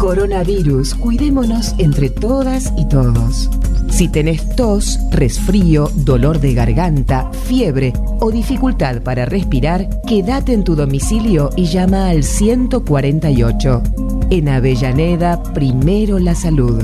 Coronavirus, 0.00 0.96
cuidémonos 0.96 1.76
entre 1.78 2.10
todas 2.10 2.72
y 2.76 2.88
todos. 2.88 3.48
Si 3.94 4.08
tenés 4.08 4.56
tos, 4.56 4.98
resfrío, 5.12 5.88
dolor 5.94 6.40
de 6.40 6.52
garganta, 6.52 7.30
fiebre 7.46 7.92
o 8.18 8.32
dificultad 8.32 9.02
para 9.02 9.24
respirar, 9.24 9.88
quédate 10.04 10.52
en 10.52 10.64
tu 10.64 10.74
domicilio 10.74 11.50
y 11.54 11.66
llama 11.66 12.08
al 12.08 12.24
148. 12.24 13.82
En 14.30 14.48
Avellaneda, 14.48 15.40
primero 15.54 16.18
la 16.18 16.34
salud. 16.34 16.82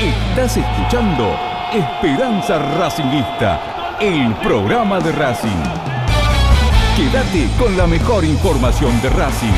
Estás 0.00 0.56
escuchando 0.56 1.36
Esperanza 1.72 2.58
Racingista, 2.76 3.96
el 4.00 4.34
programa 4.36 5.00
de 5.00 5.12
Racing. 5.12 5.91
Quédate 7.02 7.48
con 7.58 7.76
la 7.76 7.88
mejor 7.88 8.24
información 8.24 9.02
de 9.02 9.10
Racing. 9.10 9.48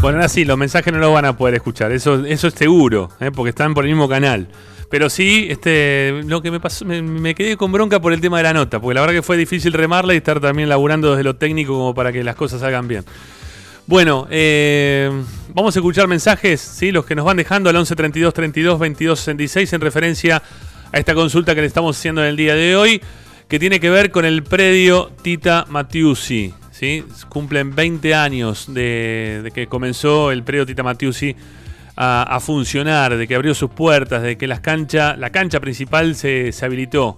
Bueno, 0.00 0.18
ahora 0.18 0.28
sí, 0.28 0.44
los 0.44 0.56
mensajes 0.56 0.92
no 0.92 1.00
los 1.00 1.12
van 1.12 1.24
a 1.24 1.36
poder 1.36 1.56
escuchar, 1.56 1.90
eso, 1.90 2.24
eso 2.24 2.46
es 2.46 2.54
seguro, 2.54 3.10
¿eh? 3.18 3.32
porque 3.34 3.50
están 3.50 3.74
por 3.74 3.84
el 3.84 3.90
mismo 3.90 4.08
canal. 4.08 4.46
Pero 4.90 5.10
sí, 5.10 5.48
este, 5.50 6.22
lo 6.24 6.40
que 6.40 6.52
me 6.52 6.60
pasó, 6.60 6.84
me, 6.84 7.34
quedé 7.34 7.56
con 7.56 7.72
bronca 7.72 8.00
por 8.00 8.12
el 8.12 8.20
tema 8.20 8.36
de 8.36 8.44
la 8.44 8.52
nota, 8.52 8.80
porque 8.80 8.94
la 8.94 9.00
verdad 9.00 9.14
que 9.14 9.22
fue 9.22 9.36
difícil 9.36 9.72
remarla 9.72 10.14
y 10.14 10.18
estar 10.18 10.38
también 10.38 10.68
laburando 10.68 11.10
desde 11.10 11.24
lo 11.24 11.34
técnico 11.34 11.72
como 11.72 11.94
para 11.96 12.12
que 12.12 12.22
las 12.22 12.36
cosas 12.36 12.60
salgan 12.60 12.86
bien. 12.86 13.04
Bueno, 13.86 14.28
eh, 14.30 15.10
vamos 15.54 15.74
a 15.74 15.78
escuchar 15.80 16.06
mensajes, 16.06 16.60
¿sí? 16.60 16.92
los 16.92 17.04
que 17.04 17.14
nos 17.14 17.24
van 17.24 17.36
dejando 17.36 17.68
al 17.68 17.76
11 17.76 17.96
32 17.96 18.32
32 18.32 18.78
22 18.78 19.18
66 19.18 19.72
en 19.72 19.80
referencia 19.80 20.42
a 20.92 20.98
esta 20.98 21.14
consulta 21.14 21.54
que 21.54 21.62
le 21.62 21.66
estamos 21.66 21.98
haciendo 21.98 22.22
en 22.22 22.28
el 22.28 22.36
día 22.36 22.54
de 22.54 22.76
hoy, 22.76 23.02
que 23.48 23.58
tiene 23.58 23.80
que 23.80 23.90
ver 23.90 24.10
con 24.10 24.24
el 24.24 24.42
predio 24.42 25.10
Tita 25.22 25.66
Matiusi. 25.68 26.54
Cumplen 27.28 27.74
20 27.74 28.14
años 28.14 28.66
de, 28.72 29.52
que 29.54 29.68
comenzó 29.68 30.32
el 30.32 30.42
predio 30.42 30.66
Tita 30.66 30.82
Matiusi 30.82 31.36
a, 31.96 32.40
funcionar, 32.40 33.16
de 33.16 33.28
que 33.28 33.34
abrió 33.34 33.54
sus 33.54 33.70
puertas, 33.70 34.22
de 34.22 34.36
que 34.36 34.48
las 34.48 34.60
cancha, 34.60 35.16
la 35.16 35.30
cancha 35.30 35.60
principal 35.60 36.16
se, 36.16 36.52
habilitó. 36.62 37.16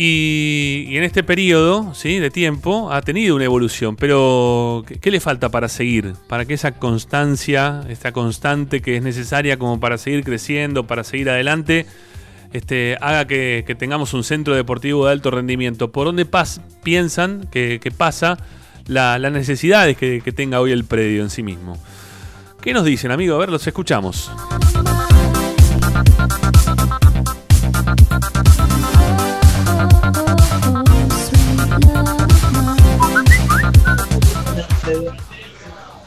Y, 0.00 0.96
en 0.96 1.02
este 1.02 1.24
periodo 1.24 1.92
¿sí? 1.92 2.20
de 2.20 2.30
tiempo 2.30 2.92
ha 2.92 3.02
tenido 3.02 3.34
una 3.34 3.44
evolución, 3.44 3.96
pero 3.96 4.84
¿qué, 5.00 5.10
le 5.10 5.18
falta 5.18 5.48
para 5.48 5.68
seguir? 5.68 6.14
Para 6.28 6.44
que 6.44 6.54
esa 6.54 6.70
constancia, 6.70 7.82
esta 7.88 8.12
constante 8.12 8.80
que 8.80 8.96
es 8.96 9.02
necesaria 9.02 9.58
como 9.58 9.80
para 9.80 9.98
seguir 9.98 10.22
creciendo, 10.22 10.86
para 10.86 11.02
seguir 11.02 11.28
adelante, 11.28 11.84
este, 12.52 12.96
haga 13.00 13.26
que, 13.26 13.74
tengamos 13.76 14.14
un 14.14 14.22
centro 14.22 14.54
deportivo 14.54 15.04
de 15.04 15.12
alto 15.12 15.32
rendimiento. 15.32 15.90
¿Por 15.90 16.06
dónde 16.06 16.28
piensan 16.84 17.48
que, 17.50 17.92
pasa 17.96 18.38
las 18.86 19.32
necesidades 19.32 19.96
que, 19.96 20.20
tenga 20.32 20.60
hoy 20.60 20.70
el 20.70 20.84
predio 20.84 21.24
en 21.24 21.30
sí 21.30 21.42
mismo? 21.42 21.76
¿Qué 22.60 22.72
nos 22.72 22.84
dicen, 22.84 23.10
amigo? 23.10 23.34
A 23.34 23.38
ver, 23.38 23.48
los 23.48 23.66
escuchamos. 23.66 24.30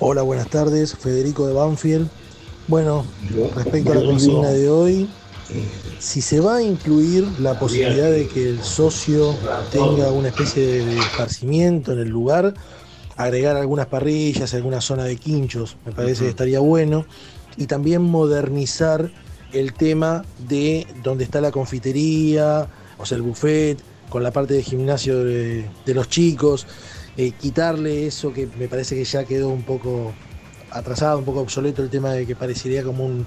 Hola, 0.03 0.23
buenas 0.23 0.49
tardes. 0.49 0.95
Federico 0.95 1.45
de 1.45 1.53
Banfield. 1.53 2.10
Bueno, 2.68 3.06
respecto 3.56 3.91
a 3.91 3.95
la 3.95 4.03
consigna 4.03 4.49
de 4.49 4.68
hoy, 4.68 5.07
si 5.99 6.23
se 6.23 6.40
va 6.40 6.56
a 6.56 6.61
incluir 6.64 7.23
la 7.40 7.60
posibilidad 7.60 8.10
de 8.10 8.28
que 8.28 8.49
el 8.49 8.64
socio 8.64 9.36
tenga 9.72 10.11
una 10.11 10.30
especie 10.30 10.84
de 10.84 10.98
esparcimiento 10.98 11.94
en 11.94 11.99
el 11.99 12.10
lugar, 12.10 12.56
agregar 13.15 13.57
algunas 13.57 13.86
parrillas, 13.86 14.56
alguna 14.56 14.82
zona 14.82 15.03
de 15.03 15.18
quinchos, 15.18 15.78
me 15.86 15.91
parece 15.91 16.23
que 16.23 16.30
estaría 16.32 16.61
bueno, 16.61 17.06
y 17.56 17.68
también 17.68 18.02
modernizar 18.02 19.11
el 19.53 19.73
tema 19.73 20.26
de 20.49 20.88
donde 21.03 21.26
está 21.26 21.41
la 21.41 21.52
confitería, 21.52 22.68
o 22.98 23.06
sea, 23.06 23.18
el 23.18 23.22
buffet, 23.22 23.78
con 24.11 24.23
la 24.23 24.32
parte 24.32 24.56
de 24.56 24.61
gimnasio 24.61 25.23
de, 25.23 25.69
los 25.86 26.10
chicos, 26.10 26.68
eh, 27.17 27.31
quitarle 27.31 28.07
eso 28.07 28.31
que 28.33 28.47
me 28.57 28.67
parece 28.67 28.95
que 28.95 29.03
ya 29.03 29.25
quedó 29.25 29.49
un 29.49 29.63
poco 29.63 30.13
atrasado, 30.71 31.19
un 31.19 31.25
poco 31.25 31.41
obsoleto 31.41 31.83
el 31.83 31.89
tema 31.89 32.11
de 32.13 32.25
que 32.25 32.35
parecería 32.35 32.83
como 32.83 33.05
un, 33.05 33.25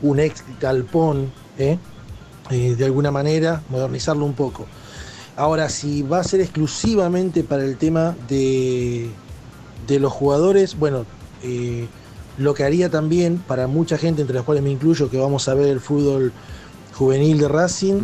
un 0.00 0.20
ex 0.20 0.42
galpón 0.60 1.30
¿eh? 1.58 1.78
Eh, 2.50 2.74
de 2.76 2.84
alguna 2.84 3.10
manera, 3.10 3.62
modernizarlo 3.68 4.24
un 4.24 4.34
poco. 4.34 4.66
Ahora, 5.36 5.68
si 5.68 6.02
va 6.02 6.20
a 6.20 6.24
ser 6.24 6.40
exclusivamente 6.40 7.44
para 7.44 7.64
el 7.64 7.76
tema 7.76 8.16
de, 8.28 9.10
de 9.86 10.00
los 10.00 10.12
jugadores, 10.12 10.78
bueno, 10.78 11.06
eh, 11.42 11.86
lo 12.38 12.52
que 12.54 12.64
haría 12.64 12.90
también 12.90 13.38
para 13.38 13.66
mucha 13.66 13.96
gente, 13.96 14.22
entre 14.22 14.34
las 14.34 14.44
cuales 14.44 14.62
me 14.62 14.70
incluyo, 14.70 15.08
que 15.08 15.18
vamos 15.18 15.48
a 15.48 15.54
ver 15.54 15.68
el 15.68 15.80
fútbol 15.80 16.32
juvenil 16.94 17.38
de 17.38 17.48
Racing, 17.48 18.02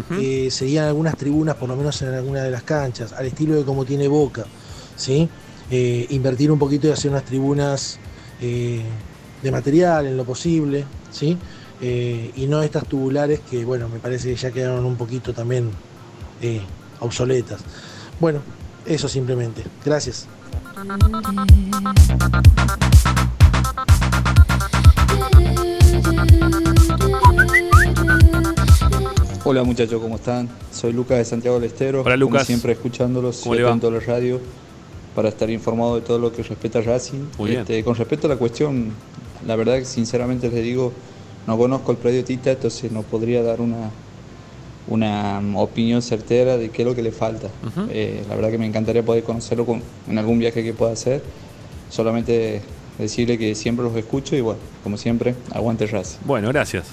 serían 0.50 0.86
algunas 0.86 1.16
tribunas, 1.16 1.56
por 1.56 1.68
lo 1.68 1.76
menos 1.76 2.00
en 2.00 2.14
alguna 2.14 2.42
de 2.42 2.50
las 2.50 2.62
canchas, 2.62 3.12
al 3.12 3.26
estilo 3.26 3.54
de 3.54 3.64
como 3.64 3.84
tiene 3.84 4.08
Boca, 4.08 4.46
¿sí? 4.98 5.28
invertir 5.70 6.50
un 6.50 6.58
poquito 6.58 6.88
y 6.88 6.90
hacer 6.90 7.10
unas 7.10 7.24
tribunas 7.24 7.98
de 8.40 9.50
material 9.50 10.06
en 10.06 10.16
lo 10.16 10.24
posible, 10.24 10.84
¿sí? 11.10 11.38
Eh, 11.80 12.32
y 12.34 12.46
no 12.46 12.62
estas 12.62 12.86
tubulares 12.86 13.40
que, 13.48 13.64
bueno, 13.64 13.88
me 13.88 14.00
parece 14.00 14.30
que 14.30 14.36
ya 14.36 14.50
quedaron 14.50 14.84
un 14.84 14.96
poquito 14.96 15.32
también 15.32 15.70
eh, 16.42 16.60
obsoletas. 17.00 17.60
Bueno, 18.18 18.40
eso 18.84 19.08
simplemente. 19.08 19.62
Gracias. 19.84 20.26
Hola 29.44 29.62
muchachos, 29.62 30.02
¿cómo 30.02 30.16
están? 30.16 30.48
Soy 30.72 30.92
Lucas 30.92 31.18
de 31.18 31.24
Santiago 31.24 31.60
del 31.60 31.70
Estero. 31.70 32.02
Hola 32.02 32.16
Lucas. 32.16 32.46
siempre 32.46 32.72
escuchándolos 32.72 33.46
en 33.46 33.80
toda 33.80 33.92
la 33.92 34.00
radio 34.00 34.40
para 35.14 35.28
estar 35.28 35.50
informado 35.50 35.96
de 35.96 36.00
todo 36.02 36.18
lo 36.18 36.32
que 36.32 36.42
respecta 36.42 36.78
a 36.78 36.82
Racing. 36.82 37.26
Este, 37.48 37.82
con 37.84 37.94
respecto 37.94 38.26
a 38.26 38.30
la 38.30 38.36
cuestión, 38.36 38.92
la 39.46 39.56
verdad 39.56 39.78
que 39.78 39.84
sinceramente 39.84 40.50
les 40.50 40.62
digo, 40.62 40.92
no 41.46 41.56
conozco 41.56 41.92
el 41.92 41.98
predio 41.98 42.24
Tita, 42.24 42.52
entonces 42.52 42.92
no 42.92 43.02
podría 43.02 43.42
dar 43.42 43.60
una, 43.60 43.90
una 44.88 45.40
opinión 45.56 46.02
certera 46.02 46.56
de 46.56 46.70
qué 46.70 46.82
es 46.82 46.88
lo 46.88 46.94
que 46.94 47.02
le 47.02 47.12
falta. 47.12 47.48
Eh, 47.90 48.22
la 48.28 48.34
verdad 48.34 48.50
que 48.50 48.58
me 48.58 48.66
encantaría 48.66 49.02
poder 49.02 49.24
conocerlo 49.24 49.66
en 50.08 50.18
algún 50.18 50.38
viaje 50.38 50.62
que 50.62 50.72
pueda 50.72 50.92
hacer. 50.92 51.22
Solamente 51.90 52.62
decirle 52.98 53.38
que 53.38 53.54
siempre 53.54 53.84
los 53.84 53.94
escucho 53.96 54.36
y 54.36 54.40
bueno, 54.40 54.60
como 54.82 54.96
siempre, 54.96 55.34
aguante 55.52 55.86
Raz. 55.86 56.18
Bueno, 56.24 56.48
gracias. 56.48 56.86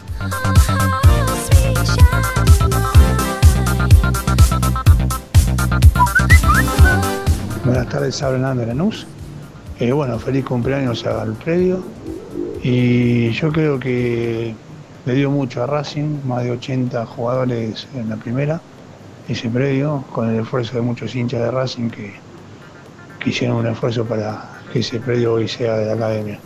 Buenas 7.86 7.99
tardes, 7.99 8.24
habla 8.24 8.56
Lanús. 8.56 9.06
Eh, 9.80 9.91
bueno, 9.91 10.18
feliz 10.18 10.44
cumpleaños 10.44 11.06
al 11.06 11.34
predio. 11.34 11.84
Y 12.64 13.30
yo 13.30 13.52
creo 13.52 13.80
que 13.80 14.56
le 15.06 15.14
dio 15.14 15.30
mucho 15.30 15.62
a 15.62 15.68
Racing, 15.68 16.22
más 16.26 16.44
de 16.44 16.49
80 16.49 17.06
jugadores 17.06 17.88
en 17.94 18.10
la 18.10 18.16
primera, 18.16 18.60
ese 19.30 19.49
predio, 19.49 20.03
con 20.12 20.32
el 20.32 20.41
esfuerzo 20.41 20.78
de 20.78 20.82
muchos 20.82 21.14
hinchas 21.14 21.41
de 21.41 21.52
Racing 21.52 21.91
que, 21.91 22.16
hicieron 23.24 23.57
un 23.57 23.68
esfuerzo 23.68 24.03
para 24.03 24.49
que 24.74 24.80
ese 24.80 24.99
predio 24.99 25.34
hoy 25.34 25.48
sea 25.48 25.78
de 25.78 25.86
la 25.86 25.94
academia. 25.94 26.40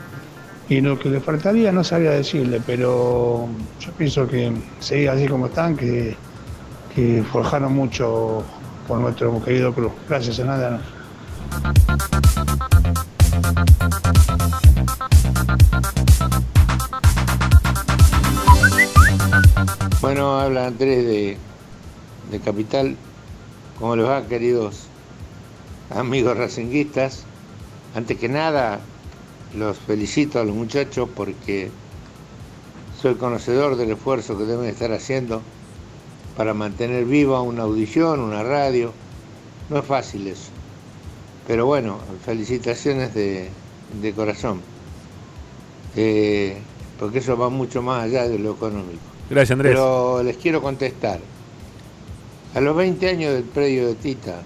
Y 0.67 0.81
lo 0.81 0.99
que 0.99 1.07
le 1.07 1.21
faltaría 1.21 1.71
no 1.71 1.85
sabía 1.85 2.11
decirle, 2.11 2.61
pero 2.65 3.47
yo 3.79 3.91
pienso 3.97 4.27
que 4.27 4.51
seguir 4.79 5.09
así 5.09 5.25
como 5.25 5.45
están, 5.45 5.77
que, 5.77 6.17
que 6.93 7.23
forjaron 7.31 7.73
mucho 7.73 8.43
por 8.89 8.99
nuestro 8.99 9.41
querido 9.41 9.73
club. 9.73 9.93
Gracias, 10.09 10.37
nada. 10.39 10.81
Bueno, 20.01 20.39
habla 20.39 20.67
Andrés 20.67 21.05
de, 21.05 21.37
de 22.31 22.39
Capital. 22.39 22.95
¿Cómo 23.77 23.95
les 23.95 24.05
va, 24.05 24.27
queridos 24.27 24.87
amigos 25.89 26.37
racinguistas? 26.37 27.23
Antes 27.95 28.17
que 28.17 28.29
nada, 28.29 28.79
los 29.55 29.77
felicito 29.77 30.39
a 30.39 30.43
los 30.43 30.55
muchachos 30.55 31.09
porque 31.15 31.69
soy 33.01 33.15
conocedor 33.15 33.75
del 33.75 33.91
esfuerzo 33.91 34.37
que 34.37 34.45
deben 34.45 34.65
estar 34.65 34.91
haciendo 34.91 35.41
para 36.35 36.53
mantener 36.53 37.05
viva 37.05 37.41
una 37.41 37.63
audición, 37.63 38.19
una 38.19 38.43
radio. 38.43 38.93
No 39.69 39.79
es 39.79 39.85
fácil 39.85 40.27
eso. 40.27 40.58
Pero 41.49 41.65
bueno, 41.65 41.97
felicitaciones 42.23 43.11
de, 43.15 43.49
corazón. 44.15 44.61
Eh, 45.95 46.59
porque 46.99 47.17
eso 47.17 47.35
va 47.35 47.49
mucho 47.49 47.81
más 47.81 48.03
allá 48.03 48.27
de 48.27 48.37
lo 48.37 48.51
económico. 48.51 49.01
Gracias, 49.31 49.53
Andrés. 49.53 49.71
Pero 49.71 50.21
les 50.21 50.37
quiero 50.37 50.61
contestar. 50.61 51.19
A 52.53 52.61
los 52.61 52.75
20 52.75 53.09
años 53.09 53.33
del 53.33 53.45
predio 53.45 53.87
de 53.87 53.95
Tita, 53.95 54.43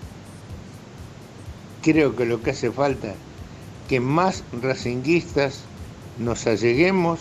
creo 1.81 2.15
que 2.15 2.25
lo 2.25 2.41
que 2.41 2.51
hace 2.51 2.71
falta 2.71 3.15
que 3.89 3.99
más 3.99 4.45
racinguistas 4.61 5.65
nos 6.19 6.47
alleguemos, 6.47 7.19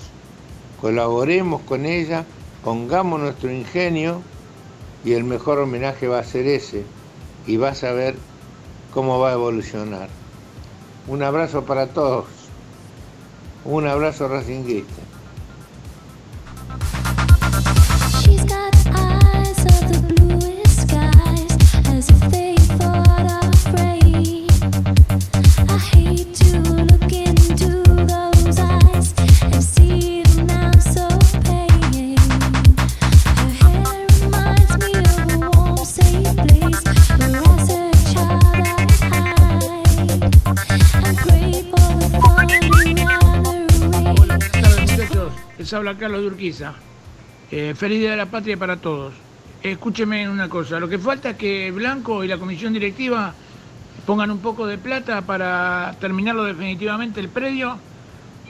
colaboremos 0.80 1.60
con 1.62 1.86
ella, 1.86 2.24
pongamos 2.62 3.18
nuestro 3.18 3.50
ingenio 3.50 4.22
y 5.04 5.14
el 5.14 5.24
mejor 5.24 5.58
homenaje 5.58 6.06
va 6.06 6.20
a 6.20 6.24
ser 6.24 6.46
ese 6.46 6.84
y 7.48 7.56
vas 7.56 7.82
a 7.82 7.90
ver 7.90 8.14
cómo 8.92 9.18
va 9.18 9.30
a 9.30 9.32
evolucionar. 9.32 10.08
Un 11.08 11.22
abrazo 11.22 11.64
para 11.64 11.88
todos. 11.88 12.26
Un 13.64 13.86
abrazo 13.86 14.28
racinguista. 14.28 15.02
Habla 45.72 45.96
Carlos 45.96 46.20
de 46.20 46.26
Urquiza. 46.26 46.74
Eh, 47.50 47.74
feliz 47.76 48.00
Día 48.00 48.12
de 48.12 48.16
la 48.16 48.26
Patria 48.26 48.56
para 48.56 48.76
todos. 48.76 49.12
Escúcheme 49.62 50.28
una 50.28 50.48
cosa, 50.48 50.80
lo 50.80 50.88
que 50.88 50.98
falta 50.98 51.30
es 51.30 51.36
que 51.36 51.70
Blanco 51.70 52.24
y 52.24 52.28
la 52.28 52.38
comisión 52.38 52.72
directiva 52.72 53.32
pongan 54.06 54.30
un 54.30 54.38
poco 54.38 54.66
de 54.66 54.78
plata 54.78 55.22
para 55.22 55.94
terminarlo 56.00 56.44
definitivamente 56.44 57.20
el 57.20 57.28
predio 57.28 57.78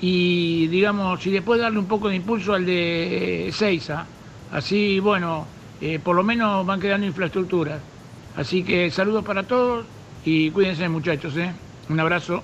y 0.01 0.69
digamos, 0.69 1.24
y 1.27 1.31
después 1.31 1.61
darle 1.61 1.78
un 1.78 1.86
poco 1.86 2.09
de 2.09 2.16
impulso 2.16 2.55
al 2.55 2.65
de 2.65 3.51
Seiza. 3.53 4.07
Así, 4.51 5.01
bueno, 5.01 5.47
eh, 5.81 5.99
por 6.03 6.16
lo 6.16 6.23
menos 6.23 6.65
van 6.66 6.81
quedando 6.81 7.07
infraestructuras. 7.07 7.81
Así 8.36 8.62
que 8.62 8.90
saludos 8.90 9.24
para 9.24 9.43
todos 9.43 9.85
y 10.24 10.51
cuídense 10.51 10.89
muchachos, 10.89 11.36
¿eh? 11.36 11.53
Un 11.89 12.01
abrazo. 12.01 12.43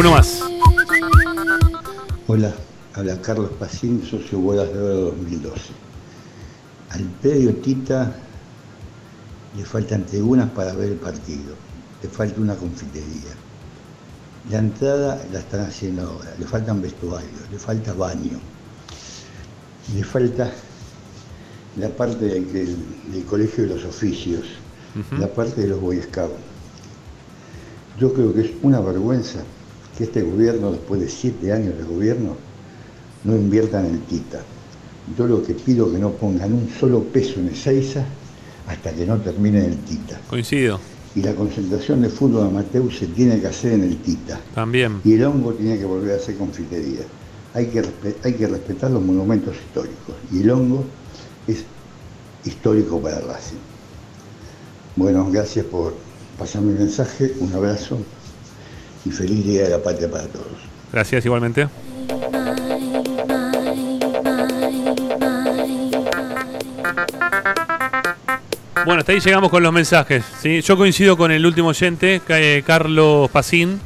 Uno 0.00 0.12
más. 0.12 0.40
Hola, 2.26 2.54
habla 2.94 3.20
Carlos 3.20 3.50
Pacín, 3.58 4.02
socio 4.02 4.38
Bodas 4.38 4.72
de 4.72 4.80
Oro 4.80 4.94
2012. 5.10 5.60
Al 6.88 7.02
predio 7.20 7.54
Tita 7.56 8.10
le 9.54 9.62
faltan 9.62 10.06
tribunas 10.06 10.48
para 10.52 10.72
ver 10.72 10.92
el 10.92 10.96
partido, 10.96 11.54
le 12.02 12.08
falta 12.08 12.40
una 12.40 12.54
confitería. 12.54 13.32
La 14.48 14.60
entrada 14.60 15.22
la 15.30 15.40
están 15.40 15.66
haciendo 15.66 16.08
ahora, 16.08 16.34
le 16.38 16.46
faltan 16.46 16.80
vestuarios, 16.80 17.50
le 17.52 17.58
falta 17.58 17.92
baño, 17.92 18.40
le 19.94 20.02
falta 20.02 20.50
la 21.76 21.90
parte 21.90 22.24
del, 22.24 23.24
colegio 23.28 23.64
de 23.64 23.74
los 23.74 23.84
oficios, 23.84 24.46
la 25.18 25.26
parte 25.26 25.60
de 25.60 25.68
los 25.68 25.78
Boy 25.78 26.00
Scouts. 26.00 26.32
Yo 27.98 28.14
creo 28.14 28.32
que 28.32 28.40
es 28.40 28.50
una 28.62 28.80
vergüenza 28.80 29.40
que 30.00 30.04
este 30.04 30.22
gobierno, 30.22 30.72
después 30.72 30.98
de 30.98 31.10
siete 31.10 31.52
años 31.52 31.76
de 31.76 31.84
gobierno, 31.84 32.34
no 33.22 33.36
invierta 33.36 33.80
en 33.80 33.94
el 33.96 34.00
Tita. 34.00 34.40
Yo 35.18 35.26
lo 35.26 35.42
que 35.42 35.52
pido 35.52 35.88
es 35.88 35.92
que 35.92 35.98
no 35.98 36.12
pongan 36.12 36.54
un 36.54 36.70
solo 36.70 37.02
peso 37.04 37.38
en 37.38 37.48
Ezeiza 37.48 38.02
hasta 38.66 38.92
que 38.92 39.04
no 39.04 39.18
termine 39.18 39.66
el 39.66 39.76
Tita. 39.76 40.18
Coincido. 40.30 40.80
Y 41.14 41.20
la 41.20 41.34
concentración 41.34 42.00
de 42.00 42.08
fútbol 42.08 42.46
amateur 42.46 42.90
se 42.90 43.08
tiene 43.08 43.42
que 43.42 43.48
hacer 43.48 43.72
en 43.74 43.84
el 43.84 43.98
Tita. 43.98 44.40
También. 44.54 45.02
Y 45.04 45.12
el 45.12 45.24
hongo 45.24 45.52
tiene 45.52 45.78
que 45.78 45.84
volver 45.84 46.18
a 46.18 46.18
ser 46.18 46.38
confitería. 46.38 47.00
Hay 47.52 47.66
que, 47.66 47.82
hay 48.24 48.32
que 48.32 48.46
respetar 48.46 48.90
los 48.90 49.02
monumentos 49.02 49.54
históricos. 49.54 50.14
Y 50.32 50.40
el 50.40 50.50
hongo 50.50 50.82
es 51.46 51.62
histórico 52.46 52.98
para 53.02 53.20
Racing. 53.20 53.58
Bueno, 54.96 55.28
gracias 55.30 55.66
por 55.66 55.92
pasarme 56.38 56.72
el 56.72 56.78
mensaje. 56.78 57.34
Un 57.40 57.52
abrazo 57.52 57.98
y 59.04 59.10
feliz 59.10 59.44
Día 59.44 59.64
de 59.64 59.70
la 59.70 59.82
Patria 59.82 60.10
para 60.10 60.26
todos. 60.26 60.46
Gracias 60.92 61.24
igualmente. 61.24 61.68
Bueno, 68.84 69.00
hasta 69.00 69.12
ahí 69.12 69.20
llegamos 69.20 69.50
con 69.50 69.62
los 69.62 69.72
mensajes. 69.72 70.24
¿sí? 70.40 70.62
Yo 70.62 70.76
coincido 70.76 71.16
con 71.16 71.30
el 71.30 71.44
último 71.44 71.68
oyente, 71.68 72.20
eh, 72.28 72.62
Carlos 72.66 73.30
Pacín, 73.30 73.78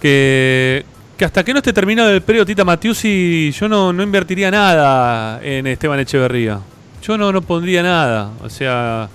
que, 0.00 0.84
que 1.16 1.24
hasta 1.24 1.44
que 1.44 1.52
no 1.52 1.58
esté 1.58 1.72
terminado 1.72 2.10
el 2.10 2.22
periodo 2.22 2.46
Tita 2.46 2.64
Matiusi, 2.64 3.52
yo 3.52 3.68
no, 3.68 3.92
no 3.92 4.02
invertiría 4.02 4.50
nada 4.50 5.40
en 5.42 5.66
Esteban 5.66 6.00
Echeverría. 6.00 6.60
Yo 7.02 7.16
no, 7.16 7.32
no 7.32 7.40
pondría 7.42 7.82
nada. 7.82 8.30
O 8.42 8.50
sea, 8.50 9.08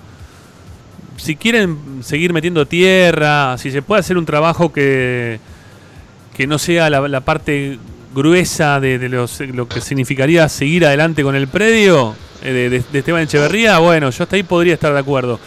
si 1.17 1.35
quieren 1.35 2.01
seguir 2.01 2.33
metiendo 2.33 2.65
tierra, 2.65 3.57
si 3.57 3.71
se 3.71 3.81
puede 3.81 3.99
hacer 3.99 4.17
un 4.17 4.25
trabajo 4.25 4.71
que, 4.71 5.39
que 6.35 6.47
no 6.47 6.57
sea 6.57 6.89
la, 6.89 7.21
parte 7.21 7.77
gruesa 8.13 8.79
de, 8.79 9.09
lo 9.09 9.67
que 9.67 9.81
significaría 9.81 10.47
seguir 10.49 10.85
adelante 10.85 11.23
con 11.23 11.35
el 11.35 11.47
predio 11.47 12.15
eh, 12.43 12.83
de, 12.91 12.99
Esteban 12.99 13.23
Echeverría, 13.23 13.79
bueno, 13.79 14.09
yo 14.09 14.23
hasta 14.23 14.35
ahí 14.35 14.43
podría 14.43 14.73
estar 14.73 14.93
de 14.93 14.99
acuerdo. 14.99 15.39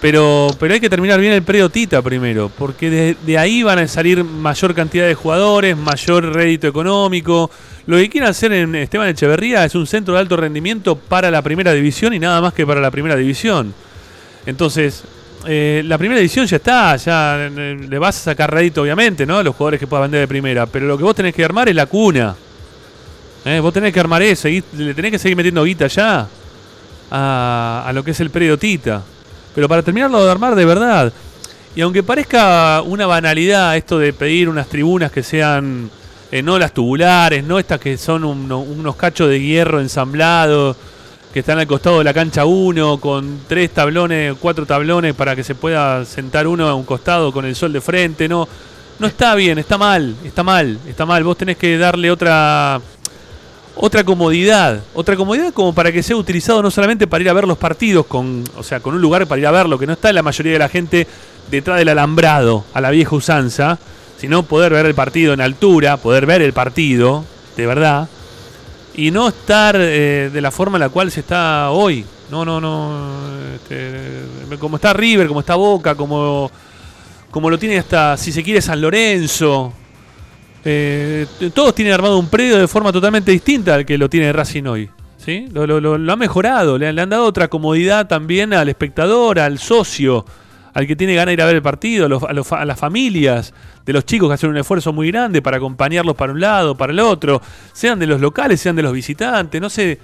Pero, 0.00 0.48
pero 0.58 0.74
hay 0.74 0.80
que 0.80 0.90
terminar 0.90 1.20
bien 1.20 1.32
el 1.32 1.44
predio 1.44 1.70
Tita 1.70 2.02
primero, 2.02 2.50
porque 2.58 3.16
de, 3.24 3.38
ahí 3.38 3.62
van 3.62 3.78
a 3.78 3.86
salir 3.86 4.24
mayor 4.24 4.74
cantidad 4.74 5.06
de 5.06 5.14
jugadores, 5.14 5.76
mayor 5.76 6.24
rédito 6.34 6.66
económico. 6.66 7.48
Lo 7.86 7.96
que 7.96 8.10
quieren 8.10 8.28
hacer 8.28 8.52
en 8.52 8.74
Esteban 8.74 9.08
Echeverría 9.08 9.64
es 9.64 9.76
un 9.76 9.86
centro 9.86 10.14
de 10.14 10.20
alto 10.20 10.36
rendimiento 10.36 10.96
para 10.96 11.30
la 11.30 11.40
primera 11.42 11.72
división 11.72 12.14
y 12.14 12.18
nada 12.18 12.40
más 12.40 12.52
que 12.52 12.66
para 12.66 12.80
la 12.80 12.90
primera 12.90 13.14
división. 13.14 13.72
Entonces, 14.46 15.04
eh, 15.44 15.82
la 15.86 15.98
primera 15.98 16.20
edición 16.20 16.46
ya 16.46 16.56
está, 16.56 16.96
ya 16.96 17.46
eh, 17.46 17.86
le 17.88 17.98
vas 17.98 18.16
a 18.18 18.20
sacar 18.20 18.52
rédito, 18.52 18.82
obviamente, 18.82 19.26
¿no? 19.26 19.38
A 19.38 19.42
los 19.42 19.54
jugadores 19.54 19.80
que 19.80 19.86
puedas 19.86 20.04
vender 20.04 20.20
de 20.20 20.28
primera. 20.28 20.66
Pero 20.66 20.86
lo 20.86 20.96
que 20.96 21.04
vos 21.04 21.14
tenés 21.14 21.34
que 21.34 21.44
armar 21.44 21.68
es 21.68 21.74
la 21.74 21.86
cuna. 21.86 22.34
Eh, 23.44 23.58
vos 23.60 23.72
tenés 23.72 23.92
que 23.92 24.00
armar 24.00 24.22
eso, 24.22 24.48
y 24.48 24.62
le 24.76 24.94
tenés 24.94 25.10
que 25.10 25.18
seguir 25.18 25.36
metiendo 25.36 25.64
guita 25.64 25.88
ya 25.88 26.28
a, 27.10 27.90
lo 27.92 28.04
que 28.04 28.12
es 28.12 28.20
el 28.20 28.30
predio 28.30 28.56
Tita. 28.56 29.02
Pero 29.54 29.68
para 29.68 29.82
terminarlo 29.82 30.24
de 30.24 30.30
armar 30.30 30.54
de 30.54 30.64
verdad. 30.64 31.12
Y 31.74 31.80
aunque 31.80 32.02
parezca 32.02 32.82
una 32.82 33.06
banalidad 33.06 33.76
esto 33.76 33.98
de 33.98 34.12
pedir 34.12 34.48
unas 34.48 34.68
tribunas 34.68 35.10
que 35.10 35.22
sean 35.22 35.90
no 36.44 36.58
las 36.58 36.72
tubulares, 36.72 37.44
no 37.44 37.58
estas 37.58 37.78
que 37.78 37.98
son 37.98 38.24
unos 38.24 38.96
cachos 38.96 39.28
de 39.28 39.40
hierro 39.40 39.80
ensamblados 39.80 40.76
que 41.32 41.40
están 41.40 41.58
al 41.58 41.66
costado 41.66 41.98
de 41.98 42.04
la 42.04 42.12
cancha 42.12 42.44
1, 42.44 42.98
con 42.98 43.40
tres 43.48 43.70
tablones, 43.70 44.34
cuatro 44.38 44.66
tablones 44.66 45.14
para 45.14 45.34
que 45.34 45.42
se 45.42 45.54
pueda 45.54 46.04
sentar 46.04 46.46
uno 46.46 46.68
a 46.68 46.74
un 46.74 46.84
costado 46.84 47.32
con 47.32 47.46
el 47.46 47.56
sol 47.56 47.72
de 47.72 47.80
frente. 47.80 48.28
No, 48.28 48.46
no 48.98 49.06
está 49.06 49.34
bien, 49.34 49.58
está 49.58 49.78
mal, 49.78 50.14
está 50.24 50.42
mal, 50.42 50.78
está 50.86 51.06
mal. 51.06 51.24
Vos 51.24 51.38
tenés 51.38 51.56
que 51.56 51.78
darle 51.78 52.10
otra 52.10 52.80
otra 53.74 54.04
comodidad, 54.04 54.82
otra 54.92 55.16
comodidad 55.16 55.54
como 55.54 55.74
para 55.74 55.90
que 55.90 56.02
sea 56.02 56.16
utilizado 56.16 56.62
no 56.62 56.70
solamente 56.70 57.06
para 57.06 57.22
ir 57.22 57.30
a 57.30 57.32
ver 57.32 57.48
los 57.48 57.56
partidos, 57.56 58.04
con, 58.04 58.44
o 58.56 58.62
sea, 58.62 58.80
con 58.80 58.94
un 58.94 59.00
lugar 59.00 59.26
para 59.26 59.40
ir 59.40 59.46
a 59.46 59.50
verlo, 59.50 59.78
que 59.78 59.86
no 59.86 59.94
está 59.94 60.12
la 60.12 60.22
mayoría 60.22 60.52
de 60.52 60.58
la 60.58 60.68
gente 60.68 61.06
detrás 61.50 61.78
del 61.78 61.88
alambrado, 61.88 62.64
a 62.74 62.82
la 62.82 62.90
vieja 62.90 63.16
usanza, 63.16 63.78
sino 64.18 64.42
poder 64.42 64.74
ver 64.74 64.84
el 64.84 64.94
partido 64.94 65.32
en 65.32 65.40
altura, 65.40 65.96
poder 65.96 66.26
ver 66.26 66.42
el 66.42 66.52
partido, 66.52 67.24
de 67.56 67.66
verdad, 67.66 68.08
y 68.94 69.10
no 69.10 69.28
estar 69.28 69.76
eh, 69.78 70.30
de 70.32 70.40
la 70.40 70.50
forma 70.50 70.76
en 70.76 70.80
la 70.80 70.88
cual 70.88 71.10
se 71.10 71.20
está 71.20 71.70
hoy. 71.70 72.04
No, 72.30 72.44
no, 72.44 72.60
no. 72.60 73.10
Este, 73.54 74.58
como 74.58 74.76
está 74.76 74.92
River, 74.92 75.28
como 75.28 75.40
está 75.40 75.54
Boca, 75.54 75.94
como, 75.94 76.50
como 77.30 77.50
lo 77.50 77.58
tiene 77.58 77.78
hasta, 77.78 78.16
si 78.16 78.32
se 78.32 78.42
quiere, 78.42 78.60
San 78.60 78.80
Lorenzo. 78.80 79.72
Eh, 80.64 81.26
todos 81.54 81.74
tienen 81.74 81.92
armado 81.92 82.18
un 82.18 82.28
predio 82.28 82.56
de 82.56 82.68
forma 82.68 82.92
totalmente 82.92 83.32
distinta 83.32 83.74
al 83.74 83.84
que 83.84 83.98
lo 83.98 84.08
tiene 84.08 84.32
Racing 84.32 84.64
hoy. 84.64 84.90
¿sí? 85.16 85.48
Lo, 85.52 85.66
lo, 85.66 85.80
lo, 85.80 86.12
ha 86.12 86.16
mejorado, 86.16 86.78
le, 86.78 86.92
le, 86.92 87.02
han 87.02 87.10
dado 87.10 87.24
otra 87.24 87.48
comodidad 87.48 88.06
también 88.06 88.52
al 88.54 88.68
espectador, 88.68 89.38
al 89.38 89.58
socio, 89.58 90.24
al 90.74 90.86
que 90.86 90.96
tiene 90.96 91.14
ganas 91.14 91.28
de 91.28 91.32
ir 91.34 91.42
a 91.42 91.46
ver 91.46 91.56
el 91.56 91.62
partido, 91.62 92.06
a, 92.06 92.64
las 92.64 92.78
familias 92.78 93.52
de 93.84 93.92
los 93.92 94.04
chicos 94.04 94.28
que 94.28 94.34
hacen 94.34 94.50
un 94.50 94.56
esfuerzo 94.56 94.92
muy 94.92 95.10
grande 95.10 95.42
para 95.42 95.58
acompañarlos 95.58 96.16
para 96.16 96.32
un 96.32 96.40
lado, 96.40 96.76
para 96.76 96.92
el 96.92 97.00
otro, 97.00 97.42
sean 97.72 97.98
de 97.98 98.06
los 98.06 98.20
locales, 98.20 98.60
sean 98.60 98.76
de 98.76 98.82
los 98.82 98.92
visitantes, 98.92 99.60
no 99.60 99.68
sé. 99.68 99.98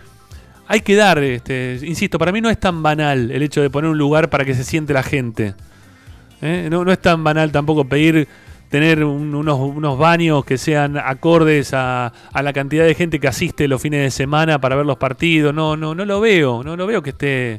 Hay 0.66 0.80
que 0.80 0.96
dar, 0.96 1.18
este, 1.18 1.78
insisto, 1.82 2.18
para 2.18 2.30
mí 2.30 2.42
no 2.42 2.50
es 2.50 2.60
tan 2.60 2.82
banal 2.82 3.30
el 3.30 3.42
hecho 3.42 3.62
de 3.62 3.70
poner 3.70 3.90
un 3.90 3.96
lugar 3.96 4.28
para 4.28 4.44
que 4.44 4.54
se 4.54 4.64
siente 4.64 4.92
la 4.92 5.02
gente. 5.02 5.54
¿eh? 6.42 6.68
No, 6.70 6.90
es 6.92 7.00
tan 7.00 7.24
banal 7.24 7.50
tampoco 7.50 7.88
pedir 7.88 8.28
tener 8.68 9.02
unos, 9.02 9.58
unos 9.58 9.98
baños 9.98 10.44
que 10.44 10.58
sean 10.58 10.98
acordes 10.98 11.72
a, 11.72 12.12
a, 12.30 12.42
la 12.42 12.52
cantidad 12.52 12.84
de 12.84 12.94
gente 12.94 13.18
que 13.18 13.26
asiste 13.26 13.66
los 13.66 13.80
fines 13.80 14.02
de 14.02 14.10
semana 14.10 14.60
para 14.60 14.76
ver 14.76 14.84
los 14.84 14.98
partidos. 14.98 15.54
No, 15.54 15.74
no, 15.74 15.94
no 15.94 16.04
lo 16.04 16.20
veo, 16.20 16.62
no 16.62 16.76
lo 16.76 16.86
veo 16.86 17.02
que 17.02 17.10
esté, 17.10 17.58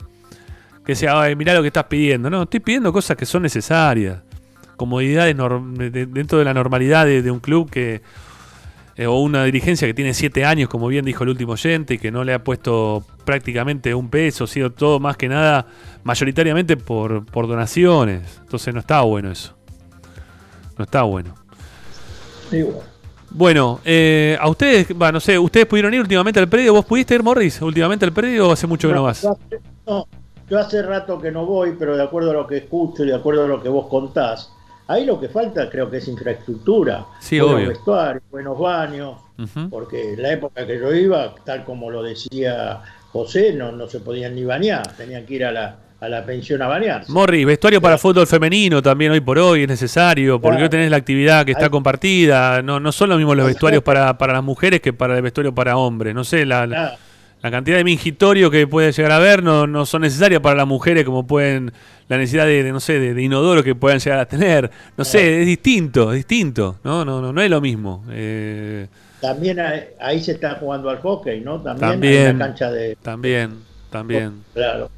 que 0.89 0.95
sea, 0.95 1.35
mirá 1.35 1.53
lo 1.53 1.61
que 1.61 1.67
estás 1.67 1.83
pidiendo. 1.83 2.31
No, 2.31 2.41
estoy 2.41 2.61
pidiendo 2.61 2.91
cosas 2.91 3.15
que 3.15 3.27
son 3.27 3.43
necesarias. 3.43 4.23
Comodidades 4.75 5.37
dentro 5.37 6.39
de 6.39 6.45
la 6.45 6.51
normalidad 6.51 7.05
de, 7.05 7.29
un 7.29 7.39
club 7.39 7.69
que 7.69 8.01
eh, 8.95 9.05
o 9.05 9.19
una 9.19 9.43
dirigencia 9.43 9.87
que 9.87 9.93
tiene 9.93 10.15
siete 10.15 10.45
años, 10.45 10.67
como 10.67 10.87
bien 10.87 11.05
dijo 11.05 11.23
el 11.23 11.29
último 11.29 11.51
oyente, 11.51 11.93
y 11.93 11.97
que 11.99 12.09
no 12.09 12.23
le 12.23 12.33
ha 12.33 12.43
puesto 12.43 13.05
prácticamente 13.23 13.93
un 13.93 14.09
peso, 14.09 14.45
ha 14.45 14.47
sido 14.47 14.71
todo 14.71 14.99
más 14.99 15.15
que 15.15 15.29
nada, 15.29 15.67
mayoritariamente 16.01 16.75
por, 16.75 17.23
por 17.23 17.47
donaciones. 17.47 18.39
Entonces 18.41 18.73
no 18.73 18.79
está 18.79 19.01
bueno 19.01 19.31
eso. 19.31 19.55
No 20.75 20.85
está 20.85 21.03
bueno. 21.03 21.35
Bueno, 23.29 23.79
eh, 23.85 24.35
a 24.41 24.49
ustedes, 24.49 24.87
no 24.95 25.19
sé, 25.19 25.37
¿ustedes 25.37 25.67
pudieron 25.67 25.93
ir 25.93 26.01
últimamente 26.01 26.39
al 26.39 26.49
predio? 26.49 26.73
¿Vos 26.73 26.85
pudiste 26.85 27.13
ir, 27.13 27.21
Morris, 27.21 27.61
últimamente 27.61 28.05
al 28.05 28.11
predio 28.11 28.49
o 28.49 28.51
hace 28.53 28.65
mucho 28.65 28.87
que 28.87 28.95
no 28.95 29.03
vas? 29.03 29.23
No, 29.85 30.07
yo 30.49 30.59
hace 30.59 30.81
rato 30.81 31.19
que 31.19 31.31
no 31.31 31.45
voy, 31.45 31.75
pero 31.77 31.95
de 31.95 32.03
acuerdo 32.03 32.31
a 32.31 32.33
lo 32.33 32.47
que 32.47 32.57
escucho 32.57 33.03
y 33.03 33.07
de 33.07 33.15
acuerdo 33.15 33.45
a 33.45 33.47
lo 33.47 33.61
que 33.61 33.69
vos 33.69 33.87
contás, 33.87 34.51
ahí 34.87 35.05
lo 35.05 35.19
que 35.19 35.29
falta 35.29 35.69
creo 35.69 35.89
que 35.89 35.97
es 35.97 36.07
infraestructura. 36.07 37.05
Sí, 37.19 37.39
buenos 37.39 37.67
vestuarios, 37.67 38.23
buenos 38.31 38.57
baños, 38.57 39.17
porque 39.69 40.13
en 40.13 40.21
la 40.21 40.33
época 40.33 40.65
que 40.65 40.79
yo 40.79 40.93
iba, 40.93 41.33
tal 41.45 41.63
como 41.63 41.91
lo 41.91 42.01
decía 42.03 42.81
José, 43.11 43.53
no, 43.53 43.71
no 43.71 43.87
se 43.87 43.99
podían 43.99 44.35
ni 44.35 44.43
bañar, 44.43 44.95
tenían 44.95 45.25
que 45.25 45.35
ir 45.35 45.45
a 45.45 45.51
la, 45.51 45.75
a 46.01 46.09
la 46.09 46.25
pensión 46.25 46.61
a 46.61 46.67
bañarse. 46.67 47.11
Morri, 47.11 47.45
vestuario 47.45 47.79
para 47.79 47.97
fútbol 47.97 48.25
femenino 48.25 48.81
también 48.81 49.11
hoy 49.11 49.19
por 49.19 49.37
hoy 49.37 49.63
es 49.63 49.67
necesario, 49.67 50.41
porque 50.41 50.63
hoy 50.63 50.69
tenés 50.69 50.89
la 50.89 50.97
actividad 50.97 51.45
que 51.45 51.51
está 51.51 51.69
compartida. 51.69 52.61
No, 52.61 52.79
no 52.79 52.91
son 52.91 53.09
lo 53.09 53.17
mismo 53.17 53.35
los 53.35 53.45
vestuarios 53.45 53.83
para, 53.83 54.17
para 54.17 54.33
las 54.33 54.43
mujeres 54.43 54.81
que 54.81 54.93
para 54.93 55.15
el 55.15 55.21
vestuario 55.21 55.53
para 55.53 55.77
hombres. 55.77 56.15
No 56.15 56.23
sé, 56.23 56.45
la, 56.45 56.65
la, 56.65 56.97
cantidad 57.41 57.77
de 57.77 57.83
mingitorio 57.83 58.51
que 58.51 58.67
puede 58.67 58.91
llegar 58.91 59.11
a 59.13 59.15
haber 59.15 59.41
no, 59.43 59.65
no 59.65 59.85
son 59.85 60.01
necesarias 60.01 60.41
para 60.41 60.57
las 60.57 60.67
mujeres 60.67 61.05
como 61.05 61.25
pueden, 61.25 61.71
la 62.09 62.17
necesidad 62.17 62.45
de, 62.45 62.69
no 62.71 62.79
sé, 62.79 62.99
de, 62.99 63.21
inodoro 63.21 63.63
que 63.63 63.75
puedan 63.75 63.99
llegar 63.99 64.19
a 64.19 64.25
tener. 64.25 64.69
No 64.97 65.05
sé, 65.05 65.41
es 65.41 65.45
distinto, 65.45 66.11
es 66.11 66.17
distinto. 66.17 66.77
No, 66.83 67.05
no, 67.05 67.21
no, 67.21 67.31
no 67.31 67.41
es 67.41 67.49
lo 67.49 67.61
mismo. 67.61 68.03
Eh, 68.11 68.87
también 69.21 69.57
ahí 69.99 70.21
se 70.21 70.33
está 70.33 70.55
jugando 70.55 70.89
al 70.89 70.99
hockey, 70.99 71.41
¿no? 71.41 71.61
También, 71.61 71.91
también 71.91 72.37
cancha 72.37 72.71
de... 72.71 72.97
También, 73.01 73.59
también. 73.89 74.43
Claro. 74.53 74.89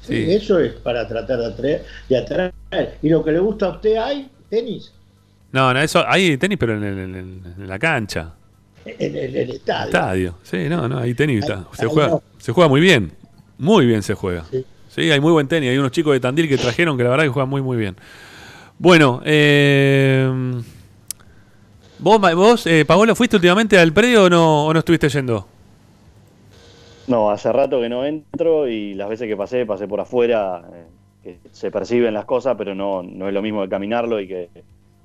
Sí. 0.00 0.32
eso 0.32 0.60
es 0.60 0.74
para 0.74 1.08
tratar 1.08 1.38
de 1.38 1.46
atraer, 1.46 1.84
de 2.08 2.18
atraer. 2.18 2.52
¿Y 3.02 3.08
lo 3.08 3.24
que 3.24 3.32
le 3.32 3.38
gusta 3.38 3.66
a 3.66 3.70
usted 3.70 3.96
hay? 3.96 4.28
¿Tenis? 4.50 4.92
No, 5.50 5.72
no, 5.72 5.80
eso 5.80 6.04
hay 6.06 6.36
tenis, 6.36 6.58
pero 6.58 6.74
en, 6.74 7.40
la 7.66 7.78
cancha. 7.78 8.32
En 8.84 9.16
el, 9.16 9.50
estadio. 9.50 9.84
estadio. 9.86 10.34
Sí, 10.42 10.68
no, 10.68 10.88
no, 10.88 10.98
hay 10.98 11.14
tenis. 11.14 11.44
se, 11.72 11.86
juega, 11.86 12.18
se 12.38 12.52
juega 12.52 12.68
muy 12.68 12.80
bien. 12.80 13.12
Muy 13.58 13.86
bien 13.86 14.02
se 14.02 14.14
juega. 14.14 14.44
Sí. 14.88 15.10
hay 15.10 15.20
muy 15.20 15.32
buen 15.32 15.48
tenis. 15.48 15.70
Hay 15.70 15.78
unos 15.78 15.90
chicos 15.90 16.12
de 16.12 16.20
Tandil 16.20 16.48
que 16.48 16.58
trajeron 16.58 16.96
que 16.96 17.04
la 17.04 17.10
verdad 17.10 17.24
que 17.24 17.30
juegan 17.30 17.48
muy, 17.48 17.62
muy 17.62 17.76
bien. 17.76 17.96
Bueno, 18.78 19.22
eh, 19.24 20.28
¿vos, 21.98 22.20
vos 22.34 22.66
eh, 22.66 22.84
Paolo, 22.84 23.14
fuiste 23.14 23.36
últimamente 23.36 23.78
al 23.78 23.92
predio 23.92 24.24
o 24.24 24.30
no, 24.30 24.66
o 24.66 24.72
no 24.72 24.78
estuviste 24.78 25.08
yendo? 25.08 25.46
No, 27.06 27.30
hace 27.30 27.52
rato 27.52 27.80
que 27.80 27.88
no 27.88 28.04
entro 28.04 28.66
y 28.66 28.94
las 28.94 29.08
veces 29.08 29.28
que 29.28 29.36
pasé, 29.36 29.66
pasé 29.66 29.86
por 29.86 30.00
afuera, 30.00 30.62
eh, 30.72 30.86
que 31.22 31.38
se 31.52 31.70
perciben 31.70 32.14
las 32.14 32.24
cosas, 32.24 32.56
pero 32.56 32.74
no, 32.74 33.02
no 33.02 33.28
es 33.28 33.34
lo 33.34 33.42
mismo 33.42 33.62
que 33.62 33.68
caminarlo 33.68 34.20
y 34.20 34.26
que, 34.26 34.48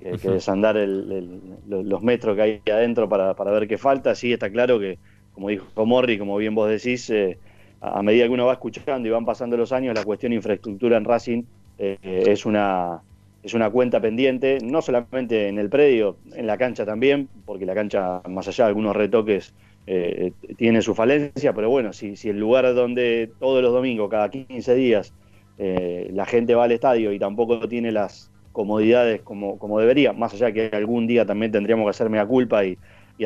desandar 0.00 0.76
los 0.76 2.02
metros 2.02 2.36
que 2.36 2.42
hay 2.42 2.62
adentro 2.70 3.08
para, 3.08 3.34
ver 3.34 3.68
qué 3.68 3.78
falta. 3.78 4.14
Sí, 4.14 4.32
está 4.32 4.50
claro 4.50 4.78
que, 4.78 4.98
como 5.32 5.48
dijo 5.48 5.86
Morri, 5.86 6.18
como 6.18 6.36
bien 6.36 6.54
vos 6.54 6.68
decís, 6.68 7.08
eh, 7.10 7.38
a 7.80 8.02
medida 8.02 8.24
que 8.26 8.30
uno 8.30 8.46
va 8.46 8.54
escuchando 8.54 9.08
y 9.08 9.10
van 9.10 9.24
pasando 9.24 9.56
los 9.56 9.72
años, 9.72 9.94
la 9.94 10.04
cuestión 10.04 10.30
de 10.30 10.36
infraestructura 10.36 10.96
en 10.96 11.04
Racing 11.04 11.42
eh, 11.78 11.98
es 12.02 12.44
una 12.44 13.02
es 13.42 13.54
una 13.54 13.70
cuenta 13.70 14.00
pendiente, 14.00 14.58
no 14.62 14.82
solamente 14.82 15.48
en 15.48 15.58
el 15.58 15.70
predio, 15.70 16.16
en 16.34 16.46
la 16.46 16.58
cancha 16.58 16.84
también, 16.84 17.28
porque 17.46 17.64
la 17.64 17.74
cancha, 17.74 18.20
más 18.28 18.46
allá 18.48 18.64
de 18.64 18.68
algunos 18.68 18.94
retoques, 18.94 19.54
eh, 19.86 20.32
tiene 20.56 20.82
su 20.82 20.94
falencia, 20.94 21.54
pero 21.54 21.70
bueno, 21.70 21.92
si, 21.92 22.16
si 22.16 22.28
el 22.28 22.38
lugar 22.38 22.72
donde 22.74 23.30
todos 23.38 23.62
los 23.62 23.72
domingos, 23.72 24.10
cada 24.10 24.30
15 24.30 24.74
días, 24.74 25.14
eh, 25.58 26.10
la 26.12 26.26
gente 26.26 26.54
va 26.54 26.64
al 26.64 26.72
estadio 26.72 27.12
y 27.12 27.18
tampoco 27.18 27.66
tiene 27.66 27.92
las 27.92 28.30
comodidades 28.60 29.22
como, 29.22 29.58
como 29.58 29.80
debería, 29.80 30.12
más 30.12 30.34
allá 30.34 30.52
que 30.52 30.70
algún 30.72 31.06
día 31.06 31.24
también 31.24 31.50
tendríamos 31.50 31.86
que 31.86 31.90
hacerme 31.90 32.18
la 32.18 32.26
culpa 32.26 32.64
y, 32.64 32.76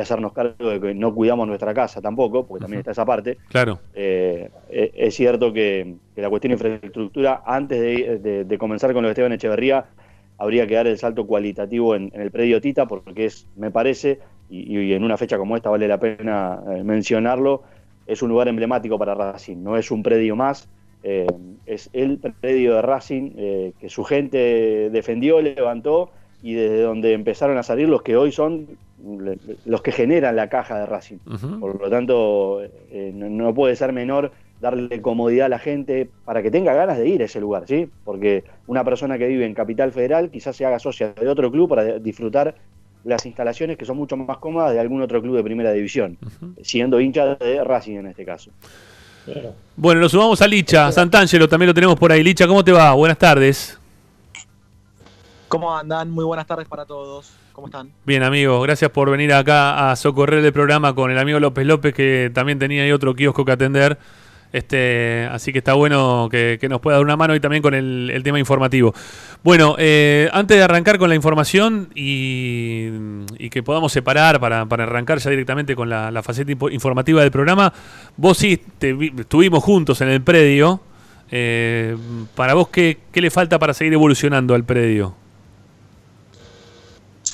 hacernos 0.01 0.33
cargo 0.33 0.71
de 0.71 0.81
que 0.81 0.93
no 0.93 1.15
cuidamos 1.15 1.47
nuestra 1.47 1.73
casa 1.73 2.01
tampoco, 2.01 2.45
porque 2.45 2.63
también 2.63 2.79
está 2.79 2.91
esa 2.91 3.05
parte. 3.05 3.37
Claro. 3.47 3.79
Eh, 3.93 4.49
es 4.69 5.15
cierto 5.15 5.53
que, 5.53 5.95
la 6.17 6.29
cuestión 6.29 6.49
de 6.49 6.55
infraestructura, 6.55 7.43
antes 7.45 7.79
de, 8.21 8.57
comenzar 8.59 8.91
con 8.91 9.03
lo 9.03 9.07
de 9.07 9.13
Esteban 9.13 9.31
Echeverría, 9.31 9.85
habría 10.37 10.67
que 10.67 10.75
dar 10.75 10.87
el 10.87 10.97
salto 10.97 11.25
cualitativo 11.25 11.95
en, 11.95 12.11
en 12.13 12.21
el 12.21 12.29
predio 12.29 12.59
Tita, 12.59 12.85
porque 12.87 13.27
es, 13.27 13.47
me 13.55 13.71
parece, 13.71 14.19
y, 14.49 14.91
en 14.91 15.03
una 15.05 15.15
fecha 15.15 15.37
como 15.37 15.55
esta 15.55 15.69
vale 15.69 15.87
la 15.87 15.97
pena 15.97 16.59
eh, 16.71 16.83
mencionarlo, 16.83 17.63
es 18.05 18.21
un 18.21 18.29
lugar 18.29 18.49
emblemático 18.49 18.99
para 18.99 19.15
Racing, 19.15 19.63
no 19.63 19.77
es 19.77 19.91
un 19.91 20.03
predio 20.03 20.35
más, 20.35 20.67
eh, 21.07 21.27
es 21.67 21.91
el 21.93 22.17
predio 22.17 22.73
de 22.73 22.81
Racing 22.81 23.31
eh, 23.37 23.73
que 23.79 23.89
su 23.89 24.03
gente 24.03 24.89
defendió, 24.89 25.39
levantó 25.39 26.09
y 26.41 26.55
desde 26.55 26.81
donde 26.81 27.13
empezaron 27.13 27.59
a 27.59 27.63
salir 27.63 27.87
los 27.87 28.01
que 28.01 28.17
hoy 28.17 28.31
son 28.31 28.65
los 29.65 29.83
que 29.83 29.91
generan 29.91 30.35
la 30.35 30.49
caja 30.49 30.79
de 30.79 30.85
Racing. 30.87 31.17
Por 31.59 31.79
lo 31.79 31.89
tanto, 31.91 32.59
no, 33.13 33.53
puede 33.53 33.75
ser 33.75 33.93
menor 33.93 34.31
darle 34.59 34.99
comodidad 35.01 35.45
a 35.45 35.49
la 35.49 35.59
gente 35.59 36.09
para 36.23 36.41
que 36.41 36.49
tenga 36.49 36.73
ganas 36.73 36.97
de 36.97 37.07
ir 37.07 37.21
a 37.21 37.25
ese 37.25 37.39
lugar, 37.39 37.67
¿sí? 37.67 37.87
Porque 38.03 38.43
una 38.65 38.83
persona 38.83 39.19
que 39.19 39.27
vive 39.27 39.45
en 39.45 39.53
Capital 39.53 39.91
Federal 39.91 40.31
quizás 40.31 40.55
se 40.55 40.65
haga 40.65 40.79
socia 40.79 41.13
de 41.13 41.27
otro 41.27 41.51
club 41.51 41.69
para 41.69 41.99
disfrutar 41.99 42.55
las 43.03 43.27
instalaciones 43.27 43.77
que 43.77 43.85
son 43.85 43.97
mucho 43.97 44.17
más 44.17 44.37
cómodas 44.37 44.73
de 44.73 44.79
algún 44.79 45.03
otro 45.03 45.21
club 45.21 45.35
de 45.35 45.43
primera 45.43 45.71
división, 45.71 46.17
siendo 46.63 46.99
hincha 46.99 47.35
de 47.35 47.63
Racing 47.63 47.97
en 47.97 48.07
este 48.07 48.25
caso. 48.25 48.49
Bueno, 49.75 50.01
nos 50.01 50.11
sumamos 50.11 50.41
a 50.41 50.47
Licha, 50.47 50.91
Santangelo 50.91 51.49
también 51.49 51.67
lo 51.67 51.73
tenemos 51.73 51.97
por 51.97 52.11
ahí. 52.11 52.23
Licha, 52.23 52.47
¿cómo 52.47 52.63
te 52.63 52.71
va? 52.71 52.93
Buenas 52.93 53.17
tardes. 53.17 53.77
¿Cómo 55.47 55.75
andan? 55.75 56.09
Muy 56.09 56.25
buenas 56.25 56.47
tardes 56.47 56.67
para 56.67 56.85
todos. 56.85 57.31
¿Cómo 57.53 57.67
están? 57.67 57.89
Bien, 58.05 58.21
amigo. 58.23 58.59
Gracias 58.61 58.91
por 58.91 59.09
venir 59.09 59.33
acá 59.33 59.89
a 59.89 59.95
socorrer 59.95 60.43
el 60.43 60.51
programa 60.51 60.93
con 60.93 61.11
el 61.11 61.17
amigo 61.17 61.39
López 61.39 61.65
López, 61.65 61.93
que 61.93 62.29
también 62.33 62.59
tenía 62.59 62.83
ahí 62.83 62.91
otro 62.91 63.15
kiosco 63.15 63.45
que 63.45 63.51
atender. 63.53 63.97
Este, 64.55 65.27
así 65.29 65.51
que 65.51 65.57
está 65.57 65.73
bueno 65.73 66.29
que, 66.31 66.65
nos 66.69 66.79
pueda 66.79 66.95
dar 66.95 67.03
una 67.03 67.17
mano 67.17 67.35
y 67.35 67.41
también 67.41 67.61
con 67.61 67.73
el, 67.73 68.21
tema 68.23 68.39
informativo. 68.39 68.93
Bueno, 69.43 69.75
eh, 69.77 70.29
antes 70.31 70.55
de 70.55 70.63
arrancar 70.63 70.97
con 70.97 71.09
la 71.09 71.15
información 71.15 71.89
y, 71.93 72.89
que 73.49 73.63
podamos 73.63 73.91
separar 73.91 74.39
para, 74.39 74.61
arrancar 74.61 75.17
ya 75.17 75.29
directamente 75.29 75.75
con 75.75 75.89
la, 75.89 76.23
faceta 76.23 76.53
informativa 76.71 77.19
del 77.21 77.31
programa, 77.31 77.73
vos 78.15 78.37
sí 78.37 78.61
estuvimos 78.79 79.61
juntos 79.61 79.99
en 79.99 80.07
el 80.07 80.21
predio. 80.21 80.79
Eh, 81.31 81.97
para 82.33 82.53
vos, 82.53 82.69
¿qué, 82.69 82.99
¿qué 83.11 83.19
le 83.19 83.31
falta 83.31 83.59
para 83.59 83.73
seguir 83.73 83.91
evolucionando 83.91 84.55
al 84.55 84.63
predio? 84.63 85.24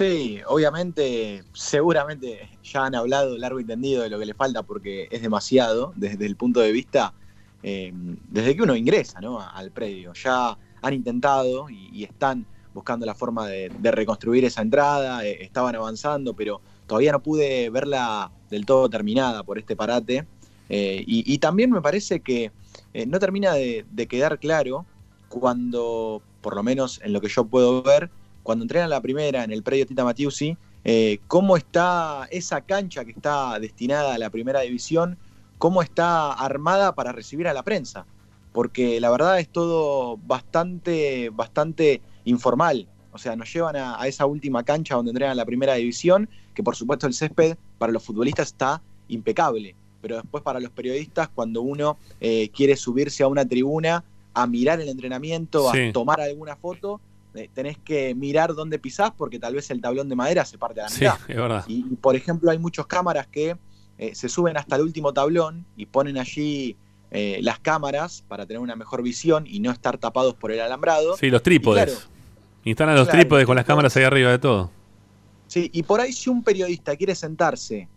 Sí, 0.01 0.41
obviamente, 0.47 1.43
seguramente 1.53 2.49
ya 2.63 2.85
han 2.85 2.95
hablado 2.95 3.37
largo 3.37 3.59
y 3.59 3.65
tendido 3.65 4.01
de 4.01 4.09
lo 4.09 4.17
que 4.17 4.25
le 4.25 4.33
falta 4.33 4.63
porque 4.63 5.07
es 5.11 5.21
demasiado 5.21 5.93
desde 5.95 6.25
el 6.25 6.35
punto 6.35 6.59
de 6.59 6.71
vista, 6.71 7.13
eh, 7.61 7.93
desde 8.27 8.55
que 8.55 8.63
uno 8.63 8.75
ingresa 8.75 9.19
al 9.53 9.69
predio. 9.69 10.13
Ya 10.13 10.57
han 10.81 10.93
intentado 10.95 11.69
y, 11.69 12.03
están 12.03 12.47
buscando 12.73 13.05
la 13.05 13.13
forma 13.13 13.45
de, 13.45 13.69
reconstruir 13.91 14.43
esa 14.43 14.63
entrada, 14.63 15.23
eh, 15.23 15.43
estaban 15.43 15.75
avanzando, 15.75 16.33
pero 16.33 16.61
todavía 16.87 17.11
no 17.11 17.21
pude 17.21 17.69
verla 17.69 18.31
del 18.49 18.65
todo 18.65 18.89
terminada 18.89 19.43
por 19.43 19.59
este 19.59 19.75
parate. 19.75 20.25
Eh, 20.69 21.03
y, 21.05 21.37
también 21.37 21.69
me 21.69 21.79
parece 21.79 22.21
que 22.21 22.51
no 23.05 23.19
termina 23.19 23.53
de 23.53 24.07
quedar 24.09 24.39
claro 24.39 24.83
cuando, 25.29 26.23
por 26.41 26.55
lo 26.55 26.63
menos 26.63 26.99
en 27.03 27.13
lo 27.13 27.21
que 27.21 27.29
yo 27.29 27.45
puedo 27.45 27.83
ver, 27.83 28.09
cuando 28.43 28.63
entrenan 28.63 28.89
la 28.89 29.01
primera 29.01 29.43
en 29.43 29.51
el 29.51 29.63
predio 29.63 29.85
Tita 29.85 30.03
Matiusi, 30.03 30.57
eh, 30.83 31.19
cómo 31.27 31.57
está 31.57 32.27
esa 32.31 32.61
cancha 32.61 33.05
que 33.05 33.11
está 33.11 33.59
destinada 33.59 34.15
a 34.15 34.17
la 34.17 34.29
primera 34.29 34.61
división, 34.61 35.17
cómo 35.57 35.81
está 35.81 36.33
armada 36.33 36.95
para 36.95 37.11
recibir 37.11 37.47
a 37.47 37.53
la 37.53 37.63
prensa. 37.63 38.05
Porque 38.51 38.99
la 38.99 39.09
verdad 39.11 39.39
es 39.39 39.47
todo 39.47 40.17
bastante, 40.17 41.29
bastante 41.29 42.01
informal. 42.25 42.87
O 43.13 43.17
sea, 43.17 43.35
nos 43.35 43.51
llevan 43.53 43.75
a, 43.75 44.07
esa 44.07 44.25
última 44.25 44.63
cancha 44.63 44.95
donde 44.95 45.11
entrenan 45.11 45.37
la 45.37 45.45
primera 45.45 45.75
división, 45.75 46.29
que 46.53 46.63
por 46.63 46.75
supuesto 46.75 47.07
el 47.07 47.13
césped 47.13 47.57
para 47.77 47.93
los 47.93 48.03
futbolistas 48.03 48.47
está 48.47 48.81
impecable. 49.07 49.75
Pero 50.01 50.15
después 50.15 50.43
para 50.43 50.59
los 50.59 50.71
periodistas, 50.71 51.29
cuando 51.29 51.61
uno 51.61 51.97
eh, 52.19 52.49
quiere 52.49 52.75
subirse 52.75 53.23
a 53.23 53.27
una 53.27 53.45
tribuna 53.45 54.03
a 54.33 54.47
mirar 54.47 54.81
el 54.81 54.89
entrenamiento, 54.89 55.69
a 55.69 55.73
tomar 55.93 56.21
alguna 56.21 56.55
foto, 56.55 56.99
tenés 57.53 57.77
que 57.77 58.13
mirar 58.15 58.53
dónde 58.53 58.79
pisás 58.79 59.11
porque 59.15 59.39
tal 59.39 59.55
vez 59.55 59.69
el 59.71 59.81
tablón 59.81 60.09
de 60.09 60.15
madera 60.15 60.45
se 60.45 60.57
parte 60.57 60.81
a 60.81 60.85
la 60.85 60.89
mitad. 60.89 61.15
Sí, 61.17 61.31
es 61.31 61.37
verdad. 61.37 61.63
Y, 61.67 61.83
por 61.95 62.15
ejemplo, 62.15 62.51
hay 62.51 62.59
muchas 62.59 62.85
cámaras 62.87 63.27
que 63.27 63.57
eh, 63.97 64.15
se 64.15 64.29
suben 64.29 64.57
hasta 64.57 64.75
el 64.75 64.81
último 64.81 65.13
tablón 65.13 65.65
y 65.77 65.85
ponen 65.85 66.17
allí 66.17 66.75
eh, 67.11 67.39
las 67.41 67.59
cámaras 67.59 68.23
para 68.27 68.45
tener 68.45 68.61
una 68.61 68.75
mejor 68.75 69.01
visión 69.03 69.45
y 69.47 69.59
no 69.59 69.71
estar 69.71 69.97
tapados 69.97 70.33
por 70.33 70.51
el 70.51 70.59
alambrado. 70.59 71.15
Sí, 71.17 71.29
los 71.29 71.43
trípodes. 71.43 72.07
Instalan 72.63 72.95
los 72.95 73.07
trípodes 73.07 73.45
con 73.45 73.55
las 73.55 73.65
cámaras 73.65 73.95
ahí 73.97 74.03
arriba 74.03 74.31
de 74.31 74.39
todo. 74.39 74.71
Sí, 75.47 75.69
y 75.73 75.83
por 75.83 75.99
ahí 75.99 76.13
si 76.13 76.29
un 76.29 76.43
periodista 76.43 76.95
quiere 76.95 77.15
sentarse 77.15 77.87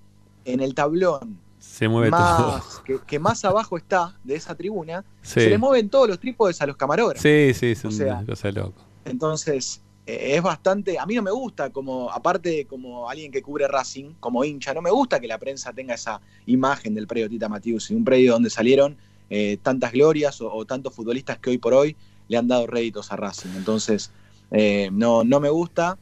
en 0.44 0.60
el 0.60 0.74
tablón 0.74 1.38
se 1.64 1.88
mueve 1.88 2.10
todo. 2.10 2.62
Que, 3.06 3.18
más 3.18 3.44
abajo 3.44 3.76
está 3.76 4.16
de 4.22 4.34
esa 4.34 4.54
tribuna, 4.54 5.04
se 5.22 5.48
le 5.48 5.58
mueven 5.58 5.88
todos 5.88 6.08
los 6.08 6.20
trípodes 6.20 6.60
a 6.60 6.66
los 6.66 6.76
camarógrafos. 6.76 7.22
Sí, 7.22 7.52
sí, 7.54 7.72
es 7.72 7.84
una 7.84 8.24
cosa 8.24 8.50
loco. 8.50 8.80
Entonces, 9.04 9.82
eh, 10.06 10.36
es 10.36 10.42
bastante. 10.42 10.98
A 10.98 11.06
mí 11.06 11.14
no 11.14 11.22
me 11.22 11.30
gusta, 11.30 11.70
como 11.70 12.10
aparte, 12.10 12.66
como 12.66 13.08
alguien 13.08 13.32
que 13.32 13.42
cubre 13.42 13.68
Racing, 13.68 14.14
como 14.20 14.44
hincha, 14.44 14.74
no 14.74 14.82
me 14.82 14.90
gusta 14.90 15.20
que 15.20 15.26
la 15.26 15.38
prensa 15.38 15.72
tenga 15.72 15.94
esa 15.94 16.20
imagen 16.46 16.94
del 16.94 17.06
predio 17.06 17.28
Tita 17.28 17.48
Matius, 17.48 17.90
un 17.90 18.04
predio 18.04 18.32
donde 18.32 18.50
salieron 18.50 18.96
eh, 19.30 19.58
tantas 19.62 19.92
glorias 19.92 20.40
o, 20.40 20.64
tantos 20.64 20.94
futbolistas 20.94 21.38
que 21.38 21.50
hoy 21.50 21.58
por 21.58 21.74
hoy 21.74 21.96
le 22.28 22.36
han 22.36 22.48
dado 22.48 22.66
réditos 22.66 23.12
a 23.12 23.16
Racing. 23.16 23.50
Entonces, 23.56 24.10
eh, 24.50 24.90
no, 24.92 25.24
no 25.24 25.40
me 25.40 25.50
gusta. 25.50 25.98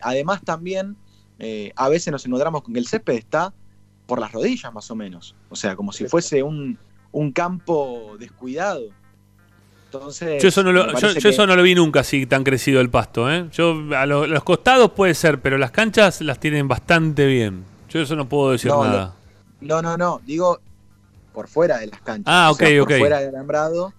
además, 0.00 0.42
también, 0.44 0.96
a 1.76 1.88
veces 1.88 2.10
nos 2.10 2.24
encontramos 2.26 2.62
con 2.62 2.74
que 2.74 2.80
el 2.80 2.86
césped 2.86 3.14
está 3.14 3.52
por 4.06 4.20
las 4.20 4.32
rodillas 4.32 4.72
más 4.72 4.90
o 4.90 4.96
menos. 4.96 5.34
O 5.50 5.56
sea, 5.56 5.76
como 5.76 5.92
si 5.92 6.06
fuese 6.06 6.42
un, 6.42 6.78
campo 7.34 8.16
descuidado. 8.18 8.88
Entonces, 9.96 10.42
yo 10.42 10.48
eso, 10.48 10.62
no 10.62 10.72
lo, 10.72 10.98
yo, 10.98 11.28
eso 11.28 11.46
no 11.46 11.56
lo 11.56 11.62
vi 11.62 11.74
nunca 11.74 12.00
así 12.00 12.26
tan 12.26 12.44
crecido 12.44 12.80
el 12.80 12.90
pasto. 12.90 13.30
¿eh? 13.30 13.48
Yo 13.52 13.74
a 13.96 14.06
los 14.06 14.42
costados 14.44 14.92
puede 14.92 15.14
ser, 15.14 15.40
pero 15.40 15.58
las 15.58 15.70
canchas 15.70 16.20
las 16.20 16.38
tienen 16.38 16.68
bastante 16.68 17.26
bien. 17.26 17.64
Yo 17.88 18.00
eso 18.00 18.16
no 18.16 18.28
puedo 18.28 18.52
decir 18.52 18.70
nada. 18.70 19.14
no, 19.60 19.82
no, 19.82 19.96
no. 19.96 20.20
Digo 20.24 20.60
por 21.32 21.48
fuera 21.48 21.78
de 21.78 21.88
las 21.88 22.00
canchas. 22.00 22.24
Ah, 22.26 22.50
ok, 22.50 22.62
ok. 22.80 22.88
Por 22.88 22.98
fuera 22.98 23.20
del 23.20 23.28
alambrado, 23.28 23.92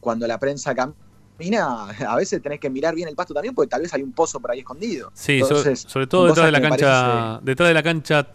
cuando 0.00 0.26
la 0.26 0.38
prensa 0.38 0.74
camina, 0.74 1.88
a 2.08 2.16
veces 2.16 2.40
tenés 2.42 2.60
que 2.60 2.70
mirar 2.70 2.94
bien 2.94 3.08
el 3.08 3.16
pasto 3.16 3.34
también, 3.34 3.54
porque 3.54 3.68
tal 3.68 3.82
vez 3.82 3.92
hay 3.94 4.02
un 4.02 4.12
pozo 4.12 4.40
por 4.40 4.50
ahí 4.50 4.60
escondido. 4.60 5.10
Sí, 5.14 5.40
sobre, 5.74 6.06
todo 6.06 6.26
detrás 6.26 6.46
de 6.46 6.52
la 6.52 6.60
cancha, 6.60 7.40
detrás 7.42 7.68
de 7.68 7.74
la 7.74 7.82
cancha 7.82 8.26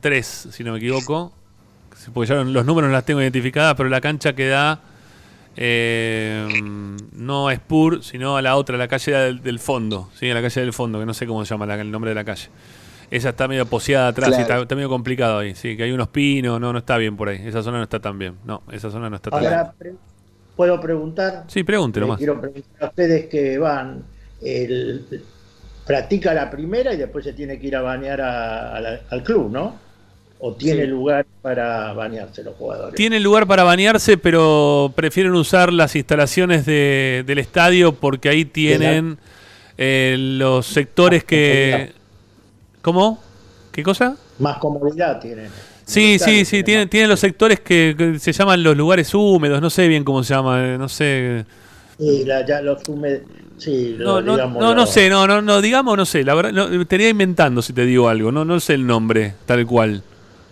3, 0.00 0.48
si 0.50 0.64
no 0.64 0.72
me 0.72 0.78
equivoco. 0.78 1.32
Porque 2.12 2.30
ya 2.30 2.42
los 2.42 2.66
números 2.66 2.88
no 2.88 2.94
las 2.94 3.04
tengo 3.04 3.20
identificadas, 3.20 3.76
pero 3.76 3.88
la 3.88 4.00
cancha 4.00 4.32
que 4.32 4.48
da 4.48 4.80
eh, 5.56 6.48
no 7.12 7.48
a 7.48 7.54
Spur, 7.54 8.02
sino 8.02 8.36
a 8.36 8.42
la 8.42 8.56
otra, 8.56 8.76
la 8.76 8.88
calle 8.88 9.12
del, 9.34 9.58
fondo, 9.58 10.08
¿sí? 10.14 10.30
a 10.30 10.34
la 10.34 10.42
calle 10.42 10.60
del 10.60 10.72
fondo, 10.72 10.98
que 10.98 11.06
no 11.06 11.14
sé 11.14 11.26
cómo 11.26 11.44
se 11.44 11.50
llama 11.54 11.72
el 11.74 11.90
nombre 11.90 12.10
de 12.10 12.14
la 12.14 12.24
calle. 12.24 12.48
Esa 13.10 13.30
está 13.30 13.46
medio 13.46 13.66
poseada 13.66 14.08
atrás, 14.08 14.38
está, 14.38 14.74
medio 14.74 14.88
complicado 14.88 15.40
ahí, 15.40 15.54
sí, 15.54 15.76
que 15.76 15.82
hay 15.82 15.92
unos 15.92 16.08
pinos, 16.08 16.58
no, 16.58 16.72
no 16.72 16.78
está 16.78 16.96
bien 16.96 17.16
por 17.16 17.28
ahí. 17.28 17.42
Esa 17.44 17.62
zona 17.62 17.76
no 17.76 17.84
está 17.84 18.00
tan 18.00 18.18
bien, 18.18 18.36
no, 18.44 18.62
esa 18.72 18.90
zona 18.90 19.10
no 19.10 19.16
está 19.16 19.30
tan 19.30 19.40
bien. 19.78 19.98
¿Puedo 20.56 20.80
preguntar? 20.80 21.44
Sí, 21.48 21.62
pregúntelo 21.62 22.06
más. 22.06 22.18
Quiero 22.18 22.40
preguntar 22.40 22.84
a 22.84 22.86
ustedes 22.86 23.26
que 23.26 23.58
van, 23.58 24.02
el, 24.42 25.04
practica 25.86 26.32
la 26.32 26.50
primera 26.50 26.94
y 26.94 26.96
después 26.96 27.24
se 27.24 27.32
tiene 27.32 27.58
que 27.58 27.66
ir 27.66 27.76
a 27.76 27.82
bañar 27.82 28.20
al 28.20 29.22
club, 29.22 29.50
¿no? 29.50 29.91
¿O 30.44 30.52
tiene 30.54 30.88
lugar 30.88 31.24
para 31.40 31.92
bañarse 31.92 32.42
los 32.42 32.56
jugadores? 32.56 32.96
Tiene 32.96 33.20
lugar 33.20 33.46
para 33.46 33.62
bañarse, 33.62 34.18
pero 34.18 34.92
prefieren 34.96 35.34
usar 35.34 35.72
las 35.72 35.94
instalaciones 35.94 36.66
del 36.66 37.38
estadio 37.38 37.92
porque 37.94 38.28
ahí 38.28 38.44
tienen 38.44 39.18
eh, 39.78 40.16
los 40.18 40.66
sectores 40.66 41.22
que... 41.22 41.92
¿Cómo? 42.82 43.22
¿Qué 43.70 43.84
cosa? 43.84 44.16
Más 44.40 44.58
comodidad 44.58 45.20
tienen. 45.20 45.48
Sí, 45.84 46.18
sí, 46.18 46.44
sí, 46.44 46.64
tienen, 46.64 46.88
tienen 46.88 47.08
los 47.08 47.20
sectores 47.20 47.60
que, 47.60 48.16
se 48.18 48.32
llaman 48.32 48.64
los 48.64 48.76
lugares 48.76 49.14
húmedos, 49.14 49.62
no 49.62 49.70
sé 49.70 49.86
bien 49.86 50.02
cómo 50.02 50.24
se 50.24 50.34
llama, 50.34 50.74
eh, 50.74 50.76
no 50.76 50.88
sé. 50.88 51.44
Sí, 52.00 52.24
ya 52.26 52.60
los 52.62 52.82
húmedos. 52.88 53.20
Sí, 53.58 53.94
no, 53.96 54.20
no, 54.20 54.36
no, 54.36 54.74
no, 54.74 54.86
sé, 54.86 55.08
no, 55.08 55.24
no, 55.28 55.40
no, 55.40 55.60
digamos, 55.60 55.96
no 55.96 56.04
sé, 56.04 56.24
la 56.24 56.34
verdad, 56.34 56.50
no, 56.50 56.80
estaría 56.80 57.10
inventando 57.10 57.62
si 57.62 57.72
te 57.72 57.86
digo 57.86 58.08
algo, 58.08 58.32
no, 58.32 58.44
no 58.44 58.58
sé 58.58 58.74
el 58.74 58.84
nombre 58.84 59.34
tal 59.46 59.64
cual. 59.66 60.02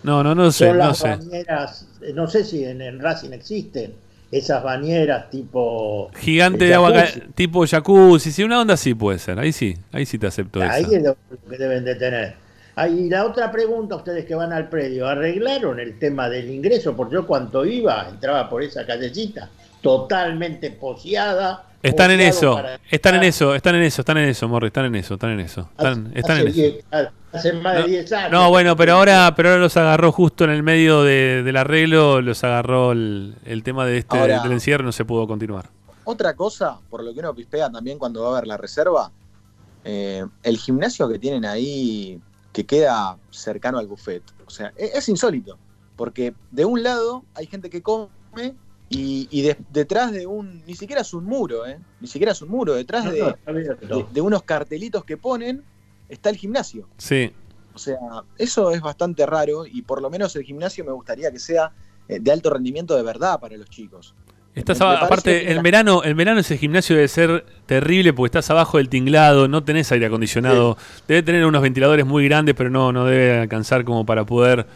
No, 0.03 0.23
no, 0.23 0.35
no 0.35 0.51
sé, 0.51 0.73
no 0.73 0.95
sé. 0.95 1.09
Bañeras, 1.09 1.87
eh, 2.03 2.13
no 2.15 2.27
sé 2.27 2.45
si 2.45 2.65
en, 2.65 2.81
el 2.81 3.01
Racing 3.01 3.33
existen 3.33 3.95
esas 4.31 4.63
bañeras 4.63 5.29
tipo 5.29 6.09
gigante 6.17 6.67
de 6.67 6.75
agua 6.75 6.93
tipo 7.35 7.67
jacuzzi, 7.67 8.31
sí, 8.31 8.45
una 8.45 8.61
onda 8.61 8.75
así 8.75 8.95
puede 8.95 9.19
ser, 9.19 9.41
ahí 9.41 9.53
sí, 9.53 9.77
ahí 9.91 10.07
sí 10.07 10.19
te 10.19 10.29
acepto 10.29 10.63
ahí 10.63 10.87
es 10.89 11.03
lo 11.03 11.17
que 11.49 11.59
deben 11.59 11.85
de 11.85 11.97
tener. 11.97 12.35
Y 12.89 13.11
la 13.11 13.27
otra 13.27 13.51
pregunta, 13.53 13.97
ustedes 13.97 14.25
que 14.25 14.35
van 14.35 14.53
al 14.53 14.69
predio, 14.69 15.07
¿arreglaron 15.07 15.81
el 15.81 15.99
tema 15.99 16.31
del 16.31 16.49
ingreso? 16.49 16.97
Porque 16.97 17.15
yo 17.15 17.27
cuando 17.27 17.67
iba, 17.67 18.09
entraba 18.09 18.49
por 18.49 18.63
esa 18.63 18.87
callecita, 18.87 19.51
totalmente 19.81 20.71
poseada. 20.71 21.67
Están 21.83 22.11
en 22.11 22.21
eso, 22.21 22.63
están 22.91 23.15
en 23.15 23.23
eso, 23.23 23.55
están 23.55 23.77
en 23.77 23.83
eso, 23.83 24.03
están 24.03 24.19
en 24.19 24.29
eso, 24.29 24.49
Morri, 24.49 24.67
están 24.67 24.85
en 24.85 24.95
eso, 24.97 25.15
están 25.15 25.31
en 25.31 25.41
eso. 25.41 25.69
Están, 25.71 26.13
están 26.15 26.39
en 26.41 26.49
eso. 26.49 27.11
Hace 27.33 27.53
más 27.55 27.77
de 27.77 27.85
10 27.85 28.13
años. 28.13 28.33
No, 28.33 28.51
bueno, 28.51 28.77
pero 28.77 28.95
ahora, 28.95 29.33
pero 29.37 29.51
ahora 29.51 29.61
los 29.61 29.77
agarró 29.77 30.13
justo 30.13 30.45
en 30.45 30.51
el 30.51 30.63
medio 30.63 31.03
del 31.03 31.57
arreglo, 31.57 32.21
los 32.21 32.45
agarró 32.45 32.93
el, 32.93 33.63
tema 33.65 33.87
de 33.87 33.99
este, 33.99 34.19
del 34.19 34.53
encierro, 34.53 34.85
no 34.85 34.93
se 34.93 35.05
pudo 35.05 35.27
continuar. 35.27 35.71
Otra 36.05 36.35
cosa, 36.35 36.79
por 36.91 37.05
lo 37.05 37.15
que 37.15 37.21
uno 37.21 37.35
pispea 37.35 37.71
también 37.71 37.99
cuando 37.99 38.25
va 38.25 38.31
a 38.31 38.41
ver 38.41 38.47
la 38.49 38.57
reserva, 38.57 39.11
eh, 39.85 40.25
el 40.43 40.59
gimnasio 40.59 41.09
que 41.09 41.19
tienen 41.19 41.45
ahí 41.45 42.21
que 42.53 42.67
queda 42.67 43.17
cercano 43.31 43.79
al 43.79 43.87
buffet. 43.87 44.23
O 44.47 44.51
sea, 44.51 44.73
e-, 44.77 44.91
es, 44.95 45.09
insólito, 45.09 45.57
porque 45.97 46.35
de 46.51 46.65
un 46.65 46.83
lado 46.83 47.25
hay 47.35 47.47
gente 47.47 47.71
que 47.71 47.83
come 47.83 48.09
y, 48.93 49.55
detrás 49.71 50.11
de 50.11 50.27
un, 50.27 50.65
ni 50.67 50.75
siquiera 50.75 51.03
es 51.03 51.15
un 51.15 51.25
muro, 51.25 51.65
¿eh? 51.65 51.79
ni 52.01 52.09
siquiera 52.09 52.33
es 52.33 52.43
un 52.43 52.49
muro, 52.49 52.75
detrás 52.75 53.05
de, 53.05 53.35
de, 54.13 54.21
unos 54.21 54.43
cartelitos 54.43 55.05
que 55.05 55.17
ponen 55.17 55.63
está 56.09 56.29
el 56.29 56.37
gimnasio. 56.37 56.89
Sí. 56.99 57.33
O 57.73 57.79
sea, 57.79 57.99
eso 58.37 58.73
es 58.73 58.81
bastante 58.81 59.25
raro 59.27 59.65
y 59.65 59.83
por 59.83 60.03
lo 60.03 60.11
menos 60.11 60.35
el 60.35 60.43
gimnasio 60.43 60.85
me 60.85 60.91
gustaría 60.91 61.31
que 61.31 61.39
sea 61.39 61.71
eh, 62.09 62.19
de 62.19 62.33
alto 62.33 62.51
rendimiento 62.51 62.97
de 62.97 63.05
verdad 63.05 63.39
para 63.39 63.57
los 63.57 63.71
chicos. 63.71 64.17
Estás 64.57 64.81
aparte, 64.81 65.53
el 65.53 65.63
verano, 65.63 66.03
el 66.03 66.17
verano 66.17 66.41
ese 66.41 66.59
gimnasio 66.59 66.97
debe 66.97 67.07
ser 67.07 67.47
terrible 67.67 68.13
porque 68.13 68.27
estás 68.37 68.51
abajo 68.51 68.79
del 68.79 68.89
tinglado, 68.89 69.47
no 69.47 69.63
tenés 69.63 69.93
aire 69.93 70.07
acondicionado, 70.07 70.77
debe 71.07 71.23
tener 71.23 71.47
unos 71.47 71.63
ventiladores 71.63 72.05
muy 72.05 72.25
grandes, 72.25 72.57
pero 72.57 72.69
no, 72.69 72.93
no 72.93 73.05
debe 73.05 73.39
alcanzar 73.43 73.85
como 73.85 74.05
para 74.05 74.27
poder 74.27 74.67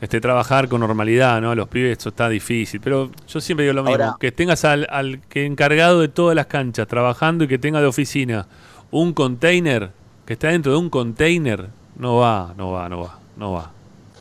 este, 0.00 0.20
trabajar 0.20 0.68
con 0.68 0.80
normalidad, 0.80 1.40
¿no? 1.40 1.54
Los 1.54 1.68
pibes 1.68 1.92
esto 1.92 2.10
está 2.10 2.28
difícil, 2.28 2.80
pero 2.80 3.10
yo 3.26 3.40
siempre 3.40 3.66
digo 3.66 3.74
lo 3.74 3.82
mismo, 3.82 4.16
que 4.18 4.30
tengas 4.30 4.64
al, 4.64 4.86
al, 4.90 5.20
que 5.28 5.44
encargado 5.44 6.00
de 6.00 6.08
todas 6.08 6.36
las 6.36 6.46
canchas 6.46 6.86
trabajando 6.86 7.44
y 7.44 7.48
que 7.48 7.58
tenga 7.58 7.80
de 7.80 7.86
oficina 7.86 8.46
un 8.90 9.12
container, 9.12 9.90
que 10.24 10.34
está 10.34 10.48
dentro 10.48 10.72
de 10.72 10.78
un 10.78 10.88
container, 10.88 11.68
no 11.96 12.16
va, 12.16 12.54
no 12.56 12.70
va, 12.70 12.88
no 12.88 13.00
va, 13.00 13.18
no 13.36 13.52
va. 13.52 13.72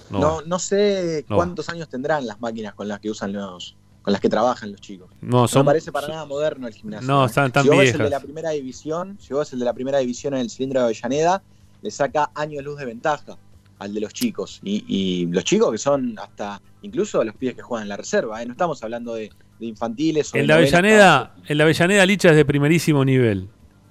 No, 0.09 0.41
no, 0.41 0.57
sé 0.57 1.25
cuántos 1.27 1.69
años 1.69 1.89
tendrán 1.89 2.25
las 2.25 2.39
máquinas 2.39 2.73
con 2.73 2.87
las 2.87 2.99
que 2.99 3.09
usan 3.09 3.33
los, 3.33 3.75
con 4.01 4.13
las 4.13 4.21
que 4.21 4.29
trabajan 4.29 4.71
los 4.71 4.79
chicos. 4.79 5.09
No, 5.21 5.47
son, 5.47 5.65
parece 5.65 5.91
para 5.91 6.07
nada 6.07 6.25
moderno 6.25 6.65
el 6.65 6.73
gimnasio. 6.73 7.07
No, 7.07 7.23
¿eh? 7.23 7.27
están 7.27 7.51
tan 7.51 7.63
si 7.63 7.69
vos 7.69 7.83
el 7.83 7.97
de 7.97 8.09
la 8.09 8.19
primera 8.21 8.49
división, 8.51 9.17
si 9.19 9.33
vos 9.33 9.51
el 9.53 9.59
de 9.59 9.65
la 9.65 9.73
primera 9.73 9.99
división 9.99 10.33
en 10.33 10.39
el 10.39 10.49
cilindro 10.49 10.79
de 10.79 10.85
Avellaneda, 10.85 11.43
le 11.81 11.91
saca 11.91 12.31
años 12.33 12.63
luz 12.63 12.79
de 12.79 12.85
ventaja 12.85 13.37
al 13.79 13.93
de 13.93 14.01
los 14.01 14.13
chicos. 14.13 14.59
Y, 14.63 15.27
los 15.27 15.43
chicos 15.43 15.71
que 15.71 15.77
son 15.77 16.17
hasta 16.19 16.61
incluso 16.81 17.23
los 17.23 17.35
pibes 17.35 17.55
que 17.55 17.61
juegan 17.61 17.83
en 17.83 17.89
la 17.89 17.97
reserva, 17.97 18.41
¿eh? 18.41 18.45
no 18.45 18.53
estamos 18.53 18.83
hablando 18.83 19.13
de, 19.13 19.31
infantiles. 19.59 20.33
el, 20.33 20.47
de 20.47 20.53
Avellaneda, 20.53 21.35
el 21.47 21.57
de 21.57 21.63
Avellaneda 21.63 22.05
Licha 22.05 22.29
es 22.29 22.35
de 22.35 22.45
primerísimo 22.45 23.03
nivel. 23.03 23.49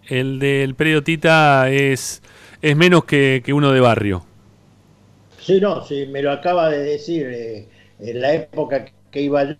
El 0.09 0.39
del 0.39 0.75
Predio 0.75 1.03
Tita 1.03 1.69
es, 1.71 2.23
es 2.63 2.77
menos 2.77 3.05
que, 3.05 3.43
uno 3.53 3.73
de 3.73 3.81
barrio. 3.81 4.25
Sí, 5.41 5.61
no, 5.61 5.85
sí, 5.85 6.07
me 6.07 6.23
lo 6.23 6.33
acaba 6.33 6.71
de 6.71 6.79
decir 6.79 7.27
eh, 7.27 7.69
en 7.99 8.21
la 8.21 8.35
época 8.35 8.87
que 9.11 9.21
iba 9.21 9.57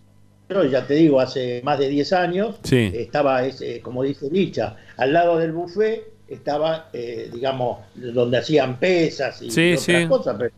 ya 0.71 0.87
te 0.87 0.93
digo, 0.93 1.19
hace 1.19 1.61
más 1.63 1.77
de 1.77 1.89
10 1.89 2.13
años, 2.13 2.55
estaba, 2.71 3.45
ese, 3.45 3.81
como 3.81 4.03
dice 4.03 4.29
Licha, 4.31 4.77
al 4.95 5.11
lado 5.11 5.37
del 5.37 5.51
buffet 5.51 6.16
estaba, 6.27 6.89
eh, 6.93 7.29
digamos, 7.33 7.79
donde 7.95 8.37
hacían 8.37 8.79
pesas 8.79 9.41
y 9.41 9.49
otras 9.73 10.07
cosas. 10.07 10.35
Pero 10.37 10.51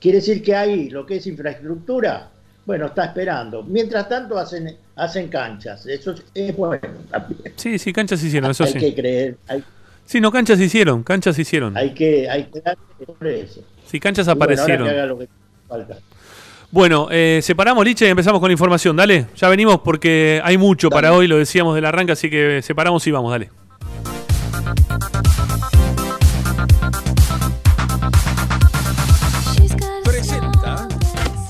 quiere 0.00 0.18
decir 0.18 0.42
que 0.42 0.54
ahí 0.54 0.90
lo 0.90 1.04
que 1.04 1.16
es 1.16 1.26
infraestructura, 1.26 2.30
bueno, 2.64 2.86
está 2.86 3.06
esperando. 3.06 3.62
Mientras 3.62 4.08
tanto 4.08 4.38
hacen, 4.38 4.76
hacen 4.96 5.28
canchas, 5.28 5.86
eso 5.86 6.14
es 6.34 6.56
bueno 6.56 6.80
Sí, 7.56 7.78
sí, 7.78 7.92
canchas 7.92 8.22
hicieron, 8.22 8.50
eso 8.50 8.64
hay 8.64 8.74
que 8.74 8.94
creer. 8.94 9.36
Sí, 10.04 10.20
no, 10.20 10.32
canchas 10.32 10.58
hicieron, 10.58 11.02
canchas 11.04 11.38
hicieron. 11.38 11.76
Hay 11.76 11.94
que, 11.94 12.28
hay 12.28 12.44
que 12.44 12.60
dar 12.60 12.76
eso. 13.26 13.62
Sí, 13.86 14.00
canchas 14.00 14.26
aparecieron. 14.28 14.88
que 14.88 14.92
haga 14.92 15.06
lo 15.06 15.18
que 15.18 15.28
falta. 15.68 15.98
Bueno, 16.72 17.08
eh, 17.10 17.40
separamos 17.42 17.84
Licha 17.84 18.06
y 18.06 18.08
empezamos 18.08 18.40
con 18.40 18.48
la 18.48 18.52
información. 18.52 18.96
Dale, 18.96 19.26
ya 19.36 19.48
venimos 19.48 19.80
porque 19.80 20.40
hay 20.44 20.56
mucho 20.56 20.88
para 20.88 21.12
hoy, 21.12 21.26
lo 21.26 21.36
decíamos 21.36 21.74
del 21.74 21.84
arranque, 21.84 22.12
así 22.12 22.30
que 22.30 22.60
separamos 22.62 23.04
y 23.06 23.10
vamos, 23.10 23.32
dale. 23.32 23.50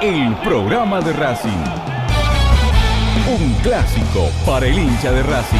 el 0.00 0.34
programa 0.36 1.00
de 1.00 1.12
Racing. 1.12 1.50
Un 3.28 3.54
clásico 3.62 4.28
para 4.44 4.66
el 4.66 4.78
hincha 4.78 5.10
de 5.10 5.22
Racing. 5.22 5.58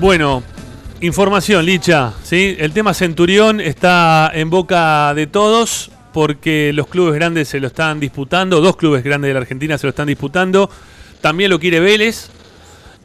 Bueno, 0.00 0.42
información, 1.00 1.64
Licha. 1.64 2.14
¿sí? 2.22 2.56
El 2.58 2.72
tema 2.72 2.94
Centurión 2.94 3.60
está 3.60 4.30
en 4.34 4.50
boca 4.50 5.12
de 5.14 5.26
todos 5.26 5.90
porque 6.12 6.72
los 6.72 6.86
clubes 6.86 7.14
grandes 7.14 7.48
se 7.48 7.60
lo 7.60 7.66
están 7.66 8.00
disputando, 8.00 8.60
dos 8.60 8.76
clubes 8.76 9.04
grandes 9.04 9.28
de 9.28 9.34
la 9.34 9.40
Argentina 9.40 9.76
se 9.76 9.86
lo 9.86 9.90
están 9.90 10.08
disputando. 10.08 10.70
También 11.20 11.50
lo 11.50 11.58
quiere 11.58 11.80
Vélez. 11.80 12.30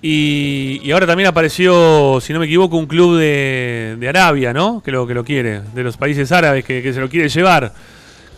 Y, 0.03 0.89
ahora 0.91 1.05
también 1.05 1.27
apareció, 1.27 2.19
si 2.21 2.33
no 2.33 2.39
me 2.39 2.45
equivoco, 2.45 2.77
un 2.77 2.87
club 2.87 3.19
de, 3.19 4.03
Arabia, 4.07 4.51
¿no? 4.51 4.81
Que 4.81 4.91
lo, 4.91 5.05
que 5.05 5.13
lo 5.13 5.23
quiere, 5.23 5.61
de 5.75 5.83
los 5.83 5.97
países 5.97 6.31
árabes, 6.31 6.65
que, 6.65 6.81
se 6.93 6.99
lo 6.99 7.09
quiere 7.09 7.29
llevar. 7.29 7.73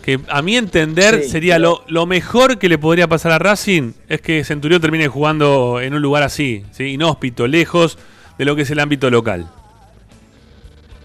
Que 0.02 0.20
a 0.28 0.42
mi 0.42 0.56
entender 0.56 1.22
sería 1.22 1.58
lo, 1.58 1.82
lo, 1.88 2.04
mejor 2.04 2.58
que 2.58 2.68
le 2.68 2.76
podría 2.76 3.08
pasar 3.08 3.32
a 3.32 3.38
Racing 3.38 3.92
es 4.06 4.20
que 4.20 4.44
Centurión 4.44 4.82
termine 4.82 5.08
jugando 5.08 5.80
en 5.80 5.94
un 5.94 6.02
lugar 6.02 6.22
así, 6.22 6.64
¿sí? 6.72 6.84
inhóspito, 6.84 7.46
lejos 7.46 7.96
de 8.38 8.44
lo 8.44 8.56
que 8.56 8.62
es 8.62 8.70
el 8.70 8.80
ámbito 8.80 9.10
local. 9.10 9.48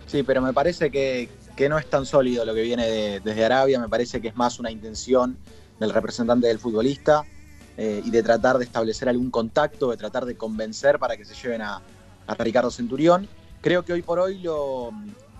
Sí, 0.07 0.23
pero 0.23 0.41
me 0.41 0.53
parece 0.53 0.89
que, 0.89 1.29
no 1.69 1.77
es 1.77 1.89
tan 1.89 2.05
sólido 2.05 2.45
lo 2.45 2.55
que 2.55 2.61
viene 2.61 3.19
desde 3.19 3.45
Arabia, 3.45 3.79
me 3.79 3.89
parece 3.89 4.21
que 4.21 4.29
es 4.29 4.35
más 4.35 4.59
una 4.59 4.71
intención 4.71 5.37
del 5.79 5.91
representante 5.91 6.47
del 6.47 6.57
futbolista 6.57 7.25
eh, 7.77 8.01
y 8.03 8.09
de 8.09 8.23
tratar 8.23 8.57
de 8.57 8.65
establecer 8.65 9.09
algún 9.09 9.29
contacto, 9.29 9.91
de 9.91 9.97
tratar 9.97 10.25
de 10.25 10.35
convencer 10.35 10.99
para 10.99 11.17
que 11.17 11.25
se 11.25 11.35
lleven 11.35 11.61
a, 11.61 11.81
Ricardo 12.37 12.69
Centurión. 12.69 13.27
Creo 13.59 13.83
que 13.83 13.91
hoy 13.91 14.03
por 14.03 14.19
hoy 14.19 14.37
lo, 14.37 14.91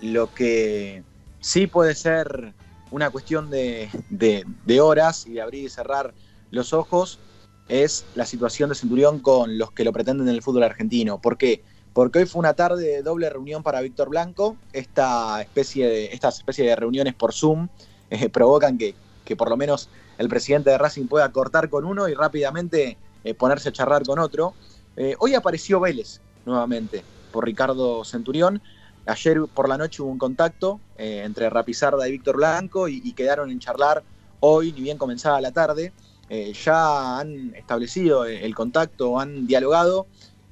lo 0.02 0.34
que 0.34 1.04
sí 1.40 1.68
puede 1.68 1.94
ser 1.94 2.54
una 2.90 3.12
cuestión 3.12 3.52
de, 3.52 3.90
de, 4.10 4.82
horas 4.82 5.28
y 5.28 5.34
de 5.34 5.42
abrir 5.42 5.66
y 5.66 5.70
cerrar 5.70 6.16
los 6.50 6.74
ojos 6.74 7.20
es 7.68 8.06
la 8.16 8.26
situación 8.26 8.70
de 8.70 8.76
Centurión 8.76 9.20
con 9.20 9.60
los 9.60 9.72
que 9.72 9.84
lo 9.84 9.94
pretenden 9.94 10.28
en 10.28 10.34
el 10.34 10.42
fútbol 10.42 10.64
argentino. 10.64 11.22
¿Por 11.22 11.38
qué? 11.38 11.62
porque 11.62 11.64
hoy 12.00 12.26
fue 12.26 12.40
una 12.40 12.54
tarde 12.54 12.86
de 12.86 13.04
doble 13.04 13.30
reunión 13.30 13.62
para 13.62 13.82
Víctor 13.82 14.10
Blanco. 14.10 14.56
Esta 14.72 15.42
especie 15.42 15.88
de, 15.88 16.06
estas 16.14 16.38
especies 16.38 16.68
de 16.68 16.76
reuniones 16.76 17.14
por 17.14 17.34
Zoom 17.34 17.68
eh, 18.10 18.30
provocan 18.30 18.78
que, 18.78 18.96
por 19.36 19.50
lo 19.50 19.58
menos 19.58 19.90
el 20.18 20.30
presidente 20.30 20.70
de 20.70 20.78
Racing 20.78 21.08
pueda 21.08 21.32
cortar 21.32 21.70
con 21.70 21.86
uno 21.86 22.08
y 22.08 22.14
rápidamente 22.14 22.98
eh, 23.24 23.34
ponerse 23.34 23.70
a 23.70 23.72
charlar 23.74 24.04
con 24.04 24.18
otro. 24.18 24.54
Eh, 24.96 25.16
hoy 25.20 25.36
apareció 25.36 25.80
Vélez 25.80 26.22
nuevamente 26.46 27.04
por 27.32 27.46
Ricardo 27.46 28.04
Centurión. 28.06 28.62
Ayer 29.06 29.42
por 29.54 29.68
la 29.68 29.78
noche 29.78 30.02
hubo 30.02 30.12
un 30.12 30.18
contacto 30.18 30.80
entre 30.98 31.50
Rapizarda 31.50 32.08
y 32.08 32.12
Víctor 32.12 32.36
Blanco 32.38 32.88
y, 32.88 33.12
quedaron 33.14 33.50
en 33.50 33.60
charlar 33.60 34.04
hoy, 34.40 34.72
ni 34.72 34.82
bien 34.82 34.98
comenzaba 34.98 35.42
la 35.42 35.52
tarde. 35.52 35.94
ya 36.30 37.20
han 37.20 37.56
establecido 37.56 38.26
el 38.26 38.54
contacto, 38.54 39.20
han 39.20 39.48
dialogado 39.48 40.06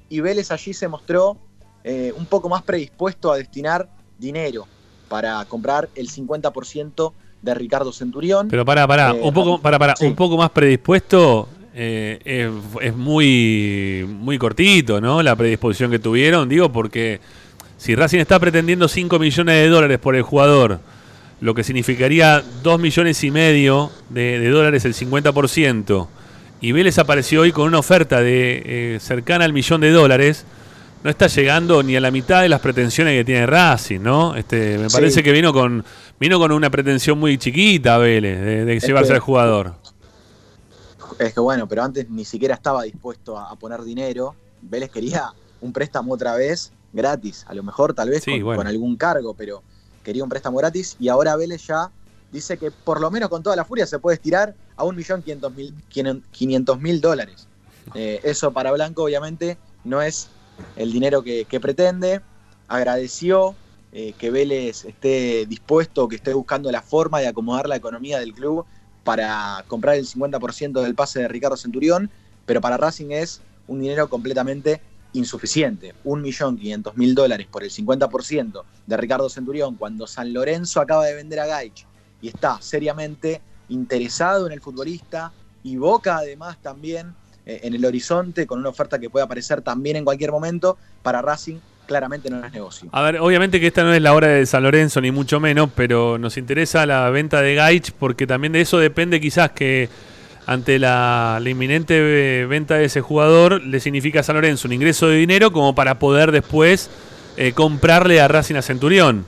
y 0.08 0.20
Vélez 0.20 0.50
allí 0.50 0.72
se 0.72 0.88
mostró 0.88 1.36
eh, 1.84 2.12
un 2.16 2.26
poco 2.26 2.48
más 2.48 2.62
predispuesto 2.62 3.32
a 3.32 3.36
destinar 3.36 3.88
dinero 4.18 4.66
para 5.08 5.44
comprar 5.46 5.88
el 5.94 6.08
50% 6.10 7.12
de 7.42 7.54
Ricardo 7.54 7.92
Centurión. 7.92 8.48
Pero 8.48 8.64
para, 8.64 8.86
para, 8.86 9.10
eh, 9.10 9.20
un 9.22 9.32
poco, 9.32 9.60
para, 9.60 9.78
para, 9.78 9.94
un 10.00 10.14
poco 10.14 10.36
más 10.36 10.50
predispuesto 10.50 11.48
eh, 11.74 12.50
es, 12.80 12.96
muy, 12.96 14.04
muy 14.08 14.38
cortito, 14.38 15.00
¿no? 15.00 15.22
La 15.22 15.36
predisposición 15.36 15.90
que 15.90 15.98
tuvieron, 15.98 16.48
digo, 16.48 16.70
porque 16.72 17.20
si 17.76 17.94
Racing 17.94 18.18
está 18.18 18.38
pretendiendo 18.40 18.88
5 18.88 19.18
millones 19.18 19.54
de 19.54 19.68
dólares 19.68 19.98
por 19.98 20.16
el 20.16 20.22
jugador, 20.22 20.80
lo 21.40 21.54
que 21.54 21.62
significaría 21.62 22.42
2 22.64 22.80
millones 22.80 23.22
y 23.22 23.30
medio 23.30 23.92
de, 24.08 24.40
de 24.40 24.50
dólares 24.50 24.84
el 24.84 24.94
50%, 24.94 26.08
y 26.60 26.72
Vélez 26.72 26.98
apareció 26.98 27.42
hoy 27.42 27.52
con 27.52 27.66
una 27.66 27.78
oferta 27.78 28.20
de 28.20 28.62
eh, 28.94 29.00
cercana 29.00 29.44
al 29.44 29.52
millón 29.52 29.80
de 29.80 29.90
dólares, 29.90 30.44
no 31.04 31.10
está 31.10 31.28
llegando 31.28 31.82
ni 31.82 31.94
a 31.96 32.00
la 32.00 32.10
mitad 32.10 32.42
de 32.42 32.48
las 32.48 32.60
pretensiones 32.60 33.14
que 33.14 33.24
tiene 33.24 33.46
Racing, 33.46 34.00
¿no? 34.00 34.34
Este, 34.34 34.78
me 34.78 34.88
parece 34.88 35.22
que 35.22 35.30
vino 35.30 35.52
con 35.52 35.84
vino 36.18 36.38
con 36.38 36.50
una 36.50 36.70
pretensión 36.70 37.18
muy 37.18 37.38
chiquita 37.38 37.98
Vélez 37.98 38.66
de, 38.66 38.80
llevarse 38.80 39.12
al 39.12 39.20
jugador. 39.20 39.74
Es 41.18 41.32
que 41.32 41.40
bueno, 41.40 41.68
pero 41.68 41.84
antes 41.84 42.10
ni 42.10 42.24
siquiera 42.24 42.54
estaba 42.54 42.82
dispuesto 42.82 43.38
a, 43.38 43.54
poner 43.56 43.82
dinero. 43.82 44.34
Vélez 44.60 44.90
quería 44.90 45.32
un 45.60 45.72
préstamo 45.72 46.14
otra 46.14 46.34
vez 46.34 46.72
gratis, 46.92 47.44
a 47.46 47.54
lo 47.54 47.62
mejor 47.62 47.94
tal 47.94 48.10
vez 48.10 48.24
con 48.24 48.66
algún 48.66 48.96
cargo, 48.96 49.34
pero 49.34 49.62
quería 50.02 50.24
un 50.24 50.28
préstamo 50.30 50.58
gratis 50.58 50.96
y 50.98 51.08
ahora 51.08 51.36
Vélez 51.36 51.64
ya 51.66 51.90
dice 52.32 52.56
que 52.58 52.70
por 52.70 53.00
lo 53.00 53.10
menos 53.10 53.28
con 53.28 53.42
toda 53.42 53.56
la 53.56 53.64
furia 53.64 53.86
se 53.86 53.98
puede 53.98 54.14
estirar 54.16 54.54
a 54.76 54.84
1.500.000 54.84 57.00
dólares. 57.00 57.48
Eh, 57.94 58.20
eso 58.22 58.52
para 58.52 58.70
Blanco 58.70 59.04
obviamente 59.04 59.56
no 59.82 60.02
es 60.02 60.28
el 60.76 60.92
dinero 60.92 61.22
que, 61.22 61.46
pretende. 61.58 62.20
Agradeció 62.68 63.54
eh, 63.92 64.12
que 64.18 64.30
Vélez 64.30 64.84
esté 64.84 65.46
dispuesto, 65.46 66.06
que 66.06 66.16
esté 66.16 66.34
buscando 66.34 66.70
la 66.70 66.82
forma 66.82 67.20
de 67.20 67.28
acomodar 67.28 67.66
la 67.66 67.76
economía 67.76 68.18
del 68.18 68.34
club 68.34 68.66
para 69.04 69.64
comprar 69.68 69.96
el 69.96 70.06
50% 70.06 70.82
del 70.82 70.94
pase 70.94 71.20
de 71.20 71.28
Ricardo 71.28 71.56
Centurión, 71.56 72.10
pero 72.44 72.60
para 72.60 72.76
Racing 72.76 73.10
es 73.10 73.40
un 73.68 73.80
dinero 73.80 74.10
completamente 74.10 74.82
insuficiente. 75.14 75.94
1.500.000 76.04 77.14
dólares 77.14 77.46
por 77.50 77.64
el 77.64 77.70
50% 77.70 78.64
de 78.86 78.96
Ricardo 78.98 79.30
Centurión 79.30 79.76
cuando 79.76 80.06
San 80.06 80.34
Lorenzo 80.34 80.82
acaba 80.82 81.06
de 81.06 81.14
vender 81.14 81.40
a 81.40 81.46
Gaich 81.46 81.87
y 82.20 82.28
está 82.28 82.60
seriamente 82.60 83.40
interesado 83.68 84.46
en 84.46 84.52
el 84.52 84.60
futbolista 84.60 85.32
y 85.62 85.76
Boca 85.76 86.16
además 86.16 86.56
también 86.62 87.14
eh, 87.44 87.60
en 87.62 87.74
el 87.74 87.84
horizonte 87.84 88.46
con 88.46 88.58
una 88.58 88.70
oferta 88.70 88.98
que 88.98 89.10
puede 89.10 89.24
aparecer 89.24 89.62
también 89.62 89.96
en 89.96 90.04
cualquier 90.04 90.32
momento 90.32 90.78
para 91.02 91.22
Racing 91.22 91.58
claramente 91.88 92.30
no 92.30 92.44
es 92.44 92.52
negocio. 92.52 92.88
A 92.92 93.02
ver, 93.02 93.18
obviamente 93.18 93.58
que 93.58 93.66
esta 93.66 93.82
no 93.82 93.92
es 93.92 94.02
la 94.02 94.12
hora 94.12 94.28
de 94.28 94.46
San 94.46 94.62
Lorenzo, 94.62 95.00
ni 95.00 95.10
mucho 95.10 95.40
menos, 95.40 95.70
pero 95.74 96.18
nos 96.18 96.36
interesa 96.36 96.84
la 96.84 97.08
venta 97.08 97.40
de 97.40 97.54
Gaich, 97.54 97.92
porque 97.92 98.26
también 98.26 98.52
de 98.52 98.60
eso 98.60 98.78
depende 98.78 99.20
quizás 99.20 99.50
que 99.52 99.88
ante 100.46 100.78
la, 100.78 101.40
inminente 101.44 102.46
venta 102.46 102.76
de 102.76 102.84
ese 102.84 103.00
jugador 103.00 103.62
le 103.62 103.80
significa 103.80 104.20
a 104.20 104.22
San 104.22 104.36
Lorenzo 104.36 104.68
un 104.68 104.74
ingreso 104.74 105.08
de 105.08 105.16
dinero 105.16 105.50
como 105.50 105.74
para 105.74 105.98
poder 105.98 106.30
después 106.30 106.90
eh, 107.36 107.52
comprarle 107.52 108.20
a 108.20 108.28
Racing 108.28 108.54
a 108.54 108.62
Centurión. 108.62 109.26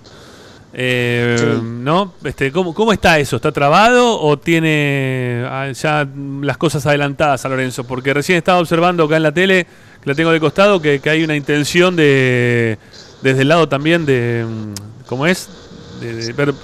Eh, 0.72 1.58
¿No? 1.62 2.12
Este, 2.22 2.52
¿cómo, 2.52 2.74
¿Cómo 2.74 2.92
está 2.92 3.18
eso? 3.18 3.36
¿Está 3.36 3.50
trabado 3.50 4.20
o 4.20 4.38
tiene 4.38 5.44
ah, 5.48 5.72
ya 5.72 6.08
las 6.42 6.56
cosas 6.58 6.86
adelantadas 6.86 7.44
a 7.44 7.48
Lorenzo? 7.48 7.84
Porque 7.84 8.14
recién 8.14 8.38
estaba 8.38 8.60
observando 8.60 9.04
acá 9.04 9.16
en 9.16 9.24
la 9.24 9.32
tele, 9.32 9.66
que 10.00 10.10
la 10.10 10.14
tengo 10.14 10.30
de 10.30 10.40
costado, 10.40 10.80
que, 10.80 11.00
hay 11.04 11.24
una 11.24 11.34
intención 11.34 11.96
de 11.96 12.78
desde 13.22 13.42
el 13.42 13.48
lado 13.48 13.68
también 13.68 14.06
de. 14.06 14.46
¿Cómo 15.06 15.26
es? 15.26 15.48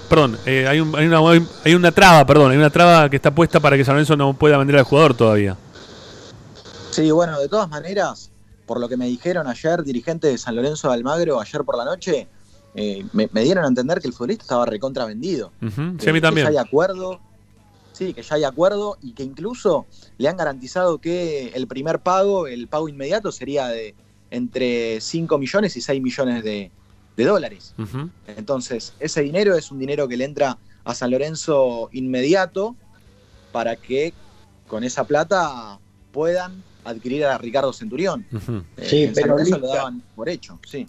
perdón, 0.09 0.39
eh, 0.47 0.67
hay, 0.67 0.79
hay, 0.79 1.07
una, 1.07 1.21
hay 1.65 1.75
una 1.75 1.93
traba, 1.93 2.25
perdón, 2.25 2.53
hay 2.53 2.57
una 2.57 2.71
traba 2.71 3.11
que 3.11 3.17
está 3.17 3.31
puesta 3.35 3.61
para 3.61 3.77
que 3.77 3.85
San 3.85 3.95
Lorenzo 3.95 4.17
no 4.17 4.33
pueda 4.33 4.57
vender 4.57 4.77
al 4.77 4.85
jugador 4.85 5.15
todavía. 5.15 5.57
Sí, 6.91 7.11
bueno, 7.11 7.39
de 7.39 7.49
todas 7.49 7.69
maneras, 7.69 8.31
por 8.65 8.81
lo 8.81 8.89
que 8.89 8.97
me 8.97 9.07
dijeron 9.07 9.47
ayer, 9.47 9.83
dirigente 9.83 10.29
de 10.29 10.39
San 10.39 10.57
Lorenzo 10.57 10.89
de 10.89 10.95
Almagro, 10.95 11.39
ayer 11.39 11.63
por 11.65 11.77
la 11.77 11.85
noche, 11.85 12.27
eh, 12.79 13.07
me, 13.15 13.27
dieron 13.43 13.65
a 13.65 13.69
entender 13.69 14.01
que 14.01 14.07
el 14.07 14.13
futbolista 14.13 14.45
estaba 14.45 14.67
recontra 14.67 15.07
vendido. 15.07 15.51
Sí, 15.99 16.09
a 16.11 16.13
mí 16.13 16.21
también. 16.21 16.47
Que 16.47 16.53
ya 16.53 16.61
hay 16.61 16.67
acuerdo, 16.67 17.21
sí, 17.93 18.13
que 18.13 18.23
ya 18.23 18.37
hay 18.37 18.45
acuerdo 18.45 18.99
y 19.03 19.13
que 19.13 19.23
incluso 19.23 19.87
le 20.19 20.29
han 20.29 20.37
garantizado 20.37 20.99
que 20.99 21.53
el 21.55 21.67
primer 21.67 22.01
pago, 22.01 22.47
el 22.47 22.69
pago 22.69 22.91
inmediato, 22.91 23.33
sería 23.33 23.69
de 23.69 23.95
entre 24.31 25.01
5 25.01 25.39
millones 25.39 25.75
y 25.79 25.81
6 25.81 26.03
millones 26.03 26.45
de, 26.45 26.71
dólares. 27.17 27.75
Entonces, 28.27 28.93
ese 29.01 29.23
dinero 29.23 29.55
es 29.55 29.71
un 29.71 29.79
dinero 29.79 30.07
que 30.07 30.19
le 30.19 30.27
entra 30.27 30.59
a 30.85 30.95
San 30.95 31.11
Lorenzo 31.11 31.89
inmediato 31.93 32.77
para 33.53 33.77
que 33.77 34.13
con 34.69 34.85
esa 34.85 35.05
plata 35.05 35.79
puedan 36.13 36.63
adquirir 36.85 37.25
a 37.25 37.39
Ricardo 37.39 37.73
Centurión. 37.73 38.27
Eh, 38.77 38.87
sí, 38.87 39.11
pero 39.15 39.43
San 39.47 39.63
lo 39.63 39.69
daban 39.69 40.03
por 40.15 40.29
hecho, 40.29 40.61
sí. 40.67 40.87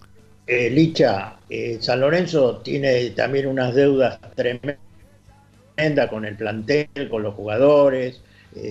Eh, 0.48 0.70
Licha, 0.70 1.36
eh, 1.50 1.76
San 1.80 2.00
Lorenzo 2.00 2.56
tiene 2.64 3.10
también 3.10 3.46
unas 3.46 3.74
deudas 3.74 4.18
tremendas 4.34 4.78
con 6.08 6.24
el 6.24 6.36
plantel, 6.36 6.88
con 7.10 7.22
los 7.22 7.34
jugadores, 7.34 8.22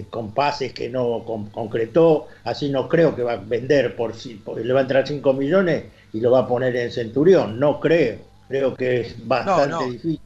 con 0.10 0.34
pases 0.34 0.74
que 0.74 0.90
no 0.90 1.24
concretó, 1.54 2.28
así 2.44 2.70
no 2.70 2.90
creo 2.90 3.16
que 3.16 3.24
va 3.24 3.34
a 3.34 3.38
vender 3.38 3.96
por 3.96 4.16
si 4.16 4.42
le 4.62 4.74
va 4.74 4.80
a 4.80 4.82
entrar 4.82 5.08
5 5.08 5.34
millones 5.34 5.86
y 6.12 6.20
lo 6.20 6.32
va 6.32 6.40
a 6.40 6.48
poner 6.48 6.76
en 6.76 6.92
Centurión, 6.92 7.60
no 7.60 7.80
creo, 7.80 8.18
creo 8.48 8.76
que 8.76 9.02
es 9.02 9.28
bastante 9.28 9.86
difícil. 9.86 10.20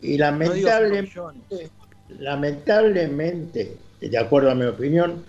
y 0.00 0.18
lamentablemente, 0.18 1.70
lamentablemente, 2.18 3.76
de 4.00 4.18
acuerdo 4.18 4.50
a 4.50 4.54
mi 4.54 4.64
opinión, 4.64 5.24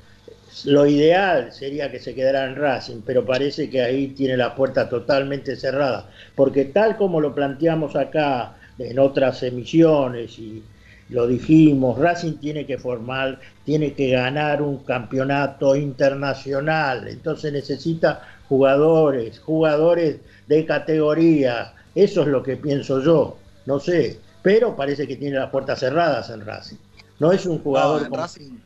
lo 0.66 0.86
ideal 0.86 1.52
sería 1.52 1.92
que 1.92 2.00
se 2.00 2.16
quedara 2.16 2.46
en 2.46 2.56
Racing, 2.56 3.02
pero 3.06 3.26
parece 3.26 3.70
que 3.70 3.82
ahí 3.82 4.08
tiene 4.10 4.36
la 4.36 4.56
puerta 4.56 4.90
totalmente 4.90 5.56
cerrada, 5.56 6.10
porque 6.36 6.66
tal 6.66 6.98
como 6.98 7.22
lo 7.22 7.34
planteamos 7.36 7.96
acá 7.96 8.56
en 8.78 9.00
otras 9.00 9.44
emisiones 9.44 10.40
y 10.40 10.64
lo 11.10 11.28
dijimos, 11.28 11.98
Racing 11.98 12.34
tiene 12.34 12.66
que 12.66 12.78
formar, 12.78 13.40
tiene 13.66 13.94
que 13.94 14.12
ganar 14.12 14.62
un 14.62 14.80
campeonato 14.84 15.76
internacional, 15.76 17.08
entonces 17.08 17.52
necesita 17.52 18.22
jugadores, 18.48 19.40
jugadores 19.40 20.18
de 20.48 20.66
categoría, 20.66 21.74
eso 21.96 22.22
es 22.22 22.28
lo 22.28 22.44
que 22.44 22.58
pienso 22.58 23.02
yo, 23.04 23.38
no 23.66 23.80
sé, 23.80 24.20
pero 24.42 24.76
parece 24.76 25.08
que 25.08 25.16
tiene 25.16 25.38
las 25.38 25.50
puertas 25.50 25.80
cerradas 25.80 26.30
en 26.30 26.46
Racing. 26.46 26.78
No 27.20 27.32
es 27.32 27.46
un 27.46 27.60
jugador 27.60 28.10
Racing. 28.12 28.58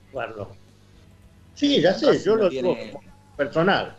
Sí, 1.56 1.82
ya 1.82 1.94
sé, 1.94 2.22
yo 2.24 2.36
lo 2.36 2.50
digo 2.50 2.76
personal. 3.36 3.96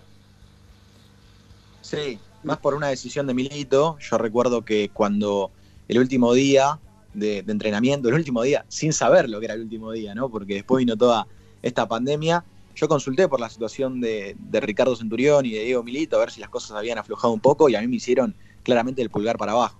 Sí, 1.80 2.18
más 2.42 2.58
por 2.58 2.74
una 2.74 2.88
decisión 2.88 3.26
de 3.26 3.34
Milito. 3.34 3.98
Yo 3.98 4.18
recuerdo 4.18 4.64
que 4.64 4.90
cuando 4.90 5.50
el 5.88 5.98
último 5.98 6.32
día 6.32 6.78
de, 7.12 7.38
entrenamiento, 7.38 8.08
el 8.08 8.14
último 8.14 8.42
día, 8.42 8.64
sin 8.68 8.92
saber 8.92 9.28
lo 9.28 9.38
que 9.38 9.46
era 9.46 9.54
el 9.54 9.62
último 9.62 9.92
día, 9.92 10.14
¿no? 10.14 10.28
Porque 10.28 10.54
después 10.54 10.80
vino 10.80 10.96
toda 10.96 11.26
esta 11.62 11.86
pandemia. 11.86 12.44
Yo 12.74 12.88
consulté 12.88 13.28
por 13.28 13.38
la 13.38 13.48
situación 13.48 14.00
de, 14.00 14.36
Ricardo 14.52 14.96
Centurión 14.96 15.46
y 15.46 15.52
de 15.52 15.64
Diego 15.64 15.82
Milito 15.82 16.16
a 16.16 16.20
ver 16.20 16.30
si 16.30 16.40
las 16.40 16.50
cosas 16.50 16.72
habían 16.72 16.98
aflojado 16.98 17.32
un 17.32 17.40
poco 17.40 17.68
y 17.68 17.76
a 17.76 17.80
mí 17.80 17.86
me 17.86 17.96
hicieron 17.96 18.34
claramente 18.62 19.00
el 19.02 19.10
pulgar 19.10 19.38
para 19.38 19.52
abajo. 19.52 19.78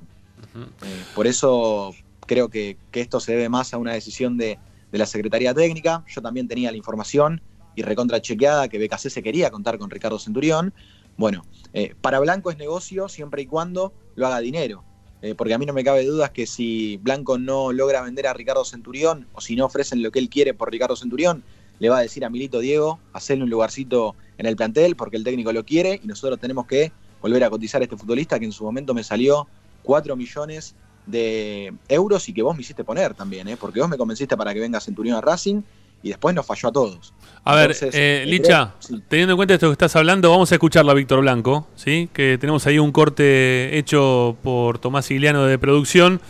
Eh, 0.54 1.04
por 1.14 1.26
eso 1.26 1.92
creo 2.26 2.48
que, 2.48 2.76
esto 2.92 3.18
se 3.18 3.32
debe 3.32 3.48
más 3.48 3.74
a 3.74 3.78
una 3.78 3.94
decisión 3.94 4.36
de, 4.36 4.58
de 4.92 4.98
la 4.98 5.06
Secretaría 5.06 5.52
Técnica. 5.52 6.04
Yo 6.06 6.22
también 6.22 6.46
tenía 6.46 6.70
la 6.70 6.76
información 6.76 7.40
y 7.74 7.82
recontra 7.82 8.20
chequeada 8.20 8.68
que 8.68 8.78
BKC 8.78 9.10
se 9.10 9.22
quería 9.22 9.50
contar 9.50 9.78
con 9.78 9.90
Ricardo 9.90 10.18
Centurión. 10.18 10.72
Bueno, 11.16 11.44
eh, 11.72 11.94
para 12.00 12.18
Blanco 12.20 12.50
es 12.50 12.58
negocio 12.58 13.08
siempre 13.08 13.42
y 13.42 13.46
cuando 13.46 13.92
lo 14.16 14.26
haga 14.26 14.40
dinero. 14.40 14.84
Eh, 15.22 15.34
porque 15.34 15.54
a 15.54 15.58
mí 15.58 15.64
no 15.64 15.72
me 15.72 15.84
cabe 15.84 16.04
dudas 16.04 16.30
que 16.30 16.46
si 16.46 16.98
Blanco 16.98 17.38
no 17.38 17.72
logra 17.72 18.02
vender 18.02 18.26
a 18.26 18.34
Ricardo 18.34 18.64
Centurión 18.64 19.26
o 19.32 19.40
si 19.40 19.56
no 19.56 19.64
ofrecen 19.64 20.02
lo 20.02 20.10
que 20.10 20.18
él 20.18 20.28
quiere 20.28 20.52
por 20.52 20.70
Ricardo 20.70 20.96
Centurión, 20.96 21.42
le 21.78 21.88
va 21.88 21.98
a 21.98 22.02
decir 22.02 22.24
a 22.24 22.30
Milito 22.30 22.58
Diego, 22.58 22.98
hacerle 23.12 23.44
un 23.44 23.50
lugarcito 23.50 24.14
en 24.38 24.46
el 24.46 24.54
plantel 24.54 24.96
porque 24.96 25.16
el 25.16 25.24
técnico 25.24 25.52
lo 25.52 25.64
quiere 25.64 26.00
y 26.02 26.06
nosotros 26.06 26.38
tenemos 26.38 26.66
que 26.66 26.92
volver 27.22 27.42
a 27.42 27.50
cotizar 27.50 27.80
a 27.80 27.84
este 27.84 27.96
futbolista 27.96 28.38
que 28.38 28.44
en 28.44 28.52
su 28.52 28.64
momento 28.64 28.92
me 28.92 29.02
salió 29.02 29.48
4 29.82 30.14
millones 30.14 30.74
de 31.06 31.74
euros 31.88 32.28
y 32.28 32.34
que 32.34 32.42
vos 32.42 32.54
me 32.54 32.62
hiciste 32.62 32.84
poner 32.84 33.14
también, 33.14 33.48
¿eh? 33.48 33.56
porque 33.56 33.80
vos 33.80 33.88
me 33.88 33.96
convenciste 33.96 34.36
para 34.36 34.52
que 34.52 34.60
venga 34.60 34.80
Centurión 34.80 35.16
a 35.16 35.20
Racing 35.20 35.62
y 36.02 36.08
después 36.10 36.34
nos 36.34 36.44
falló 36.44 36.68
a 36.68 36.72
todos. 36.72 37.14
A 37.46 37.54
ver, 37.54 37.76
eh, 37.92 38.24
Licha, 38.26 38.72
teniendo 39.08 39.34
en 39.34 39.36
cuenta 39.36 39.52
esto 39.52 39.68
que 39.68 39.72
estás 39.72 39.94
hablando, 39.96 40.30
vamos 40.30 40.50
a 40.50 40.54
escucharlo 40.54 40.90
a 40.90 40.94
Víctor 40.94 41.20
Blanco, 41.20 41.68
¿sí? 41.76 42.08
que 42.14 42.38
tenemos 42.40 42.66
ahí 42.66 42.78
un 42.78 42.90
corte 42.90 43.76
hecho 43.76 44.38
por 44.42 44.78
Tomás 44.78 45.10
Iliano 45.10 45.44
de 45.44 45.58
producción, 45.58 46.22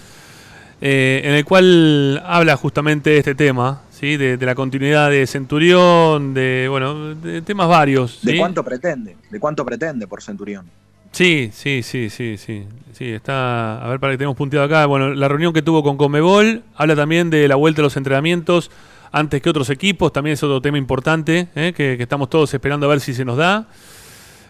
eh, 0.81 1.23
en 1.25 1.35
el 1.35 1.45
cual 1.45 2.21
habla 2.27 2.57
justamente 2.57 3.11
de 3.11 3.19
este 3.19 3.37
tema, 3.37 3.83
¿sí? 3.93 4.17
De, 4.17 4.37
la 4.39 4.57
continuidad 4.57 5.09
de 5.09 5.25
Centurión, 5.29 6.35
de, 6.35 6.67
bueno, 6.69 7.15
de 7.15 7.43
temas 7.43 7.69
varios. 7.69 8.19
¿De 8.23 8.37
cuánto 8.37 8.65
pretende? 8.65 9.17
¿De 9.31 9.39
cuánto 9.39 9.65
pretende 9.65 10.09
por 10.09 10.21
Centurión? 10.21 10.69
Sí, 11.13 11.51
sí, 11.53 11.85
sí, 11.85 12.11
sí, 12.11 12.37
sí. 12.37 12.65
Sí, 12.93 13.11
está. 13.11 13.85
A 13.85 13.89
ver, 13.89 14.01
para 14.01 14.13
que 14.13 14.19
tenemos 14.19 14.37
punteado 14.37 14.67
acá. 14.67 14.87
Bueno, 14.87 15.15
la 15.15 15.29
reunión 15.29 15.53
que 15.53 15.63
tuvo 15.63 15.83
con 15.83 15.97
Comebol 15.97 16.63
habla 16.75 16.97
también 16.97 17.31
de 17.31 17.47
la 17.47 17.55
vuelta 17.55 17.83
a 17.83 17.85
los 17.85 17.97
entrenamientos 17.97 18.71
antes 19.15 19.41
que 19.41 19.49
otros 19.49 19.71
equipos, 19.71 20.13
también 20.13 20.35
es 20.35 20.43
otro 20.43 20.61
tema 20.61 20.77
importante, 20.77 21.47
¿eh? 21.55 21.73
que, 21.75 21.95
estamos 21.95 22.29
todos 22.29 22.53
esperando 22.53 22.87
a 22.87 22.89
ver 22.89 23.01
si 23.01 23.15
se 23.15 23.25
nos 23.25 23.37
da. 23.37 23.69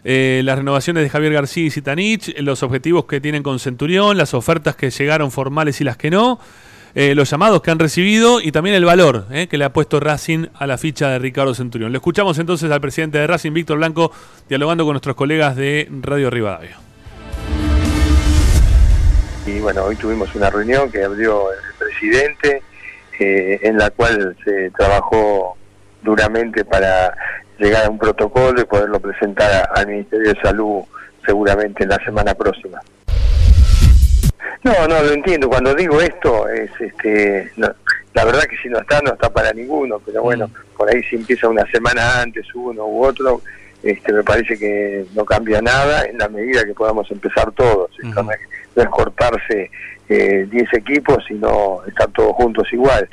Eh, 0.04 0.40
las 0.42 0.56
renovaciones 0.56 1.02
de 1.02 1.10
Javier 1.10 1.34
García 1.34 1.66
y 1.66 1.70
Zitanich, 1.70 2.34
los 2.38 2.62
objetivos 2.62 3.04
que 3.04 3.20
tienen 3.20 3.42
con 3.42 3.58
Centurión, 3.58 4.16
las 4.16 4.32
ofertas 4.32 4.74
que 4.74 4.88
llegaron 4.88 5.30
formales 5.30 5.82
y 5.82 5.84
las 5.84 5.98
que 5.98 6.10
no, 6.10 6.40
eh, 6.94 7.14
los 7.14 7.28
llamados 7.28 7.60
que 7.60 7.72
han 7.72 7.78
recibido 7.78 8.40
y 8.40 8.52
también 8.52 8.74
el 8.74 8.86
valor 8.86 9.26
que 9.50 9.58
le 9.58 9.64
ha 9.64 9.72
puesto 9.72 10.00
Racing 10.00 10.46
a 10.54 10.66
la 10.66 10.78
ficha 10.78 11.10
de 11.10 11.18
Ricardo 11.18 11.54
Centurión. 11.54 11.92
Le 11.92 11.98
escuchamos 11.98 12.38
entonces 12.38 12.70
al 12.70 12.80
presidente 12.80 13.18
de 13.18 13.26
Racing, 13.26 13.52
Víctor 13.52 13.76
Blanco, 13.76 14.12
dialogando 14.48 14.84
con 14.84 14.94
nuestros 14.94 15.14
colegas 15.14 15.56
de 15.56 15.90
Radio 16.00 16.30
Rivadavia. 16.30 16.78
Y 19.46 19.60
bueno, 19.60 19.84
hoy 19.84 19.96
tuvimos 19.96 20.34
una 20.34 20.48
reunión 20.48 20.90
que 20.90 21.04
abrió 21.04 21.52
el 21.52 21.58
presidente 21.78 22.62
eh, 23.18 23.60
en 23.62 23.78
la 23.78 23.90
cual 23.90 24.36
se 24.44 24.70
trabajó 24.70 25.56
duramente 26.02 26.64
para 26.64 27.14
llegar 27.58 27.86
a 27.86 27.90
un 27.90 27.98
protocolo 27.98 28.60
y 28.60 28.64
poderlo 28.64 29.00
presentar 29.00 29.68
al 29.74 29.86
Ministerio 29.86 30.32
de 30.32 30.40
Salud 30.40 30.82
seguramente 31.24 31.84
en 31.84 31.90
la 31.90 32.04
semana 32.04 32.34
próxima. 32.34 32.80
No, 34.62 34.88
no, 34.88 35.02
lo 35.02 35.12
entiendo. 35.12 35.48
Cuando 35.48 35.74
digo 35.74 36.00
esto, 36.00 36.48
es 36.48 36.70
este, 36.80 37.52
la 38.14 38.24
verdad 38.24 38.44
que 38.44 38.56
si 38.56 38.68
no 38.68 38.78
está, 38.78 39.00
no 39.02 39.12
está 39.12 39.28
para 39.30 39.52
ninguno, 39.52 40.00
pero 40.04 40.22
bueno, 40.22 40.48
mm. 40.48 40.76
por 40.76 40.88
ahí 40.88 41.02
si 41.04 41.16
empieza 41.16 41.48
una 41.48 41.66
semana 41.70 42.22
antes 42.22 42.46
uno 42.54 42.86
u 42.86 43.04
otro, 43.04 43.42
este, 43.84 44.14
me 44.14 44.22
parece 44.22 44.58
que 44.58 45.04
no 45.14 45.26
cambia 45.26 45.60
nada 45.60 46.06
en 46.06 46.16
la 46.16 46.28
medida 46.28 46.64
que 46.64 46.72
podamos 46.72 47.10
empezar 47.10 47.52
todos. 47.52 47.90
no, 48.02 48.30
es, 48.82 48.88
cortarse 48.88 49.70
10 50.08 50.08
eh, 50.08 50.66
equipos, 50.72 51.22
sino 51.28 51.82
estar 51.86 52.08
todos 52.12 52.32
juntos 52.32 52.66
igual. 52.72 53.06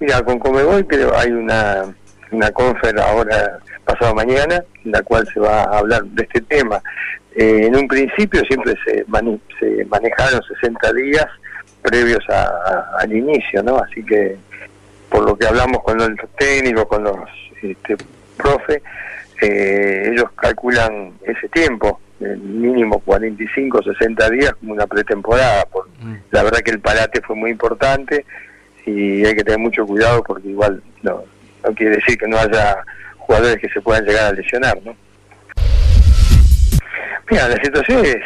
Mira, 0.00 0.22
con 0.22 0.38
Comebol 0.38 0.86
pero 0.86 1.16
hay 1.16 1.30
una, 1.30 1.94
una 2.30 2.50
confer 2.50 2.98
ahora, 2.98 3.58
pasado 3.84 4.14
mañana, 4.14 4.64
en 4.84 4.92
la 4.92 5.02
cual 5.02 5.28
se 5.32 5.38
va 5.38 5.64
a 5.64 5.78
hablar 5.78 6.02
de 6.04 6.22
este 6.22 6.40
tema. 6.40 6.80
Eh, 7.36 7.66
en 7.66 7.76
un 7.76 7.86
principio 7.86 8.42
siempre 8.46 8.74
se, 8.86 9.04
se 9.60 9.84
manejaron 9.84 10.42
60 10.60 10.92
días 10.94 11.26
previos 11.82 12.24
al 12.30 13.12
inicio, 13.12 13.62
¿no? 13.62 13.76
Así 13.76 14.02
que 14.02 14.36
por 15.10 15.24
lo 15.26 15.36
que 15.36 15.46
hablamos 15.46 15.82
con 15.82 15.98
los 15.98 16.08
técnicos, 16.38 16.86
con 16.86 17.04
los 17.04 17.18
este, 17.62 17.96
profe, 18.36 18.82
eh, 19.40 20.10
ellos 20.12 20.30
calculan 20.36 21.12
ese 21.26 21.48
tiempo 21.48 22.00
mínimo 22.20 23.00
45, 23.00 23.82
60 23.82 24.30
días 24.30 24.52
como 24.54 24.72
una 24.72 24.86
pretemporada. 24.86 25.64
Por, 25.66 25.88
mm. 26.00 26.16
La 26.30 26.42
verdad 26.42 26.60
que 26.60 26.70
el 26.70 26.80
parate 26.80 27.20
fue 27.22 27.36
muy 27.36 27.50
importante 27.50 28.24
y 28.86 29.24
hay 29.24 29.34
que 29.34 29.44
tener 29.44 29.58
mucho 29.58 29.86
cuidado 29.86 30.22
porque 30.22 30.48
igual 30.48 30.82
no, 31.02 31.24
no 31.64 31.74
quiere 31.74 31.96
decir 31.96 32.18
que 32.18 32.28
no 32.28 32.38
haya 32.38 32.76
jugadores 33.18 33.58
que 33.58 33.68
se 33.68 33.80
puedan 33.80 34.04
llegar 34.04 34.26
a 34.26 34.32
lesionar, 34.32 34.78
¿no? 34.84 34.94
Mira, 37.30 37.48
la 37.48 37.56
situación 37.62 38.04
es, 38.04 38.16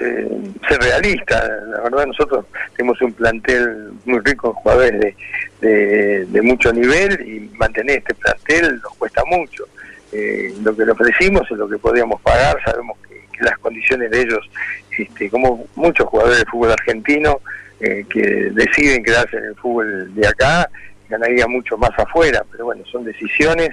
eh, 0.00 0.28
ser 0.68 0.80
realista. 0.80 1.48
La 1.68 1.80
verdad, 1.80 2.06
nosotros 2.06 2.44
tenemos 2.76 3.00
un 3.00 3.12
plantel 3.12 3.92
muy 4.04 4.20
rico 4.20 4.48
en 4.48 4.54
jugadores 4.54 5.16
de, 5.60 6.26
de, 6.26 6.42
mucho 6.42 6.72
nivel 6.72 7.20
y 7.26 7.56
mantener 7.56 7.98
este 7.98 8.14
plantel 8.14 8.80
nos 8.82 8.94
cuesta 8.96 9.22
mucho. 9.24 9.64
Eh, 10.12 10.54
lo 10.62 10.76
que 10.76 10.84
le 10.84 10.92
ofrecimos 10.92 11.42
es 11.50 11.56
lo 11.56 11.68
que 11.68 11.78
podíamos 11.78 12.20
pagar. 12.20 12.58
Sabemos 12.64 12.98
que 13.08 13.42
las 13.42 13.58
condiciones 13.58 14.10
de 14.10 14.20
ellos, 14.20 14.50
este, 14.98 15.30
como 15.30 15.66
muchos 15.74 16.06
jugadores 16.06 16.40
de 16.40 16.46
fútbol 16.46 16.72
argentino 16.72 17.40
eh, 17.80 18.04
que 18.08 18.20
deciden 18.52 19.02
quedarse 19.02 19.38
en 19.38 19.44
el 19.44 19.54
fútbol 19.56 20.14
de 20.14 20.26
acá, 20.26 20.68
ganaría 21.08 21.46
mucho 21.46 21.76
más 21.76 21.90
afuera, 21.98 22.44
pero 22.50 22.66
bueno, 22.66 22.84
son 22.90 23.04
decisiones 23.04 23.70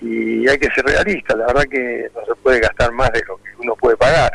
y 0.00 0.48
hay 0.48 0.58
que 0.58 0.70
ser 0.70 0.84
realista, 0.84 1.36
la 1.36 1.46
verdad 1.46 1.64
que 1.64 2.10
no 2.14 2.24
se 2.24 2.34
puede 2.40 2.60
gastar 2.60 2.92
más 2.92 3.12
de 3.12 3.22
lo 3.26 3.36
que 3.36 3.50
uno 3.58 3.74
puede 3.76 3.96
pagar, 3.96 4.32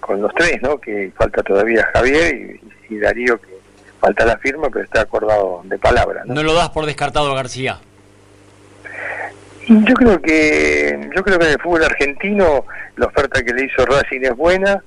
con 0.00 0.20
los 0.22 0.34
tres, 0.34 0.60
¿no? 0.62 0.78
que 0.78 1.10
falta 1.16 1.42
todavía 1.42 1.88
Javier 1.94 2.34
y, 2.34 2.94
y 2.94 2.98
Darío 2.98 3.40
que 3.40 3.58
falta 4.00 4.24
la 4.24 4.38
firma, 4.38 4.68
pero 4.70 4.84
está 4.84 5.02
acordado 5.02 5.62
de 5.64 5.78
palabra. 5.78 6.22
¿no? 6.24 6.34
no 6.34 6.42
lo 6.42 6.54
das 6.54 6.70
por 6.70 6.86
descartado 6.86 7.34
García. 7.34 7.78
Yo 9.66 9.94
creo 9.94 10.22
que 10.22 11.10
yo 11.14 11.22
creo 11.22 11.38
que 11.38 11.44
en 11.44 11.52
el 11.52 11.60
fútbol 11.60 11.84
argentino 11.84 12.64
la 12.96 13.06
oferta 13.06 13.42
que 13.42 13.52
le 13.52 13.66
hizo 13.66 13.84
Racing 13.84 14.22
es 14.22 14.34
buena 14.34 14.82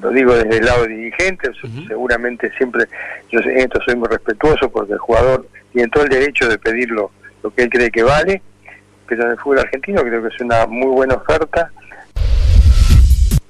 lo 0.00 0.10
digo 0.10 0.34
desde 0.34 0.58
el 0.58 0.64
lado 0.64 0.86
dirigente, 0.86 1.50
seguramente 1.86 2.50
siempre, 2.56 2.86
yo 3.30 3.40
en 3.40 3.58
esto 3.58 3.80
soy 3.84 3.96
muy 3.96 4.08
respetuoso 4.08 4.70
porque 4.70 4.94
el 4.94 4.98
jugador 4.98 5.46
tiene 5.72 5.88
todo 5.88 6.04
el 6.04 6.10
derecho 6.10 6.48
de 6.48 6.58
pedir 6.58 6.90
lo, 6.90 7.10
que 7.54 7.62
él 7.62 7.70
cree 7.70 7.90
que 7.90 8.02
vale, 8.02 8.42
pero 9.10 9.24
en 9.24 9.32
el 9.32 9.38
fútbol 9.38 9.58
argentino 9.58 10.02
creo 10.02 10.22
que 10.22 10.28
es 10.28 10.40
una 10.40 10.66
muy 10.68 10.86
buena 10.86 11.16
oferta. 11.16 11.70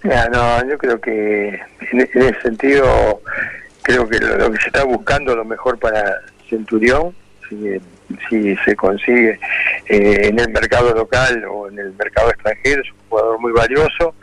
no, 0.02 0.68
yo 0.68 0.78
creo 0.78 0.98
que 0.98 1.60
en, 1.92 2.00
ese 2.00 2.34
sentido, 2.40 3.20
creo 3.82 4.08
que 4.08 4.18
lo, 4.18 4.50
que 4.50 4.60
se 4.62 4.68
está 4.68 4.84
buscando 4.84 5.36
lo 5.36 5.44
mejor 5.44 5.78
para 5.78 6.16
Centurión, 6.48 7.14
si, 7.48 8.56
se 8.64 8.74
consigue 8.74 9.38
eh, 9.86 10.28
en 10.28 10.38
el 10.38 10.48
mercado 10.48 10.94
local 10.94 11.44
o 11.48 11.68
en 11.68 11.78
el 11.78 11.92
mercado 11.92 12.30
extranjero, 12.30 12.80
es 12.82 12.90
un 12.90 12.98
jugador 13.10 13.38
muy 13.38 13.52
valioso 13.52 14.14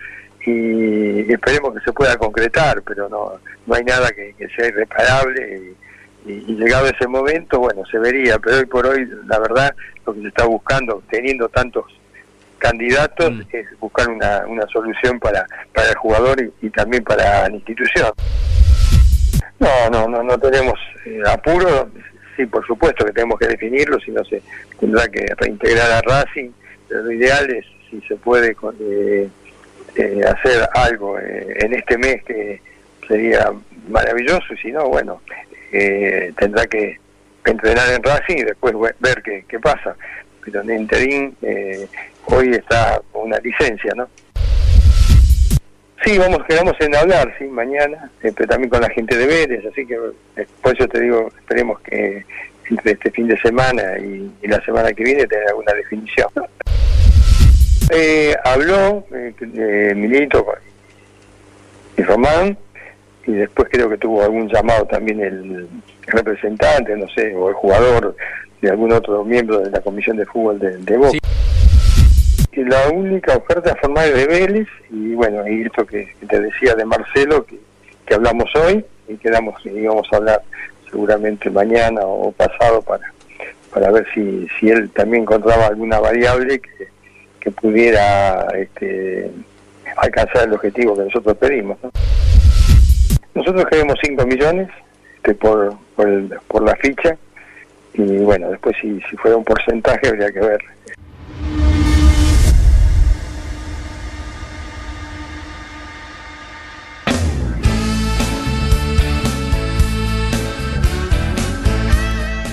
y 0.43 1.31
esperemos 1.31 1.73
que 1.73 1.81
se 1.81 1.91
pueda 1.91 2.17
concretar, 2.17 2.81
pero 2.81 3.09
no, 3.09 3.33
no 3.65 3.75
hay 3.75 3.83
nada 3.83 4.09
que, 4.11 4.33
sea 4.55 4.67
irreparable 4.67 5.75
y, 6.25 6.55
llegado 6.55 6.87
ese 6.87 7.07
momento, 7.07 7.59
bueno, 7.59 7.85
se 7.85 7.99
vería, 7.99 8.37
pero 8.39 8.57
hoy 8.57 8.65
por 8.65 8.85
hoy, 8.85 9.07
la 9.27 9.39
verdad, 9.39 9.73
lo 10.07 10.13
que 10.13 10.21
se 10.21 10.27
está 10.29 10.45
buscando, 10.45 11.03
teniendo 11.09 11.49
tantos 11.49 11.85
candidatos, 12.57 13.31
mm. 13.31 13.41
es 13.51 13.79
buscar 13.79 14.09
una, 14.09 14.45
una 14.47 14.65
solución 14.67 15.19
para, 15.19 15.45
para 15.73 15.89
el 15.89 15.95
jugador 15.95 16.41
y, 16.61 16.69
también 16.69 17.03
para 17.03 17.47
la 17.47 17.55
institución. 17.55 18.11
No, 19.59 19.89
no, 19.91 20.07
no, 20.07 20.23
no 20.23 20.37
tenemos 20.37 20.79
eh, 21.05 21.21
apuro, 21.27 21.89
sí, 22.35 22.45
por 22.45 22.65
supuesto 22.65 23.05
que 23.05 23.11
tenemos 23.11 23.39
que 23.39 23.47
definirlo, 23.47 23.99
si 23.99 24.11
no 24.11 24.23
se 24.25 24.41
tendrá 24.79 25.07
que 25.07 25.25
reintegrar 25.37 25.91
a 25.91 26.01
Racing, 26.01 26.51
pero 26.87 27.03
lo 27.03 27.11
ideal 27.11 27.49
es 27.49 27.65
si 27.89 28.01
se 28.01 28.15
puede 28.15 28.55
eh, 28.79 29.29
eh, 29.95 30.21
hacer 30.25 30.67
algo 30.73 31.17
eh, 31.19 31.57
en 31.59 31.73
este 31.73 31.97
mes 31.97 32.23
que 32.23 32.61
sería 33.07 33.51
maravilloso 33.89 34.53
y 34.53 34.57
si 34.57 34.71
no, 34.71 34.89
bueno, 34.89 35.21
eh, 35.71 36.33
tendrá 36.37 36.67
que 36.67 36.99
entrenar 37.49 37.89
en 37.93 38.03
Racing 38.03 38.37
y 38.37 38.43
después 38.43 38.73
ver 38.99 39.21
qué, 39.23 39.45
qué 39.47 39.59
pasa. 39.59 39.95
Pero 40.43 40.61
en 40.61 40.71
interín 40.71 41.35
hoy 42.25 42.49
está 42.51 43.01
una 43.13 43.37
licencia, 43.39 43.93
¿no? 43.95 44.07
Sí, 46.03 46.17
vamos, 46.17 46.43
quedamos 46.47 46.75
en 46.79 46.95
hablar, 46.95 47.33
sí, 47.39 47.45
mañana, 47.45 48.09
pero 48.21 48.47
también 48.47 48.69
con 48.69 48.81
la 48.81 48.89
gente 48.89 49.17
de 49.17 49.25
Vélez, 49.25 49.65
así 49.65 49.85
que 49.85 49.97
por 50.61 50.75
eso 50.75 50.87
te 50.87 51.01
digo, 51.01 51.29
esperemos 51.39 51.79
que 51.81 52.23
entre 52.69 52.91
este 52.93 53.11
fin 53.11 53.27
de 53.27 53.37
semana 53.39 53.97
y, 53.97 54.31
la 54.47 54.63
semana 54.63 54.93
que 54.93 55.03
viene 55.03 55.27
tener 55.27 55.47
alguna 55.49 55.73
definición. 55.73 56.29
Eh, 57.89 58.35
habló 58.43 59.05
eh, 59.11 59.93
Milito 59.95 60.45
y 61.97 62.03
Román, 62.03 62.57
y 63.27 63.33
después 63.33 63.67
creo 63.71 63.89
que 63.89 63.97
tuvo 63.97 64.23
algún 64.23 64.49
llamado 64.49 64.85
también 64.85 65.19
el 65.21 65.67
representante, 66.07 66.95
no 66.95 67.07
sé, 67.09 67.35
o 67.35 67.49
el 67.49 67.55
jugador 67.55 68.15
de 68.61 68.69
algún 68.69 68.91
otro 68.91 69.23
miembro 69.23 69.59
de 69.59 69.69
la 69.69 69.81
comisión 69.81 70.17
de 70.17 70.25
fútbol 70.25 70.57
de, 70.59 70.77
de 70.77 70.97
Boca. 70.97 71.17
Y 72.53 72.63
la 72.63 72.89
única 72.89 73.35
oferta 73.35 73.75
formal 73.75 74.11
de 74.13 74.25
Vélez, 74.25 74.67
y 74.89 75.13
bueno, 75.13 75.47
y 75.47 75.63
esto 75.63 75.85
que, 75.85 76.07
te 76.27 76.39
decía 76.39 76.73
de 76.73 76.85
Marcelo, 76.85 77.45
que, 77.45 77.59
que 78.05 78.15
hablamos 78.15 78.49
hoy, 78.55 78.83
y 79.07 79.15
quedamos, 79.17 79.63
y 79.65 79.69
íbamos 79.69 80.07
a 80.11 80.17
hablar 80.17 80.41
seguramente 80.89 81.51
mañana 81.51 82.01
o 82.03 82.31
pasado 82.31 82.81
para, 82.81 83.13
para 83.71 83.91
ver 83.91 84.07
si, 84.13 84.47
si 84.59 84.69
él 84.69 84.89
también 84.89 85.23
encontraba 85.23 85.67
alguna 85.67 85.99
variable 85.99 86.59
que 86.59 86.97
que 87.47 87.51
pudiera 87.51 88.45
este, 88.57 89.31
alcanzar 89.95 90.47
el 90.47 90.53
objetivo 90.53 90.97
que 90.97 91.03
nosotros 91.03 91.37
pedimos. 91.37 91.77
Nosotros 93.37 93.65
queremos 93.69 93.99
5 94.01 94.25
millones 94.25 94.67
este, 95.17 95.35
por, 95.35 95.77
por, 95.95 96.63
la 96.63 96.75
ficha 96.77 97.15
y 97.93 98.17
bueno, 98.17 98.49
después 98.49 98.75
si, 98.81 98.99
si 99.01 99.15
fuera 99.15 99.37
un 99.37 99.43
porcentaje 99.43 100.07
habría 100.07 100.31
que 100.31 100.39
ver 100.39 100.59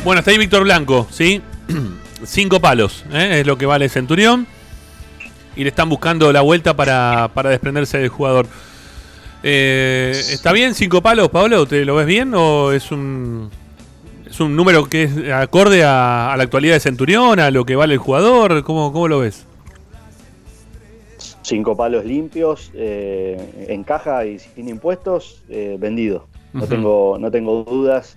Bueno, 0.04 0.18
está 0.18 0.32
ahí 0.32 0.36
Víctor 0.36 0.64
Blanco, 0.64 1.06
¿sí? 1.10 1.40
Cinco 2.24 2.60
palos, 2.60 3.06
¿eh? 3.10 3.40
es 3.40 3.46
lo 3.46 3.56
que 3.56 3.64
vale 3.64 3.88
Centurión 3.88 4.46
y 5.56 5.62
le 5.62 5.70
están 5.70 5.88
buscando 5.88 6.30
la 6.30 6.42
vuelta 6.42 6.76
para, 6.76 7.30
para 7.32 7.48
desprenderse 7.48 7.96
del 7.96 8.10
jugador. 8.10 8.46
Eh, 9.46 10.12
¿Está 10.32 10.52
bien 10.52 10.72
cinco 10.74 11.02
palos, 11.02 11.28
Pablo? 11.28 11.66
¿Te 11.66 11.84
lo 11.84 11.96
ves 11.96 12.06
bien 12.06 12.32
o 12.34 12.72
es 12.72 12.90
un, 12.90 13.50
es 14.26 14.40
un 14.40 14.56
número 14.56 14.86
que 14.86 15.02
es 15.02 15.30
acorde 15.30 15.84
a, 15.84 16.34
la 16.34 16.42
actualidad 16.44 16.72
de 16.72 16.80
Centurión, 16.80 17.38
a 17.38 17.50
lo 17.50 17.66
que 17.66 17.76
vale 17.76 17.92
el 17.92 17.98
jugador? 17.98 18.64
¿Cómo, 18.64 18.90
cómo 18.90 19.06
lo 19.06 19.18
ves? 19.18 19.44
Cinco 21.42 21.76
palos 21.76 22.06
limpios, 22.06 22.70
eh, 22.72 23.66
en 23.68 23.84
caja 23.84 24.24
y 24.24 24.38
sin 24.38 24.66
impuestos, 24.66 25.42
eh, 25.50 25.76
vendido. 25.78 26.26
No, 26.54 26.66
tengo, 26.66 27.18
no 27.20 27.30
tengo 27.30 27.64
dudas. 27.64 28.16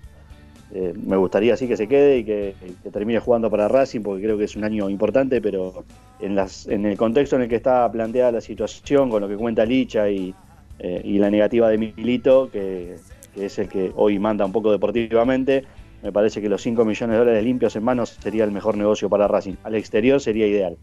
me 0.71 1.17
gustaría 1.17 1.57
sí 1.57 1.67
que 1.67 1.75
se 1.75 1.89
quede 1.89 2.19
y 2.19 2.23
que, 2.23 2.55
que, 2.83 2.89
termine 2.89 3.19
jugando 3.19 3.51
para 3.51 3.67
Racing 3.67 4.01
porque 4.01 4.23
creo 4.23 4.37
que 4.37 4.45
es 4.45 4.55
un 4.55 4.63
año 4.63 4.89
importante, 4.89 5.41
pero 5.41 5.83
en, 6.21 6.35
las, 6.35 6.67
en 6.67 6.85
el 6.85 6.95
contexto 6.95 7.35
en 7.35 7.41
el 7.41 7.49
que 7.49 7.57
está 7.57 7.91
planteada 7.91 8.31
la 8.31 8.41
situación, 8.41 9.09
con 9.09 9.21
lo 9.21 9.27
que 9.27 9.35
cuenta 9.35 9.65
Licha 9.65 10.09
y, 10.09 10.33
eh, 10.79 11.01
la 11.05 11.29
negativa 11.29 11.69
de 11.69 11.77
Milito, 11.77 12.49
que, 12.51 12.95
es 13.35 13.59
el 13.59 13.69
que 13.69 13.91
hoy 13.95 14.19
manda 14.19 14.45
un 14.45 14.51
poco 14.51 14.71
deportivamente, 14.71 15.63
me 16.03 16.11
parece 16.11 16.41
que 16.41 16.49
los 16.49 16.61
5 16.61 16.85
millones 16.85 17.13
de 17.13 17.19
dólares 17.19 17.43
limpios 17.43 17.75
en 17.75 17.83
manos 17.83 18.17
sería 18.21 18.43
el 18.43 18.51
mejor 18.51 18.77
negocio 18.77 19.09
para 19.09 19.27
Racing. 19.27 19.55
Al 19.63 19.75
exterior 19.75 20.21
sería 20.21 20.45
ideal. 20.47 20.77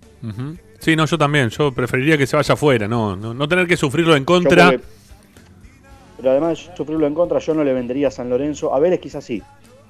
Sí, 0.81 0.97
no, 0.97 1.07
yo 1.07 1.16
también. 1.16 1.51
Yo 1.51 1.73
preferiría 1.73 2.19
que 2.19 2.27
se 2.27 2.37
vaya 2.37 2.55
afuera, 2.55 2.89
no, 2.89 3.16
no, 3.16 3.49
tener 3.49 3.66
que 3.66 3.77
sufrirlo 3.77 4.16
en 4.16 4.25
contra. 4.25 4.73
pero 6.16 6.31
además, 6.31 6.71
sufrirlo 6.77 7.07
en 7.07 7.15
contra, 7.15 7.39
yo 7.39 7.55
no 7.55 7.65
le 7.65 7.73
vendería 7.73 8.09
a 8.09 8.11
San 8.11 8.29
Lorenzo. 8.29 8.75
A 8.75 8.81
Vélez 8.81 9.01
quizás 9.01 9.25
sí. 9.25 9.43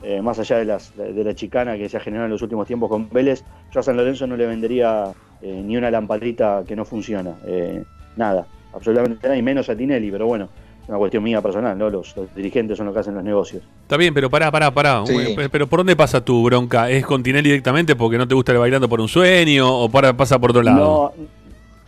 Eh, 0.03 0.21
más 0.21 0.39
allá 0.39 0.59
de, 0.59 0.67
las, 0.67 0.95
de, 0.95 1.25
la 1.25 1.35
chicana 1.35 1.79
que 1.79 1.89
se 1.89 1.97
ha 1.97 2.01
generado 2.01 2.27
en 2.27 2.33
los 2.33 2.43
últimos 2.43 2.67
tiempos 2.67 2.91
con 2.91 3.09
Vélez, 3.09 3.43
yo 3.73 3.81
a 3.81 3.83
San 3.83 3.97
Lorenzo 3.97 4.27
no 4.27 4.37
le 4.37 4.47
vendería 4.47 5.15
eh, 5.41 5.63
ni 5.65 5.79
una 5.79 5.91
lampadita 5.91 6.63
que 6.69 6.77
no 6.77 6.85
funciona. 6.85 7.37
Eh, 7.47 7.83
nada, 8.17 8.47
absolutamente 8.75 9.27
nada, 9.27 9.37
y 9.37 9.43
menos 9.43 9.69
a 9.69 9.77
Tinelli, 9.77 10.11
pero 10.11 10.27
bueno, 10.27 10.49
es 10.83 10.89
una 10.89 10.99
cuestión 10.99 11.23
mía 11.23 11.41
personal, 11.41 11.79
¿no? 11.79 11.89
Los, 11.89 12.15
dirigentes 12.35 12.77
son 12.77 12.87
los 12.87 12.95
que 12.95 13.01
hacen 13.01 13.15
los 13.15 13.25
negocios. 13.25 13.63
Está 13.83 13.97
bien, 13.97 14.13
pero 14.13 14.29
pará, 14.29 14.51
pará, 14.51 14.71
pará. 14.73 15.03
Pero 15.51 15.67
¿por 15.67 15.81
dónde 15.81 15.97
pasa 15.97 16.23
tu 16.23 16.43
bronca? 16.43 16.91
¿Es 16.91 17.07
con 17.07 17.23
Tinelli 17.23 17.49
directamente 17.49 17.97
porque 17.97 18.19
no 18.19 18.29
te 18.29 18.35
gusta 18.35 18.53
el 18.53 18.59
bailando 18.59 18.89
por 18.89 19.01
un 19.01 19.09
sueño 19.09 19.67
o 19.67 19.89
para, 19.89 20.15
pasa 20.15 20.39
por 20.39 20.51
otro 20.51 20.63
lado? 20.63 21.15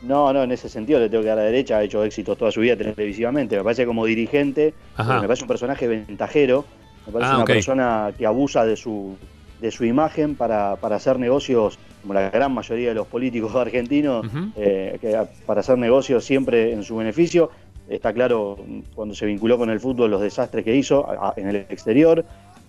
No, 0.03 0.33
no, 0.33 0.43
en 0.43 0.53
ese 0.53 0.69
sentido 0.69 1.01
le 1.01 1.09
tengo 1.09 1.23
que 1.23 1.29
dar 1.29 1.39
a 1.39 1.43
la 1.43 1.47
derecha, 1.49 1.79
ha 1.79 1.83
hecho 1.83 2.05
éxitos 2.05 2.39
toda 2.39 2.51
su 2.53 2.61
vida 2.61 2.77
televisivamente. 2.77 3.57
Me 3.57 3.65
parece 3.65 3.85
como 3.85 4.07
dirigente, 4.07 4.73
me 4.99 5.05
parece 5.05 5.43
un 5.43 5.49
personaje 5.49 5.89
ventajero, 5.89 6.65
me 7.07 7.13
parece 7.13 7.33
ah, 7.33 7.37
una 7.37 7.45
persona 7.45 8.13
que 8.17 8.25
abusa 8.25 8.65
de 8.65 8.77
su, 8.77 9.17
de 9.61 9.71
su 9.71 9.85
imagen 9.85 10.37
para, 10.37 10.77
para 10.77 10.97
hacer 10.97 11.19
negocios 11.19 11.79
como 12.07 12.15
la 12.15 12.31
gran 12.31 12.55
mayoría 12.55 12.91
de 12.91 12.95
los 12.95 13.09
políticos 13.09 13.53
argentinos, 13.57 14.25
eh, 14.57 15.27
para 15.45 15.61
hacer 15.61 15.77
negocios 15.77 16.25
siempre 16.25 16.73
en 16.73 16.85
su 16.85 16.97
beneficio. 16.97 17.51
Está 17.89 18.13
claro 18.13 18.57
cuando 18.95 19.15
se 19.15 19.27
vinculó 19.27 19.59
con 19.59 19.71
el 19.71 19.81
fútbol 19.81 20.11
los 20.11 20.21
desastres 20.21 20.65
que 20.65 20.75
hizo 20.75 21.07
en 21.37 21.49
el 21.49 21.57
exterior. 21.57 22.25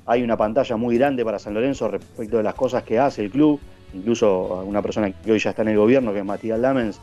Hay 0.08 0.24
una 0.24 0.38
pantalla 0.38 0.76
muy 0.76 0.98
grande 0.98 1.24
para 1.24 1.38
San 1.38 1.54
Lorenzo 1.54 1.88
respecto 1.90 2.38
de 2.38 2.44
las 2.44 2.56
cosas 2.56 2.84
que 2.84 2.98
hace 2.98 3.24
el 3.24 3.30
club. 3.30 3.60
Incluso 3.94 4.64
una 4.66 4.82
persona 4.82 5.12
que 5.12 5.32
hoy 5.32 5.40
ya 5.40 5.52
está 5.52 5.62
en 5.62 5.70
el 5.70 5.78
gobierno, 5.78 6.14
que 6.14 6.20
es 6.20 6.26
Matías 6.26 6.60
Lamens, 6.60 7.00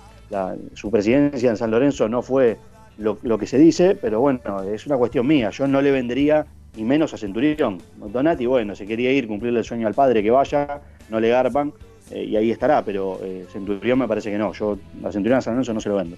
su 0.75 0.91
presidencia 0.91 1.51
en 1.51 1.57
San 1.57 1.71
Lorenzo 1.71 2.09
no 2.09 2.23
fue 2.23 2.57
lo, 2.99 3.19
lo, 3.23 3.39
que 3.39 3.47
se 3.47 3.59
dice, 3.59 3.97
pero 4.01 4.21
bueno, 4.21 4.41
es 4.73 4.87
una 4.87 4.97
cuestión 4.97 5.27
mía. 5.27 5.51
Yo 5.51 5.67
no 5.69 5.81
le 5.81 5.91
vendería 5.93 6.47
ni 6.77 6.85
menos 6.85 7.15
a 7.15 7.17
Centurión. 7.17 7.79
Donati, 7.97 8.47
bueno, 8.47 8.75
se 8.75 8.87
quería 8.87 9.13
ir, 9.13 9.29
cumplirle 9.29 9.61
el 9.61 9.65
sueño 9.65 9.87
al 9.87 9.95
padre 9.95 10.23
que 10.23 10.31
vaya, 10.31 10.81
no 11.11 11.21
le 11.21 11.29
garpan. 11.29 11.73
Eh, 12.11 12.25
y 12.25 12.37
ahí 12.37 12.51
estará, 12.51 12.85
pero 12.85 13.19
eh, 13.23 13.47
Centurión 13.53 13.99
me 13.99 14.09
parece 14.09 14.31
que 14.31 14.39
no. 14.39 14.53
Yo 14.53 14.79
a 15.05 15.13
Centurión 15.13 15.39
a 15.39 15.41
San 15.41 15.55
Lorenzo 15.55 15.75
no 15.75 15.81
se 15.81 15.89
lo 15.89 15.97
vendo. 15.97 16.17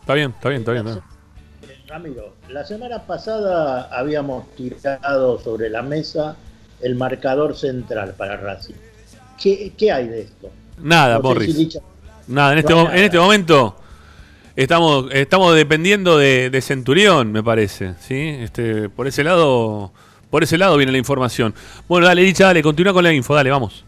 Está 0.00 0.14
bien, 0.14 0.30
está 0.30 0.48
bien, 0.48 0.60
está 0.60 0.72
bien. 0.72 0.86
Ramiro, 1.86 2.34
la 2.48 2.64
semana 2.64 3.04
pasada 3.04 3.88
habíamos 3.90 4.48
tirado 4.54 5.38
sobre 5.40 5.68
la 5.68 5.82
mesa 5.82 6.36
el 6.80 6.94
marcador 6.94 7.56
central 7.56 8.14
para 8.16 8.36
Racing. 8.36 8.74
¿Qué, 9.42 9.92
hay 9.92 10.08
de 10.08 10.20
esto? 10.22 10.50
Nada, 10.78 11.18
Morris. 11.18 11.78
Nada, 12.28 12.52
en 12.52 12.58
este, 12.58 12.72
en 12.72 13.04
este 13.04 13.18
momento 13.18 13.76
estamos, 14.54 15.06
estamos 15.12 15.54
dependiendo 15.56 16.18
de, 16.18 16.58
Centurión, 16.62 17.32
me 17.32 17.42
parece. 17.42 17.94
¿sí? 18.00 18.36
Este, 18.40 18.88
por 18.88 19.06
ese 19.06 19.24
lado, 19.24 19.92
por 20.30 20.42
ese 20.42 20.58
lado 20.58 20.76
viene 20.76 20.92
la 20.92 20.98
información. 20.98 21.54
Bueno, 21.88 22.06
dale, 22.06 22.22
dicha, 22.22 22.46
dale, 22.46 22.62
continúa 22.62 22.92
con 22.92 23.04
la 23.04 23.12
info, 23.12 23.34
dale, 23.34 23.50
vamos. 23.50 23.84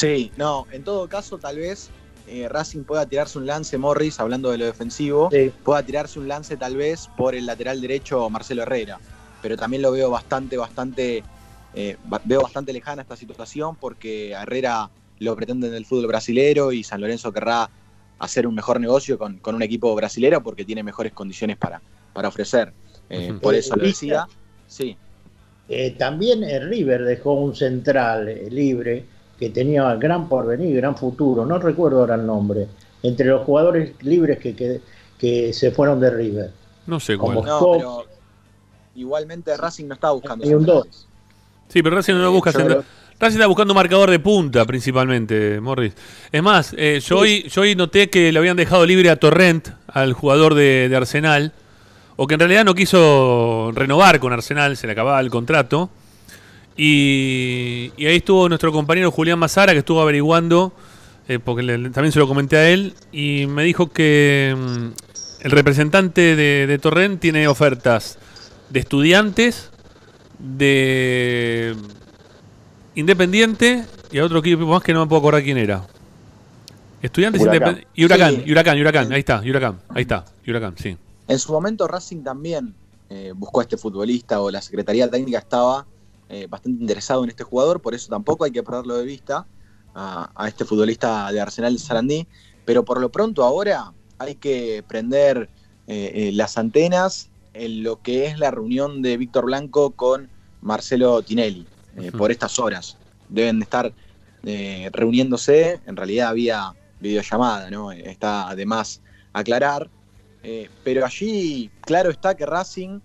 Sí, 0.00 0.32
no, 0.38 0.66
en 0.72 0.82
todo 0.82 1.06
caso, 1.10 1.36
tal 1.36 1.58
vez 1.58 1.90
eh, 2.26 2.48
Racing 2.48 2.84
pueda 2.84 3.04
tirarse 3.04 3.36
un 3.36 3.44
lance, 3.44 3.76
Morris, 3.76 4.18
hablando 4.18 4.50
de 4.50 4.56
lo 4.56 4.64
defensivo, 4.64 5.28
pueda 5.62 5.82
tirarse 5.82 6.18
un 6.18 6.26
lance 6.26 6.56
tal 6.56 6.74
vez 6.74 7.10
por 7.18 7.34
el 7.34 7.44
lateral 7.44 7.82
derecho 7.82 8.30
Marcelo 8.30 8.62
Herrera. 8.62 8.98
Pero 9.42 9.58
también 9.58 9.82
lo 9.82 9.92
veo 9.92 10.08
bastante, 10.08 10.56
bastante, 10.56 11.22
eh, 11.74 11.98
veo 12.24 12.40
bastante 12.40 12.72
lejana 12.72 13.02
esta 13.02 13.14
situación 13.14 13.76
porque 13.76 14.30
Herrera 14.30 14.88
lo 15.18 15.36
pretende 15.36 15.68
en 15.68 15.74
el 15.74 15.84
fútbol 15.84 16.06
brasilero 16.06 16.72
y 16.72 16.82
San 16.82 17.02
Lorenzo 17.02 17.30
querrá 17.30 17.68
hacer 18.20 18.46
un 18.46 18.54
mejor 18.54 18.80
negocio 18.80 19.18
con, 19.18 19.38
un 19.44 19.62
equipo 19.62 19.94
brasilero 19.94 20.42
porque 20.42 20.64
tiene 20.64 20.82
mejores 20.82 21.12
condiciones 21.12 21.58
para, 21.58 21.82
para 22.14 22.28
ofrecer. 22.28 22.72
Eh, 23.10 23.34
por 23.42 23.54
eso 23.54 23.76
lo 23.76 23.84
decía. 23.84 24.26
Sí. 24.66 24.96
también 25.98 26.42
el 26.42 26.70
River 26.70 27.04
dejó 27.04 27.34
un 27.34 27.54
central 27.54 28.48
libre 28.48 29.19
que 29.40 29.48
tenía 29.48 29.94
gran 29.94 30.28
porvenir, 30.28 30.76
gran 30.76 30.94
futuro, 30.94 31.46
no 31.46 31.58
recuerdo 31.58 32.00
ahora 32.00 32.14
el 32.14 32.26
nombre, 32.26 32.68
entre 33.02 33.26
los 33.26 33.42
jugadores 33.44 33.94
libres 34.02 34.38
que, 34.38 34.82
que, 35.18 35.52
se 35.54 35.70
fueron 35.70 35.98
de 35.98 36.10
River. 36.10 36.50
No 36.86 37.00
sé 37.00 37.16
cuál. 37.16 37.38
pero 37.42 38.04
igualmente 38.94 39.56
Racing 39.56 39.86
no 39.86 39.94
está 39.94 40.10
buscando. 40.10 40.46
un 40.46 40.66
dos. 40.66 41.06
Sí, 41.68 41.82
pero 41.82 41.96
Racing 41.96 42.12
no 42.14 42.22
lo 42.24 42.32
busca. 42.32 42.50
Racing 42.50 43.36
está 43.36 43.46
buscando 43.46 43.72
marcador 43.72 44.10
de 44.10 44.18
punta 44.18 44.66
principalmente, 44.66 45.58
Morris. 45.58 45.94
Es 46.30 46.42
más, 46.42 46.74
eh, 46.76 47.00
yo, 47.02 47.20
hoy, 47.20 47.48
yo 47.48 47.62
hoy 47.62 47.74
noté 47.74 48.10
que 48.10 48.32
le 48.32 48.38
habían 48.38 48.58
dejado 48.58 48.84
libre 48.84 49.08
a 49.08 49.16
Torrent, 49.16 49.68
al 49.88 50.12
jugador 50.12 50.54
de, 50.54 50.88
de 50.90 50.96
Arsenal, 50.96 51.54
o 52.16 52.26
que 52.26 52.34
en 52.34 52.40
realidad 52.40 52.66
no 52.66 52.74
quiso 52.74 53.72
renovar 53.74 54.20
con 54.20 54.34
Arsenal, 54.34 54.76
se 54.76 54.86
le 54.86 54.92
acababa 54.92 55.18
el 55.20 55.30
contrato. 55.30 55.88
Y, 56.76 57.92
ahí 57.98 58.16
estuvo 58.16 58.48
nuestro 58.48 58.72
compañero 58.72 59.10
Julián 59.10 59.38
Mazara, 59.38 59.72
que 59.72 59.80
estuvo 59.80 60.00
averiguando, 60.00 60.72
eh, 61.28 61.38
porque 61.38 61.62
también 61.92 62.12
se 62.12 62.18
lo 62.18 62.26
comenté 62.26 62.56
a 62.56 62.68
él, 62.70 62.94
y 63.12 63.46
me 63.46 63.64
dijo 63.64 63.90
que 63.90 64.56
mm, 64.56 65.44
el 65.44 65.50
representante 65.50 66.36
de, 66.36 66.66
de 66.66 66.78
Torrent 66.78 67.20
tiene 67.20 67.48
ofertas 67.48 68.18
de 68.70 68.80
estudiantes, 68.80 69.70
de 70.38 71.74
Independiente 72.94 73.84
y 74.10 74.18
a 74.18 74.24
otro 74.24 74.40
equipo 74.40 74.66
más 74.66 74.82
que 74.82 74.92
no 74.92 75.00
me 75.00 75.08
puedo 75.08 75.20
acordar 75.20 75.42
quién 75.42 75.58
era. 75.58 75.86
Estudiantes 77.02 77.40
Independientes 77.40 77.86
y 77.94 78.04
Huracán, 78.04 78.42
y 78.44 78.52
Huracán, 78.52 78.80
Huracán, 78.80 79.12
ahí 79.12 79.20
está, 79.20 79.40
Huracán, 79.40 79.80
ahí 79.88 80.02
está, 80.02 80.24
Huracán, 80.46 80.74
sí. 80.76 80.96
En 81.28 81.38
su 81.38 81.52
momento 81.52 81.86
Racing 81.86 82.22
también 82.22 82.74
eh, 83.08 83.32
buscó 83.34 83.60
a 83.60 83.62
este 83.62 83.76
futbolista 83.76 84.40
o 84.40 84.50
la 84.50 84.60
Secretaría 84.60 85.08
Técnica 85.08 85.38
estaba 85.38 85.86
eh, 86.32 86.46
bastante 86.48 86.80
interesado 86.80 87.24
en 87.24 87.30
este 87.30 87.42
jugador, 87.42 87.82
por 87.82 87.92
eso 87.92 88.08
tampoco 88.08 88.44
hay 88.44 88.52
que 88.52 88.62
perderlo 88.62 88.96
de 88.96 89.04
vista 89.04 89.48
a, 89.96 90.46
este 90.46 90.64
futbolista 90.64 91.32
de 91.32 91.40
Arsenal 91.40 91.72
de 91.72 91.80
Sarandí, 91.80 92.26
pero 92.64 92.84
por 92.84 93.00
lo 93.00 93.10
pronto 93.10 93.42
ahora 93.42 93.92
hay 94.18 94.36
que 94.36 94.84
prender 94.86 95.50
eh, 95.88 96.12
eh, 96.14 96.30
las 96.32 96.56
antenas 96.56 97.30
en 97.52 97.82
lo 97.82 98.00
que 98.00 98.26
es 98.26 98.38
la 98.38 98.52
reunión 98.52 99.02
de 99.02 99.16
Víctor 99.16 99.46
Blanco 99.46 99.90
con 99.90 100.30
Marcelo 100.60 101.20
Tinelli 101.22 101.66
por 102.16 102.30
estas 102.30 102.60
horas. 102.60 102.96
Deben 103.28 103.60
estar 103.60 103.92
reuniéndose, 104.92 105.80
en 105.84 105.96
realidad 105.96 106.28
había 106.28 106.74
videollamada, 107.00 107.68
¿no? 107.70 107.90
Está 107.90 108.48
además 108.48 109.02
aclarar, 109.32 109.90
pero 110.84 111.04
allí 111.04 111.72
claro 111.80 112.10
está 112.10 112.36
que 112.36 112.46
Racing 112.46 113.00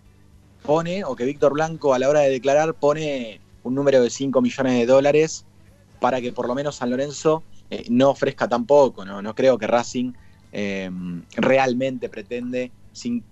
pone, 0.65 1.03
o 1.03 1.15
que 1.15 1.25
Víctor 1.25 1.53
Blanco 1.53 1.93
a 1.93 1.99
la 1.99 2.09
hora 2.09 2.21
de 2.21 2.29
declarar 2.29 2.73
pone 2.73 3.39
un 3.63 3.75
número 3.75 4.01
de 4.01 4.09
5 4.09 4.41
millones 4.41 4.73
de 4.73 4.85
dólares 4.85 5.45
para 5.99 6.19
que 6.21 6.31
por 6.31 6.47
lo 6.47 6.55
menos 6.55 6.75
San 6.77 6.89
Lorenzo 6.89 7.43
eh, 7.69 7.85
no 7.89 8.09
ofrezca 8.09 8.47
tampoco, 8.47 9.05
¿no? 9.05 9.21
No 9.21 9.35
creo 9.35 9.57
que 9.57 9.67
Racing 9.67 10.13
eh, 10.51 10.89
realmente 11.35 12.09
pretende, 12.09 12.71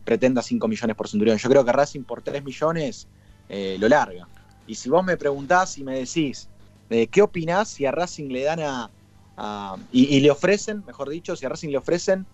pretenda 0.03 0.41
5 0.41 0.67
millones 0.67 0.95
por 0.95 1.07
Centurión. 1.07 1.37
Yo 1.37 1.49
creo 1.49 1.65
que 1.65 1.71
Racing 1.71 2.03
por 2.03 2.21
3 2.21 2.43
millones 2.43 3.07
eh, 3.49 3.77
lo 3.79 3.89
larga. 3.89 4.27
Y 4.67 4.75
si 4.75 4.89
vos 4.89 5.03
me 5.03 5.17
preguntás 5.17 5.77
y 5.77 5.83
me 5.83 5.99
decís, 5.99 6.47
¿qué 7.11 7.21
opinás 7.21 7.69
si 7.69 7.85
a 7.85 7.91
Racing 7.91 8.29
le 8.29 8.43
dan 8.43 8.59
a... 8.61 9.77
y, 9.91 10.19
le 10.19 10.31
ofrecen, 10.31 10.83
mejor 10.85 11.09
dicho, 11.09 11.35
si 11.35 11.45
a 11.45 11.49
Racing 11.49 11.69
le 11.69 11.77
ofrecen 11.77 12.25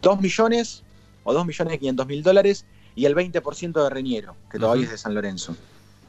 2 0.00 0.20
millones 0.20 0.84
o 1.24 1.32
2 1.32 1.46
millones 1.46 1.78
500 1.78 2.06
mil 2.06 2.22
dólares 2.22 2.66
y 2.94 3.04
el 3.06 3.14
20% 3.14 3.82
de 3.82 3.90
Reñero, 3.90 4.36
que 4.50 4.58
todavía 4.58 4.84
es 4.84 4.90
de 4.90 4.98
San 4.98 5.14
Lorenzo. 5.14 5.56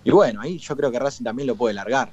Y 0.03 0.11
bueno, 0.11 0.41
ahí 0.41 0.57
yo 0.57 0.75
creo 0.75 0.91
que 0.91 0.99
Racing 0.99 1.23
también 1.23 1.47
lo 1.47 1.55
puede 1.55 1.73
largar. 1.73 2.11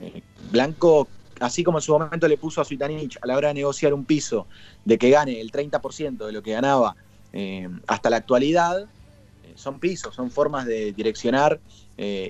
Eh, 0.00 0.22
Blanco, 0.52 1.08
así 1.40 1.64
como 1.64 1.78
en 1.78 1.82
su 1.82 1.92
momento 1.92 2.28
le 2.28 2.36
puso 2.36 2.60
a 2.60 2.64
Suitanich 2.64 3.18
a 3.20 3.26
la 3.26 3.36
hora 3.36 3.48
de 3.48 3.54
negociar 3.54 3.92
un 3.92 4.04
piso 4.04 4.46
de 4.84 4.98
que 4.98 5.10
gane 5.10 5.40
el 5.40 5.50
30% 5.50 6.26
de 6.26 6.32
lo 6.32 6.42
que 6.42 6.52
ganaba 6.52 6.96
eh, 7.32 7.68
hasta 7.86 8.10
la 8.10 8.18
actualidad, 8.18 8.82
eh, 8.82 9.52
son 9.56 9.80
pisos, 9.80 10.14
son 10.14 10.30
formas 10.30 10.66
de 10.66 10.92
direccionar 10.92 11.60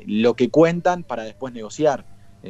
lo 0.07 0.33
que 0.33 0.49
cuentan 0.49 1.03
para 1.03 1.25
después 1.25 1.53
negociar. 1.53 2.03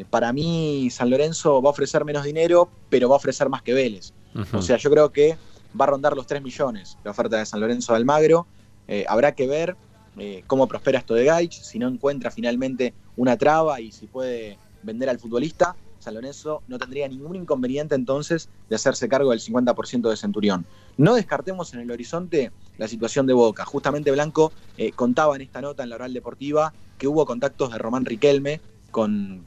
para 0.09 0.33
mí, 0.33 0.89
San 0.89 1.11
Lorenzo 1.11 1.61
va 1.61 1.71
a 1.71 1.73
ofrecer 1.73 2.05
menos 2.05 2.23
dinero, 2.23 2.71
pero 2.91 3.09
va 3.09 3.17
a 3.17 3.19
ofrecer 3.19 3.49
más 3.49 3.61
que 3.61 3.75
Vélez. 3.75 4.13
O 4.53 4.63
sea, 4.63 4.77
yo 4.77 4.89
creo 4.89 5.11
que 5.11 5.37
va 5.79 5.87
a 5.87 5.89
rondar 5.89 6.15
los 6.15 6.29
3 6.29 6.43
millones 6.43 6.97
la 7.03 7.11
oferta 7.11 7.39
de 7.39 7.45
San 7.45 7.59
Lorenzo 7.59 7.93
de 7.93 7.97
Almagro 7.97 8.47
eh, 8.89 9.05
habrá 9.09 9.33
que 9.33 9.47
ver 9.47 9.77
eh, 10.19 10.43
cómo 10.47 10.67
prospera 10.67 10.99
esto 10.99 11.15
de 11.15 11.25
Gaich, 11.25 11.61
si 11.61 11.79
no 11.79 11.87
encuentra 11.87 12.31
finalmente 12.31 12.95
una 13.17 13.37
traba 13.37 13.81
y 13.81 13.93
si 13.93 14.07
puede 14.07 14.59
vender 14.83 15.09
al 15.09 15.19
futbolista. 15.19 15.77
San 16.01 16.15
Lorenzo 16.15 16.63
no 16.69 16.79
tendría 16.79 17.09
ningún 17.09 17.37
inconveniente 17.37 17.95
entonces 17.95 18.49
de 18.69 18.77
hacerse 18.77 19.09
cargo 19.09 19.31
del 19.31 19.41
50% 19.41 20.09
de 20.09 20.17
Centurión. 20.17 20.65
No 20.97 21.15
descartemos 21.15 21.75
en 21.75 21.81
el 21.81 21.91
horizonte 21.91 22.53
la 22.79 22.89
situación 22.89 23.27
de 23.27 23.33
Boca. 23.33 23.65
Justamente 23.65 24.11
Blanco 24.11 24.53
eh, 24.77 24.93
contaba 24.93 25.37
en 25.37 25.43
esta 25.43 25.61
nota 25.61 25.83
en 25.83 25.91
la 25.91 25.97
oral 25.97 26.13
deportiva 26.13 26.73
que 26.99 27.09
hubo 27.09 27.27
contactos 27.27 27.73
de 27.73 27.79
Román 27.79 28.05
Riquelme 28.05 28.61
con, 28.91 29.45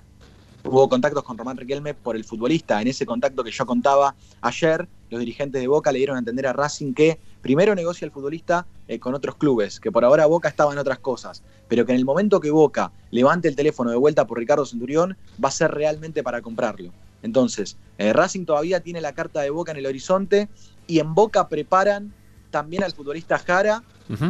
hubo 0.63 0.87
contactos 0.89 1.23
con 1.23 1.37
Román 1.37 1.57
Riquelme 1.57 1.93
por 1.93 2.15
el 2.15 2.25
futbolista. 2.25 2.81
En 2.81 2.87
ese 2.87 3.05
contacto 3.05 3.43
que 3.43 3.51
yo 3.51 3.65
contaba 3.65 4.15
ayer, 4.41 4.87
los 5.11 5.19
dirigentes 5.19 5.61
de 5.61 5.67
Boca 5.67 5.91
le 5.91 5.99
dieron 5.99 6.15
a 6.15 6.19
entender 6.19 6.47
a 6.47 6.53
Racing 6.53 6.93
que 6.93 7.19
primero 7.41 7.75
negocia 7.75 8.05
el 8.05 8.11
futbolista 8.11 8.65
eh, 8.87 8.97
con 8.97 9.13
otros 9.13 9.35
clubes, 9.35 9.79
que 9.79 9.91
por 9.91 10.05
ahora 10.05 10.25
Boca 10.25 10.47
estaba 10.47 10.71
en 10.71 10.79
otras 10.79 10.99
cosas, 10.99 11.43
pero 11.67 11.85
que 11.85 11.91
en 11.91 11.97
el 11.97 12.05
momento 12.05 12.39
que 12.39 12.49
Boca 12.49 12.91
levante 13.11 13.49
el 13.49 13.55
teléfono 13.55 13.91
de 13.91 13.97
vuelta 13.97 14.25
por 14.25 14.39
Ricardo 14.39 14.65
Centurión, 14.65 15.17
va 15.43 15.49
a 15.49 15.51
ser 15.51 15.71
realmente 15.71 16.23
para 16.23 16.41
comprarlo. 16.41 16.91
Entonces, 17.23 17.77
eh, 17.97 18.13
Racing 18.13 18.45
todavía 18.45 18.79
tiene 18.79 19.01
la 19.01 19.13
carta 19.13 19.41
de 19.41 19.49
Boca 19.49 19.71
en 19.71 19.77
el 19.77 19.85
horizonte 19.85 20.49
y 20.87 20.99
en 20.99 21.13
Boca 21.13 21.47
preparan 21.49 22.13
también 22.49 22.83
al 22.83 22.93
futbolista 22.93 23.37
Jara 23.37 23.83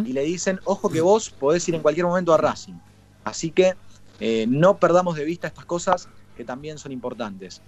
y 0.06 0.14
le 0.14 0.22
dicen, 0.22 0.60
ojo 0.66 0.92
que 0.92 1.02
vos 1.02 1.32
podés 1.32 1.68
ir 1.68 1.74
en 1.74 1.82
cualquier 1.82 2.06
momento 2.06 2.34
a 2.36 2.38
Racing. 2.38 2.76
Así 3.24 3.50
que 3.50 3.74
eh, 4.20 4.46
no 4.48 4.78
perdamos 4.78 5.16
de 5.16 5.26
vista 5.26 5.48
estas 5.48 5.66
cosas 5.66 6.08
que 6.38 6.46
también 6.46 6.78
son 6.78 6.92
importantes. 6.92 7.62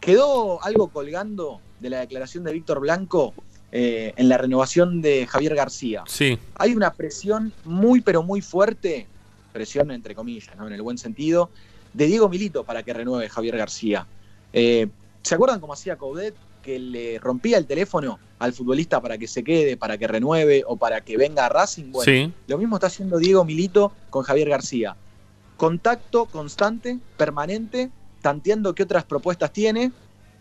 Quedó 0.00 0.62
algo 0.64 0.88
colgando 0.88 1.60
de 1.80 1.90
la 1.90 2.00
declaración 2.00 2.44
de 2.44 2.52
Víctor 2.52 2.80
Blanco 2.80 3.34
eh, 3.70 4.14
en 4.16 4.28
la 4.28 4.38
renovación 4.38 5.02
de 5.02 5.26
Javier 5.26 5.54
García. 5.54 6.02
Sí. 6.06 6.38
Hay 6.54 6.74
una 6.74 6.94
presión 6.94 7.52
muy, 7.64 8.00
pero 8.00 8.22
muy 8.22 8.40
fuerte, 8.40 9.06
presión 9.52 9.90
entre 9.90 10.14
comillas, 10.14 10.56
¿no? 10.56 10.66
en 10.66 10.72
el 10.72 10.82
buen 10.82 10.96
sentido, 10.98 11.50
de 11.92 12.06
Diego 12.06 12.28
Milito 12.28 12.64
para 12.64 12.82
que 12.82 12.92
renueve 12.92 13.28
Javier 13.28 13.56
García. 13.56 14.06
Eh, 14.52 14.88
¿Se 15.22 15.34
acuerdan 15.34 15.60
cómo 15.60 15.74
hacía 15.74 15.96
Coudet? 15.96 16.34
Que 16.62 16.78
le 16.78 17.18
rompía 17.18 17.58
el 17.58 17.66
teléfono 17.66 18.18
al 18.38 18.52
futbolista 18.52 19.00
para 19.00 19.18
que 19.18 19.26
se 19.26 19.44
quede, 19.44 19.76
para 19.76 19.98
que 19.98 20.06
renueve 20.06 20.64
o 20.66 20.76
para 20.76 21.02
que 21.02 21.16
venga 21.16 21.46
a 21.46 21.48
Racing. 21.48 21.92
Bueno, 21.92 22.32
lo 22.46 22.58
mismo 22.58 22.76
está 22.76 22.86
haciendo 22.86 23.18
Diego 23.18 23.44
Milito 23.44 23.92
con 24.10 24.22
Javier 24.22 24.48
García. 24.48 24.96
Contacto 25.56 26.26
constante, 26.26 26.98
permanente, 27.16 27.90
tanteando 28.22 28.74
qué 28.74 28.84
otras 28.84 29.04
propuestas 29.04 29.52
tiene 29.52 29.92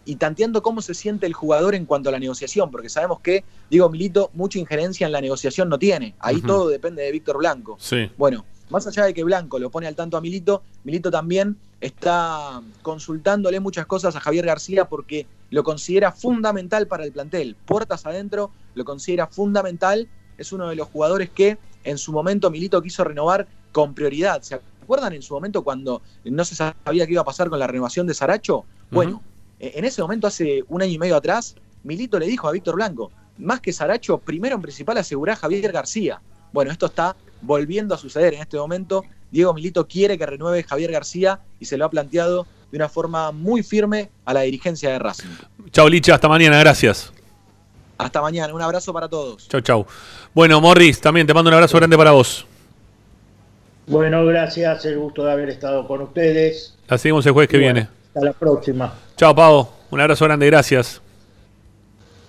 y 0.07 0.15
tanteando 0.15 0.63
cómo 0.63 0.81
se 0.81 0.93
siente 0.93 1.25
el 1.25 1.33
jugador 1.33 1.75
en 1.75 1.85
cuanto 1.85 2.07
a 2.07 2.13
la 2.13 2.19
negociación, 2.19 2.71
porque 2.71 2.87
sabemos 2.87 3.19
que 3.19 3.43
Diego 3.69 3.89
Milito 3.89 4.31
mucha 4.33 4.57
injerencia 4.57 5.05
en 5.05 5.11
la 5.11 5.19
negociación 5.19 5.67
no 5.67 5.77
tiene. 5.77 6.15
Ahí 6.19 6.41
todo 6.41 6.69
depende 6.69 7.03
de 7.03 7.11
Víctor 7.11 7.37
Blanco. 7.37 7.75
Sí. 7.77 8.09
Bueno, 8.17 8.45
más 8.69 8.87
allá 8.87 9.03
de 9.03 9.13
que 9.13 9.25
Blanco 9.25 9.59
lo 9.59 9.69
pone 9.69 9.85
al 9.85 9.95
tanto 9.95 10.15
a 10.15 10.21
Milito, 10.21 10.63
Milito 10.85 11.11
también 11.11 11.57
está 11.81 12.61
consultándole 12.81 13.59
muchas 13.59 13.85
cosas 13.85 14.15
a 14.15 14.21
Javier 14.21 14.45
García 14.45 14.85
porque 14.85 15.27
lo 15.49 15.65
considera 15.65 16.13
fundamental 16.13 16.87
para 16.87 17.03
el 17.03 17.11
plantel. 17.11 17.57
Puertas 17.65 18.05
adentro, 18.05 18.49
lo 18.75 18.85
considera 18.85 19.27
fundamental. 19.27 20.07
Es 20.37 20.53
uno 20.53 20.69
de 20.69 20.77
los 20.77 20.87
jugadores 20.87 21.29
que 21.29 21.57
en 21.83 21.97
su 21.97 22.13
momento 22.13 22.49
Milito 22.49 22.81
quiso 22.81 23.03
renovar 23.03 23.45
con 23.73 23.93
prioridad. 23.93 24.41
¿Se 24.41 24.55
acuerdan 24.55 25.11
en 25.11 25.21
su 25.21 25.33
momento 25.33 25.65
cuando 25.65 26.01
no 26.23 26.45
se 26.45 26.55
sabía 26.55 27.05
qué 27.05 27.11
iba 27.11 27.23
a 27.23 27.25
pasar 27.25 27.49
con 27.49 27.59
la 27.59 27.67
renovación 27.67 28.07
de 28.07 28.13
Saracho? 28.13 28.63
Bueno, 28.89 29.21
en 29.59 29.85
ese 29.85 30.01
momento, 30.01 30.27
hace 30.27 30.63
un 30.67 30.81
año 30.81 30.91
y 30.91 30.99
medio 30.99 31.15
atrás, 31.15 31.55
Milito 31.83 32.19
le 32.19 32.27
dijo 32.27 32.47
a 32.47 32.51
Víctor 32.51 32.75
Blanco, 32.75 33.11
más 33.37 33.59
que 33.61 33.73
Saracho, 33.73 34.17
primero 34.17 34.55
en 34.55 34.61
principal 34.61 34.97
asegurá 34.97 35.33
a 35.33 35.35
Javier 35.35 35.71
García. 35.71 36.21
Bueno, 36.51 36.71
esto 36.71 36.87
está 36.87 37.15
volviendo 37.41 37.93
a 37.95 37.97
suceder 37.97 38.33
en 38.33 38.41
este 38.41 38.57
momento. 38.57 39.03
Diego 39.31 39.53
Milito 39.53 39.87
quiere 39.87 40.17
que 40.17 40.25
renueve 40.25 40.63
Javier 40.63 40.91
García 40.91 41.39
y 41.59 41.65
se 41.65 41.77
lo 41.77 41.85
ha 41.85 41.89
planteado 41.89 42.47
de 42.71 42.77
una 42.77 42.89
forma 42.89 43.31
muy 43.31 43.63
firme 43.63 44.09
a 44.25 44.33
la 44.33 44.41
dirigencia 44.41 44.89
de 44.91 44.99
Racing. 44.99 45.29
Chao 45.71 45.87
Licha, 45.87 46.15
hasta 46.15 46.27
mañana, 46.27 46.59
gracias. 46.59 47.13
Hasta 47.97 48.21
mañana, 48.21 48.53
un 48.53 48.61
abrazo 48.61 48.93
para 48.93 49.07
todos. 49.07 49.47
Chau, 49.47 49.61
chau. 49.61 49.85
Bueno, 50.33 50.61
Morris, 50.61 51.01
también 51.01 51.25
te 51.25 51.33
mando 51.33 51.49
un 51.49 51.55
abrazo 51.55 51.77
grande 51.77 51.97
para 51.97 52.11
vos. 52.11 52.45
Bueno, 53.87 54.25
gracias, 54.25 54.85
el 54.85 54.99
gusto 54.99 55.23
de 55.23 55.31
haber 55.31 55.49
estado 55.49 55.87
con 55.87 56.01
ustedes. 56.01 56.75
La 56.87 56.97
seguimos 56.97 57.25
el 57.25 57.31
jueves 57.31 57.49
que 57.49 57.57
viene. 57.57 57.87
Hasta 58.17 58.25
la 58.25 58.33
próxima. 58.33 58.93
Chao, 59.15 59.35
Pavo. 59.35 59.69
Un 59.91 60.01
abrazo 60.01 60.25
grande, 60.25 60.47
gracias. 60.47 60.99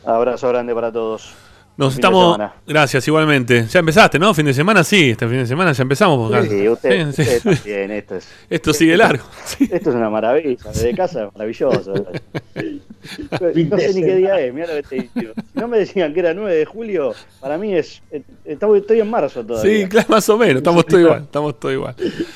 Abrazo 0.05 0.47
grande 0.48 0.74
para 0.74 0.93
todos. 0.93 1.32
Nos 1.78 1.94
estamos. 1.94 2.36
Gracias, 2.66 3.06
igualmente. 3.06 3.64
Ya 3.66 3.78
empezaste, 3.78 4.18
¿no? 4.18 4.34
Fin 4.34 4.46
de 4.46 4.52
semana, 4.52 4.82
sí. 4.82 5.10
Este 5.10 5.28
fin 5.28 5.38
de 5.38 5.46
semana 5.46 5.70
ya 5.70 5.82
empezamos. 5.82 6.32
Sí, 6.48 6.68
usted, 6.68 7.12
sí, 7.12 7.22
sí. 7.22 7.50
Bien, 7.64 7.92
esto, 7.92 8.16
es, 8.16 8.28
esto 8.50 8.72
sigue 8.72 8.96
largo. 8.96 9.24
Esto 9.60 9.90
es 9.90 9.94
una 9.94 10.10
maravilla. 10.10 10.59
Desde 10.72 10.92
casa 10.96 11.26
es 11.26 11.32
maravilloso. 11.32 11.94
no 11.94 13.78
sé 13.78 13.94
ni 13.94 14.02
qué 14.02 14.16
día 14.16 14.40
es. 14.40 14.52
Mira 14.52 14.66
lo 14.66 14.74
que 14.74 14.82
te 14.82 15.20
digo. 15.20 15.32
Si 15.36 15.60
no 15.60 15.68
me 15.68 15.78
decían 15.78 16.12
que 16.12 16.18
era 16.18 16.34
9 16.34 16.52
de 16.52 16.64
julio, 16.64 17.14
para 17.40 17.56
mí 17.56 17.72
es. 17.72 18.02
Eh, 18.10 18.24
estoy 18.44 18.98
en 18.98 19.09
marzo 19.09 19.46
todavía. 19.46 19.82
Sí, 19.82 19.88
claro, 19.88 20.09
más 20.10 20.28
o 20.28 20.36
menos. 20.36 20.56
Estamos 20.56 20.84
todos 20.84 21.00
igual. 21.00 21.22
Estamos 21.22 21.60
todos 21.60 21.74
igual. 21.74 21.94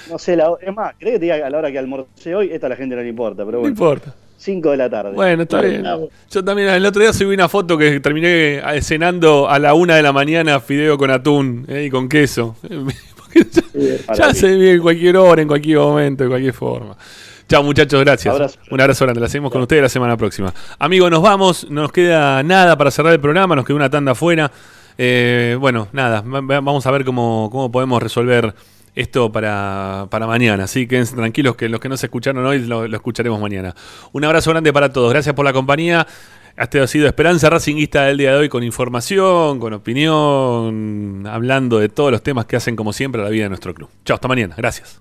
No 0.09 0.19
sé, 0.21 0.37
la, 0.37 0.53
es 0.61 0.73
más, 0.73 0.95
¿crees 1.01 1.15
que 1.15 1.19
te 1.19 1.25
diga 1.25 1.45
a 1.45 1.51
la 1.51 1.59
hora 1.59 1.73
que 1.73 1.81
almorcé 1.81 2.33
hoy? 2.33 2.51
Esta 2.53 2.67
a 2.67 2.71
la 2.71 2.77
gente 2.77 2.95
no 2.95 3.03
le 3.03 3.09
importa, 3.09 3.45
pero 3.45 3.59
bueno. 3.59 3.63
No 3.63 3.69
importa. 3.71 4.15
5 4.43 4.71
de 4.73 4.77
la 4.77 4.91
tarde. 4.91 5.13
Bueno, 5.13 5.45
está 5.45 5.61
bien. 5.61 5.85
Yo 6.31 6.45
también 6.45 6.69
el 6.69 6.85
otro 6.85 7.01
día 7.01 7.13
subí 7.13 7.33
una 7.35 7.49
foto 7.49 7.79
que 7.79 8.01
terminé 8.01 8.61
cenando 8.81 9.49
a 9.49 9.59
la 9.61 9.75
una 9.75 9.95
de 9.95 10.03
la 10.03 10.13
mañana 10.13 10.59
fideo 10.59 10.99
con 10.99 11.11
atún 11.11 11.65
eh, 11.69 11.85
y 11.87 11.91
con 11.91 12.09
queso. 12.09 12.57
ya, 14.17 14.35
se 14.35 14.57
ve 14.57 14.73
en 14.73 14.83
cualquier 14.83 15.17
hora, 15.17 15.43
en 15.43 15.47
cualquier 15.47 15.79
momento, 15.79 16.25
de 16.25 16.29
cualquier 16.31 16.53
forma. 16.53 16.97
Chao 17.49 17.63
muchachos, 17.63 18.01
gracias. 18.01 18.59
Un 18.71 18.81
abrazo 18.81 19.05
grande. 19.05 19.21
La 19.21 19.29
seguimos 19.29 19.53
con 19.53 19.63
ustedes 19.63 19.83
la 19.83 19.89
semana 19.89 20.17
próxima. 20.17 20.53
Amigos, 20.79 21.11
nos 21.11 21.23
vamos. 21.23 21.71
No 21.71 21.83
nos 21.83 21.93
queda 21.93 22.43
nada 22.43 22.77
para 22.77 22.91
cerrar 22.91 23.13
el 23.13 23.21
programa. 23.21 23.55
Nos 23.55 23.65
queda 23.65 23.77
una 23.77 23.91
tanda 23.91 24.13
afuera. 24.13 24.51
Eh, 24.99 25.57
bueno, 25.61 25.87
nada. 25.93 26.23
Vamos 26.25 26.85
a 26.85 26.91
ver 26.91 27.05
cómo, 27.05 27.49
cómo 27.53 27.71
podemos 27.71 28.03
resolver 28.03 28.55
esto 28.95 29.33
para, 29.33 30.07
para 30.11 30.27
mañana. 30.27 30.65
Así 30.65 30.87
que 30.87 31.03
tranquilos 31.05 31.57
que 31.57 31.69
los 31.69 31.81
que 31.81 31.89
no 31.89 31.97
se 31.97 32.07
escucharon 32.07 32.45
hoy 32.45 32.61
lo, 32.61 32.85
escucharemos 32.85 33.41
mañana. 33.41 33.75
Un 34.13 34.25
abrazo 34.25 34.51
grande 34.51 34.73
para 34.73 34.93
todos. 34.93 35.13
Gracias 35.13 35.35
por 35.35 35.45
la 35.45 35.53
compañía. 35.53 36.07
Este 36.57 36.81
ha 36.81 36.87
sido 36.87 37.07
Esperanza 37.07 37.49
Racinguista 37.49 38.05
del 38.05 38.19
día 38.19 38.33
de 38.33 38.37
hoy 38.37 38.49
con 38.51 38.63
información, 38.63 39.59
con 39.59 39.73
opinión, 39.73 41.25
hablando 41.27 41.79
de 41.79 41.89
todos 41.89 42.11
los 42.11 42.23
temas 42.23 42.45
que 42.45 42.57
hacen 42.57 42.77
como 42.77 42.93
siempre 42.93 43.23
la 43.23 43.31
vida 43.31 43.45
de 43.45 43.49
nuestro 43.49 43.73
club. 43.73 43.89
Chao, 44.05 44.17
hasta 44.17 44.29
mañana. 44.29 44.55
Gracias. 44.59 45.01